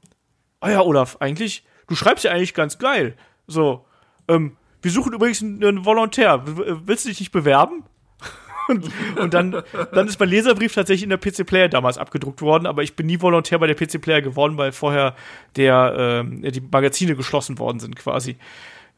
ah 0.60 0.70
ja, 0.70 0.82
Olaf, 0.82 1.16
eigentlich, 1.20 1.64
du 1.86 1.94
schreibst 1.94 2.24
ja 2.24 2.32
eigentlich 2.32 2.54
ganz 2.54 2.78
geil. 2.78 3.16
So, 3.46 3.86
ähm, 4.28 4.56
wir 4.82 4.90
suchen 4.90 5.12
übrigens 5.12 5.42
einen, 5.42 5.84
Volontär. 5.84 6.42
Willst 6.46 7.04
du 7.04 7.08
dich 7.08 7.20
nicht 7.20 7.32
bewerben? 7.32 7.84
Und, 8.68 8.90
und 9.18 9.32
dann, 9.32 9.62
dann 9.94 10.08
ist 10.08 10.20
mein 10.20 10.28
Leserbrief 10.28 10.74
tatsächlich 10.74 11.02
in 11.02 11.08
der 11.08 11.16
PC 11.16 11.46
Player 11.46 11.70
damals 11.70 11.96
abgedruckt 11.96 12.42
worden, 12.42 12.66
aber 12.66 12.82
ich 12.82 12.94
bin 12.94 13.06
nie 13.06 13.18
Volontär 13.18 13.58
bei 13.58 13.66
der 13.66 13.74
PC 13.74 13.98
Player 13.98 14.20
geworden, 14.20 14.58
weil 14.58 14.72
vorher 14.72 15.16
der, 15.56 15.94
ähm, 15.96 16.42
die 16.42 16.60
Magazine 16.60 17.16
geschlossen 17.16 17.58
worden 17.58 17.80
sind 17.80 17.96
quasi. 17.96 18.36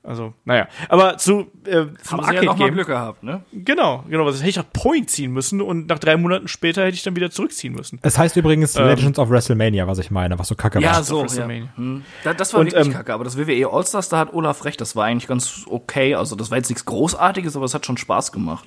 Also, 0.03 0.33
naja. 0.47 0.67
Aber 0.89 1.19
zu, 1.19 1.51
äh, 1.67 1.85
zum 2.03 2.21
Haben 2.23 2.25
sie 2.31 2.35
ja 2.37 2.43
noch 2.43 2.57
mal. 2.57 2.71
Glück 2.71 2.87
gehabt, 2.87 3.23
ne? 3.23 3.43
Genau, 3.53 4.03
genau. 4.09 4.25
Das 4.25 4.39
hätte 4.39 4.49
ich 4.49 4.57
nach 4.57 4.73
Point 4.73 5.11
ziehen 5.11 5.31
müssen 5.31 5.61
und 5.61 5.89
nach 5.89 5.99
drei 5.99 6.17
Monaten 6.17 6.49
später 6.49 6.85
hätte 6.85 6.95
ich 6.95 7.03
dann 7.03 7.17
wieder 7.17 7.31
zurückziehen 7.31 7.75
müssen. 7.75 7.99
Es 8.03 8.17
heißt 8.17 8.35
übrigens 8.37 8.77
Ähm. 8.77 8.87
Legends 8.87 9.19
of 9.19 9.29
WrestleMania, 9.29 9.87
was 9.87 9.99
ich 9.99 10.11
meine, 10.11 10.39
was 10.39 10.49
so 10.49 10.55
kacke 10.55 10.81
Ja, 10.81 10.95
war. 10.95 11.03
so, 11.03 11.19
ja. 11.19 11.23
WrestleMania. 11.25 11.69
Hm. 11.77 12.03
Da, 12.25 12.33
das 12.33 12.55
war 12.55 12.61
Und, 12.61 12.73
wirklich 12.73 12.87
ähm, 12.87 12.93
kacke, 12.95 13.13
aber 13.13 13.25
das 13.25 13.37
WWE 13.37 13.69
All-Stars, 13.71 14.09
da 14.09 14.19
hat 14.19 14.33
Olaf 14.33 14.65
recht, 14.65 14.81
das 14.81 14.97
war 14.97 15.05
eigentlich 15.05 15.29
ganz 15.29 15.65
okay. 15.69 16.15
Also 16.15 16.35
das 16.35 16.51
war 16.51 16.57
jetzt 16.57 16.71
nichts 16.71 16.87
Großartiges, 16.87 17.55
aber 17.57 17.67
es 17.67 17.75
hat 17.75 17.85
schon 17.85 17.99
Spaß 17.99 18.33
gemacht. 18.33 18.65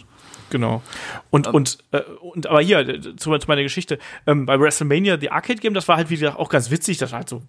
Genau. 0.52 0.84
Und, 1.32 1.48
und, 1.48 1.80
äh, 1.92 2.02
und 2.22 2.46
aber 2.46 2.62
hier, 2.62 2.80
äh, 2.88 3.02
zu, 3.16 3.36
zu 3.36 3.48
meiner 3.48 3.64
Geschichte, 3.64 3.98
ähm, 4.28 4.46
bei 4.46 4.60
WrestleMania, 4.60 5.18
die 5.18 5.32
Arcade 5.32 5.60
Game, 5.60 5.74
das 5.74 5.88
war 5.88 5.98
halt 5.98 6.12
wieder 6.12 6.40
auch 6.40 6.50
ganz 6.50 6.70
witzig, 6.70 7.00
das 7.00 7.12
war 7.12 7.20
halt 7.20 7.30
so 7.30 7.42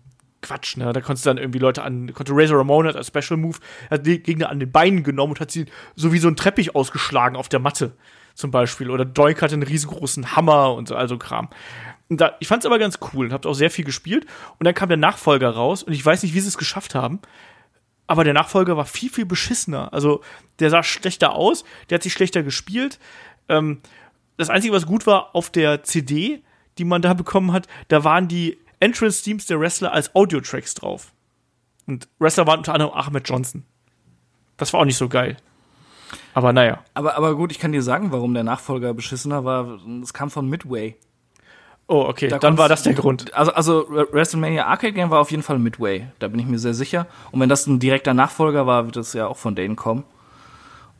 Quatsch, 0.44 0.76
ne? 0.76 0.92
Da 0.92 1.00
konntest 1.00 1.24
du 1.24 1.30
dann 1.30 1.38
irgendwie 1.38 1.58
Leute 1.58 1.82
an, 1.82 2.12
konnte 2.12 2.32
Razor 2.34 2.58
Ramon 2.58 2.86
hat 2.86 2.96
als 2.96 3.08
Special 3.08 3.38
Move, 3.38 3.58
hat 3.90 4.06
die 4.06 4.22
Gegner 4.22 4.50
an 4.50 4.60
den 4.60 4.70
Beinen 4.70 5.02
genommen 5.02 5.32
und 5.32 5.40
hat 5.40 5.50
sie 5.50 5.66
so 5.96 6.12
wie 6.12 6.18
so 6.18 6.28
ein 6.28 6.36
Teppich 6.36 6.74
ausgeschlagen 6.74 7.36
auf 7.36 7.48
der 7.48 7.60
Matte, 7.60 7.92
zum 8.34 8.50
Beispiel. 8.50 8.90
Oder 8.90 9.04
Doink 9.04 9.40
hatte 9.40 9.54
einen 9.54 9.62
riesengroßen 9.62 10.36
Hammer 10.36 10.74
und 10.74 10.88
so, 10.88 10.96
also 10.96 11.16
Kram. 11.16 11.48
Und 12.08 12.20
da, 12.20 12.36
ich 12.40 12.48
fand's 12.48 12.66
aber 12.66 12.78
ganz 12.78 12.98
cool 13.12 13.26
und 13.26 13.32
habt 13.32 13.46
auch 13.46 13.54
sehr 13.54 13.70
viel 13.70 13.84
gespielt. 13.84 14.26
Und 14.58 14.64
dann 14.64 14.74
kam 14.74 14.88
der 14.88 14.98
Nachfolger 14.98 15.50
raus 15.50 15.82
und 15.82 15.94
ich 15.94 16.04
weiß 16.04 16.22
nicht, 16.22 16.34
wie 16.34 16.40
sie 16.40 16.48
es 16.48 16.58
geschafft 16.58 16.94
haben. 16.94 17.20
Aber 18.06 18.22
der 18.22 18.34
Nachfolger 18.34 18.76
war 18.76 18.84
viel, 18.84 19.08
viel 19.08 19.24
beschissener. 19.24 19.92
Also, 19.94 20.20
der 20.58 20.68
sah 20.68 20.82
schlechter 20.82 21.32
aus, 21.32 21.64
der 21.88 21.96
hat 21.96 22.02
sich 22.02 22.12
schlechter 22.12 22.42
gespielt. 22.42 22.98
Ähm, 23.48 23.80
das 24.36 24.50
Einzige, 24.50 24.74
was 24.74 24.84
gut 24.84 25.06
war, 25.06 25.34
auf 25.34 25.48
der 25.48 25.82
CD, 25.84 26.42
die 26.76 26.84
man 26.84 27.00
da 27.00 27.14
bekommen 27.14 27.52
hat, 27.52 27.66
da 27.88 28.04
waren 28.04 28.28
die 28.28 28.58
Entrance-Teams 28.84 29.46
der 29.46 29.58
Wrestler 29.58 29.92
als 29.92 30.14
Audio-Tracks 30.14 30.74
drauf. 30.74 31.12
Und 31.86 32.08
Wrestler 32.18 32.46
waren 32.46 32.58
unter 32.58 32.74
anderem 32.74 32.92
Ahmed 32.92 33.28
Johnson. 33.28 33.64
Das 34.58 34.72
war 34.72 34.80
auch 34.80 34.84
nicht 34.84 34.98
so 34.98 35.08
geil. 35.08 35.36
Aber 36.34 36.52
naja. 36.52 36.84
Aber, 36.92 37.16
aber 37.16 37.34
gut, 37.34 37.50
ich 37.50 37.58
kann 37.58 37.72
dir 37.72 37.82
sagen, 37.82 38.12
warum 38.12 38.34
der 38.34 38.44
Nachfolger 38.44 38.92
beschissener 38.92 39.44
war. 39.44 39.80
Es 40.02 40.12
kam 40.12 40.30
von 40.30 40.48
Midway. 40.48 40.96
Oh, 41.86 42.06
okay, 42.08 42.28
Da 42.28 42.38
dann 42.38 42.56
war 42.56 42.68
das 42.68 42.82
der 42.82 42.94
Grund. 42.94 43.34
Also, 43.34 43.52
also 43.52 43.86
WrestleMania 43.88 44.66
Arcade 44.66 44.92
Game 44.92 45.10
war 45.10 45.20
auf 45.20 45.30
jeden 45.30 45.42
Fall 45.42 45.58
Midway. 45.58 46.06
Da 46.18 46.28
bin 46.28 46.40
ich 46.40 46.46
mir 46.46 46.58
sehr 46.58 46.74
sicher. 46.74 47.06
Und 47.30 47.40
wenn 47.40 47.48
das 47.48 47.66
ein 47.66 47.78
direkter 47.78 48.14
Nachfolger 48.14 48.66
war, 48.66 48.86
wird 48.86 48.96
es 48.96 49.12
ja 49.12 49.26
auch 49.26 49.36
von 49.36 49.54
denen 49.54 49.76
kommen. 49.76 50.04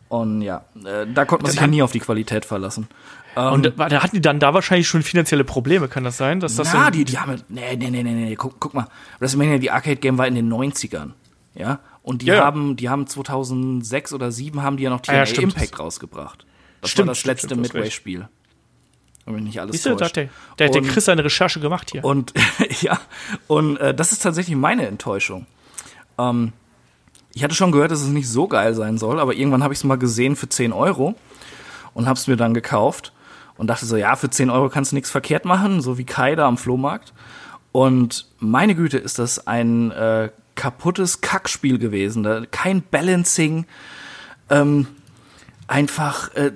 Und 0.09 0.43
ja, 0.43 0.65
äh, 0.85 1.07
da 1.13 1.25
konnte 1.25 1.45
man 1.45 1.53
sich 1.53 1.61
ja 1.61 1.67
nie 1.67 1.83
auf 1.83 1.93
die 1.93 2.01
Qualität 2.01 2.45
verlassen. 2.45 2.89
Und 3.35 3.73
da, 3.79 3.89
da 3.89 4.03
hatten 4.03 4.17
die 4.17 4.21
dann 4.21 4.39
da 4.39 4.55
wahrscheinlich 4.55 4.87
schon 4.87 5.03
finanzielle 5.03 5.45
Probleme, 5.45 5.89
kann 5.89 6.05
das 6.05 6.17
sein? 6.17 6.41
Dass 6.41 6.57
das 6.57 6.73
Na, 6.73 6.91
die, 6.91 7.05
die 7.05 7.19
haben. 7.19 7.43
Nee, 7.49 7.77
nee, 7.77 7.91
nee, 7.91 8.03
nee, 8.03 8.13
nee. 8.13 8.37
Guck, 8.37 8.61
guck 8.61 8.75
mal. 8.75 8.87
WrestleMania, 9.19 9.59
die 9.59 9.71
Arcade 9.71 9.97
Game 9.97 10.19
war 10.19 10.27
in 10.27 10.35
den 10.35 10.53
90ern. 10.53 11.11
Ja. 11.55 11.81
Und 12.03 12.23
die 12.23 12.27
Ja, 12.27 12.45
haben, 12.45 12.77
die 12.77 12.89
haben 12.91 13.07
2006 13.07 14.13
oder 14.13 14.27
2007 14.31 14.63
haben 14.63 14.77
die 14.77 14.83
ja 14.85 14.91
noch 14.91 15.01
Ah, 15.09 15.15
ja, 15.15 15.25
TNA. 15.25 15.43
Impact 15.43 15.79
rausgebracht. 15.79 16.47
Das 16.81 16.91
Stimmt, 16.91 17.07
war 17.09 17.13
das 17.13 17.19
stimmt, 17.21 17.41
letzte. 17.41 17.57
Midway-Spiel. 17.57 18.29
Wenn 19.25 19.35
mich 19.37 19.45
nicht 19.45 19.61
alles 19.61 19.73
Siehst 19.73 19.87
du, 19.87 19.91
da 19.91 19.97
täuscht. 19.97 20.19
hat 20.19 20.29
der, 20.59 20.83
Chris 20.83 21.07
seine 21.07 21.25
Recherche 21.25 21.59
gemacht 21.59 21.91
hier. 21.93 22.05
Und 22.05 22.35
ja, 22.83 22.99
und 23.47 23.79
äh, 23.79 23.95
das 23.95 24.13
ist 24.13 24.23
tatsächlich 24.23 24.55
meine 24.55 24.87
Enttäuschung. 24.87 25.47
Ähm, 26.19 26.53
ich 27.33 27.43
hatte 27.43 27.55
schon 27.55 27.73
gehört, 27.73 27.91
dass 27.91 28.03
es 28.03 28.09
nicht 28.09 28.29
so 28.29 28.47
geil 28.49 28.75
sein 28.75 28.99
soll, 28.99 29.19
aber 29.19 29.33
irgendwann 29.35 29.63
habe 29.63 29.73
ich 29.73 29.81
es 29.81 29.85
mal 29.85 29.97
gesehen 29.97 30.37
für 30.37 30.49
10 30.49 30.75
Euro 30.75 31.15
und 31.95 32.07
habe 32.07 32.19
es 32.19 32.27
mir 32.27 32.37
dann 32.37 32.53
gekauft 32.53 33.14
und 33.57 33.69
dachte 33.69 33.87
so, 33.87 33.97
ja, 33.97 34.17
für 34.17 34.31
10 34.31 34.51
Euro 34.51 34.69
kannst 34.69 34.93
du 34.93 34.97
nichts 34.97 35.11
verkehrt 35.11 35.45
machen, 35.45 35.81
so 35.81 35.97
wie 35.99 36.05
Kai 36.05 36.35
da 36.35 36.47
am 36.47 36.59
Flohmarkt. 36.59 37.13
Und 37.73 38.27
meine 38.39 38.75
Güte, 38.75 38.99
ist 38.99 39.19
das 39.19 39.47
ein 39.47 39.91
äh, 39.91 40.31
kaputtes 40.55 41.21
Kackspiel 41.21 41.79
gewesen. 41.79 42.23
Da, 42.23 42.43
kein 42.51 42.83
Balancing, 42.83 43.67
ähm, 44.51 44.87
einfach 45.67 46.33
äh, 46.35 46.53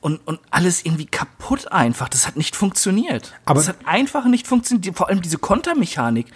und, 0.00 0.26
und 0.26 0.40
alles 0.50 0.84
irgendwie 0.84 1.06
kaputt 1.06 1.70
einfach. 1.72 2.08
Das 2.08 2.26
hat 2.26 2.36
nicht 2.36 2.56
funktioniert. 2.56 3.34
Aber- 3.44 3.58
das 3.58 3.68
hat 3.68 3.76
einfach 3.84 4.24
nicht 4.26 4.46
funktioniert. 4.46 4.96
Vor 4.96 5.08
allem 5.08 5.22
diese 5.22 5.38
Kontermechanik, 5.38 6.26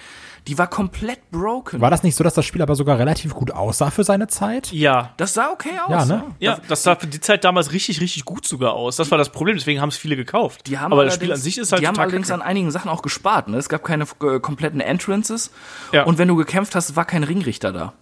die 0.49 0.59
war 0.59 0.67
komplett 0.69 1.31
broken. 1.31 1.81
War 1.81 1.91
das 1.91 2.03
nicht 2.03 2.15
so, 2.17 2.25
dass 2.25 2.35
das 2.35 2.45
Spiel 2.47 2.63
aber 2.63 2.75
sogar 2.75 2.99
relativ 2.99 3.35
gut 3.35 3.51
aussah 3.51 3.91
für 3.91 4.05
seine 4.05 4.27
Zeit? 4.29 4.73
ja. 4.73 5.13
Das 5.17 5.35
sah 5.35 5.51
okay 5.51 5.73
aus. 5.87 5.91
Ja, 5.91 6.05
ne? 6.05 6.25
Ja, 6.39 6.59
das 6.69 6.83
sah 6.83 6.97
für 6.97 7.07
die 7.07 7.21
Zeit 7.21 7.45
damals 7.45 7.73
richtig, 7.73 8.01
richtig 8.01 8.25
gut 8.25 8.47
sogar 8.47 8.73
aus. 8.73 8.97
Das 8.97 9.11
war 9.11 9.19
das 9.19 9.31
Problem, 9.31 9.57
deswegen 9.57 9.81
haben 9.81 9.91
es 9.91 9.97
viele 9.97 10.17
gekauft. 10.17 10.67
Die 10.67 10.79
haben 10.79 10.93
Aber 10.93 11.05
das 11.05 11.15
Spiel 11.15 11.33
an 11.33 11.39
sich 11.39 11.59
ist 11.59 11.73
halt 11.73 11.83
Die 11.83 11.87
haben 11.87 11.99
allerdings 11.99 12.29
kacke. 12.29 12.41
an 12.43 12.47
einigen 12.47 12.71
Sachen 12.71 12.91
auch 12.91 13.03
gespart. 13.03 13.49
Ne? 13.49 13.57
Es 13.59 13.69
gab 13.69 13.85
keine 13.85 14.05
äh, 14.23 14.41
kompletten 14.41 14.81
Entrances. 14.81 15.51
Ja. 15.93 16.05
Und 16.05 16.19
wenn 16.19 16.29
du 16.29 16.37
gekämpft 16.37 16.75
hast, 16.75 16.97
war 16.97 17.05
kein 17.05 17.25
Ringrichter 17.25 17.73
da. 17.73 17.93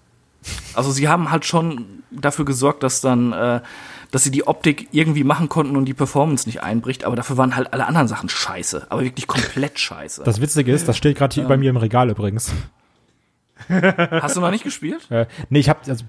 Also 0.75 0.93
sie 0.93 1.09
haben 1.09 1.31
halt 1.31 1.45
schon 1.45 2.03
dafür 2.11 2.45
gesorgt, 2.45 2.83
dass 2.83 3.01
dann, 3.01 3.33
äh, 3.33 3.61
dass 4.11 4.25
sie 4.25 4.31
die 4.31 4.47
Optik 4.47 4.89
irgendwie 4.93 5.25
machen 5.25 5.49
konnten 5.49 5.77
und 5.77 5.85
die 5.85 5.95
Performance 5.95 6.49
nicht 6.49 6.63
einbricht. 6.63 7.05
Aber 7.05 7.17
dafür 7.17 7.37
waren 7.37 7.57
halt 7.57 7.73
alle 7.73 7.87
anderen 7.87 8.09
Sachen 8.09 8.29
scheiße. 8.29 8.87
Aber 8.89 9.03
wirklich 9.03 9.27
komplett 9.27 9.79
scheiße. 9.79 10.23
Das 10.25 10.41
Witzige 10.41 10.73
ist, 10.73 10.89
das 10.89 10.97
steht 10.97 11.17
gerade 11.17 11.35
hier 11.35 11.45
bei 11.45 11.57
mir 11.57 11.71
im 11.71 11.77
Regal 11.77 12.11
übrigens. 12.11 12.53
Hast 13.69 14.37
du 14.37 14.41
noch 14.41 14.51
nicht 14.51 14.65
gespielt? 14.65 15.07
Äh, 15.11 15.27
nee, 15.49 15.59
ich 15.59 15.69
habe 15.69 15.81
also, 15.89 16.05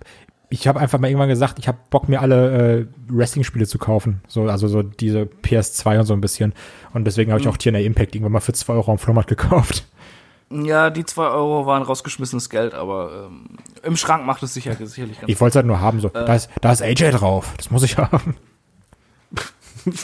ich 0.49 0.67
habe 0.67 0.79
einfach 0.79 0.99
mal 0.99 1.07
irgendwann 1.07 1.29
gesagt, 1.29 1.59
ich 1.59 1.67
habe 1.67 1.77
Bock 1.89 2.09
mir 2.09 2.21
alle 2.21 2.79
äh, 2.79 2.85
Wrestling-Spiele 3.07 3.67
zu 3.67 3.77
kaufen, 3.77 4.21
so 4.27 4.43
also 4.43 4.67
so 4.67 4.81
diese 4.81 5.21
PS2 5.43 5.99
und 5.99 6.05
so 6.05 6.13
ein 6.13 6.21
bisschen. 6.21 6.53
Und 6.93 7.05
deswegen 7.05 7.31
habe 7.31 7.41
ich 7.41 7.47
auch 7.47 7.57
TNA 7.57 7.79
Impact 7.79 8.15
irgendwann 8.15 8.33
mal 8.33 8.39
für 8.39 8.53
2 8.53 8.73
Euro 8.73 8.91
am 8.91 8.97
Flohmarkt 8.97 9.29
gekauft. 9.29 9.85
Ja, 10.51 10.89
die 10.89 11.05
zwei 11.05 11.27
Euro 11.27 11.65
waren 11.67 11.83
rausgeschmissenes 11.83 12.49
Geld, 12.49 12.73
aber 12.73 13.27
ähm, 13.27 13.45
im 13.83 13.95
Schrank 13.95 14.25
macht 14.25 14.41
es 14.41 14.53
sicher, 14.53 14.73
sicherlich 14.75 15.19
ganz 15.19 15.29
Ich 15.31 15.39
wollte 15.39 15.51
es 15.51 15.55
halt 15.57 15.67
nur 15.67 15.79
haben, 15.79 15.99
so. 15.99 16.09
Da, 16.09 16.33
ist, 16.33 16.49
da 16.61 16.71
ist 16.71 16.81
AJ 16.81 17.11
drauf, 17.11 17.53
das 17.57 17.69
muss 17.69 17.83
ich 17.83 17.97
haben. 17.97 18.35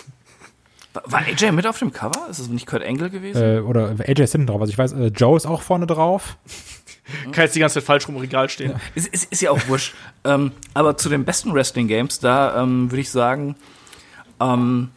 War- 0.94 1.22
AJ 1.22 1.52
mit 1.52 1.68
auf 1.68 1.80
dem 1.80 1.92
Cover? 1.92 2.28
Ist 2.30 2.40
es 2.40 2.48
nicht 2.48 2.68
Kurt 2.68 2.84
Angle 2.84 3.10
gewesen? 3.10 3.42
Äh, 3.42 3.60
oder 3.60 3.96
AJ 4.00 4.22
ist 4.22 4.32
hinten 4.32 4.48
drauf. 4.48 4.62
Also 4.62 4.72
ich 4.72 4.78
weiß, 4.78 4.94
äh, 4.94 5.08
Joe 5.08 5.36
ist 5.36 5.46
auch 5.46 5.62
vorne 5.62 5.88
drauf. 5.88 6.38
Kann 7.32 7.44
jetzt 7.44 7.56
die 7.56 7.60
ganze 7.60 7.76
Zeit 7.76 7.84
falsch 7.84 8.08
rum 8.08 8.16
im 8.16 8.22
Regal 8.22 8.50
stehen. 8.50 8.80
Ist, 8.96 9.08
ist, 9.08 9.32
ist 9.32 9.42
ja 9.42 9.52
auch 9.52 9.68
wurscht. 9.68 9.94
ähm, 10.24 10.52
aber 10.74 10.98
zu 10.98 11.10
den 11.10 11.26
besten 11.26 11.54
Wrestling-Games, 11.54 12.20
da 12.20 12.62
ähm, 12.62 12.90
würde 12.92 13.02
ich 13.02 13.12
sagen, 13.12 13.56
ähm, 14.40 14.90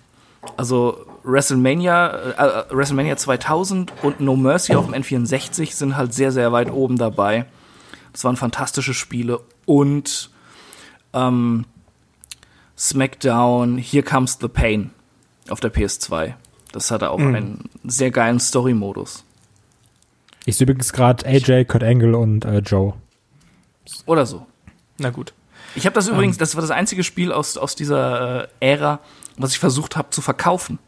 also 0.57 1.05
WrestleMania, 1.23 2.09
äh, 2.09 2.31
äh, 2.31 2.64
WrestleMania 2.71 3.16
2000 3.16 3.93
und 4.03 4.21
No 4.21 4.37
Mercy 4.37 4.75
auf 4.75 4.87
dem 4.87 4.95
N64 4.95 5.75
sind 5.75 5.97
halt 5.97 6.14
sehr, 6.14 6.33
sehr 6.33 6.53
weit 6.53 6.71
oben 6.71 6.97
dabei. 6.97 7.47
Das 8.12 8.25
waren 8.25 8.37
fantastische 8.37 8.95
Spiele. 8.95 9.41
Und 9.66 10.31
ähm, 11.12 11.64
SmackDown, 12.77 13.79
Here 13.79 14.03
Comes 14.03 14.39
the 14.41 14.49
Pain 14.49 14.91
auf 15.49 15.61
der 15.61 15.73
PS2. 15.73 16.35
Das 16.73 16.91
hatte 16.91 17.11
auch 17.11 17.19
einen 17.19 17.71
sehr 17.85 18.11
geilen 18.11 18.41
Story-Modus. 18.41 19.25
Ich 20.45 20.57
sehe 20.57 20.64
übrigens 20.66 20.93
gerade 20.93 21.27
AJ, 21.27 21.64
Kurt 21.64 21.83
Angle 21.83 22.14
und 22.14 22.45
äh, 22.45 22.59
Joe. 22.59 22.95
Oder 24.07 24.27
so. 24.27 24.47
Na 24.99 25.11
gut. 25.11 25.33
Ich 25.75 25.87
habe 25.87 25.95
das 25.95 26.09
übrigens, 26.09 26.39
das 26.39 26.55
war 26.55 26.62
das 26.62 26.71
einzige 26.71 27.05
Spiel 27.05 27.33
aus, 27.33 27.57
aus 27.57 27.75
dieser 27.75 28.45
äh, 28.45 28.49
Ära, 28.61 29.01
was 29.37 29.53
ich 29.53 29.59
versucht 29.59 29.97
habe 29.97 30.11
zu 30.11 30.21
verkaufen. 30.21 30.79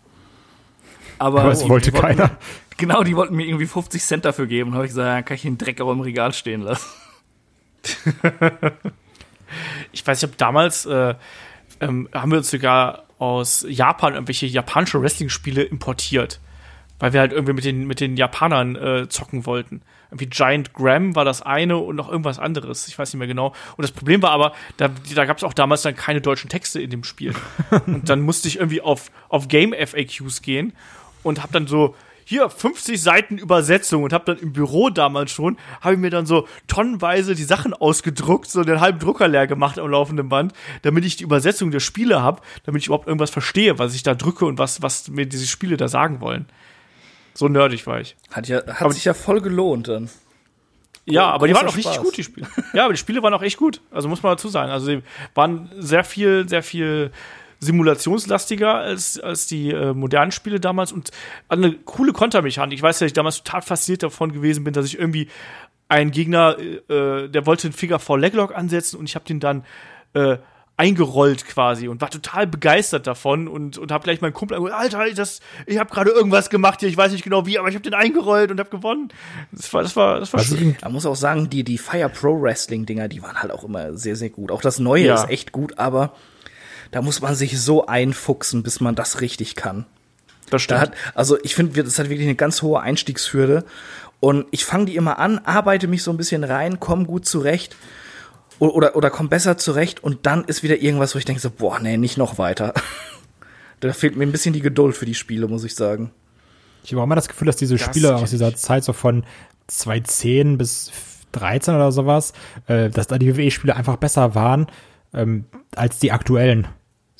Aber, 1.21 1.43
Aber 1.43 1.53
es 1.53 1.63
die- 1.63 1.69
wollte 1.69 1.93
keiner. 1.93 2.31
Genau, 2.79 3.03
die 3.03 3.15
wollten 3.15 3.37
mir 3.37 3.47
irgendwie 3.47 3.67
50 3.67 4.03
Cent 4.03 4.25
dafür 4.25 4.47
geben. 4.47 4.73
habe 4.73 4.87
ich 4.87 4.91
gesagt, 4.91 5.07
ja, 5.07 5.21
kann 5.23 5.35
ich 5.35 5.43
den 5.43 5.59
Dreck 5.59 5.81
auch 5.83 5.93
im 5.93 6.01
Regal 6.01 6.33
stehen 6.33 6.63
lassen. 6.63 6.89
Ich 9.93 10.07
weiß, 10.07 10.19
ich 10.19 10.23
habe 10.23 10.37
damals, 10.37 10.87
äh, 10.87 11.15
ähm, 11.81 12.09
haben 12.15 12.31
wir 12.31 12.39
uns 12.39 12.51
sogar 12.51 13.03
aus 13.19 13.67
Japan 13.69 14.15
irgendwelche 14.15 14.47
japanische 14.47 15.03
Wrestling-Spiele 15.03 15.63
importiert. 15.63 16.39
Weil 17.01 17.13
wir 17.13 17.21
halt 17.21 17.33
irgendwie 17.33 17.55
mit 17.55 17.65
den, 17.65 17.87
mit 17.87 17.99
den 17.99 18.17
Japanern 18.17 18.77
äh, 18.77 19.09
zocken 19.09 19.47
wollten. 19.47 19.83
Irgendwie 20.11 20.27
Giant 20.27 20.73
Graham 20.73 21.17
war 21.17 21.25
das 21.25 21.43
eine 21.43 21.79
und 21.79 21.97
noch 21.97 22.09
irgendwas 22.09 22.39
anderes. 22.39 22.87
Ich 22.87 22.97
weiß 22.99 23.13
nicht 23.13 23.19
mehr 23.19 23.27
genau. 23.27 23.49
Und 23.77 23.83
das 23.83 23.91
Problem 23.91 24.23
war 24.23 24.31
aber, 24.31 24.53
da, 24.77 24.89
da 25.15 25.25
gab 25.25 25.39
es 25.39 25.43
auch 25.45 25.55
damals 25.55 25.83
dann 25.83 25.97
keine 25.97 26.21
deutschen 26.21 26.49
Texte 26.49 26.81
in 26.81 26.91
dem 26.91 27.03
Spiel. 27.03 27.35
und 27.87 28.09
dann 28.09 28.21
musste 28.21 28.47
ich 28.47 28.57
irgendwie 28.57 28.83
auf, 28.83 29.11
auf 29.29 29.49
Game 29.49 29.73
FAQs 29.73 30.43
gehen 30.43 30.75
und 31.23 31.43
habe 31.43 31.53
dann 31.53 31.67
so 31.67 31.95
hier 32.25 32.49
50 32.49 33.03
Seiten 33.03 33.39
Übersetzung 33.39 34.05
und 34.05 34.13
habe 34.13 34.25
dann 34.25 34.39
im 34.39 34.53
Büro 34.53 34.89
damals 34.89 35.33
schon, 35.33 35.59
habe 35.81 35.95
ich 35.95 36.01
mir 36.01 36.11
dann 36.11 36.27
so 36.27 36.47
tonnenweise 36.69 37.35
die 37.35 37.43
Sachen 37.43 37.75
ausgedruckt, 37.75 38.49
so 38.49 38.63
den 38.63 38.81
halben 38.81 39.01
Drucker 39.01 39.27
leer 39.27 39.49
gemacht 39.49 39.81
am 39.81 39.91
laufenden 39.91 40.29
Band, 40.29 40.53
damit 40.83 41.05
ich 41.05 41.17
die 41.17 41.25
Übersetzung 41.25 41.73
der 41.73 41.81
Spiele 41.81 42.23
habe, 42.23 42.41
damit 42.65 42.83
ich 42.83 42.87
überhaupt 42.87 43.09
irgendwas 43.09 43.31
verstehe, 43.31 43.81
was 43.81 43.97
ich 43.97 44.05
da 44.05 44.15
drücke 44.15 44.47
und 44.47 44.59
was, 44.59 44.81
was 44.81 45.09
mir 45.09 45.27
diese 45.27 45.47
Spiele 45.47 45.77
da 45.77 45.89
sagen 45.89 46.21
wollen. 46.21 46.47
So 47.35 47.49
nerdig 47.49 47.85
war 47.89 48.01
ich. 48.01 48.15
Hat, 48.31 48.47
ja, 48.47 48.65
hat 48.65 48.93
sich 48.93 49.05
ja 49.05 49.15
voll 49.15 49.41
gelohnt 49.41 49.89
dann. 49.89 50.09
Ja, 51.07 51.31
aber 51.31 51.49
die 51.49 51.55
waren 51.55 51.67
auch 51.67 51.77
richtig 51.77 51.95
Spaß. 51.95 52.05
gut, 52.05 52.17
die 52.17 52.23
Spiele. 52.23 52.47
Ja, 52.75 52.85
aber 52.85 52.93
die 52.93 52.99
Spiele 52.99 53.23
waren 53.23 53.35
auch 53.35 53.43
echt 53.43 53.57
gut. 53.57 53.81
Also 53.91 54.09
muss 54.09 54.23
man 54.23 54.33
dazu 54.33 54.49
sagen. 54.49 54.71
Also 54.71 54.87
die 54.87 55.03
waren 55.35 55.69
sehr 55.79 56.05
viel, 56.05 56.49
sehr 56.49 56.63
viel 56.63 57.11
simulationslastiger 57.61 58.75
als, 58.75 59.21
als 59.21 59.47
die 59.47 59.71
äh, 59.71 59.93
modernen 59.95 60.33
Spiele 60.33 60.61
damals 60.61 60.93
und 60.93 61.11
eine 61.49 61.73
coole 61.73 62.13
Kontermechanik. 62.13 62.79
Ich 62.79 62.83
weiß, 62.83 62.99
dass 62.99 63.07
ich 63.07 63.13
damals 63.13 63.43
total 63.43 63.63
fasziniert 63.63 64.03
davon 64.03 64.33
gewesen 64.33 64.65
bin, 64.65 64.73
dass 64.73 64.87
ich 64.87 64.99
irgendwie 64.99 65.29
einen 65.89 66.11
Gegner, 66.11 66.57
äh, 66.59 67.29
der 67.29 67.47
wollte 67.47 67.69
einen 67.69 67.73
Figure 67.75 67.99
vor 67.99 68.19
Leglock 68.19 68.55
ansetzen 68.57 68.97
und 68.97 69.09
ich 69.09 69.15
habe 69.15 69.25
den 69.27 69.41
dann 69.41 69.65
äh, 70.15 70.39
eingerollt 70.77 71.47
quasi 71.47 71.89
und 71.89 72.01
war 72.01 72.09
total 72.09 72.47
begeistert 72.47 73.07
davon 73.07 73.49
und, 73.49 73.77
und 73.77 73.93
habe 73.93 74.03
gleich 74.05 74.23
meinen 74.23 74.33
Kumpel 74.33 74.59
gesagt, 74.59 74.81
Alter, 74.95 75.15
das, 75.15 75.41
ich 75.67 75.79
habe 75.79 75.91
gerade 75.91 76.11
irgendwas 76.11 76.49
gemacht 76.49 76.81
hier, 76.81 76.89
ich 76.89 76.97
weiß 76.97 77.13
nicht 77.13 77.23
genau 77.25 77.45
wie, 77.45 77.59
aber 77.59 77.69
ich 77.69 77.75
habe 77.75 77.83
den 77.83 77.93
eingerollt 77.93 78.51
und 78.51 78.59
habe 78.59 78.71
gewonnen. 78.71 79.09
Das 79.53 79.71
war, 79.75 79.83
das 79.83 79.95
war, 79.97 80.21
das 80.21 80.33
war 80.33 80.41
Was 80.41 80.47
schön. 80.47 80.77
Man 80.83 80.93
muss 80.93 81.05
auch 81.05 81.17
sagen, 81.17 81.51
die, 81.51 81.65
die 81.65 81.77
Fire 81.77 82.09
Pro 82.09 82.41
Wrestling 82.41 82.87
Dinger, 82.87 83.09
die 83.09 83.21
waren 83.23 83.43
halt 83.43 83.53
auch 83.53 83.65
immer 83.65 83.93
sehr, 83.99 84.17
sehr 84.17 84.31
gut. 84.31 84.51
Auch 84.51 84.63
das 84.63 84.79
Neue 84.79 85.05
Ja. 85.05 85.15
ist 85.17 85.29
echt 85.29 85.53
gut, 85.53 85.77
aber 85.79 86.15
da 86.91 87.03
muss 87.03 87.21
man 87.21 87.35
sich 87.35 87.61
so 87.61 87.87
einfuchsen, 87.87 88.63
bis 88.63 88.81
man 88.81 88.95
das 88.95 89.21
richtig 89.21 89.57
kann. 89.57 89.87
Das 90.51 90.67
Da 90.67 90.81
hat, 90.81 90.93
also 91.15 91.39
ich 91.43 91.55
finde, 91.55 91.83
das 91.85 91.99
hat 91.99 92.09
wirklich 92.09 92.27
eine 92.27 92.35
ganz 92.35 92.63
hohe 92.63 92.81
Einstiegshürde. 92.81 93.65
Und 94.19 94.47
ich 94.51 94.65
fange 94.65 94.87
die 94.87 94.97
immer 94.97 95.19
an, 95.19 95.39
arbeite 95.39 95.87
mich 95.87 96.03
so 96.03 96.11
ein 96.11 96.17
bisschen 96.17 96.45
rein, 96.45 96.79
komme 96.79 97.07
gut 97.07 97.25
zurecht 97.25 97.77
oder, 98.59 98.75
oder, 98.75 98.97
oder 98.97 99.11
komme 99.11 99.31
besser 99.31 99.57
zurecht 99.57 100.05
und 100.05 100.27
dann 100.27 100.45
ist 100.45 100.63
wieder 100.63 100.77
irgendwas, 100.77 101.15
wo 101.15 101.19
ich 101.19 101.25
denke 101.25 101.41
so, 101.41 101.51
boah, 101.51 101.79
nee, 101.81 101.97
nicht 101.97 102.19
noch 102.19 102.37
weiter. 102.37 102.75
da 103.81 103.93
fehlt 103.93 104.17
mir 104.17 104.25
ein 104.25 104.33
bisschen 104.33 104.53
die 104.53 104.61
Geduld 104.61 104.95
für 104.95 105.07
die 105.07 105.15
Spiele, 105.15 105.49
muss 105.49 105.65
ich 105.65 105.75
sagen. 105.75 106.11
Ich 106.85 106.93
habe 106.93 107.01
auch 107.01 107.05
immer 107.05 107.15
das 107.15 107.29
Gefühl, 107.29 107.47
dass 107.47 107.57
diese 107.57 107.77
Das 107.77 107.87
Spiele 107.87 108.17
aus 108.17 108.31
dieser 108.31 108.55
Zeit 108.55 108.85
so 108.85 108.93
von 108.93 109.25
2010 109.69 110.59
bis 110.59 110.93
13 111.33 111.75
oder 111.75 111.93
sowas, 111.93 112.33
äh, 112.67 112.91
dass 112.91 113.07
da 113.07 113.19
die 113.19 113.35
WWE-Spiele 113.35 113.75
einfach 113.75 113.97
besser 113.97 114.35
waren 114.35 114.67
ähm, 115.15 115.47
als 115.75 115.99
die 115.99 116.13
aktuellen. 116.13 116.69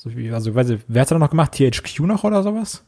So 0.03 0.15
wie, 0.15 0.31
also, 0.31 0.55
weiß 0.55 0.69
ich, 0.71 0.79
wer 0.87 1.01
hat's 1.01 1.09
da 1.09 1.19
noch 1.19 1.29
gemacht? 1.29 1.51
THQ 1.51 1.99
noch 1.99 2.23
oder 2.23 2.41
sowas? 2.41 2.83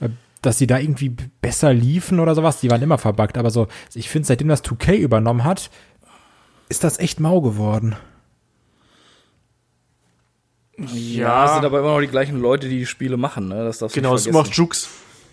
Äh, 0.00 0.10
Dass 0.42 0.58
die 0.58 0.66
da 0.66 0.78
irgendwie 0.78 1.16
besser 1.40 1.72
liefen 1.72 2.20
oder 2.20 2.34
sowas, 2.34 2.60
die 2.60 2.70
waren 2.70 2.82
immer 2.82 2.98
verbuggt, 2.98 3.38
aber 3.38 3.48
so, 3.50 3.68
ich 3.94 4.10
finde, 4.10 4.28
seitdem 4.28 4.48
das 4.48 4.62
2K 4.62 4.96
übernommen 4.98 5.44
hat, 5.44 5.70
ist 6.68 6.84
das 6.84 6.98
echt 6.98 7.20
mau 7.20 7.40
geworden. 7.40 7.96
Ja, 10.76 11.46
es 11.46 11.54
sind 11.54 11.64
aber 11.64 11.78
immer 11.78 11.94
noch 11.94 12.00
die 12.00 12.06
gleichen 12.06 12.38
Leute, 12.38 12.68
die 12.68 12.80
die 12.80 12.86
Spiele 12.86 13.16
machen, 13.16 13.48
ne? 13.48 13.64
Das 13.64 13.78
darfst 13.78 13.96
du 13.96 14.00
Genau, 14.00 14.12
nicht 14.12 14.26
es 14.26 14.30
vergessen. 14.30 14.52
Jukes. 14.52 14.88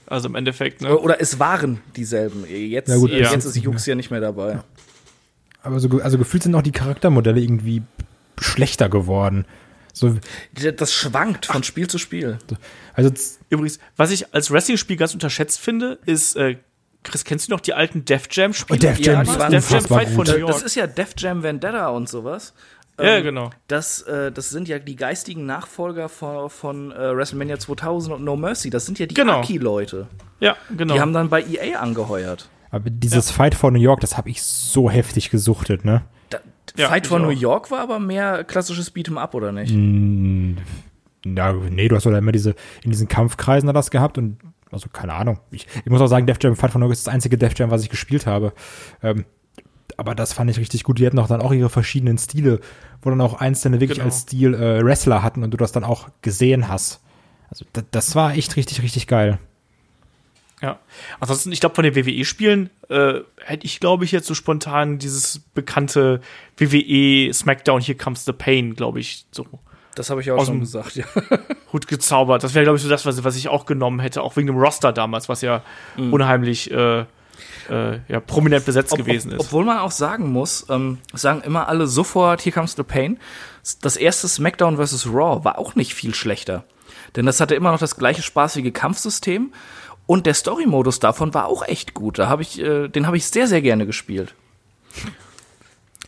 Also 0.08 0.30
im 0.30 0.36
Endeffekt, 0.36 0.82
ne? 0.82 0.98
Oder 0.98 1.20
es 1.20 1.38
waren 1.38 1.82
dieselben. 1.98 2.46
Jetzt, 2.48 2.88
Ja 2.88 2.96
gut, 2.96 3.12
jetzt 3.12 3.36
das 3.36 3.46
ist 3.46 3.58
Jux 3.58 3.86
ja 3.88 3.96
nicht 3.96 4.10
mehr 4.10 4.22
dabei. 4.22 4.60
Aber 5.64 5.82
so, 5.82 5.90
also 6.02 6.18
gefühlt 6.18 6.44
sind 6.44 6.56
auch 6.56 6.62
die 6.62 6.72
Charaktermodelle 6.72 7.42
irgendwie 7.42 7.84
schlechter 8.40 8.88
geworden. 8.88 9.46
So, 9.98 10.14
Das 10.76 10.94
schwankt 10.94 11.46
von 11.46 11.64
Spiel 11.64 11.88
zu 11.88 11.98
Spiel. 11.98 12.38
also 12.94 13.12
Übrigens, 13.50 13.80
was 13.96 14.12
ich 14.12 14.34
als 14.34 14.52
Wrestling-Spiel 14.52 14.98
ganz 14.98 15.14
unterschätzt 15.14 15.60
finde, 15.62 16.00
ist, 16.06 16.36
äh, 16.36 16.58
Chris, 17.04 17.24
kennst 17.24 17.48
du 17.48 17.54
noch 17.54 17.62
die 17.62 17.74
alten 17.74 18.04
Def 18.04 18.28
Jam-Spiele? 18.30 18.78
Oh, 18.78 18.82
Def 18.82 19.00
Jam, 19.00 19.26
waren 19.26 19.52
Def 19.52 19.70
Jam 19.72 19.86
Fight 19.86 20.10
for 20.10 20.26
gut. 20.26 20.28
New 20.28 20.32
Das, 20.34 20.40
York. 20.42 20.52
das 20.52 20.62
ist 20.64 20.76
ja 20.76 20.86
Def 20.88 21.14
Jam 21.18 21.44
Vendetta 21.44 21.88
und 21.90 22.10
sowas. 22.10 22.54
ja, 23.00 23.18
Ähm, 23.18 23.24
genau. 23.24 23.52
Das, 23.68 24.02
äh, 24.02 24.32
das 24.34 24.50
sind 24.50 24.68
ja 24.68 24.80
die 24.80 24.96
geistigen 24.98 25.46
Nachfolger 25.46 26.10
von, 26.10 26.50
von 26.50 26.92
äh, 26.92 27.16
WrestleMania 27.16 27.58
2000 27.60 28.16
und 28.18 28.24
No 28.26 28.36
Mercy. 28.36 28.70
Das 28.70 28.86
sind 28.86 29.00
ja 29.00 29.06
die 29.06 29.14
Genau. 29.16 29.40
Aki-Leute. 29.40 30.08
Ja, 30.42 30.58
genau. 30.76 30.96
Die 30.96 31.00
haben 31.00 31.14
dann 31.14 31.30
bei 31.30 31.42
EA 31.42 31.80
angeheuert. 31.80 32.50
aber 32.72 32.90
dieses 32.90 33.32
Fight 33.32 33.56
for 33.56 33.72
New 33.72 33.80
York, 33.80 34.02
das 34.02 34.18
habe 34.18 34.30
ich 34.30 34.44
so 34.44 34.90
heftig 34.90 35.30
gesuchtet, 35.30 35.86
ne? 35.86 36.02
Ja, 36.78 36.90
Fight 36.90 37.08
for. 37.08 37.20
New 37.20 37.30
York 37.30 37.72
war 37.72 37.80
aber 37.80 38.00
mehr 38.00 38.44
klassisches 38.44 38.94
Beat'em 38.94 39.18
Up, 39.18 39.34
oder 39.36 39.52
nicht? 39.52 39.72
Ja, 41.26 41.54
nee, 41.54 41.88
du 41.88 41.96
hast 41.96 42.06
doch 42.06 42.12
immer 42.12 42.32
diese, 42.32 42.56
in 42.84 42.92
diesen 42.92 43.08
Kampfkreisen 43.08 43.68
da 43.68 43.74
das 43.74 43.90
gehabt 43.92 44.18
und, 44.18 44.38
also 44.72 44.90
keine 44.90 45.14
Ahnung. 45.14 45.40
Ich, 45.52 45.68
ich 45.84 45.90
muss 45.90 46.02
auch 46.02 46.08
sagen, 46.08 46.28
Def 46.28 46.38
Jam 46.42 46.56
Fight 46.56 46.72
for 46.72 46.80
New 46.80 46.86
York 46.86 46.94
ist 46.94 47.08
das 47.08 47.14
einzige 47.14 47.38
Def 47.38 47.58
Jam, 47.58 47.72
was 47.72 47.82
ich 47.84 47.90
gespielt 47.90 48.28
habe. 48.28 48.54
Ähm, 49.02 49.26
aber 49.98 50.14
das 50.14 50.34
fand 50.34 50.52
ich 50.52 50.60
richtig 50.60 50.84
gut. 50.84 51.00
Die 51.00 51.06
hatten 51.06 51.18
auch 51.20 51.28
dann 51.28 51.42
auch 51.42 51.54
ihre 51.54 51.70
verschiedenen 51.70 52.18
Stile, 52.18 52.60
wo 53.02 53.10
dann 53.10 53.22
auch 53.22 53.36
einzelne 53.40 53.80
wirklich 53.80 53.98
Genau. 54.00 54.08
als 54.10 54.22
Stil 54.22 54.54
äh, 54.54 54.84
Wrestler 54.84 55.24
hatten 55.24 55.44
und 55.44 55.52
du 55.52 55.58
das 55.58 55.72
dann 55.72 55.84
auch 55.84 56.10
gesehen 56.22 56.68
hast. 56.68 57.02
Also 57.50 57.66
das 57.92 58.16
war 58.16 58.36
echt 58.36 58.56
richtig, 58.58 58.82
richtig 58.82 59.08
geil. 59.08 59.40
Ja. 60.62 60.80
Ansonsten, 61.20 61.52
ich 61.52 61.60
glaube, 61.60 61.76
von 61.76 61.84
den 61.84 61.96
WWE-Spielen 61.96 62.70
äh, 62.90 63.20
hätte 63.44 63.66
ich, 63.66 63.80
glaube 63.80 64.06
ich, 64.06 64.12
jetzt 64.12 64.28
so 64.28 64.34
spontan 64.34 64.98
dieses 64.98 65.40
bekannte 65.54 66.22
WWE 66.58 67.34
SmackDown 67.34 67.82
Here 67.82 67.98
Comes 67.98 68.26
the 68.26 68.32
Pain, 68.32 68.74
glaube 68.76 69.00
ich, 69.00 69.26
so 69.32 69.46
Das 69.96 70.10
habe 70.10 70.22
ich 70.22 70.32
auch 70.32 70.46
schon 70.46 70.62
gesagt, 70.62 70.96
ja. 70.96 71.06
Hut 71.74 71.88
gezaubert. 71.88 72.44
Das 72.44 72.54
wäre, 72.54 72.64
glaube 72.64 72.78
ich, 72.78 72.84
so 72.84 72.90
das, 72.90 73.06
was, 73.06 73.24
was 73.24 73.36
ich 73.36 73.50
auch 73.50 73.66
genommen 73.66 74.00
hätte, 74.00 74.22
auch 74.22 74.38
wegen 74.38 74.48
dem 74.48 74.58
Roster 74.58 74.94
damals, 74.94 75.28
was 75.28 75.42
ja 75.42 75.62
unheimlich 75.98 76.72
äh, 76.72 77.06
äh, 77.70 78.00
ja, 78.08 78.20
prominent 78.20 78.66
besetzt 78.66 78.94
Ob- 78.94 79.00
gewesen 79.00 79.34
ob, 79.34 79.40
ist. 79.40 79.46
Obwohl 79.48 79.66
man 79.66 79.80
auch 79.80 79.92
sagen 79.92 80.32
muss, 80.32 80.66
ähm, 80.70 81.00
sagen 81.14 81.42
immer 81.42 81.68
alle 81.68 81.88
sofort, 81.88 82.42
hier 82.42 82.52
comes 82.54 82.76
the 82.76 82.84
pain. 82.84 83.20
Das 83.82 83.98
erste 83.98 84.28
SmackDown 84.28 84.78
vs. 84.78 85.08
Raw 85.08 85.44
war 85.44 85.58
auch 85.58 85.76
nicht 85.76 85.94
viel 85.96 86.14
schlechter. 86.14 86.64
Denn 87.16 87.26
das 87.26 87.40
hatte 87.40 87.56
immer 87.56 87.72
noch 87.72 87.80
das 87.80 87.98
gleiche 87.98 88.22
spaßige 88.22 88.74
Kampfsystem 88.74 89.54
und 90.08 90.26
der 90.26 90.34
Story-Modus 90.34 91.00
davon 91.00 91.34
war 91.34 91.46
auch 91.48 91.68
echt 91.68 91.94
gut. 91.94 92.20
Da 92.20 92.28
habe 92.30 92.42
ich, 92.42 92.60
äh, 92.62 92.88
den 92.88 93.08
habe 93.08 93.18
ich 93.18 93.26
sehr, 93.26 93.48
sehr 93.48 93.62
gerne 93.62 93.86
gespielt. 93.86 94.36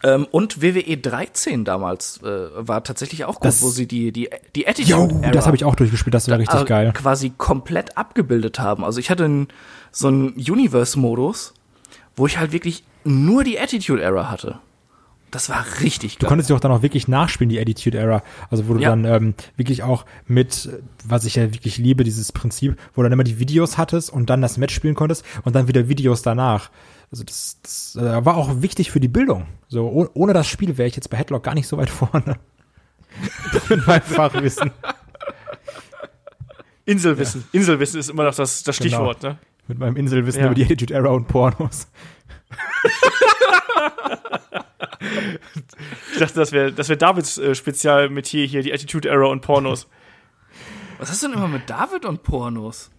Ähm, 0.03 0.27
und 0.29 0.61
WWE 0.61 0.95
13 0.97 1.65
damals 1.65 2.21
äh, 2.21 2.49
war 2.55 2.83
tatsächlich 2.83 3.25
auch 3.25 3.35
gut, 3.35 3.45
Das- 3.45 3.63
wo 3.63 3.69
sie 3.69 3.87
die, 3.87 4.11
die, 4.11 4.29
die 4.55 4.61
Jo, 4.61 5.03
Attitude 5.05 5.31
das 5.31 5.47
habe 5.47 5.55
ich 5.55 5.65
auch 5.65 5.75
durchgespielt, 5.75 6.13
das 6.13 6.29
war 6.29 6.37
richtig 6.37 6.61
äh, 6.61 6.65
geil. 6.65 6.91
quasi 6.93 7.31
komplett 7.35 7.97
abgebildet 7.97 8.59
haben. 8.59 8.83
Also 8.85 8.99
ich 8.99 9.09
hatte 9.09 9.25
einen, 9.25 9.47
so 9.91 10.07
einen 10.09 10.33
Universe-Modus, 10.33 11.53
wo 12.15 12.27
ich 12.27 12.37
halt 12.37 12.51
wirklich 12.51 12.83
nur 13.03 13.43
die 13.43 13.59
Attitude 13.59 14.01
Era 14.03 14.29
hatte. 14.29 14.59
Das 15.31 15.49
war 15.49 15.65
richtig 15.81 16.15
Du 16.17 16.21
geil. 16.21 16.29
konntest 16.29 16.49
dich 16.49 16.55
auch 16.55 16.59
dann 16.61 16.71
auch 16.71 16.81
wirklich 16.81 17.07
nachspielen, 17.09 17.49
die 17.49 17.59
Attitude 17.59 17.97
Era. 17.97 18.23
Also 18.49 18.67
wo 18.69 18.73
du 18.75 18.79
Ja. 18.79 18.89
dann 18.91 19.03
ähm, 19.05 19.33
wirklich 19.57 19.83
auch 19.83 20.05
mit, 20.25 20.69
was 21.03 21.25
ich 21.25 21.35
ja 21.35 21.53
wirklich 21.53 21.77
liebe, 21.77 22.03
dieses 22.05 22.31
Prinzip, 22.31 22.77
wo 22.93 23.01
du 23.01 23.03
dann 23.03 23.11
immer 23.13 23.25
die 23.25 23.37
Videos 23.37 23.77
hattest 23.77 24.09
und 24.11 24.29
dann 24.29 24.41
das 24.41 24.57
Match 24.57 24.73
spielen 24.73 24.95
konntest 24.95 25.25
und 25.43 25.53
dann 25.55 25.67
wieder 25.67 25.89
Videos 25.89 26.21
danach. 26.21 26.69
Also 27.11 27.23
das, 27.25 27.57
das 27.61 27.97
äh, 28.01 28.25
war 28.25 28.37
auch 28.37 28.61
wichtig 28.61 28.89
für 28.91 28.99
die 29.01 29.07
Bildung. 29.09 29.45
So 29.67 29.85
oh, 29.87 30.07
ohne 30.13 30.31
das 30.33 30.47
Spiel 30.47 30.77
wäre 30.77 30.87
ich 30.87 30.95
jetzt 30.95 31.09
bei 31.09 31.17
Headlock 31.17 31.43
gar 31.43 31.53
nicht 31.55 31.67
so 31.67 31.75
weit 31.77 31.89
vorne. 31.89 32.37
Mit 33.69 33.85
meinem 33.85 34.01
Fachwissen. 34.01 34.71
Inselwissen. 36.85 37.43
Inselwissen 37.51 37.99
ist 37.99 38.09
immer 38.09 38.23
noch 38.23 38.35
das, 38.35 38.63
das 38.63 38.77
Genau. 38.79 38.89
Stichwort, 38.95 39.23
ne? 39.23 39.37
Mit 39.67 39.77
meinem 39.79 39.97
Inselwissen 39.97 40.39
Ja. 40.41 40.45
über 40.47 40.55
die 40.55 40.63
Attitude 40.63 40.93
Era 40.93 41.09
und 41.09 41.27
Pornos. 41.27 41.87
Ich 46.13 46.19
dachte, 46.19 46.35
das 46.35 46.51
wäre 46.51 46.71
das 46.71 46.89
wär 46.89 46.95
Davids 46.95 47.37
äh, 47.37 47.55
Spezialmetier 47.55 48.45
hier, 48.45 48.63
die 48.63 48.73
Attitude 48.73 49.09
Era 49.09 49.27
und 49.27 49.41
Pornos. 49.41 49.87
Was 50.99 51.09
hast 51.09 51.23
du 51.23 51.27
denn 51.27 51.37
immer 51.37 51.47
mit 51.47 51.69
David 51.69 52.05
und 52.05 52.23
Pornos? 52.23 52.89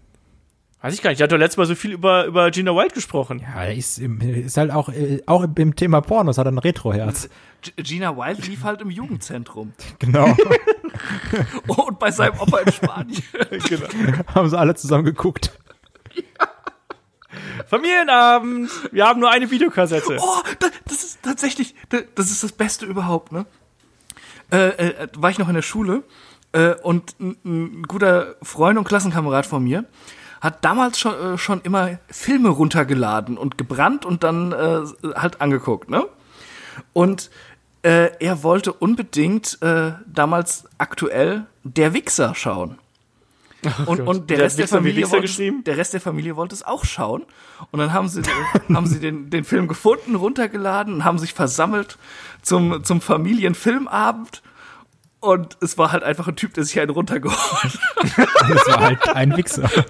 Weiß 0.81 0.95
ich 0.95 1.03
gar 1.03 1.11
nicht. 1.11 1.19
Der 1.19 1.25
hat 1.25 1.33
doch 1.33 1.39
letztes 1.39 1.57
Mal 1.57 1.67
so 1.67 1.75
viel 1.75 1.91
über, 1.91 2.27
über 2.27 2.53
Gina 2.53 2.71
Wild 2.73 2.95
gesprochen. 2.95 3.41
Ja, 3.41 3.65
er 3.65 3.75
ist, 3.75 3.99
ist 3.99 4.57
halt 4.57 4.71
auch, 4.71 4.89
äh, 4.91 5.21
auch 5.27 5.43
im 5.43 5.75
Thema 5.75 6.01
Pornos 6.01 6.39
hat 6.39 6.47
er 6.47 6.53
ein 6.53 6.59
Retro-Herz. 6.59 7.29
Gina 7.77 8.17
Wild 8.17 8.47
lief 8.47 8.63
halt 8.63 8.81
im 8.81 8.91
Jugendzentrum. 8.91 9.73
Genau. 9.99 10.37
Und 11.67 11.99
bei 11.99 12.11
seinem 12.11 12.39
Opa 12.41 12.59
in 12.59 12.73
Spanien. 12.73 13.23
Haben 14.35 14.49
sie 14.49 14.59
alle 14.59 14.75
zusammen 14.75 15.05
geguckt. 15.05 15.59
Familienabend! 17.67 18.71
Wir 18.93 19.07
haben 19.07 19.21
nur 19.21 19.31
eine 19.31 19.51
Videokassette. 19.51 20.19
Oh, 20.21 20.43
da, 20.59 20.69
das 20.87 21.05
ist 21.05 21.23
tatsächlich, 21.23 21.75
da, 21.89 21.99
das 22.15 22.31
ist 22.31 22.43
das 22.43 22.53
Beste 22.53 22.87
überhaupt, 22.87 23.33
ne? 23.33 23.47
Äh, 24.51 24.69
äh, 24.69 25.09
war 25.17 25.31
ich 25.31 25.39
noch 25.39 25.49
in 25.49 25.55
der 25.55 25.63
Schule 25.63 26.05
äh, 26.53 26.75
und 26.83 27.19
ein, 27.21 27.37
ein 27.45 27.83
guter 27.83 28.37
Freund 28.43 28.79
und 28.79 28.85
Klassenkamerad 28.85 29.45
von 29.45 29.63
mir 29.63 29.85
hat 30.41 30.65
damals 30.65 30.99
schon, 30.99 31.35
äh, 31.35 31.39
schon 31.39 31.61
immer 31.63 31.99
Filme 32.09 32.49
runtergeladen 32.49 33.37
und 33.37 33.59
gebrannt 33.59 34.05
und 34.05 34.23
dann 34.23 34.53
äh, 34.53 34.81
halt 35.15 35.41
angeguckt, 35.41 35.91
ne? 35.91 36.07
Und 36.93 37.31
äh, 37.83 38.11
er 38.21 38.43
wollte 38.43 38.73
unbedingt 38.73 39.61
äh, 39.63 39.93
damals 40.07 40.65
aktuell 40.79 41.47
Der 41.65 41.93
Wichser 41.93 42.35
schauen. 42.35 42.79
Und, 43.87 44.01
und 44.01 44.31
der, 44.31 44.37
Der 44.37 44.47
Rest 44.47 44.59
der, 44.59 44.69
Familie 44.69 45.11
wollte, 45.11 45.23
geschrieben? 45.27 45.65
der 45.65 45.77
Rest 45.77 45.93
der 45.93 46.01
Familie 46.01 46.37
wollte 46.37 46.55
es 46.55 46.63
auch 46.63 46.85
schauen. 46.85 47.25
Und 47.73 47.81
dann 47.81 47.93
haben 47.93 48.09
sie, 48.09 48.23
haben 48.73 48.87
sie 48.87 49.01
den, 49.01 49.31
den 49.31 49.43
Film 49.45 49.67
gefunden, 49.67 50.15
runtergeladen 50.15 50.95
und 50.95 51.05
haben 51.05 51.19
sich 51.19 51.35
versammelt 51.35 51.99
zum, 52.43 52.85
zum 52.85 53.01
Familienfilmabend. 53.01 54.43
Und 55.21 55.57
es 55.61 55.77
war 55.77 55.91
halt 55.91 56.05
einfach 56.05 56.29
ein 56.29 56.37
Typ, 56.37 56.55
der 56.55 56.63
sich 56.65 56.79
einen 56.79 56.91
runtergeholt 56.91 57.37
hat. 57.37 57.79
Das 58.49 58.67
war 58.69 58.81
halt 58.81 59.09
ein 59.09 59.37
Wichser. 59.37 59.69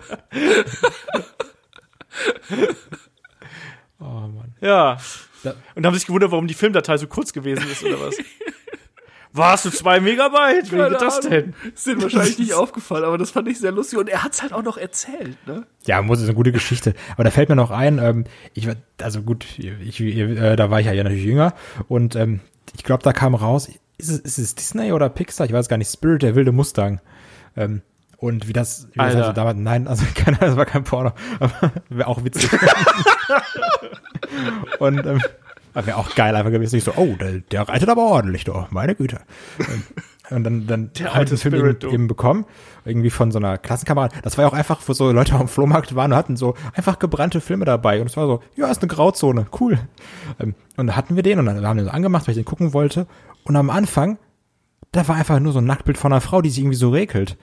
Oh 4.01 4.05
Mann. 4.05 4.55
Ja. 4.61 4.99
Da- 5.43 5.55
Und 5.75 5.85
haben 5.87 5.95
sich 5.95 6.07
gewundert, 6.07 6.31
warum 6.31 6.47
die 6.47 6.55
Filmdatei 6.55 6.97
so 6.99 7.07
kurz 7.07 7.33
gewesen 7.33 7.69
ist, 7.71 7.83
oder 7.83 8.01
was? 8.01 8.17
Was, 9.39 9.63
du 9.63 9.71
zwei 9.71 10.01
Megabyte? 10.01 10.73
Wie 10.73 10.77
geht 10.77 11.01
das 11.01 11.21
denn? 11.21 11.55
Ist 11.75 11.87
denen 11.87 12.03
wahrscheinlich 12.03 12.39
nicht 12.39 12.55
aufgefallen, 12.55 13.05
aber 13.05 13.19
das 13.19 13.31
fand 13.31 13.49
ich 13.49 13.59
sehr 13.59 13.73
lustig. 13.73 13.99
Und 13.99 14.09
er 14.09 14.23
hat 14.23 14.33
es 14.33 14.43
halt 14.43 14.53
auch 14.53 14.63
noch 14.63 14.77
erzählt, 14.77 15.37
ne? 15.47 15.67
Ja, 15.87 16.03
muss 16.03 16.19
ist 16.19 16.27
eine 16.27 16.35
gute 16.35 16.53
Geschichte. 16.53 16.95
Aber 17.15 17.25
da 17.25 17.31
fällt 17.31 17.49
mir 17.49 17.57
noch 17.57 17.71
ein, 17.71 17.99
ähm, 17.99 18.25
ich 18.55 18.67
war, 18.67 18.75
also 19.01 19.23
gut, 19.23 19.47
ich, 19.59 20.01
ich, 20.01 20.17
äh, 20.17 20.57
da 20.57 20.71
war 20.71 20.81
ich 20.81 20.87
ja, 20.87 20.93
ja 20.93 21.05
natürlich 21.05 21.25
jünger 21.25 21.55
und 21.89 22.17
ähm, 22.17 22.41
ich 22.77 22.85
glaube, 22.85 23.03
da 23.03 23.13
kam 23.13 23.35
raus, 23.35 23.69
ist 23.97 24.11
es, 24.11 24.19
ist 24.19 24.39
es 24.39 24.55
Disney 24.55 24.93
oder 24.93 25.09
Pixar? 25.09 25.47
Ich 25.47 25.53
weiß 25.53 25.69
gar 25.69 25.77
nicht, 25.77 25.91
Spirit, 25.91 26.23
der 26.23 26.35
wilde 26.35 26.53
Mustang. 26.53 27.01
Ähm, 27.57 27.83
und 28.17 28.49
wie 28.49 28.53
das, 28.53 28.89
wie 28.93 28.99
das 28.99 29.15
also 29.15 29.33
damals, 29.33 29.59
nein, 29.59 29.87
also 29.87 30.05
keine, 30.15 30.39
das 30.39 30.57
war 30.57 30.67
kein 30.67 30.85
Porno, 30.85 31.13
aber 31.39 31.73
wäre 31.89 32.09
auch 32.09 32.25
witzig. 32.25 32.51
und 34.79 35.07
ähm, 35.07 35.23
wäre 35.87 35.97
auch 35.97 36.15
geil 36.15 36.35
einfach 36.35 36.51
gewesen. 36.51 36.77
Ich 36.77 36.85
so, 36.85 36.93
oh, 36.97 37.15
der, 37.21 37.41
der 37.41 37.69
reitet 37.69 37.89
aber 37.89 38.03
ordentlich 38.03 38.45
doch, 38.45 38.71
meine 38.71 38.95
Güte. 38.95 39.21
Und 40.31 40.45
dann, 40.45 40.67
dann 40.67 40.91
Der 40.99 41.15
alte 41.15 41.37
Film 41.37 41.55
Spirit, 41.55 41.85
eben, 41.85 41.95
eben 41.95 42.07
bekommen, 42.07 42.45
irgendwie 42.85 43.11
von 43.11 43.31
so 43.33 43.39
einer 43.39 43.57
Klassenkamerad. 43.57 44.13
Das 44.23 44.37
war 44.37 44.45
ja 44.45 44.51
auch 44.51 44.55
einfach, 44.55 44.81
wo 44.87 44.93
so 44.93 45.11
Leute 45.11 45.35
am 45.35 45.49
Flohmarkt 45.49 45.95
waren 45.95 46.13
und 46.13 46.19
hatten 46.19 46.37
so 46.37 46.55
einfach 46.75 46.99
gebrannte 46.99 47.41
Filme 47.41 47.65
dabei. 47.65 48.01
Und 48.01 48.09
es 48.09 48.17
war 48.17 48.27
so, 48.27 48.43
ja, 48.55 48.71
ist 48.71 48.83
eine 48.83 48.89
Grauzone, 48.89 49.47
cool. 49.61 49.79
Ähm, 50.39 50.55
Und 50.77 50.89
da 50.89 50.97
hatten 50.97 51.17
wir 51.17 51.23
den 51.23 51.39
und 51.39 51.47
dann 51.47 51.65
haben 51.65 51.77
wir 51.77 51.83
den 51.85 51.89
so 51.89 51.93
angemacht, 51.93 52.27
weil 52.27 52.33
ich 52.33 52.39
den 52.39 52.45
gucken 52.45 52.75
wollte. 52.75 53.07
Und 53.45 53.57
am 53.57 53.71
Anfang, 53.71 54.19
da 54.93 55.09
war 55.09 55.17
einfach 55.17 55.41
nur 55.41 55.53
so 55.53 55.61
ein 55.61 55.65
Nacktbild 55.65 55.97
von 55.97 56.13
einer 56.13 56.21
Frau, 56.21 56.43
die 56.43 56.51
sich 56.51 56.59
irgendwie 56.61 56.77
so 56.77 56.91
regelt. 56.91 57.39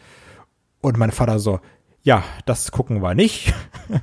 Und 0.81 0.97
mein 0.97 1.11
Vater 1.11 1.39
so, 1.39 1.59
ja, 2.03 2.23
das 2.45 2.71
gucken 2.71 3.01
wir 3.01 3.15
nicht. 3.15 3.53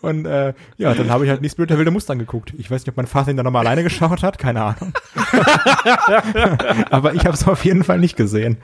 Und 0.00 0.26
äh, 0.26 0.54
ja, 0.76 0.94
dann 0.94 1.10
habe 1.10 1.24
ich 1.24 1.30
halt 1.30 1.40
nicht 1.42 1.52
Spirit 1.52 1.70
der 1.70 1.78
wilde 1.78 1.90
Mustang 1.90 2.18
geguckt. 2.18 2.52
Ich 2.58 2.70
weiß 2.70 2.82
nicht, 2.82 2.88
ob 2.90 2.96
mein 2.96 3.06
Vater 3.06 3.30
ihn 3.30 3.36
dann 3.36 3.44
nochmal 3.44 3.66
alleine 3.66 3.82
geschaut 3.82 4.22
hat, 4.22 4.38
keine 4.38 4.62
Ahnung. 4.62 4.92
Aber 6.90 7.14
ich 7.14 7.24
habe 7.24 7.34
es 7.34 7.46
auf 7.46 7.64
jeden 7.64 7.84
Fall 7.84 7.98
nicht 7.98 8.16
gesehen. 8.16 8.58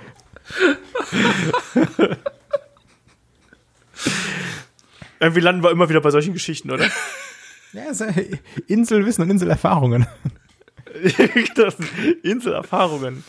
Irgendwie 5.21 5.41
landen 5.41 5.63
wir 5.63 5.71
immer 5.71 5.89
wieder 5.89 6.01
bei 6.01 6.11
solchen 6.11 6.33
Geschichten, 6.33 6.71
oder? 6.71 6.87
Ja, 7.73 7.91
äh, 8.07 8.39
Inselwissen 8.67 9.25
und 9.25 9.31
Inselerfahrungen. 9.31 10.07
Inselerfahrungen. 12.23 13.25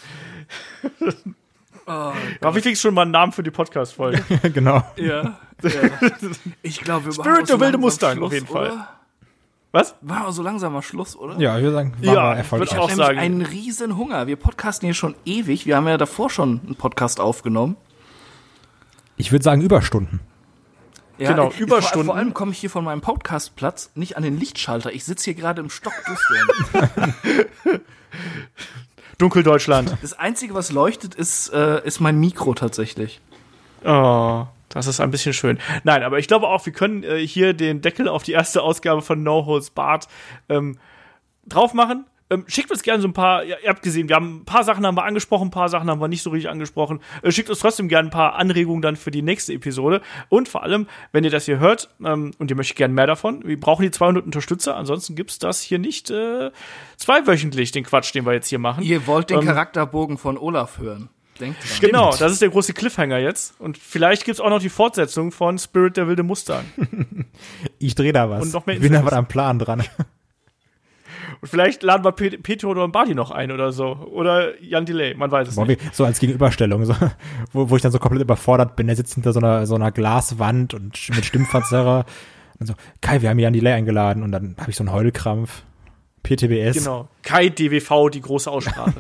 Oh, 1.86 2.14
Aber 2.42 2.58
ich 2.58 2.64
krieg 2.64 2.78
schon 2.78 2.94
mal 2.94 3.02
einen 3.04 3.12
Namen 3.12 3.32
für 3.32 3.44
die 3.44 3.52
Podcast-Folge. 3.52 4.24
genau. 4.54 4.84
ja. 4.96 5.40
Ich 6.62 6.80
glaube, 6.82 7.06
wir 7.06 7.12
Spirit 7.14 7.28
machen 7.28 7.46
der 7.46 7.56
so 7.56 7.60
wilde 7.60 7.64
langsam 7.74 7.82
Mustang, 7.82 8.18
Schluss, 8.18 8.28
auf 8.28 8.34
jeden 8.34 8.48
Fall. 8.48 8.72
Oder? 8.72 8.90
Was? 9.72 9.96
War 10.02 10.22
aber 10.22 10.32
so 10.32 10.42
langsam 10.42 10.74
mal 10.74 10.82
Schluss, 10.82 11.16
oder? 11.16 11.38
Ja, 11.40 11.58
ich 11.58 11.64
würde 11.64 11.76
sagen, 11.76 11.94
war 12.02 12.14
Ja, 12.14 12.34
erfolgreich. 12.34 12.72
ich 12.72 12.78
auch 12.80 12.90
sagen. 12.90 13.20
einen 13.20 13.42
riesen 13.44 13.98
Hunger. 13.98 14.26
Wir 14.26 14.36
podcasten 14.36 14.88
hier 14.88 14.96
schon 14.96 15.16
ewig. 15.26 15.66
Wir 15.68 15.76
haben 15.76 15.88
ja 15.88 15.98
davor 15.98 16.30
schon 16.32 16.62
einen 16.66 16.76
Podcast 16.76 17.20
aufgenommen. 17.20 17.76
Ich 19.18 19.32
würde 19.32 19.44
sagen 19.44 19.62
Überstunden. 19.62 20.22
Ja, 21.20 21.30
Genau, 21.32 21.50
ich- 21.50 21.60
Überstunden. 21.60 22.06
Vor, 22.06 22.14
vor 22.14 22.16
allem 22.16 22.34
komme 22.34 22.52
ich 22.54 22.58
hier 22.60 22.70
von 22.70 22.84
meinem 22.84 23.02
Podcastplatz 23.02 23.92
nicht 23.94 24.18
an 24.18 24.24
den 24.24 24.40
Lichtschalter. 24.40 24.92
Ich 24.92 25.04
sitze 25.04 25.26
hier 25.26 25.34
gerade 25.36 25.62
im 25.62 25.70
Stockdüstern. 25.70 27.14
Dunkeldeutschland. 29.18 29.98
Das 30.02 30.14
Einzige, 30.18 30.54
was 30.54 30.72
leuchtet, 30.72 31.14
ist, 31.16 31.50
äh, 31.54 31.86
ist 31.86 32.00
mein 32.00 32.18
Mikro 32.20 32.54
tatsächlich. 32.54 33.20
Oh, 33.84 34.46
das 34.70 34.88
ist 34.88 35.00
ein 35.00 35.12
bisschen 35.12 35.34
schön. 35.34 35.60
Nein, 35.84 36.04
aber 36.04 36.20
ich 36.20 36.28
glaube 36.28 36.48
auch, 36.48 36.66
wir 36.66 36.74
können 36.74 37.04
äh, 37.04 37.26
hier 37.26 37.54
den 37.54 37.82
Deckel 37.82 38.08
auf 38.08 38.24
die 38.24 38.32
erste 38.34 38.62
Ausgabe 38.62 39.02
von 39.02 39.24
No 39.24 39.46
Holds 39.46 39.72
Barred 39.72 40.08
ähm, 40.48 40.78
drauf 41.48 41.74
machen. 41.74 42.06
Ähm, 42.32 42.46
schickt 42.48 42.70
uns 42.70 42.84
gerne 42.84 43.02
so 43.02 43.08
ein 43.08 43.14
paar, 43.14 43.44
ihr 43.44 43.58
habt 43.68 43.82
gesehen, 43.82 44.08
wir 44.08 44.16
haben 44.16 44.42
ein 44.42 44.46
paar 44.46 44.64
Sachen 44.64 44.86
haben 44.86 44.96
wir 44.96 45.04
angesprochen, 45.04 45.48
ein 45.48 45.52
paar 45.52 45.68
Sachen 45.68 45.90
haben 45.90 46.00
wir 46.00 46.08
nicht 46.08 46.22
so 46.22 46.30
richtig 46.30 46.52
angesprochen. 46.52 47.00
Äh, 47.24 47.32
schickt 47.32 47.50
uns 47.50 47.58
trotzdem 47.58 47.88
gerne 47.88 48.10
ein 48.10 48.12
paar 48.12 48.36
Anregungen 48.36 48.84
dann 48.84 48.98
für 48.98 49.10
die 49.10 49.24
nächste 49.24 49.52
Episode. 49.54 50.02
Und 50.30 50.48
vor 50.48 50.62
allem, 50.62 50.86
wenn 51.12 51.24
ihr 51.24 51.32
das 51.32 51.46
hier 51.46 51.58
hört 51.58 51.90
ähm, 52.06 52.30
und 52.38 52.52
ihr 52.52 52.56
möchtet 52.56 52.78
gerne 52.78 52.94
mehr 52.94 53.08
davon, 53.08 53.44
wir 53.48 53.60
brauchen 53.60 53.82
die 53.82 53.90
200 53.90 54.24
Unterstützer, 54.24 54.76
ansonsten 54.76 55.16
gibt's 55.16 55.40
das 55.40 55.62
hier 55.62 55.80
nicht 55.80 56.12
äh, 56.12 56.52
zweiwöchentlich, 56.98 57.72
den 57.72 57.84
Quatsch, 57.84 58.14
den 58.14 58.28
wir 58.28 58.34
jetzt 58.34 58.48
hier 58.50 58.60
machen. 58.60 58.84
Ihr 58.84 59.08
wollt 59.08 59.32
den 59.32 59.40
Ähm, 59.40 59.46
Charakterbogen 59.46 60.20
von 60.20 60.38
Olaf 60.38 60.78
hören. 60.78 61.10
Denkt 61.40 61.60
dran. 61.62 61.80
Genau, 61.82 62.16
das 62.16 62.32
ist 62.34 62.42
der 62.42 62.50
große 62.50 62.74
Cliffhanger 62.74 63.18
jetzt. 63.20 63.60
Und 63.60 63.78
vielleicht 63.78 64.26
gibt's 64.26 64.40
auch 64.42 64.50
noch 64.50 64.60
die 64.60 64.70
Fortsetzung 64.70 65.32
von 65.32 65.58
Spirit 65.58 65.98
der 65.98 66.08
wilde 66.08 66.24
Mustang. 66.24 66.66
Ich 67.82 67.96
drehe 67.96 68.12
da 68.12 68.30
was. 68.30 68.44
Und 68.44 68.54
noch 68.54 68.66
mehr 68.66 68.76
ich 68.76 68.82
bin 68.82 68.92
da 68.92 69.06
was 69.06 69.14
am 69.14 69.28
Plan 69.28 69.58
dran. 69.58 69.84
Und 71.42 71.48
vielleicht 71.48 71.84
laden 71.84 72.04
wir 72.04 72.12
Pet 72.12 72.44
Petro 72.44 72.70
oder 72.70 72.86
Bardi 72.90 73.16
noch 73.16 73.32
ein 73.32 73.52
oder 73.52 73.72
so. 73.72 73.94
Oder 74.12 74.62
Jan 74.62 74.86
Delay, 74.86 75.14
man 75.14 75.32
weiß 75.32 75.48
es 75.48 75.56
Boah, 75.56 75.66
nicht. 75.66 75.96
so 75.96 76.04
als 76.04 76.20
Gegenüberstellung, 76.20 76.84
so, 76.86 76.94
wo, 77.54 77.70
wo 77.70 77.76
ich 77.78 77.82
dann 77.82 77.94
so 77.94 78.00
komplett 78.00 78.24
überfordert 78.24 78.76
bin. 78.76 78.88
Der 78.88 78.98
sitzt 78.98 79.14
hinter 79.14 79.32
so 79.32 79.40
einer, 79.40 79.66
so 79.66 79.76
einer 79.76 79.92
Glaswand 79.92 80.74
und 80.74 81.10
mit 81.16 81.26
Stimmverzerrer. 81.26 82.06
Und 82.60 82.66
so, 82.68 82.74
Kai, 83.00 83.22
wir 83.22 83.30
haben 83.30 83.40
Jan 83.40 83.54
Delay 83.54 83.72
eingeladen. 83.72 84.22
Und 84.22 84.34
dann 84.34 84.58
habe 84.60 84.70
ich 84.70 84.76
so 84.76 84.84
einen 84.84 84.92
Heulkrampf. 84.92 85.64
PTBS. 86.24 86.80
Genau. 86.80 87.08
Kai 87.24 87.48
DWV, 87.48 88.10
die 88.12 88.20
große 88.20 88.52
Aussprache. 88.52 88.94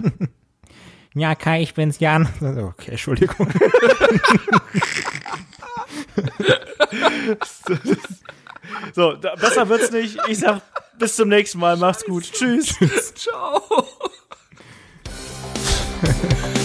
Ja, 1.16 1.34
Kai, 1.36 1.62
ich 1.62 1.74
bin's, 1.74 2.00
Jan. 2.00 2.30
Okay, 2.42 2.92
Entschuldigung. 2.92 3.50
so, 8.94 9.14
da, 9.14 9.36
besser 9.36 9.70
wird's 9.70 9.92
nicht. 9.92 10.20
Ich 10.28 10.40
sag 10.40 10.62
bis 10.98 11.16
zum 11.16 11.30
nächsten 11.30 11.60
Mal. 11.60 11.78
Macht's 11.78 12.06
gut. 12.06 12.32
Tschüss. 12.32 12.76
Tschüss. 12.78 13.14
Ciao. 13.16 13.64